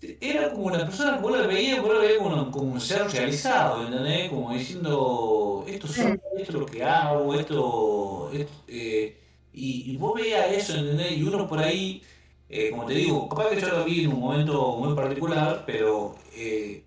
Era 0.00 0.52
como 0.52 0.66
una 0.66 0.84
persona 0.84 1.16
que 1.16 1.22
vos 1.22 1.32
la 1.38 1.46
veías, 1.46 1.80
vos 1.82 1.92
la 1.94 2.00
veías 2.00 2.18
como, 2.18 2.50
como 2.50 2.72
un 2.72 2.80
ser 2.80 3.08
realizado, 3.10 3.84
¿entendés? 3.84 4.28
Como 4.30 4.52
diciendo, 4.52 5.64
esto 5.66 5.88
soy, 5.88 6.12
esto 6.38 6.52
es 6.52 6.58
lo 6.60 6.66
que 6.66 6.84
hago, 6.84 7.34
esto, 7.34 8.30
esto, 8.32 8.52
eh, 8.68 9.18
y, 9.52 9.92
y 9.92 9.96
vos 9.96 10.14
veías 10.14 10.52
eso, 10.52 10.76
¿entendés? 10.76 11.12
Y 11.16 11.22
uno 11.24 11.48
por 11.48 11.58
ahí, 11.60 12.02
eh, 12.48 12.70
como 12.70 12.84
te 12.86 12.94
digo, 12.94 13.28
capaz 13.28 13.48
que 13.50 13.60
yo 13.60 13.68
lo 13.68 13.84
vi 13.84 14.04
en 14.04 14.12
un 14.12 14.20
momento 14.20 14.76
muy 14.76 14.94
particular, 14.94 15.64
pero 15.66 16.14
eh, 16.34 16.84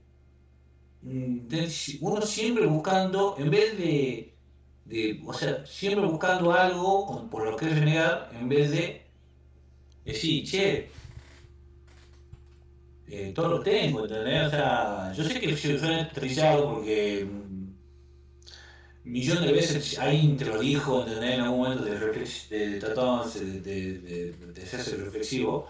uno 2.01 2.21
siempre 2.21 2.65
buscando, 2.67 3.35
en 3.37 3.49
vez 3.49 3.77
de, 3.77 4.37
de, 4.85 5.21
o 5.25 5.33
sea, 5.33 5.65
siempre 5.65 6.05
buscando 6.07 6.51
algo 6.53 7.29
por 7.29 7.45
lo 7.45 7.55
que 7.57 7.69
renegar, 7.69 8.29
en 8.33 8.49
vez 8.49 8.71
de 8.71 9.08
decir, 10.13 10.43
che, 10.43 10.89
eh, 13.11 13.31
todo 13.33 13.47
lo 13.47 13.59
tengo, 13.61 14.05
¿entendés? 14.05 14.47
O 14.47 14.49
sea, 14.51 15.13
yo 15.15 15.23
sé 15.23 15.39
que 15.39 15.57
suena 15.57 16.09
trillado 16.09 16.75
porque 16.75 17.25
mm, 17.25 17.49
millón 19.05 19.43
de 19.43 19.51
veces 19.51 19.97
ahí 19.97 20.35
te 20.37 20.45
lo 20.45 20.59
dijo. 20.59 21.05
En 21.07 21.41
algún 21.41 21.59
momento 21.59 21.85
de, 21.85 21.91
de, 21.91 21.99
de, 23.61 24.31
de, 24.31 24.97
reflexivo, 24.97 25.67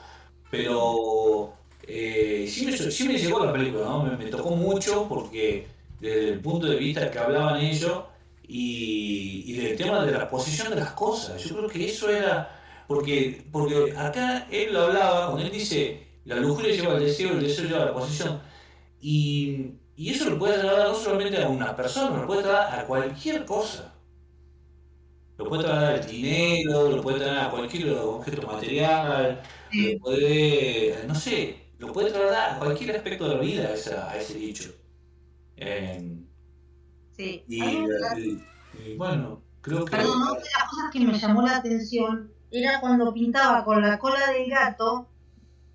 pero 0.52 1.54
eh, 1.88 2.46
sí, 2.50 2.66
me, 3.08 3.18
llegó 3.18 3.46
la 3.46 3.54
película, 3.54 3.86
¿no? 3.86 4.04
Me, 4.04 4.26
tocó 4.26 4.52
mucho 4.52 5.08
porque 5.08 5.66
desde 6.02 6.30
el 6.30 6.40
punto 6.42 6.68
de 6.68 6.76
vista 6.76 7.10
que 7.10 7.20
hablaban 7.20 7.62
ellos 7.62 8.04
y 8.52 9.54
del 9.54 9.78
tema 9.78 10.04
de 10.04 10.12
la 10.12 10.30
posición 10.30 10.72
de 10.72 10.76
las 10.76 10.92
cosas, 10.92 11.42
yo 11.42 11.56
creo 11.56 11.70
que 11.70 11.86
eso 11.86 12.10
era, 12.10 12.59
porque, 12.90 13.46
porque 13.52 13.94
acá 13.96 14.48
él 14.52 14.74
lo 14.74 14.86
hablaba, 14.86 15.28
cuando 15.28 15.46
él 15.46 15.52
dice, 15.52 16.08
la 16.26 16.38
lujuria 16.38 16.74
lleva 16.76 16.94
al 16.96 17.02
deseo, 17.02 17.34
el 17.34 17.44
deseo 17.44 17.66
lleva 17.66 17.84
a 17.84 17.86
la 17.86 17.94
posición, 17.94 18.42
y, 19.00 19.76
y 19.96 20.10
eso 20.10 20.28
lo 20.32 20.40
puede 20.40 20.56
trasladar 20.56 20.88
no 20.90 20.96
solamente 20.96 21.42
a 21.44 21.50
una 21.50 21.76
persona, 21.76 22.18
lo 22.22 22.28
puede 22.28 22.42
trasladar 22.42 22.80
a 22.80 22.88
cualquier 22.88 23.46
cosa. 23.46 23.94
Lo 25.38 25.48
puede 25.48 25.64
trasladar 25.64 25.96
al 26.02 26.08
dinero, 26.08 26.90
lo 26.90 27.02
puede 27.04 27.20
trasladar 27.20 27.48
a 27.48 27.52
cualquier 27.52 27.90
objeto 27.94 28.48
material, 28.48 29.42
lo 29.72 30.00
puede, 30.00 31.04
no 31.08 31.16
sé, 31.16 31.74
lo 31.78 31.94
puede 31.94 32.10
trasladar 32.12 32.56
a 32.56 32.60
cualquier 32.60 32.96
aspecto 32.96 33.30
de 33.30 33.36
la 33.36 33.42
vida 33.42 33.68
a, 33.70 33.74
esa, 33.76 34.10
a 34.10 34.18
ese 34.18 34.34
dicho. 34.34 34.72
Eh, 35.58 36.18
Sí. 37.12 37.44
y, 37.48 37.64
y, 37.64 38.44
y, 38.86 38.96
bueno, 38.98 39.44
creo 39.62 39.86
que... 39.86 39.92
Perdón, 39.92 40.22
una 40.22 40.34
de 40.36 40.40
las 40.40 40.70
cosas 40.70 40.92
que 40.92 41.00
me 41.02 41.20
llamó 41.20 41.42
la 41.42 41.58
atención 41.58 42.32
era 42.52 42.80
cuando 42.80 43.14
pintaba 43.14 43.64
con 43.64 43.82
la 43.82 43.98
cola 44.00 44.32
del 44.32 44.50
gato 44.50 45.08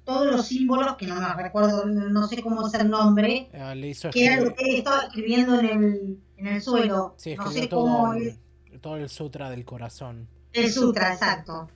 todos 0.05 0.27
los 0.27 0.47
símbolos, 0.47 0.97
que 0.97 1.07
no 1.07 1.15
me 1.17 1.43
recuerdo, 1.43 1.87
no 1.87 2.27
sé 2.27 2.43
cómo 2.43 2.67
es 2.67 2.75
el 2.75 2.91
nombre, 2.91 3.49
Ah, 3.55 3.75
le 3.75 3.89
hizo 3.89 4.11
que 4.11 4.25
era 4.27 4.35
escribir- 4.37 4.49
lo 4.51 4.55
que 4.57 4.65
él 4.71 4.77
estaba 4.77 5.03
escribiendo 5.05 5.59
en 5.61 5.67
el, 5.67 6.19
en 6.37 6.47
el 6.47 6.61
suelo. 6.63 7.15
sí, 7.17 7.35
no 7.37 7.51
sé 7.51 7.67
todo, 7.69 7.85
cómo 7.85 8.13
el, 8.13 8.27
es 8.29 8.81
todo 8.83 8.97
el 8.97 9.09
sutra 9.09 9.49
del 9.51 9.65
corazón. 9.65 10.29
el 10.53 10.71
sutra, 10.71 11.13
exacto. 11.15 11.69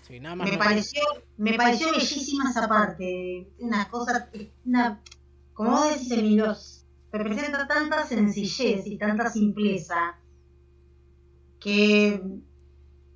Sí, 0.00 0.18
nada 0.18 0.34
más 0.36 0.46
Me 0.50 0.56
no- 0.56 0.62
pareció, 0.64 1.02
me 1.36 1.52
pareció 1.54 1.90
bellísima 1.92 2.48
esa 2.50 2.66
parte. 2.68 3.48
Una 3.58 3.88
cosa, 3.90 4.28
una, 4.64 5.00
como 5.52 5.72
vos 5.72 5.90
decís, 5.90 6.10
Emilio, 6.10 6.56
representa 7.12 7.66
tanta 7.68 8.06
sencillez 8.06 8.86
y 8.86 8.96
tanta 8.96 9.28
simpleza 9.30 10.16
que 11.60 12.20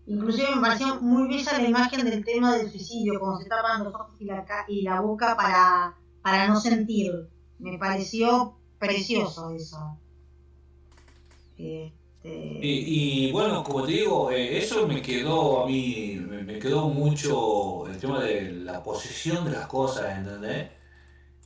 inclusive 0.07 0.55
me 0.55 0.61
pareció 0.61 1.01
muy 1.01 1.29
bella 1.29 1.59
la 1.59 1.69
imagen 1.69 2.05
del 2.05 2.25
tema 2.25 2.57
del 2.57 2.71
suicidio, 2.71 3.19
como 3.19 3.39
se 3.39 3.49
tapan 3.49 3.85
los 3.85 3.95
ojos 3.95 4.15
y 4.69 4.83
la, 4.83 5.01
boca 5.01 5.37
para, 5.37 5.95
para 6.23 6.47
no 6.47 6.61
sentir. 6.61 7.29
Me 7.59 7.79
pareció 7.79 8.57
precioso 8.79 9.51
eso. 9.51 9.99
Este, 11.59 12.59
Y, 12.63 13.33
bueno, 13.33 13.65
como 13.65 13.85
te 13.85 13.93
digo, 13.93 14.31
eh, 14.31 14.59
eso 14.59 14.87
me 14.87 15.01
quedó 15.01 15.65
a 15.65 15.67
mí, 15.67 16.17
me, 16.17 16.59
quedó 16.59 16.89
mucho 16.89 17.87
el 17.87 17.99
tema 17.99 18.23
de 18.23 18.53
la 18.53 18.83
posesión 18.83 19.45
de 19.45 19.53
las 19.53 19.67
cosas, 19.67 20.19
¿entendés? 20.19 20.71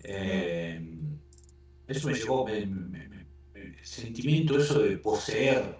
Eh, 0.02 0.98
eso 1.86 2.08
me 2.08 2.14
llevó, 2.14 2.48
el 2.48 3.76
sentimiento 3.82 4.58
eso 4.58 4.80
de 4.80 4.96
poseer, 4.96 5.78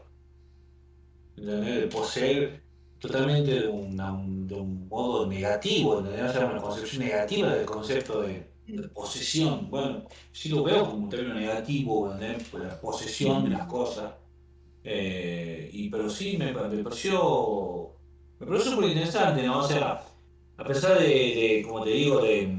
¿entendés? 1.36 1.80
De 1.80 1.86
poseer 1.86 2.69
totalmente 3.00 3.52
de, 3.60 3.68
una- 3.68 4.12
un, 4.12 4.46
de 4.46 4.54
un 4.54 4.88
modo 4.88 5.26
negativo, 5.26 5.98
¿entendés? 6.00 6.30
O 6.30 6.32
sea, 6.32 6.46
una 6.46 6.60
concepción 6.60 7.02
negativa 7.04 7.54
del 7.54 7.66
concepto 7.66 8.22
de, 8.22 8.50
de 8.66 8.88
posesión. 8.88 9.70
Bueno, 9.70 10.04
sí 10.32 10.48
lo 10.50 10.62
veo 10.64 10.86
como 10.88 11.04
un 11.04 11.08
término 11.10 11.34
negativo. 11.34 12.10
Por 12.50 12.60
la 12.64 12.80
posesión 12.80 13.44
de 13.44 13.50
las 13.50 13.66
cosas. 13.66 14.14
Eh, 14.84 15.70
y, 15.72 15.88
pero 15.90 16.08
sí, 16.10 16.36
me, 16.38 16.52
me 16.52 16.82
pareció 16.84 17.96
me 18.38 18.46
pareció 18.46 18.72
súper 18.72 18.90
interesante, 18.90 19.42
¿no? 19.44 19.60
O 19.60 19.64
sea, 19.68 20.04
a 20.56 20.64
pesar 20.64 20.98
de, 20.98 21.06
de, 21.08 21.62
como 21.66 21.82
te 21.84 21.90
digo, 21.90 22.22
de, 22.22 22.58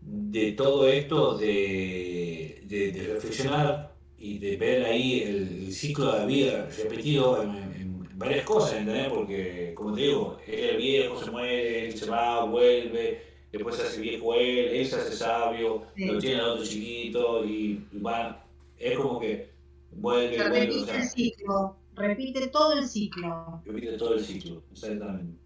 de 0.00 0.52
todo 0.52 0.88
esto, 0.88 1.36
de, 1.36 2.62
de, 2.66 2.92
de 2.92 3.14
reflexionar 3.14 3.94
y 4.16 4.38
de 4.38 4.56
ver 4.56 4.84
ahí 4.84 5.20
el, 5.22 5.64
el 5.66 5.72
ciclo 5.72 6.12
de 6.12 6.18
la 6.18 6.26
vida 6.26 6.68
repetido 6.76 7.42
en 7.42 7.83
varias 8.16 8.44
cosas, 8.44 8.74
¿entendés? 8.80 9.08
Porque, 9.08 9.72
como 9.74 9.94
te 9.94 10.02
digo, 10.02 10.38
él 10.46 10.54
es 10.70 10.76
viejo, 10.76 11.22
se 11.22 11.30
muere, 11.30 11.86
él 11.86 11.96
se 11.98 12.10
va, 12.10 12.44
vuelve, 12.44 13.22
después 13.52 13.76
se 13.76 13.82
hace 13.82 14.00
viejo 14.00 14.34
él, 14.34 14.68
él 14.68 14.86
se 14.86 14.96
hace 14.96 15.12
sabio, 15.16 15.82
Sí. 15.96 16.06
lo 16.06 16.18
tiene 16.18 16.40
al 16.40 16.50
otro 16.50 16.64
chiquito 16.64 17.44
y, 17.44 17.86
y 17.92 17.98
va, 18.00 18.44
es 18.78 18.96
como 18.98 19.20
que 19.20 19.50
vuelve, 19.92 20.36
vuelve, 20.38 20.42
o 20.42 20.60
repite 20.60 20.84
sea, 20.86 20.96
el 20.96 21.08
ciclo, 21.08 21.76
repite 21.94 22.46
todo 22.48 22.72
el 22.72 22.88
ciclo. 22.88 23.62
repite 23.64 23.92
todo 23.96 24.14
el 24.14 24.20
ciclo, 24.24 24.62
exactamente. 24.72 25.38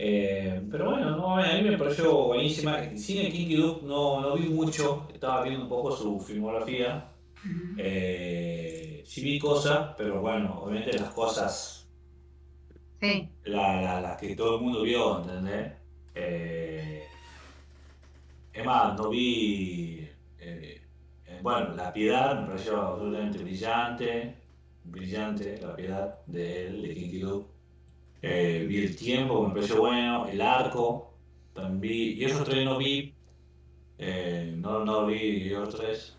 Eh, 0.00 0.62
pero 0.70 0.90
bueno, 0.90 1.16
no, 1.16 1.36
a 1.38 1.52
mí 1.54 1.62
me 1.62 1.76
pareció 1.76 2.12
buenísima. 2.26 2.84
El 2.84 2.96
cine 2.96 3.30
Kinky 3.32 3.56
Duke 3.56 3.84
no, 3.84 4.20
no 4.20 4.36
vi 4.36 4.48
mucho, 4.48 5.08
estaba 5.12 5.42
viendo 5.42 5.62
un 5.62 5.68
poco 5.68 5.90
su 5.96 6.20
filmografía. 6.20 7.10
Eh, 7.76 9.02
sí 9.04 9.22
vi 9.22 9.38
cosas, 9.38 9.94
pero 9.96 10.20
bueno, 10.20 10.60
obviamente 10.62 10.96
las 10.98 11.10
cosas, 11.12 11.77
Sí, 13.00 13.28
la- 13.44 13.80
la- 13.80 14.00
las 14.00 14.16
que 14.20 14.34
todo 14.36 14.56
el 14.56 14.62
mundo 14.62 14.82
vio, 14.82 15.20
¿entendés? 15.20 15.72
Eh, 16.14 17.04
es 18.52 18.64
más, 18.64 18.96
no 18.96 19.08
vi. 19.10 20.08
eh, 20.40 20.82
eh, 21.26 21.40
bueno, 21.42 21.74
La 21.74 21.92
Piedad 21.92 22.40
me 22.40 22.46
pareció 22.48 22.80
absolutamente 22.80 23.38
brillante, 23.38 24.34
brillante, 24.84 25.58
La 25.60 25.76
Piedad 25.76 26.18
de 26.26 26.66
él, 26.66 26.82
de 26.82 26.94
Kinky. 26.94 27.22
Eh, 28.22 28.66
vi 28.68 28.78
el 28.84 28.96
tiempo, 28.96 29.46
me 29.46 29.54
pareció 29.54 29.78
bueno. 29.80 30.26
El 30.28 30.40
arco, 30.42 31.14
también. 31.54 32.18
Y 32.18 32.24
esos 32.24 32.44
tres 32.44 32.64
no 32.64 32.78
vi. 32.78 33.14
eh, 33.98 34.54
no, 34.56 34.84
no 34.84 35.06
vi 35.06 35.48
esos 35.52 35.74
tres. 35.76 36.16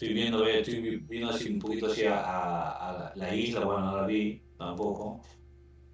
Eh, 0.00 0.08
estoy 0.08 0.14
viendo, 0.14 0.44
ve- 0.44 0.60
estoy 0.60 0.80
vi- 0.80 0.96
viendo 0.96 1.30
así 1.30 1.52
un 1.52 1.58
poquito 1.58 1.86
hacia 1.86 2.18
a, 2.18 2.88
a 2.90 2.92
la, 2.92 3.12
la 3.14 3.34
isla, 3.34 3.64
bueno, 3.64 3.80
no 3.86 3.96
la 3.96 4.06
vi 4.06 4.42
tampoco. 4.58 5.20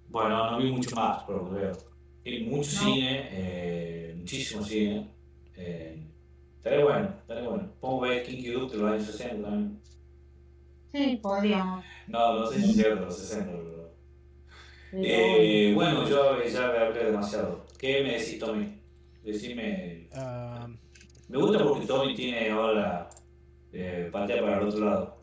Bueno, 0.07 0.51
no 0.51 0.57
vi 0.59 0.71
mucho 0.71 0.95
más, 0.95 1.23
por 1.23 1.35
lo 1.37 1.49
que 1.49 1.55
veo. 1.61 1.71
Hay 2.25 2.45
mucho 2.45 2.71
No. 2.75 2.79
cine, 2.81 3.27
eh, 3.31 4.15
muchísimo 4.17 4.63
cine. 4.63 5.07
Eh, 5.55 6.11
estaría 6.57 6.83
bueno, 6.83 7.15
estaría 7.21 7.49
bueno. 7.49 7.71
Pongo 7.79 8.01
ver 8.01 8.23
Kinky 8.23 8.47
Duke 8.51 8.75
de 8.75 8.81
los 8.83 8.91
años 8.91 9.05
60 9.07 9.49
también. 9.49 9.81
sí, 10.91 11.19
podríamos. 11.21 11.83
No, 12.07 12.39
no 12.39 12.45
sé 12.47 12.61
si 12.61 12.73
llega 12.73 12.97
a 12.97 13.01
los 13.01 13.17
60, 13.17 13.51
pero... 13.51 13.93
Eh, 14.95 15.71
bueno, 15.73 16.07
yo 16.07 16.43
ya 16.43 16.71
me 16.71 16.77
hablé 16.77 17.05
demasiado. 17.05 17.65
¿Qué 17.79 18.03
me 18.03 18.11
decís, 18.11 18.39
Tommy? 18.39 18.79
Decime. 19.23 20.07
Ah, 20.13 20.67
Me 21.27 21.37
gusta 21.37 21.63
porque 21.63 21.87
Tommy 21.87 22.13
tiene 22.13 22.51
ahora 22.51 23.09
eh, 23.73 24.09
patea 24.11 24.41
para 24.41 24.59
el 24.61 24.67
otro 24.67 24.85
lado. 24.85 25.17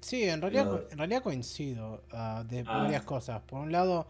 sí, 0.00 0.24
en 0.24 0.40
realidad, 0.40 0.64
No. 0.66 0.80
en 0.90 0.98
realidad 0.98 1.22
coincido 1.22 2.04
ah, 2.12 2.44
de 2.48 2.60
Ah. 2.66 2.78
varias 2.82 3.02
cosas. 3.04 3.42
Por 3.42 3.60
un 3.60 3.72
lado, 3.72 4.06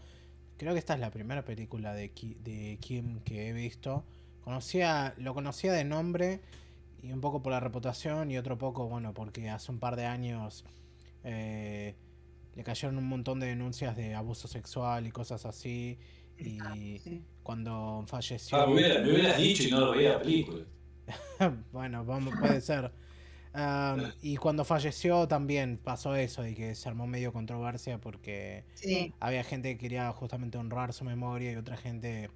creo 0.57 0.73
que 0.73 0.79
esta 0.79 0.95
es 0.95 1.01
la 1.01 1.11
primera 1.11 1.45
película 1.45 1.95
de, 1.95 2.11
Ki- 2.13 2.37
de 2.43 2.79
Kim 2.81 3.21
que 3.21 3.49
he 3.49 3.53
visto. 3.53 4.05
Conocía, 4.43 5.15
lo 5.19 5.35
conocía 5.35 5.73
de 5.73 5.85
nombre 5.85 6.41
y 7.03 7.13
un 7.13 7.21
poco 7.21 7.43
por 7.43 7.53
la 7.53 7.61
reputación 7.61 8.31
y 8.31 8.39
otro 8.39 8.59
poco, 8.59 8.89
bueno, 8.89 9.15
porque 9.15 9.49
hace 9.51 9.71
un 9.73 9.79
par 9.79 9.97
de 9.97 10.07
años 10.07 10.65
eh, 11.25 11.95
le 12.55 12.65
cayeron 12.65 12.97
un 12.99 13.07
montón 13.09 13.39
de 13.41 13.47
denuncias 13.49 13.97
de 13.97 14.15
abuso 14.15 14.49
sexual 14.49 15.07
y 15.07 15.11
cosas 15.11 15.45
así. 15.47 15.99
Y 16.39 16.59
Sí. 17.01 17.23
cuando 17.43 18.03
falleció... 18.07 18.57
Ah, 18.59 18.67
me, 18.67 18.73
hubiera- 18.75 19.01
me 19.03 19.13
hubieras 19.13 19.37
dicho 19.37 19.63
y 19.65 19.71
no 19.71 19.81
lo 19.81 19.91
veía 19.93 20.13
la 20.13 20.19
película. 20.21 20.65
bueno, 21.73 22.05
vamos, 22.05 22.35
puede 22.39 22.61
ser. 22.61 22.93
Y 24.23 24.37
cuando 24.37 24.65
falleció 24.65 25.27
también 25.27 25.79
pasó 25.83 26.15
eso, 26.15 26.47
y 26.47 26.55
que 26.55 26.75
se 26.75 26.89
armó 26.89 27.07
medio 27.07 27.33
controversia 27.33 27.99
porque 27.99 28.65
Sí, 28.75 29.13
había 29.21 29.43
gente 29.43 29.73
que 29.73 29.79
quería 29.79 30.11
justamente 30.13 30.57
honrar 30.59 30.93
su 30.93 31.05
memoria 31.05 31.53
y 31.53 31.57
otra 31.57 31.77
gente 31.77 32.31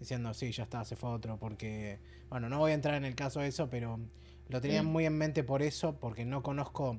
diciendo, 0.00 0.34
sí, 0.34 0.52
ya 0.52 0.64
está, 0.64 0.84
se 0.84 0.96
fue 0.96 1.10
otro, 1.10 1.38
porque, 1.38 1.98
bueno, 2.28 2.48
no 2.48 2.58
voy 2.58 2.72
a 2.72 2.74
entrar 2.74 2.96
en 2.96 3.04
el 3.04 3.14
caso 3.14 3.40
de 3.40 3.48
eso, 3.48 3.70
pero 3.70 3.98
lo 4.48 4.60
tenía 4.60 4.82
muy 4.82 5.06
en 5.06 5.16
mente 5.16 5.44
por 5.44 5.62
eso, 5.62 5.96
porque 5.98 6.24
no 6.24 6.42
conozco, 6.42 6.98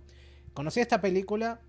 conocí 0.54 0.80
esta 0.80 1.02
película 1.02 1.62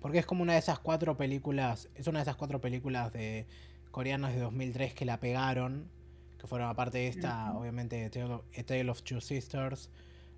porque 0.00 0.18
es 0.18 0.26
como 0.26 0.42
una 0.42 0.54
de 0.54 0.58
esas 0.58 0.78
cuatro 0.78 1.16
películas, 1.16 1.88
es 1.94 2.06
una 2.06 2.20
de 2.20 2.22
esas 2.22 2.36
cuatro 2.36 2.60
películas 2.60 3.12
de 3.12 3.46
coreanas 3.90 4.34
de 4.34 4.40
2003 4.40 4.94
que 4.94 5.04
la 5.04 5.20
pegaron, 5.20 5.90
que 6.40 6.46
fueron 6.46 6.68
aparte 6.68 6.98
de 6.98 7.08
esta, 7.08 7.52
obviamente, 7.52 8.04
A 8.04 8.10
Tale 8.10 8.34
of, 8.34 8.44
A 8.56 8.62
Tale 8.62 8.90
of 8.90 9.02
Two 9.02 9.20
Sisters, 9.20 9.90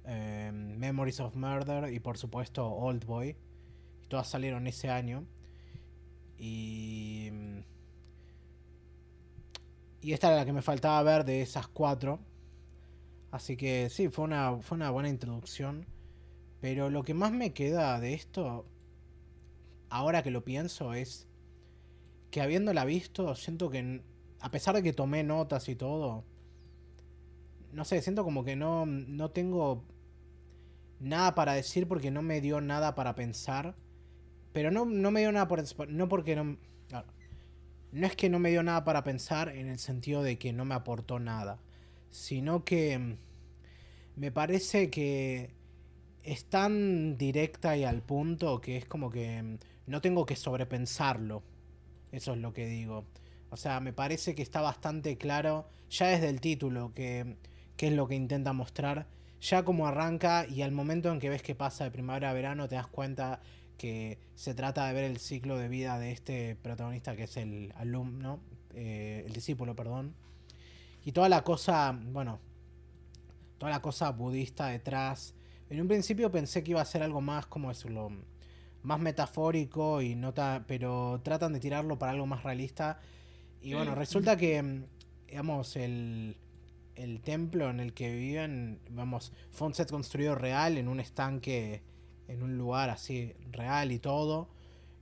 eh, 0.05 0.51
Memories 0.53 1.21
of 1.21 1.37
Murder 1.37 1.93
y 1.93 2.01
por 2.01 2.19
supuesto 2.19 2.67
Old 2.67 3.05
Boy. 3.05 3.37
Y 4.03 4.07
todas 4.09 4.29
salieron 4.29 4.67
ese 4.67 4.91
año. 4.91 5.25
Y. 6.39 7.31
Y 10.01 10.13
esta 10.13 10.27
era 10.29 10.39
la 10.39 10.45
que 10.45 10.53
me 10.53 10.63
faltaba 10.63 11.01
ver 11.05 11.25
de 11.25 11.43
esas 11.43 11.69
cuatro. 11.69 12.19
Así 13.31 13.57
que 13.57 13.89
sí, 13.89 14.09
fue 14.09 14.25
una, 14.25 14.57
fue 14.61 14.75
una 14.77 14.91
buena 14.91 15.09
introducción. 15.09 15.87
Pero 16.61 16.91
lo 16.91 17.05
que 17.05 17.15
más 17.15 17.31
me 17.31 17.53
queda 17.53 18.01
de 18.01 18.15
esto, 18.15 18.67
ahora 19.89 20.25
que 20.25 20.33
lo 20.33 20.45
pienso, 20.45 20.95
es 20.95 21.29
que 22.33 22.41
habiéndola 22.41 22.85
visto, 22.85 23.37
siento 23.37 23.71
que, 23.71 24.03
a 24.43 24.51
pesar 24.51 24.75
de 24.75 24.83
que 24.83 24.93
tomé 24.93 25.23
notas 25.23 25.69
y 25.69 25.77
todo, 25.77 26.25
no 27.73 27.85
sé, 27.85 28.03
siento 28.03 28.25
como 28.25 28.45
que 28.45 28.57
no, 28.57 28.87
no 28.87 29.31
tengo 29.31 29.85
nada 30.99 31.35
para 31.35 31.55
decir 31.55 31.87
porque 31.87 32.11
no 32.11 32.23
me 32.23 32.41
dio 32.41 32.61
nada 32.61 32.95
para 32.95 33.15
pensar. 33.15 33.77
Pero 34.53 34.71
no, 34.71 34.85
no 34.85 35.11
me 35.11 35.21
dio 35.21 35.33
nada 35.33 35.49
por... 35.49 35.63
No 35.89 36.09
porque 36.09 36.37
no... 36.37 36.59
No 37.93 38.07
es 38.07 38.17
que 38.17 38.31
no 38.31 38.39
me 38.39 38.51
dio 38.51 38.63
nada 38.63 38.85
para 38.85 39.05
pensar 39.05 39.51
en 39.51 39.69
el 39.69 39.79
sentido 39.79 40.23
de 40.23 40.39
que 40.39 40.55
no 40.55 40.65
me 40.65 40.75
aportó 40.75 41.19
nada. 41.19 41.61
Sino 42.11 42.65
que 42.65 42.99
mm, 42.99 43.17
me 44.17 44.33
parece 44.33 44.89
que 44.89 45.51
es 46.23 46.47
tan 46.47 47.19
directa 47.19 47.77
y 47.77 47.85
al 47.85 48.01
punto 48.01 48.63
que 48.63 48.79
es 48.79 48.87
como 48.87 49.11
que 49.11 49.43
mm, 49.43 49.59
no 49.87 50.01
tengo 50.01 50.25
que 50.25 50.37
sobrepensarlo. 50.37 51.43
Eso 52.13 52.33
es 52.33 52.39
lo 52.39 52.53
que 52.55 52.67
digo. 52.67 53.05
O 53.53 53.59
sea, 53.59 53.81
me 53.81 53.93
parece 53.93 54.35
que 54.35 54.41
está 54.41 54.63
bastante 54.63 55.19
claro, 55.19 55.69
ya 55.91 56.07
desde 56.07 56.31
el 56.31 56.41
título, 56.41 56.95
que, 56.95 57.37
es 57.77 57.93
lo 57.93 58.09
que 58.09 58.15
intenta 58.15 58.55
mostrar. 58.55 59.09
Ya 59.43 59.63
como 59.63 59.87
arranca 59.87 60.47
y 60.49 60.63
al 60.63 60.73
momento 60.73 61.13
en 61.13 61.21
que 61.21 61.29
ves 61.29 61.43
que 61.43 61.55
pasa 61.55 61.85
de 61.85 61.91
primavera 61.91 62.31
a 62.31 62.33
verano, 62.33 62.67
te 62.67 62.77
das 62.77 62.87
cuenta 62.87 63.41
que 63.77 64.19
se 64.37 64.55
trata 64.55 64.87
de 64.87 64.95
ver 64.95 65.05
el 65.05 65.19
ciclo 65.19 65.59
de 65.59 65.69
vida 65.69 65.99
de 65.99 66.13
este 66.13 66.57
protagonista 66.63 67.15
que 67.15 67.25
es 67.25 67.37
el 67.37 67.75
alumno, 67.77 68.41
eh, 68.73 69.25
el 69.27 69.35
discípulo, 69.35 69.77
perdón. 69.77 70.15
Y 71.05 71.13
toda 71.13 71.29
la 71.29 71.45
cosa, 71.45 71.95
bueno, 72.05 72.39
toda 73.59 73.71
la 73.71 73.83
cosa 73.83 74.13
budista 74.13 74.69
detrás. 74.69 75.35
En 75.69 75.79
un 75.79 75.89
principio 75.89 76.31
pensé 76.31 76.65
que 76.65 76.71
iba 76.71 76.81
a 76.81 76.87
ser 76.87 77.03
algo 77.03 77.21
más, 77.21 77.45
como 77.45 77.69
decirlo, 77.69 78.13
más 78.83 78.99
metafórico 78.99 80.01
y 80.01 80.15
nota, 80.15 80.65
pero 80.67 81.21
tratan 81.23 81.53
de 81.53 81.61
tirarlo 81.61 81.99
para 81.99 82.13
algo 82.13 82.25
más 82.25 82.45
realista. 82.45 82.99
Y 83.63 83.75
bueno, 83.75 83.95
resulta 83.95 84.37
que, 84.37 84.83
digamos, 85.29 85.77
el, 85.77 86.37
el 86.97 87.21
templo 87.21 87.71
en 87.71 87.81
el 87.81 87.93
que 87.93 88.13
viven, 88.15 88.81
vamos, 88.91 89.33
fue 89.51 89.69
un 89.69 89.75
set 89.75 89.91
construido 89.91 90.35
real 90.35 90.79
en 90.79 90.89
un 90.89 91.01
estanque 91.01 91.83
en 92.29 92.43
un 92.43 92.57
lugar 92.57 92.91
así 92.91 93.35
real 93.51 93.93
y 93.93 93.99
todo. 93.99 94.49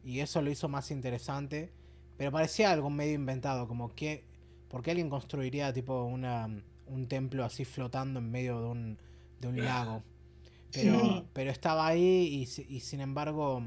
Y 0.05 0.21
eso 0.21 0.43
lo 0.43 0.51
hizo 0.51 0.69
más 0.69 0.91
interesante. 0.91 1.73
Pero 2.17 2.33
parecía 2.33 2.71
algo 2.71 2.91
medio 2.91 3.15
inventado, 3.15 3.67
como 3.67 3.95
que... 3.95 4.25
¿Por 4.69 4.83
qué 4.83 4.93
alguien 4.93 5.11
construiría 5.11 5.73
tipo 5.73 6.05
una, 6.05 6.49
un 6.87 7.09
templo 7.09 7.45
así 7.45 7.65
flotando 7.65 8.21
en 8.21 8.31
medio 8.31 8.61
de 8.61 8.67
un, 8.69 8.99
de 9.41 9.49
un 9.49 9.65
lago? 9.65 10.03
Pero, 10.73 11.25
pero 11.33 11.51
estaba 11.51 11.85
ahí 11.89 12.47
y, 12.47 12.63
y, 12.73 12.79
sin 12.79 13.01
embargo 13.01 13.61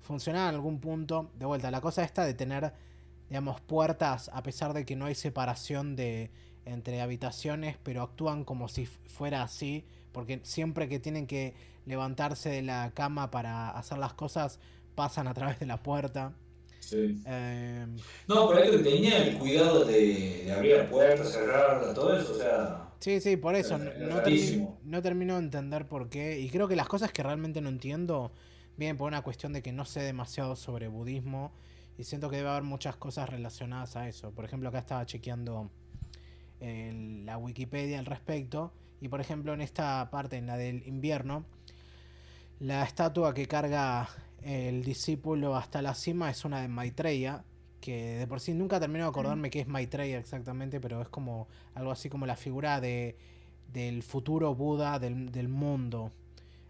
funcionaba 0.00 0.48
en 0.48 0.54
algún 0.54 0.80
punto. 0.80 1.30
De 1.38 1.44
vuelta, 1.44 1.70
la 1.70 1.82
cosa 1.82 2.02
esta 2.02 2.24
de 2.24 2.32
tener, 2.32 2.72
digamos, 3.34 3.60
puertas 3.60 4.30
a 4.32 4.44
pesar 4.44 4.74
de 4.74 4.84
que 4.84 4.94
no 4.94 5.06
hay 5.06 5.16
separación 5.16 5.96
de 5.96 6.30
entre 6.66 7.00
habitaciones, 7.00 7.76
pero 7.82 8.02
actúan 8.02 8.44
como 8.44 8.68
si 8.68 8.86
fuera 8.86 9.42
así, 9.42 9.84
porque 10.12 10.38
siempre 10.44 10.88
que 10.88 11.00
tienen 11.00 11.26
que 11.26 11.52
levantarse 11.84 12.48
de 12.48 12.62
la 12.62 12.92
cama 12.94 13.32
para 13.32 13.70
hacer 13.70 13.98
las 13.98 14.14
cosas, 14.14 14.60
pasan 14.94 15.26
a 15.26 15.34
través 15.34 15.58
de 15.58 15.66
la 15.66 15.82
puerta. 15.82 16.32
Sí. 16.78 17.20
Eh, 17.26 17.86
no, 18.28 18.46
por 18.46 18.56
ahí 18.56 18.70
que 18.70 18.78
tenía 18.78 19.24
el 19.24 19.36
cuidado 19.36 19.84
de, 19.84 20.52
abrir 20.56 20.88
puertas, 20.88 21.32
cerrarla, 21.32 21.92
todo 21.92 22.16
eso, 22.16 22.34
o 22.34 22.36
sea. 22.36 22.90
Sí, 23.00 23.20
sí, 23.20 23.36
por 23.36 23.56
eso. 23.56 23.78
No, 23.78 24.22
no, 24.84 25.02
termino, 25.02 25.34
de 25.34 25.40
entender 25.40 25.88
por 25.88 26.08
qué. 26.08 26.38
Y 26.38 26.50
creo 26.50 26.68
que 26.68 26.76
las 26.76 26.86
cosas 26.86 27.10
que 27.10 27.24
realmente 27.24 27.60
no 27.60 27.68
entiendo 27.68 28.30
vienen 28.76 28.96
por 28.96 29.08
una 29.08 29.22
cuestión 29.22 29.52
de 29.52 29.60
que 29.60 29.72
no 29.72 29.84
sé 29.86 30.02
demasiado 30.02 30.54
sobre 30.54 30.86
budismo. 30.86 31.50
Y 31.96 32.04
siento 32.04 32.28
que 32.30 32.36
debe 32.36 32.48
haber 32.48 32.64
muchas 32.64 32.96
cosas 32.96 33.28
relacionadas 33.28 33.96
a 33.96 34.08
eso. 34.08 34.32
Por 34.32 34.44
ejemplo, 34.44 34.68
acá 34.68 34.78
estaba 34.78 35.06
chequeando 35.06 35.70
la 36.60 37.38
Wikipedia 37.38 37.98
al 37.98 38.06
respecto. 38.06 38.72
Y 39.00 39.08
por 39.08 39.20
ejemplo, 39.20 39.52
en 39.52 39.60
esta 39.60 40.08
parte, 40.10 40.36
en 40.36 40.46
la 40.46 40.56
del 40.56 40.86
invierno, 40.86 41.44
la 42.60 42.84
estatua 42.84 43.34
que 43.34 43.46
carga 43.46 44.08
el 44.42 44.84
discípulo 44.84 45.56
hasta 45.56 45.82
la 45.82 45.94
cima 45.94 46.30
es 46.30 46.44
una 46.44 46.60
de 46.60 46.68
Maitreya, 46.68 47.44
que 47.80 48.16
de 48.16 48.26
por 48.26 48.40
sí 48.40 48.54
nunca 48.54 48.80
termino 48.80 49.04
de 49.04 49.10
acordarme 49.10 49.50
qué 49.50 49.60
es 49.60 49.68
Maitreya 49.68 50.18
exactamente, 50.18 50.80
pero 50.80 51.02
es 51.02 51.08
como 51.08 51.48
algo 51.74 51.90
así 51.90 52.08
como 52.08 52.24
la 52.24 52.36
figura 52.36 52.80
de, 52.80 53.16
del 53.72 54.02
futuro 54.02 54.54
Buda 54.54 54.98
del, 54.98 55.48
mundo. 55.48 56.10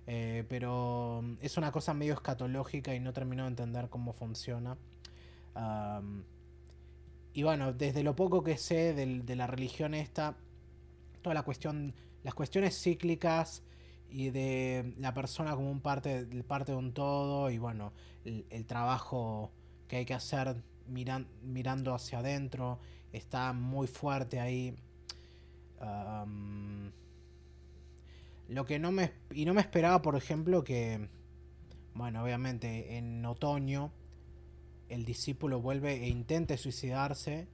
Eh, 0.06 0.44
pero 0.48 1.22
es 1.40 1.56
una 1.56 1.70
cosa 1.70 1.94
medio 1.94 2.14
escatológica 2.14 2.94
y 2.94 3.00
no 3.00 3.12
termino 3.12 3.44
de 3.44 3.50
entender 3.50 3.88
cómo 3.88 4.12
funciona. 4.12 4.76
Y 7.32 7.42
bueno, 7.42 7.72
desde 7.72 8.02
lo 8.02 8.16
poco 8.16 8.42
que 8.42 8.56
sé 8.56 8.94
de 8.94 9.36
la 9.36 9.46
religión 9.46 9.94
esta, 9.94 10.36
toda 11.22 11.34
la 11.34 11.42
cuestión, 11.42 11.94
las 12.22 12.34
cuestiones 12.34 12.80
cíclicas, 12.80 13.62
y 14.14 14.30
de 14.30 14.94
la 14.98 15.12
persona 15.12 15.56
como 15.56 15.72
un 15.72 15.80
parte, 15.80 16.24
parte 16.46 16.70
de 16.70 16.78
un 16.78 16.92
todo 16.92 17.50
y 17.50 17.58
bueno, 17.58 17.92
el, 18.24 18.64
trabajo 18.64 19.50
que 19.88 19.96
hay 19.96 20.04
que 20.04 20.14
hacer 20.14 20.62
mirando 20.86 21.92
hacia 21.92 22.20
adentro 22.20 22.78
está 23.12 23.52
muy 23.52 23.88
fuerte 23.88 24.38
ahí. 24.38 24.76
lo 28.48 28.64
que 28.64 28.78
no 28.78 28.92
me... 28.92 29.10
Y 29.32 29.44
no 29.46 29.52
me 29.52 29.62
esperaba, 29.62 30.00
por 30.00 30.14
ejemplo, 30.14 30.62
que... 30.62 31.08
Bueno, 31.94 32.22
obviamente 32.22 32.96
en 32.96 33.24
otoño 33.26 33.90
el 34.88 35.04
discípulo 35.04 35.60
vuelve 35.60 36.04
e 36.04 36.08
intente 36.08 36.56
suicidarse 36.56 37.48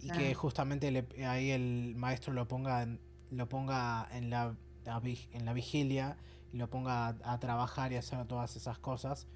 y 0.00 0.10
que 0.10 0.34
justamente 0.34 1.06
ahí 1.26 1.50
el 1.50 1.94
maestro 1.96 2.32
lo 2.32 2.46
ponga, 2.46 2.86
lo 3.30 3.48
ponga 3.48 4.08
en 4.12 4.30
la 4.30 4.56
en 5.32 5.44
la 5.44 5.52
vigilia 5.52 6.16
y 6.52 6.56
lo 6.56 6.70
ponga 6.70 7.16
a, 7.22 7.38
trabajar 7.38 7.92
y 7.92 7.96
hacer 7.96 8.24
todas 8.26 8.56
esas 8.56 8.78
cosas, 8.78 9.26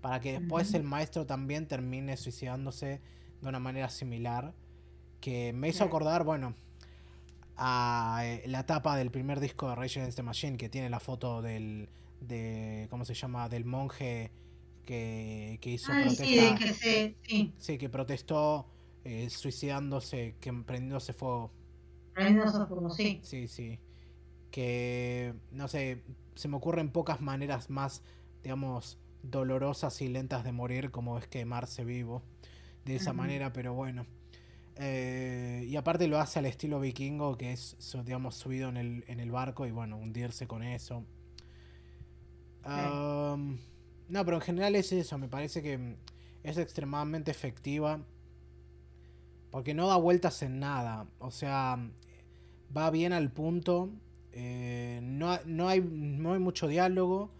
para 0.00 0.20
que 0.20 0.38
después 0.38 0.74
el 0.74 0.84
maestro 0.84 1.26
también 1.26 1.66
termine 1.66 2.16
suicidándose 2.16 3.00
de 3.40 3.48
una 3.48 3.58
manera 3.58 3.88
similar, 3.88 4.54
que 5.20 5.52
me 5.52 5.68
hizo 5.68 5.84
acordar, 5.84 6.24
bueno, 6.24 6.54
a 7.56 8.20
eh, 8.24 8.42
la 8.46 8.64
tapa 8.64 8.96
del 8.96 9.10
primer 9.10 9.40
disco 9.40 9.68
de 9.68 9.74
Rage 9.74 10.00
Against 10.00 10.16
the 10.16 10.22
Machine, 10.22 10.56
que 10.56 10.68
tiene 10.68 10.88
la 10.88 11.00
foto 11.00 11.42
del, 11.42 11.88
de, 12.20 12.86
¿cómo 12.90 13.04
se 13.04 13.14
llama?, 13.14 13.48
del 13.48 13.64
monje 13.64 14.30
que, 14.84 15.58
que 15.60 15.70
hizo 15.70 15.92
protesta. 15.92 16.24
Sí, 16.24 16.54
que, 16.58 17.16
sí. 17.26 17.52
sí, 17.58 17.78
que 17.78 17.88
protestó 17.88 18.66
eh, 19.04 19.30
suicidándose, 19.30 20.36
que 20.40 20.52
prendiéndose 20.52 21.12
fuego. 21.12 21.50
Prendiéndose 22.14 22.66
fuego, 22.66 22.90
sí. 22.90 23.20
Sí, 23.22 23.48
sí 23.48 23.78
que, 24.52 25.34
no 25.50 25.66
sé, 25.66 26.04
se 26.36 26.46
me 26.46 26.56
ocurren 26.56 26.90
pocas 26.90 27.20
maneras 27.20 27.70
más, 27.70 28.04
digamos, 28.44 28.98
dolorosas 29.24 30.00
y 30.02 30.08
lentas 30.08 30.44
de 30.44 30.52
morir 30.52 30.92
como 30.92 31.18
es 31.18 31.26
quemarse 31.26 31.84
vivo 31.84 32.22
de 32.84 32.96
esa 32.96 33.12
manera, 33.12 33.52
pero 33.52 33.74
bueno. 33.74 34.06
Eh, 34.76 35.64
y 35.68 35.76
aparte 35.76 36.06
lo 36.06 36.18
hace 36.18 36.38
al 36.38 36.46
estilo 36.46 36.80
vikingo, 36.80 37.36
que 37.36 37.52
es, 37.52 37.76
digamos, 38.04 38.36
subido 38.36 38.68
en 38.68 38.76
el, 38.76 39.04
en 39.08 39.20
el 39.20 39.30
barco 39.30 39.66
y 39.66 39.70
bueno, 39.70 39.96
hundirse 39.96 40.46
con 40.46 40.62
eso. 40.62 41.04
No, 44.08 44.24
pero 44.24 44.36
en 44.36 44.42
general 44.42 44.74
es 44.76 44.92
eso, 44.92 45.18
me 45.18 45.28
parece 45.28 45.62
que 45.62 45.96
es 46.42 46.58
extremadamente 46.58 47.30
efectiva. 47.30 48.00
Porque 49.50 49.74
no 49.74 49.86
da 49.86 49.96
vueltas 49.96 50.42
en 50.42 50.60
nada. 50.60 51.06
O 51.18 51.30
sea, 51.30 51.78
va 52.74 52.90
bien 52.90 53.12
al 53.12 53.30
punto 53.30 53.90
eh, 54.32 55.00
no, 55.02 55.38
no, 55.44 55.68
hay, 55.68 55.80
no 55.80 56.32
hay 56.32 56.38
mucho 56.38 56.66
diálogo, 56.66 57.30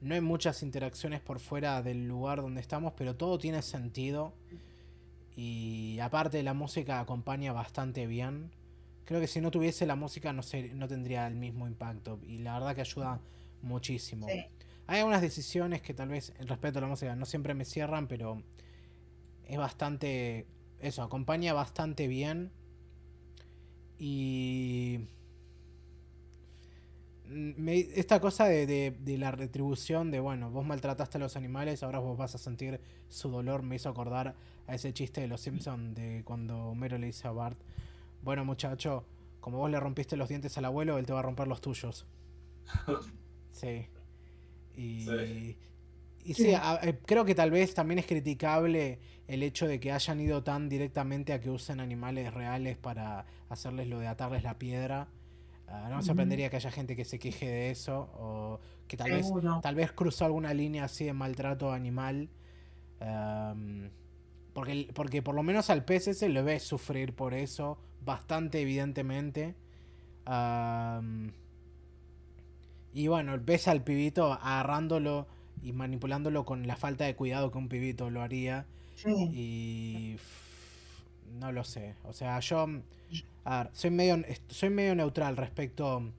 no 0.00 0.14
hay 0.14 0.20
muchas 0.20 0.62
interacciones 0.62 1.20
por 1.20 1.40
fuera 1.40 1.82
del 1.82 2.08
lugar 2.08 2.40
donde 2.40 2.60
estamos, 2.60 2.94
pero 2.96 3.16
todo 3.16 3.38
tiene 3.38 3.62
sentido. 3.62 4.32
Y 5.36 5.98
aparte 6.00 6.42
la 6.42 6.54
música 6.54 7.00
acompaña 7.00 7.52
bastante 7.52 8.06
bien. 8.06 8.50
Creo 9.04 9.20
que 9.20 9.26
si 9.26 9.40
no 9.40 9.50
tuviese 9.50 9.86
la 9.86 9.96
música 9.96 10.32
no, 10.32 10.42
no 10.74 10.88
tendría 10.88 11.26
el 11.26 11.34
mismo 11.34 11.66
impacto. 11.66 12.18
Y 12.26 12.38
la 12.38 12.54
verdad 12.54 12.74
que 12.74 12.80
ayuda 12.82 13.20
muchísimo. 13.62 14.26
Hay 14.86 14.98
algunas 14.98 15.22
decisiones 15.22 15.80
que 15.82 15.94
tal 15.94 16.08
vez 16.08 16.32
respecto 16.40 16.78
a 16.78 16.82
la 16.82 16.88
música 16.88 17.16
no 17.16 17.24
siempre 17.26 17.54
me 17.54 17.64
cierran, 17.64 18.06
pero 18.08 18.42
es 19.46 19.58
bastante... 19.58 20.46
Eso, 20.80 21.02
acompaña 21.02 21.52
bastante 21.52 22.08
bien. 22.08 22.50
Y 23.98 25.00
Mm, 27.28 27.52
me- 27.56 27.78
esta 27.94 28.20
cosa 28.20 28.44
de, 28.46 28.66
de- 28.66 28.90
de 28.98 29.18
la 29.18 29.30
retribución 29.30 30.10
de, 30.10 30.20
bueno, 30.20 30.50
vos 30.50 30.66
maltrataste 30.66 31.18
a 31.18 31.20
los 31.20 31.36
animales, 31.36 31.82
ahora 31.82 31.98
vos 31.98 32.18
vas 32.18 32.34
a 32.34 32.38
sentir 32.38 32.80
su 33.08 33.30
dolor, 33.30 33.62
me 33.62 33.76
hizo 33.76 33.88
acordar 33.88 34.34
a 34.66 34.74
ese 34.74 34.92
chiste 34.92 35.20
de 35.20 35.28
los 35.28 35.40
Simpsons 35.40 35.94
de 35.94 36.22
cuando 36.24 36.58
Homero 36.68 36.98
le 36.98 37.06
dice 37.06 37.28
a 37.28 37.32
Bart, 37.32 37.58
bueno 38.22 38.44
muchacho, 38.44 39.04
como 39.40 39.58
vos 39.58 39.70
le 39.70 39.80
rompiste 39.80 40.16
los 40.16 40.28
dientes 40.28 40.56
al 40.58 40.64
abuelo, 40.66 40.98
él 40.98 41.06
te 41.06 41.12
va 41.12 41.20
a 41.20 41.22
romper 41.22 41.48
los 41.48 41.60
tuyos. 41.60 42.06
Sí. 43.52 43.86
Y 44.76 45.00
Sí. 45.04 45.56
y 46.24 46.34
sí, 46.34 46.54
a- 46.54 46.78
eh, 46.82 46.98
creo 47.04 47.24
que 47.24 47.34
tal 47.34 47.50
vez 47.50 47.74
también 47.74 47.98
es 47.98 48.06
criticable 48.06 48.98
el 49.28 49.42
hecho 49.42 49.66
de 49.66 49.80
que 49.80 49.90
hayan 49.92 50.20
ido 50.20 50.42
tan 50.42 50.68
directamente 50.68 51.32
a 51.32 51.40
que 51.40 51.50
usen 51.50 51.80
animales 51.80 52.32
reales 52.32 52.76
para 52.76 53.24
hacerles 53.48 53.88
lo 53.88 53.98
de 53.98 54.06
atarles 54.06 54.42
la 54.44 54.58
piedra. 54.58 55.08
Ah, 55.68 55.86
no 55.88 55.96
me 55.96 56.02
sorprendería 56.02 56.50
que 56.50 56.56
haya 56.56 56.70
gente 56.70 56.94
que 56.94 57.04
se 57.04 57.18
queje 57.18 57.46
de 57.48 57.70
eso 57.70 58.10
o 58.14 58.60
que 58.86 58.96
tal 58.96 59.10
vez 59.10 59.26
tal 59.62 59.74
vez 59.74 59.90
cruzó 59.92 60.26
alguna 60.26 60.52
línea 60.52 60.84
así 60.84 61.04
de 61.06 61.12
maltrato 61.14 61.72
animal. 61.72 62.28
Porque, 64.52 64.88
porque 64.94 65.22
por 65.22 65.34
lo 65.34 65.42
menos 65.42 65.70
al 65.70 65.84
pez 65.84 66.08
ese 66.08 66.28
lo 66.28 66.44
ves 66.44 66.62
sufrir 66.62 67.14
por 67.14 67.32
eso, 67.34 67.78
bastante 68.04 68.60
evidentemente. 68.60 69.54
Y 72.92 73.08
bueno, 73.08 73.36
ves 73.40 73.68
al 73.68 73.82
pibito 73.84 74.32
agarrándolo 74.32 75.26
y 75.62 75.72
manipulándolo 75.72 76.44
con 76.44 76.66
la 76.66 76.76
falta 76.76 77.04
de 77.04 77.14
cuidado 77.16 77.50
que 77.50 77.58
un 77.58 77.68
pibito 77.68 78.10
lo 78.10 78.22
haría. 78.22 78.66
Sí. 78.94 79.10
Y 79.32 80.16
no 81.38 81.52
lo 81.52 81.64
sé. 81.64 81.94
O 82.04 82.12
sea, 82.12 82.38
yo 82.40 82.66
a 83.44 83.64
ver, 83.64 83.70
soy 83.72 83.90
medio 83.90 84.22
soy 84.48 84.70
medio 84.70 84.94
neutral 84.94 85.36
respecto 85.36 86.12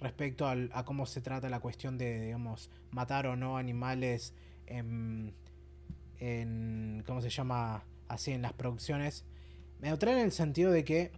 respecto 0.00 0.46
al- 0.46 0.70
a 0.72 0.84
cómo 0.84 1.06
se 1.06 1.20
trata 1.20 1.48
la 1.48 1.58
cuestión 1.60 1.98
de, 1.98 2.20
digamos, 2.26 2.70
matar 2.92 3.26
o 3.26 3.34
no 3.36 3.56
animales 3.56 4.32
en, 4.66 5.34
en 6.20 7.02
¿cómo 7.06 7.20
se 7.20 7.30
llama? 7.30 7.84
así 8.08 8.32
en 8.32 8.42
las 8.42 8.52
producciones. 8.52 9.24
Neutral 9.80 10.14
en 10.18 10.24
el 10.26 10.32
sentido 10.32 10.70
de 10.72 10.84
que 10.84 11.12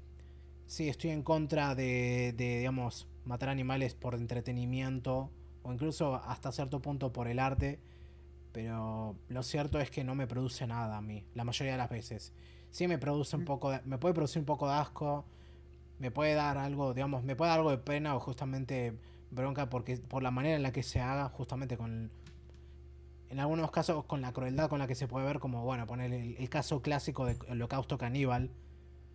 sí 0.66 0.88
estoy 0.88 1.10
en 1.10 1.22
contra 1.22 1.74
de, 1.74 2.34
de 2.36 2.58
digamos, 2.58 3.06
matar 3.30 3.48
animales 3.48 3.94
por 3.94 4.14
entretenimiento 4.14 5.30
o 5.62 5.72
incluso 5.72 6.16
hasta 6.16 6.52
cierto 6.52 6.80
punto 6.82 7.12
por 7.12 7.28
el 7.28 7.38
arte, 7.38 7.78
pero 8.52 9.16
lo 9.28 9.42
cierto 9.42 9.78
es 9.80 9.90
que 9.90 10.04
no 10.04 10.14
me 10.14 10.26
produce 10.26 10.66
nada 10.66 10.96
a 10.98 11.00
mí, 11.00 11.24
la 11.34 11.44
mayoría 11.44 11.72
de 11.72 11.78
las 11.78 11.88
veces. 11.90 12.32
Sí 12.70 12.88
me 12.88 12.98
produce 12.98 13.36
un 13.36 13.44
poco 13.44 13.70
de- 13.70 13.80
me 13.84 13.98
puede 13.98 14.14
producir 14.14 14.40
un 14.40 14.46
poco 14.46 14.68
de 14.68 14.74
asco, 14.74 15.24
me 15.98 16.10
puede 16.10 16.34
dar 16.34 16.58
algo, 16.58 16.92
digamos, 16.92 17.22
me 17.24 17.36
puede 17.36 17.50
dar 17.50 17.58
algo 17.60 17.70
de 17.70 17.78
pena 17.78 18.16
o 18.16 18.20
justamente 18.20 18.96
bronca 19.30 19.70
porque 19.70 19.96
por 19.96 20.22
la 20.22 20.30
manera 20.30 20.56
en 20.56 20.62
la 20.62 20.72
que 20.72 20.82
se 20.82 21.00
haga, 21.00 21.28
justamente 21.28 21.76
con 21.76 22.10
en 23.28 23.38
algunos 23.38 23.70
casos 23.70 24.04
con 24.06 24.20
la 24.20 24.32
crueldad 24.32 24.68
con 24.68 24.80
la 24.80 24.88
que 24.88 24.96
se 24.96 25.06
puede 25.06 25.24
ver 25.24 25.38
como, 25.38 25.62
bueno, 25.64 25.86
poner 25.86 26.12
el, 26.12 26.36
el 26.36 26.48
caso 26.48 26.82
clásico 26.82 27.26
de 27.26 27.36
holocausto 27.48 27.96
caníbal, 27.96 28.50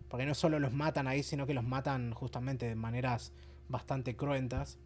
porque 0.08 0.24
no 0.24 0.34
solo 0.34 0.58
los 0.58 0.72
matan 0.72 1.06
ahí, 1.06 1.22
sino 1.22 1.46
que 1.46 1.52
los 1.52 1.64
matan 1.64 2.12
justamente 2.14 2.66
de 2.66 2.76
maneras 2.76 3.32
bastante 3.68 4.16
cruentas. 4.16 4.78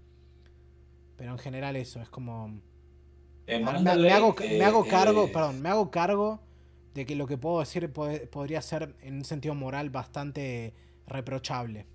Pero 1.16 1.32
en 1.32 1.38
general 1.38 1.76
eso, 1.76 2.00
es 2.00 2.08
como... 2.08 2.60
Me, 3.58 3.58
Mandalay, 3.58 3.98
me 3.98 4.12
hago, 4.12 4.36
eh, 4.40 4.48
me 4.48 4.64
hago 4.64 4.86
cargo, 4.86 5.30
eh, 5.30 5.32
perdón, 5.32 5.60
me 5.60 5.68
hago 5.68 5.90
cargo 5.90 6.40
de 6.94 7.06
que 7.06 7.14
lo 7.16 7.26
que 7.26 7.38
puedo 7.38 7.60
decir 7.60 7.92
puede- 7.92 8.26
podría 8.26 8.62
ser 8.62 8.94
en 9.02 9.14
un 9.16 9.24
sentido 9.24 9.54
moral 9.54 9.90
bastante 9.90 10.74
reprochable. 11.06 11.86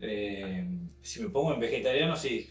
eh, 0.00 0.66
si 1.02 1.22
me 1.22 1.28
pongo 1.30 1.54
en 1.54 1.60
vegetariano, 1.60 2.16
sí. 2.16 2.48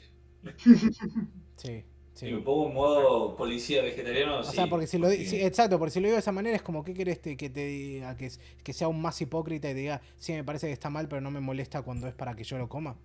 Sí, 1.58 1.84
Si 2.20 2.26
sí. 2.28 2.34
me 2.34 2.42
pongo 2.42 2.68
en 2.68 2.74
modo 2.74 3.36
policía 3.38 3.82
vegetariano, 3.82 4.40
O 4.40 4.44
sí. 4.44 4.56
sea, 4.56 4.68
porque 4.68 4.88
si 4.88 4.98
lo 4.98 5.10
sí, 5.10 5.42
exacto, 5.42 5.80
porque 5.80 5.92
si 5.92 6.00
lo 6.02 6.08
digo 6.08 6.16
de 6.16 6.20
esa 6.20 6.34
manera 6.34 6.56
es 6.58 6.62
como 6.62 6.84
que 6.84 6.94
querés 6.94 7.22
te- 7.22 7.38
que 7.38 7.50
te 7.50 7.66
diga 7.66 8.18
que, 8.18 8.30
sea 8.74 8.88
aún 8.88 9.02
más 9.02 9.22
hipócrita 9.22 9.70
y 9.70 9.74
te 9.74 9.80
diga, 9.80 10.02
sí, 10.18 10.34
me 10.34 10.44
parece 10.44 10.68
que 10.68 10.74
está 10.74 10.90
mal, 10.90 11.08
pero 11.08 11.22
no 11.22 11.32
me 11.32 11.40
molesta 11.40 11.82
cuando 11.82 12.08
es 12.08 12.14
para 12.14 12.36
que 12.36 12.44
yo 12.44 12.58
lo 12.58 12.68
coma. 12.68 12.96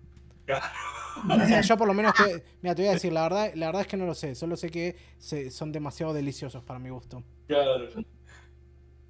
Claro. 0.45 0.65
O 1.43 1.47
sea, 1.47 1.61
yo 1.61 1.77
por 1.77 1.87
lo 1.87 1.93
menos 1.93 2.13
te, 2.13 2.43
mira, 2.61 2.75
te 2.75 2.81
voy 2.81 2.89
a 2.89 2.93
decir, 2.93 3.13
la 3.13 3.23
verdad, 3.23 3.51
la 3.55 3.67
verdad 3.67 3.81
es 3.83 3.87
que 3.87 3.95
no 3.97 4.05
lo 4.05 4.13
sé, 4.13 4.35
solo 4.35 4.57
sé 4.57 4.69
que 4.69 4.97
se- 5.17 5.49
son 5.49 5.71
demasiado 5.71 6.13
deliciosos 6.13 6.61
para 6.61 6.77
mi 6.77 6.89
gusto. 6.89 7.23
Claro. 7.47 7.87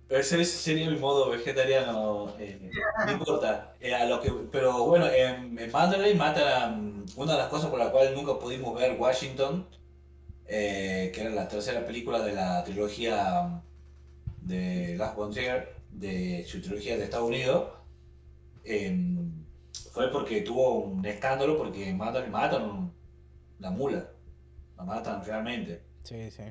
Ese, 0.07 0.40
ese 0.40 0.45
sería 0.45 0.88
mi 0.90 0.98
modo 0.99 1.32
vegetariano. 1.32 2.32
eh, 2.38 2.69
no 3.07 3.11
importa. 3.11 3.73
Eh, 3.80 3.94
a 3.94 4.06
lo 4.06 4.22
que, 4.22 4.32
pero 4.52 4.86
bueno, 4.86 5.07
en, 5.10 5.57
en 5.57 5.72
Mandalay 5.72 6.14
matan 6.14 6.44
a 6.64 6.68
mm, 6.76 7.06
una 7.15 7.32
de 7.34 7.38
las 7.40 7.48
cosas 7.49 7.72
por 7.72 7.80
la 7.80 7.91
cual 7.91 8.14
nunca 8.14 8.38
pudimos 8.38 8.80
ver 8.80 8.99
Washington, 8.99 9.68
eh, 10.47 11.11
que 11.13 11.22
era 11.22 11.30
la 11.31 11.47
tercera 11.47 11.85
película 11.85 12.22
de 12.23 12.34
la 12.34 12.63
trilogía 12.63 13.41
mm, 13.43 13.61
de 14.47 14.95
Last 14.97 15.15
Frontier, 15.15 15.76
de 15.91 16.45
su 16.47 16.61
trilogía 16.61 16.97
de 16.97 17.03
Estados 17.05 17.27
Unidos. 17.30 17.72
em, 18.63 19.45
fue 19.91 20.11
porque 20.11 20.41
tuvo 20.41 20.80
un 20.85 21.05
escándalo 21.05 21.57
porque 21.57 21.93
Mandalay 21.93 22.30
matan 22.30 22.91
una 23.59 23.69
mula. 23.72 24.09
La 24.77 24.84
matan 24.84 25.23
realmente. 25.26 25.81
Sí, 26.03 26.30
sí. 26.31 26.43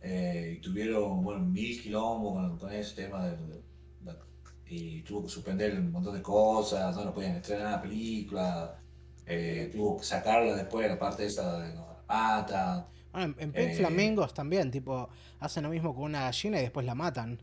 Eh, 0.00 0.54
y 0.58 0.60
tuvieron 0.60 1.22
bueno, 1.24 1.40
mil 1.44 1.80
quilombos 1.82 2.34
con, 2.34 2.58
con 2.58 2.72
ese 2.72 2.94
tema 2.94 3.26
del- 3.26 3.48
del- 3.48 3.64
la- 4.04 4.18
y 4.66 5.02
tuvo 5.02 5.22
que 5.24 5.28
suspender 5.30 5.74
un 5.78 5.90
montón 5.92 6.14
de 6.14 6.22
cosas, 6.22 6.94
no 6.96 7.04
lo 7.04 7.14
podían 7.14 7.36
estrenar 7.36 7.72
la 7.72 7.82
película, 7.82 8.78
eh, 9.26 9.70
tuvo 9.72 9.96
que 9.98 10.04
sacarla 10.04 10.54
después 10.56 10.88
la 10.88 10.98
parte 10.98 11.26
esa 11.26 11.58
de 11.62 11.74
no, 11.74 11.86
la 11.88 12.02
mata. 12.06 12.88
Bueno, 13.14 13.34
en, 13.38 13.44
en 13.44 13.54
Pink 13.54 13.70
Eh. 13.70 13.76
Flamingos 13.76 14.34
también, 14.34 14.70
tipo, 14.70 15.08
hacen 15.40 15.62
lo 15.64 15.70
mismo 15.70 15.94
con 15.94 16.04
una 16.04 16.22
gallina 16.22 16.58
y 16.58 16.62
después 16.62 16.84
la 16.86 16.94
matan. 16.94 17.40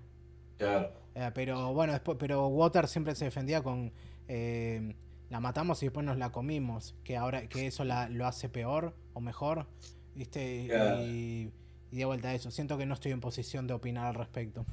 Claro, 0.58 0.94
Eh, 1.16 1.32
pero 1.34 1.74
bueno, 1.74 1.94
después, 1.94 2.18
pero 2.20 2.48
Water 2.48 2.88
siempre 2.88 3.16
se 3.16 3.26
defendía 3.26 3.64
con 3.64 3.92
eh, 4.28 4.96
la 5.30 5.40
matamos 5.40 5.82
y 5.84 5.88
después 5.88 6.06
nos 6.06 6.18
la 6.18 6.32
comimos, 6.32 6.96
que 7.04 7.18
ahora 7.18 7.48
que 7.48 7.68
eso 7.68 7.84
la, 7.86 8.10
lo 8.10 8.28
hace 8.28 8.50
peor 8.50 8.96
o 9.14 9.22
mejor, 9.22 9.68
¿viste? 10.16 10.68
Claro. 10.68 11.02
Y, 11.02 11.52
y 11.92 11.98
de 11.98 12.06
vuelta 12.06 12.30
a 12.30 12.36
eso, 12.36 12.52
siento 12.52 12.78
que 12.78 12.86
no 12.86 12.94
estoy 12.94 13.12
en 13.14 13.22
posición 13.22 13.68
de 13.68 13.74
opinar 13.74 14.08
al 14.08 14.16
respecto. 14.16 14.66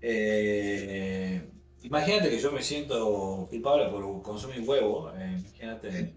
Eh, 0.00 1.48
imagínate 1.82 2.30
que 2.30 2.38
yo 2.38 2.52
me 2.52 2.62
siento 2.62 3.46
culpable 3.50 3.88
por 3.90 4.22
consumir 4.22 4.60
huevo, 4.68 5.12
eh, 5.16 5.36
imagínate. 5.40 6.14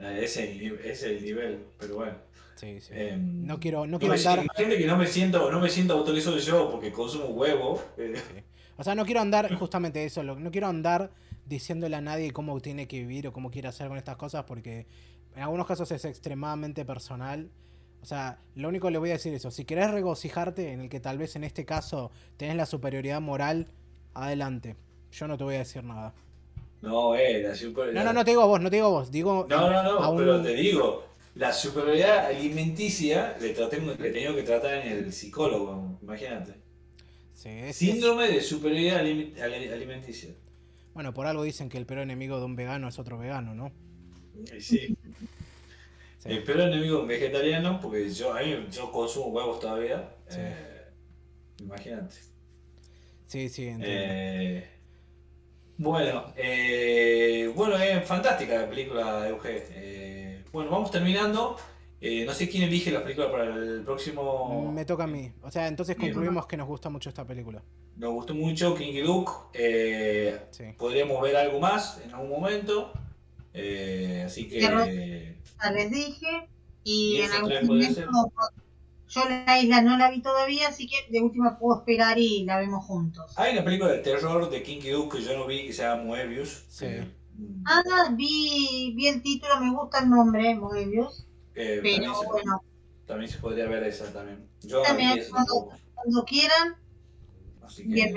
Eh, 0.00 0.20
ese, 0.22 0.66
es 0.84 1.02
el 1.02 1.22
nivel, 1.22 1.64
pero 1.78 1.96
bueno. 1.96 2.14
Sí, 2.56 2.80
sí. 2.80 2.92
Em, 2.94 3.46
no 3.46 3.58
quiero, 3.58 3.86
no 3.86 3.98
quiero 3.98 4.14
andar, 4.14 4.38
imagínate 4.44 4.78
que 4.78 4.86
no 4.86 4.96
me 4.96 5.06
siento, 5.06 5.50
no 5.50 5.60
me 5.60 5.70
siento 5.70 5.94
autorizado 5.94 6.38
yo 6.38 6.70
porque 6.70 6.92
consumo 6.92 7.26
huevo. 7.26 7.82
eh, 7.96 8.14
o 8.76 8.84
sea, 8.84 8.94
no 8.94 9.04
quiero 9.04 9.20
andar 9.20 9.54
justamente 9.56 10.04
eso, 10.04 10.22
no 10.22 10.50
quiero 10.50 10.66
andar 10.66 11.10
diciéndole 11.46 11.96
a 11.96 12.00
nadie 12.00 12.32
cómo 12.32 12.58
tiene 12.60 12.86
que 12.86 13.00
vivir 13.00 13.28
o 13.28 13.32
cómo 13.32 13.50
quiere 13.50 13.68
hacer 13.68 13.88
con 13.88 13.98
estas 13.98 14.16
cosas 14.16 14.44
porque 14.44 14.86
en 15.34 15.42
algunos 15.42 15.66
casos 15.66 15.90
es 15.90 16.04
extremadamente 16.04 16.84
personal. 16.84 17.50
O 18.02 18.06
sea, 18.06 18.38
lo 18.54 18.68
único 18.68 18.86
que 18.86 18.92
le 18.92 18.98
voy 18.98 19.10
a 19.10 19.14
decir 19.14 19.34
es 19.34 19.40
eso, 19.40 19.50
si 19.50 19.64
querés 19.64 19.90
regocijarte 19.90 20.72
en 20.72 20.80
el 20.80 20.88
que 20.88 21.00
tal 21.00 21.18
vez 21.18 21.36
en 21.36 21.44
este 21.44 21.64
caso 21.66 22.10
tenés 22.36 22.56
la 22.56 22.66
superioridad 22.66 23.20
moral, 23.20 23.68
adelante. 24.14 24.76
Yo 25.12 25.28
no 25.28 25.36
te 25.36 25.44
voy 25.44 25.56
a 25.56 25.58
decir 25.58 25.84
nada. 25.84 26.14
No, 26.82 27.14
eh, 27.14 27.42
la 27.42 27.54
super- 27.54 27.92
No, 27.92 28.02
no, 28.04 28.12
no 28.12 28.24
te 28.24 28.30
digo 28.30 28.42
a 28.42 28.46
vos, 28.46 28.60
no 28.60 28.70
te 28.70 28.76
digo 28.76 28.86
a 28.88 28.90
vos, 28.90 29.10
digo 29.10 29.46
No, 29.48 29.70
no, 29.70 29.82
no, 29.82 30.10
un- 30.12 30.16
pero 30.18 30.42
te 30.42 30.54
digo, 30.54 31.04
la 31.34 31.52
superioridad 31.52 32.26
alimenticia 32.26 33.36
le, 33.40 33.50
traté, 33.50 33.80
le 33.80 33.92
he 34.08 34.12
tenido 34.12 34.34
que 34.34 34.42
tratar 34.42 34.74
en 34.86 34.92
el 34.92 35.12
psicólogo, 35.12 35.98
imagínate. 36.02 36.54
Sí, 37.34 37.48
es- 37.50 37.76
Síndrome 37.76 38.28
de 38.28 38.40
superioridad 38.40 39.00
alimenticia. 39.00 40.30
bueno, 40.94 41.12
por 41.14 41.26
algo 41.26 41.42
dicen 41.42 41.68
que 41.68 41.78
el 41.78 41.86
peor 41.86 42.00
enemigo 42.00 42.38
de 42.38 42.44
un 42.46 42.56
vegano 42.56 42.88
es 42.88 42.98
otro 42.98 43.18
vegano, 43.18 43.54
¿no? 43.54 43.72
Sí. 44.58 44.96
Sí. 46.18 46.28
El 46.28 46.42
peor 46.42 46.60
enemigo 46.60 47.06
vegetariano, 47.06 47.80
porque 47.80 48.10
yo, 48.10 48.34
a 48.34 48.42
mí, 48.42 48.54
yo 48.70 48.90
consumo 48.92 49.28
huevos 49.28 49.58
todavía. 49.60 50.14
Sí. 50.28 50.36
eh, 50.40 50.84
imagínate. 51.60 52.14
Sí, 53.26 53.48
sí, 53.48 53.68
entiendo. 53.68 53.86
Eh, 53.86 54.68
bueno, 55.80 56.32
eh, 56.36 57.50
bueno, 57.56 57.76
es 57.76 58.04
fantástica 58.06 58.54
la 58.60 58.68
película 58.68 59.26
Euge. 59.28 59.66
Eh, 59.70 60.44
bueno, 60.52 60.70
vamos 60.70 60.90
terminando. 60.90 61.56
Eh, 62.02 62.24
no 62.26 62.32
sé 62.34 62.48
quién 62.48 62.64
elige 62.64 62.90
la 62.90 63.02
película 63.02 63.30
para 63.30 63.44
el 63.44 63.82
próximo. 63.82 64.70
Me 64.72 64.84
toca 64.84 65.04
a 65.04 65.06
mí. 65.06 65.32
O 65.42 65.50
sea, 65.50 65.68
entonces 65.68 65.96
concluimos 65.96 66.46
que 66.46 66.56
nos 66.58 66.66
gusta 66.66 66.90
mucho 66.90 67.08
esta 67.08 67.26
película. 67.26 67.62
Nos 67.96 68.12
gustó 68.12 68.34
mucho 68.34 68.74
King 68.74 69.02
Luke. 69.04 69.32
Eh, 69.54 70.38
Sí. 70.50 70.64
podríamos 70.76 71.20
ver 71.22 71.36
algo 71.36 71.60
más 71.60 71.98
en 72.04 72.12
algún 72.12 72.30
momento. 72.30 72.92
Eh, 73.54 74.22
así 74.26 74.48
que. 74.48 74.60
Ya 74.60 74.84
les 75.72 75.90
dije. 75.90 76.48
Y, 76.84 77.16
Y 77.16 77.20
en 77.22 77.32
algún 77.32 77.66
momento. 77.66 78.32
Yo 79.10 79.22
la 79.28 79.58
isla 79.58 79.82
no 79.82 79.98
la 79.98 80.08
vi 80.10 80.22
todavía, 80.22 80.68
así 80.68 80.86
que 80.86 80.94
de 81.10 81.20
última 81.20 81.58
puedo 81.58 81.80
esperar 81.80 82.16
y 82.16 82.44
la 82.44 82.58
vemos 82.58 82.84
juntos. 82.84 83.32
Hay 83.36 83.54
una 83.54 83.64
película 83.64 83.90
de 83.90 83.98
terror 83.98 84.48
de 84.48 84.62
King 84.62 84.80
Luke 84.92 85.18
que 85.18 85.24
yo 85.24 85.36
no 85.36 85.46
vi 85.46 85.66
que 85.66 85.72
se 85.72 85.82
llama 85.82 86.04
Moebius. 86.04 86.64
Sí. 86.68 86.86
Ah, 87.66 88.10
vi, 88.12 88.92
vi 88.94 89.08
el 89.08 89.20
título, 89.22 89.60
me 89.60 89.74
gusta 89.74 90.00
el 90.00 90.10
nombre, 90.10 90.54
Moebius. 90.54 91.26
Eh, 91.56 91.80
Pero 91.82 91.94
también, 91.96 92.14
se, 92.14 92.26
bueno, 92.26 92.62
también 93.06 93.30
se 93.30 93.38
podría 93.38 93.66
ver 93.66 93.82
esa 93.82 94.12
también. 94.12 94.46
Yo 94.62 94.82
también, 94.82 95.18
vi 95.18 95.24
cuando, 95.28 96.24
quieran, 96.24 96.76
así 97.62 97.88
que 97.88 98.12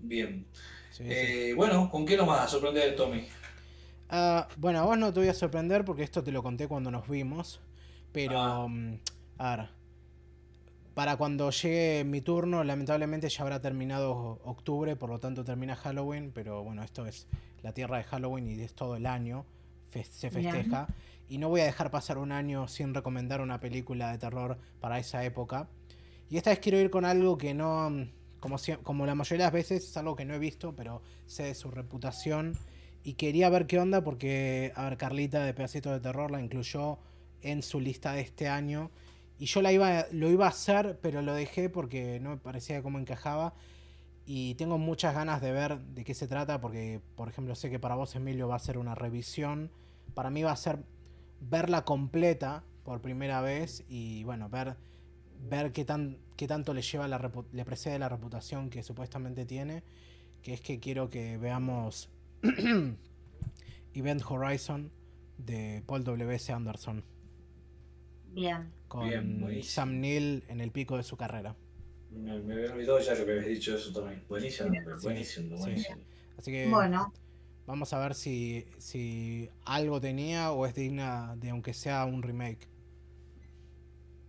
bien. 0.00 0.46
Sí, 0.90 1.04
sí. 1.04 1.04
Eh, 1.08 1.54
bueno, 1.56 1.88
¿con 1.90 2.04
qué 2.04 2.16
nos 2.16 2.26
vas 2.26 2.42
a 2.42 2.48
sorprender, 2.48 2.94
Tommy? 2.94 3.26
Ah, 4.10 4.48
bueno, 4.56 4.80
a 4.80 4.84
vos 4.84 4.98
no 4.98 5.12
te 5.12 5.20
voy 5.20 5.28
a 5.28 5.34
sorprender 5.34 5.84
porque 5.84 6.02
esto 6.02 6.22
te 6.22 6.32
lo 6.32 6.42
conté 6.42 6.66
cuando 6.68 6.90
nos 6.90 7.08
vimos. 7.08 7.60
Pero, 8.12 8.38
Ah. 8.38 8.66
mm, 8.68 9.00
a 9.38 9.56
ver. 9.56 9.77
Para 10.98 11.16
cuando 11.16 11.52
llegue 11.52 12.02
mi 12.04 12.20
turno, 12.22 12.64
lamentablemente 12.64 13.28
ya 13.28 13.42
habrá 13.44 13.60
terminado 13.60 14.40
octubre, 14.42 14.96
por 14.96 15.10
lo 15.10 15.20
tanto 15.20 15.44
termina 15.44 15.76
Halloween. 15.76 16.32
Pero 16.34 16.64
bueno, 16.64 16.82
esto 16.82 17.06
es 17.06 17.28
la 17.62 17.72
tierra 17.72 17.98
de 17.98 18.02
Halloween 18.02 18.48
y 18.50 18.60
es 18.60 18.74
todo 18.74 18.96
el 18.96 19.06
año. 19.06 19.46
fe- 19.90 20.02
se 20.02 20.28
Bien. 20.28 20.50
festeja. 20.50 20.88
Y 21.28 21.38
no 21.38 21.50
voy 21.50 21.60
a 21.60 21.66
dejar 21.66 21.92
pasar 21.92 22.18
un 22.18 22.32
año 22.32 22.66
sin 22.66 22.94
recomendar 22.94 23.40
una 23.40 23.60
película 23.60 24.10
de 24.10 24.18
terror 24.18 24.58
para 24.80 24.98
esa 24.98 25.24
época. 25.24 25.68
Y 26.28 26.36
esta 26.36 26.50
vez 26.50 26.58
quiero 26.58 26.80
ir 26.80 26.90
con 26.90 27.04
algo 27.04 27.38
que 27.38 27.54
no. 27.54 28.08
Como, 28.40 28.58
sie- 28.58 28.78
como 28.82 29.06
la 29.06 29.14
mayoría 29.14 29.44
de 29.44 29.46
las 29.46 29.52
veces, 29.52 29.84
es 29.88 29.96
algo 29.96 30.16
que 30.16 30.24
no 30.24 30.34
he 30.34 30.40
visto, 30.40 30.74
pero 30.74 31.00
sé 31.26 31.44
de 31.44 31.54
su 31.54 31.70
reputación. 31.70 32.58
Y 33.04 33.12
quería 33.12 33.48
ver 33.50 33.68
qué 33.68 33.78
onda 33.78 34.02
porque, 34.02 34.72
a 34.74 34.82
ver, 34.88 34.96
Carlita 34.96 35.44
de 35.44 35.54
Pedacitos 35.54 35.92
de 35.92 36.00
Terror 36.00 36.32
la 36.32 36.42
incluyó 36.42 36.98
en 37.40 37.62
su 37.62 37.78
lista 37.78 38.14
de 38.14 38.22
este 38.22 38.48
año. 38.48 38.90
Y 39.38 39.46
yo 39.46 39.62
la 39.62 39.72
iba, 39.72 40.06
lo 40.10 40.28
iba 40.30 40.46
a 40.46 40.50
hacer, 40.50 40.98
pero 41.00 41.22
lo 41.22 41.32
dejé 41.32 41.68
porque 41.70 42.18
no 42.20 42.30
me 42.30 42.36
parecía 42.38 42.82
cómo 42.82 42.98
encajaba. 42.98 43.54
Y 44.26 44.56
tengo 44.56 44.78
muchas 44.78 45.14
ganas 45.14 45.40
de 45.40 45.52
ver 45.52 45.80
de 45.80 46.04
qué 46.04 46.12
se 46.12 46.26
trata 46.26 46.60
porque, 46.60 47.00
por 47.14 47.28
ejemplo, 47.28 47.54
sé 47.54 47.70
que 47.70 47.78
para 47.78 47.94
vos, 47.94 48.14
Emilio, 48.16 48.48
va 48.48 48.56
a 48.56 48.58
ser 48.58 48.76
una 48.76 48.94
revisión. 48.94 49.70
Para 50.14 50.30
mí 50.30 50.42
va 50.42 50.52
a 50.52 50.56
ser 50.56 50.80
verla 51.40 51.84
completa 51.84 52.64
por 52.82 53.00
primera 53.00 53.40
vez 53.40 53.84
y, 53.88 54.24
bueno, 54.24 54.48
ver, 54.48 54.76
ver 55.48 55.72
qué, 55.72 55.84
tan, 55.84 56.18
qué 56.36 56.48
tanto 56.48 56.74
le 56.74 56.82
lleva 56.82 57.06
la 57.06 57.30
le 57.52 57.64
precede 57.64 57.98
la 57.98 58.08
reputación 58.08 58.70
que 58.70 58.82
supuestamente 58.82 59.46
tiene. 59.46 59.84
Que 60.42 60.54
es 60.54 60.60
que 60.60 60.80
quiero 60.80 61.10
que 61.10 61.38
veamos 61.38 62.10
Event 63.94 64.22
Horizon 64.28 64.90
de 65.38 65.82
Paul 65.86 66.02
W.S. 66.02 66.52
Anderson 66.52 67.04
Bien. 68.32 68.72
con 68.88 69.08
Bien. 69.08 69.62
Sam 69.62 70.00
Neill 70.00 70.44
en 70.48 70.60
el 70.60 70.70
pico 70.70 70.96
de 70.96 71.02
su 71.02 71.16
carrera. 71.16 71.56
Me, 72.10 72.38
me 72.40 72.54
había 72.54 72.72
olvidado 72.72 73.00
ya 73.00 73.14
que 73.14 73.24
me 73.24 73.32
habías 73.32 73.46
dicho 73.46 73.76
eso 73.76 73.92
también. 73.92 74.24
Buenísimo, 74.28 74.70
buenísimo, 75.02 75.56
sí. 75.56 75.62
buenísimo. 75.62 76.00
Así 76.38 76.52
que 76.52 76.68
Bueno, 76.68 77.12
vamos 77.66 77.92
a 77.92 77.98
ver 77.98 78.14
si, 78.14 78.64
si 78.78 79.50
algo 79.64 80.00
tenía 80.00 80.52
o 80.52 80.66
es 80.66 80.74
digna 80.74 81.36
de 81.36 81.50
aunque 81.50 81.74
sea 81.74 82.04
un 82.06 82.22
remake. 82.22 82.68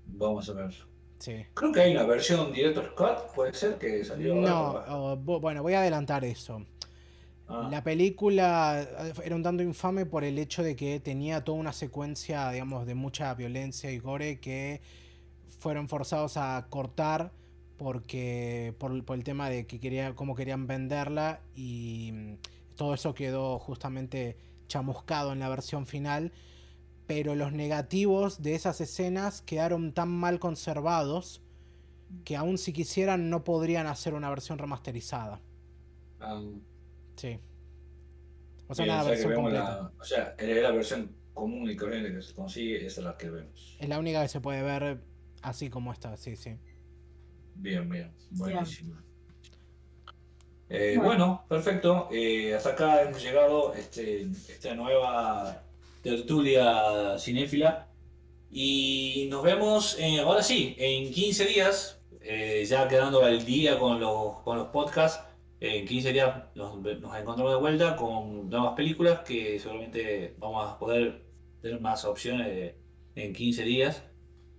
Vamos 0.08 0.50
a 0.50 0.54
ver. 0.54 0.74
Sí. 1.20 1.46
Creo 1.54 1.72
que 1.72 1.82
hay 1.82 1.92
una 1.92 2.04
versión 2.04 2.52
Director 2.52 2.92
Scott, 2.92 3.34
puede 3.34 3.54
ser 3.54 3.78
que 3.78 4.04
salió. 4.04 4.36
No, 4.36 5.18
bueno, 5.18 5.62
voy 5.62 5.74
a 5.74 5.82
adelantar 5.82 6.24
eso. 6.26 6.66
Ah, 7.50 7.70
La 7.70 7.84
película 7.84 8.82
eh, 8.82 9.14
era 9.24 9.36
un 9.36 9.44
tanto 9.44 9.64
infame 9.64 10.06
por 10.06 10.24
el 10.24 10.38
hecho 10.40 10.64
de 10.64 10.76
que 10.76 11.00
tenía 11.00 11.44
toda 11.44 11.58
una 11.58 11.74
secuencia, 11.74 12.50
digamos, 12.52 12.86
de 12.86 12.96
mucha 12.96 13.34
violencia 13.34 13.92
y 13.92 14.00
gore 14.00 14.40
que 14.40 14.82
fueron 15.60 15.90
forzados 15.90 16.38
a 16.38 16.68
cortar 16.70 17.34
porque 17.78 18.76
por, 18.80 19.04
por 19.06 19.18
el 19.18 19.24
tema 19.24 19.50
de 19.50 19.68
que 19.68 19.80
quería, 19.80 20.16
cómo 20.16 20.36
querían 20.36 20.68
venderla 20.68 21.42
y 21.56 22.12
mm, 22.14 22.34
todo 22.76 22.94
eso 22.94 23.14
quedó 23.16 23.60
justamente 23.60 24.38
chamuscado 24.68 25.34
en 25.34 25.40
la 25.40 25.50
versión 25.50 25.86
final. 25.88 26.34
Pero 27.08 27.36
los 27.36 27.54
negativos 27.54 28.42
de 28.44 28.56
esas 28.56 28.82
escenas 28.82 29.42
quedaron 29.44 29.94
tan 29.94 30.10
mal 30.10 30.40
conservados 30.40 31.42
que 32.26 32.38
aún 32.38 32.58
si 32.60 32.74
quisieran 32.74 33.30
no 33.30 33.44
podrían 33.44 33.88
hacer 33.88 34.14
una 34.16 34.30
versión 34.30 34.60
remasterizada. 34.60 35.42
ah, 36.20 36.42
Sí. 37.20 37.38
O 38.68 38.74
sea, 38.76 38.86
una 38.86 39.04
versión 39.04 39.34
completa. 39.34 39.64
la- 39.64 39.92
o 40.00 40.04
sea, 40.04 40.36
es 40.38 40.62
la 40.64 40.72
versión 40.72 41.16
común 41.34 41.70
y 41.70 41.76
corriente 41.76 42.14
que 42.14 42.22
se 42.22 42.34
consigue, 42.34 42.86
esa 42.86 43.02
es 43.02 43.06
la 43.06 43.18
que 43.18 43.30
vemos. 43.30 43.78
Es 43.80 43.90
la 43.90 43.98
única 44.00 44.22
que 44.22 44.28
se 44.30 44.40
puede 44.42 44.62
ver 44.62 45.00
así 45.42 45.70
como 45.70 45.92
está, 45.92 46.16
sí, 46.18 46.36
sí. 46.36 46.56
Bien, 47.56 47.90
bien, 47.90 48.14
buenísimo. 48.32 48.96
Eh, 50.70 50.94
Bueno. 50.98 51.08
bueno, 51.10 51.46
perfecto. 51.50 52.08
Eh, 52.12 52.54
hasta 52.54 52.70
acá 52.72 53.02
hemos 53.02 53.22
llegado 53.24 53.74
este, 53.74 54.22
esta 54.22 54.76
nueva 54.76 55.64
tertulia 56.04 57.18
cinéfila. 57.18 57.88
Y 58.52 59.28
nos 59.30 59.44
vemos 59.44 59.98
eh, 60.00 60.20
ahora 60.20 60.42
sí, 60.44 60.76
en 60.78 61.12
15 61.12 61.46
días, 61.46 62.00
eh, 62.22 62.64
ya 62.68 62.88
quedando 62.88 63.24
al 63.24 63.44
día 63.46 63.78
con 63.80 64.00
los, 64.00 64.40
con 64.42 64.58
los 64.58 64.68
podcasts. 64.68 65.24
En 65.62 65.86
15 65.86 66.14
días 66.14 66.44
nos, 66.56 66.78
nos 66.82 67.18
encontramos 67.18 67.52
de 67.54 67.60
vuelta 67.60 67.96
con 67.96 68.50
nuevas 68.50 68.74
películas 68.76 69.20
que 69.28 69.60
seguramente 69.60 70.36
vamos 70.40 70.70
a 70.70 70.80
poder 70.80 71.22
tener 71.62 71.82
más 71.82 72.06
opciones 72.06 72.48
de- 72.48 72.76
en 73.16 73.34
15 73.34 73.64
días. 73.64 74.04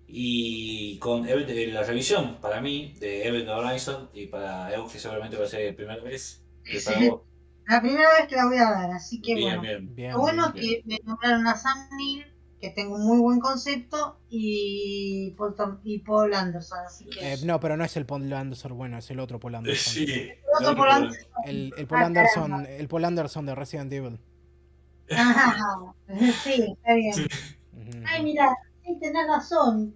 Y 0.06 0.98
con 0.98 1.24
Event- 1.26 1.48
eh, 1.50 1.68
la 1.68 1.84
revisión 1.84 2.38
para 2.40 2.60
mí 2.60 2.94
de 3.00 3.26
Event 3.28 3.48
Horizon 3.48 4.10
y 4.12 4.26
para 4.26 4.74
Evo, 4.74 4.88
que 4.90 4.98
seguramente 4.98 5.36
va 5.36 5.44
a 5.44 5.48
ser 5.48 5.70
la 5.70 5.76
primera 5.76 6.02
vez. 6.02 6.44
que 6.64 6.80
para 6.84 6.98
vos. 7.08 7.20
la 7.66 7.80
primera 7.80 8.08
vez 8.18 8.26
que 8.28 8.36
la 8.36 8.46
voy 8.46 8.58
a 8.58 8.70
ver, 8.80 8.90
así 8.90 9.20
que 9.22 9.34
Bien, 9.36 9.56
bueno. 9.60 9.62
bien. 9.62 9.94
Bien. 9.94 10.12
Lo 10.12 10.18
bueno 10.18 10.52
bien, 10.52 10.64
es 10.66 10.82
que 10.82 10.82
me 10.86 10.98
nombraron 11.04 11.46
a 11.46 11.56
Sam 11.56 11.78
Neill, 11.96 12.26
que 12.60 12.70
tengo 12.70 12.96
un 12.96 13.06
muy 13.06 13.18
buen 13.20 13.40
concepto, 13.40 14.18
y 14.28 15.30
Paul, 15.38 15.54
Tom- 15.54 15.78
y 15.82 16.00
Paul 16.00 16.34
Anderson, 16.34 16.78
así 16.86 17.06
que... 17.06 17.32
Eh, 17.32 17.36
no, 17.44 17.58
pero 17.58 17.76
no 17.76 17.84
es 17.84 17.96
el 17.96 18.04
Paul 18.06 18.30
Anderson, 18.32 18.76
bueno, 18.76 18.98
es 18.98 19.10
el 19.10 19.18
otro 19.20 19.40
Paul 19.40 19.54
Anderson. 19.56 19.92
Sí. 19.94 20.28
Otro 20.58 20.72
no, 20.72 20.76
Paul 20.76 20.88
no, 20.88 20.94
Anderson. 20.94 21.30
El, 21.46 21.72
el 21.76 21.86
Paul 21.86 22.02
Ah, 22.02 22.06
Anderson, 22.06 22.66
el 22.66 22.88
Paul 22.88 23.04
Anderson 23.06 23.46
de 23.46 23.54
Resident 23.54 23.92
Evil. 23.92 24.18
Ah, 25.12 25.92
sí, 26.44 26.74
está 26.76 26.94
bien. 26.94 27.14
Sí. 27.14 27.26
Ay, 28.06 28.22
mira, 28.24 28.54
sí, 28.84 28.96
tenés 29.00 29.26
razón. 29.26 29.94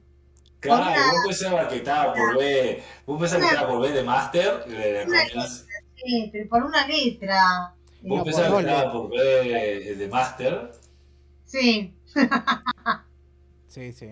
Claro, 0.60 0.82
Una- 0.82 1.12
vos 1.12 1.26
pensabas 1.26 1.68
que 1.68 1.76
estaba 1.76 2.14
por 2.14 2.38
ver, 2.38 2.82
vos 3.06 3.20
pensabas 3.20 3.46
que 3.46 3.54
estaba 3.54 3.70
por 3.72 3.82
ver 3.82 3.92
de 3.92 4.02
Master, 4.02 4.64
de- 4.64 5.04
Una- 5.06 5.18
de- 5.24 5.48
Sí, 5.96 6.28
pero 6.32 6.48
por 6.48 6.62
una 6.64 6.86
letra. 6.86 7.74
vos 8.02 8.18
No, 8.18 8.24
pensabas 8.24 8.52
que 8.64 8.70
estaba 8.70 8.92
por 8.92 9.10
ver 9.10 9.96
de 9.96 10.08
Master, 10.08 10.72
Sí, 11.54 11.94
Sí, 13.68 13.92
sí. 13.92 14.08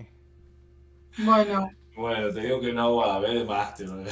bueno, 1.17 1.69
bueno, 1.97 2.33
te 2.33 2.41
digo 2.41 2.61
que 2.61 2.73
no 2.73 2.97
va 2.97 3.17
a 3.17 3.21
ver 3.21 3.39
de 3.39 3.45
Master. 3.45 3.89
Bueno, 3.89 4.07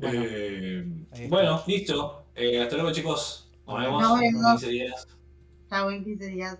Eh, 0.00 0.84
bueno, 1.28 1.62
listo. 1.66 2.26
Eh, 2.34 2.60
hasta 2.62 2.76
luego 2.76 2.92
chicos. 2.92 3.50
Nos 3.66 3.78
vemos 3.80 4.02
Nos 4.02 4.20
en 4.20 4.20
vemos. 4.20 4.60
15 4.60 4.68
días. 4.68 5.06
está 5.64 5.84
buen 5.84 6.04
15 6.04 6.26
días. 6.26 6.58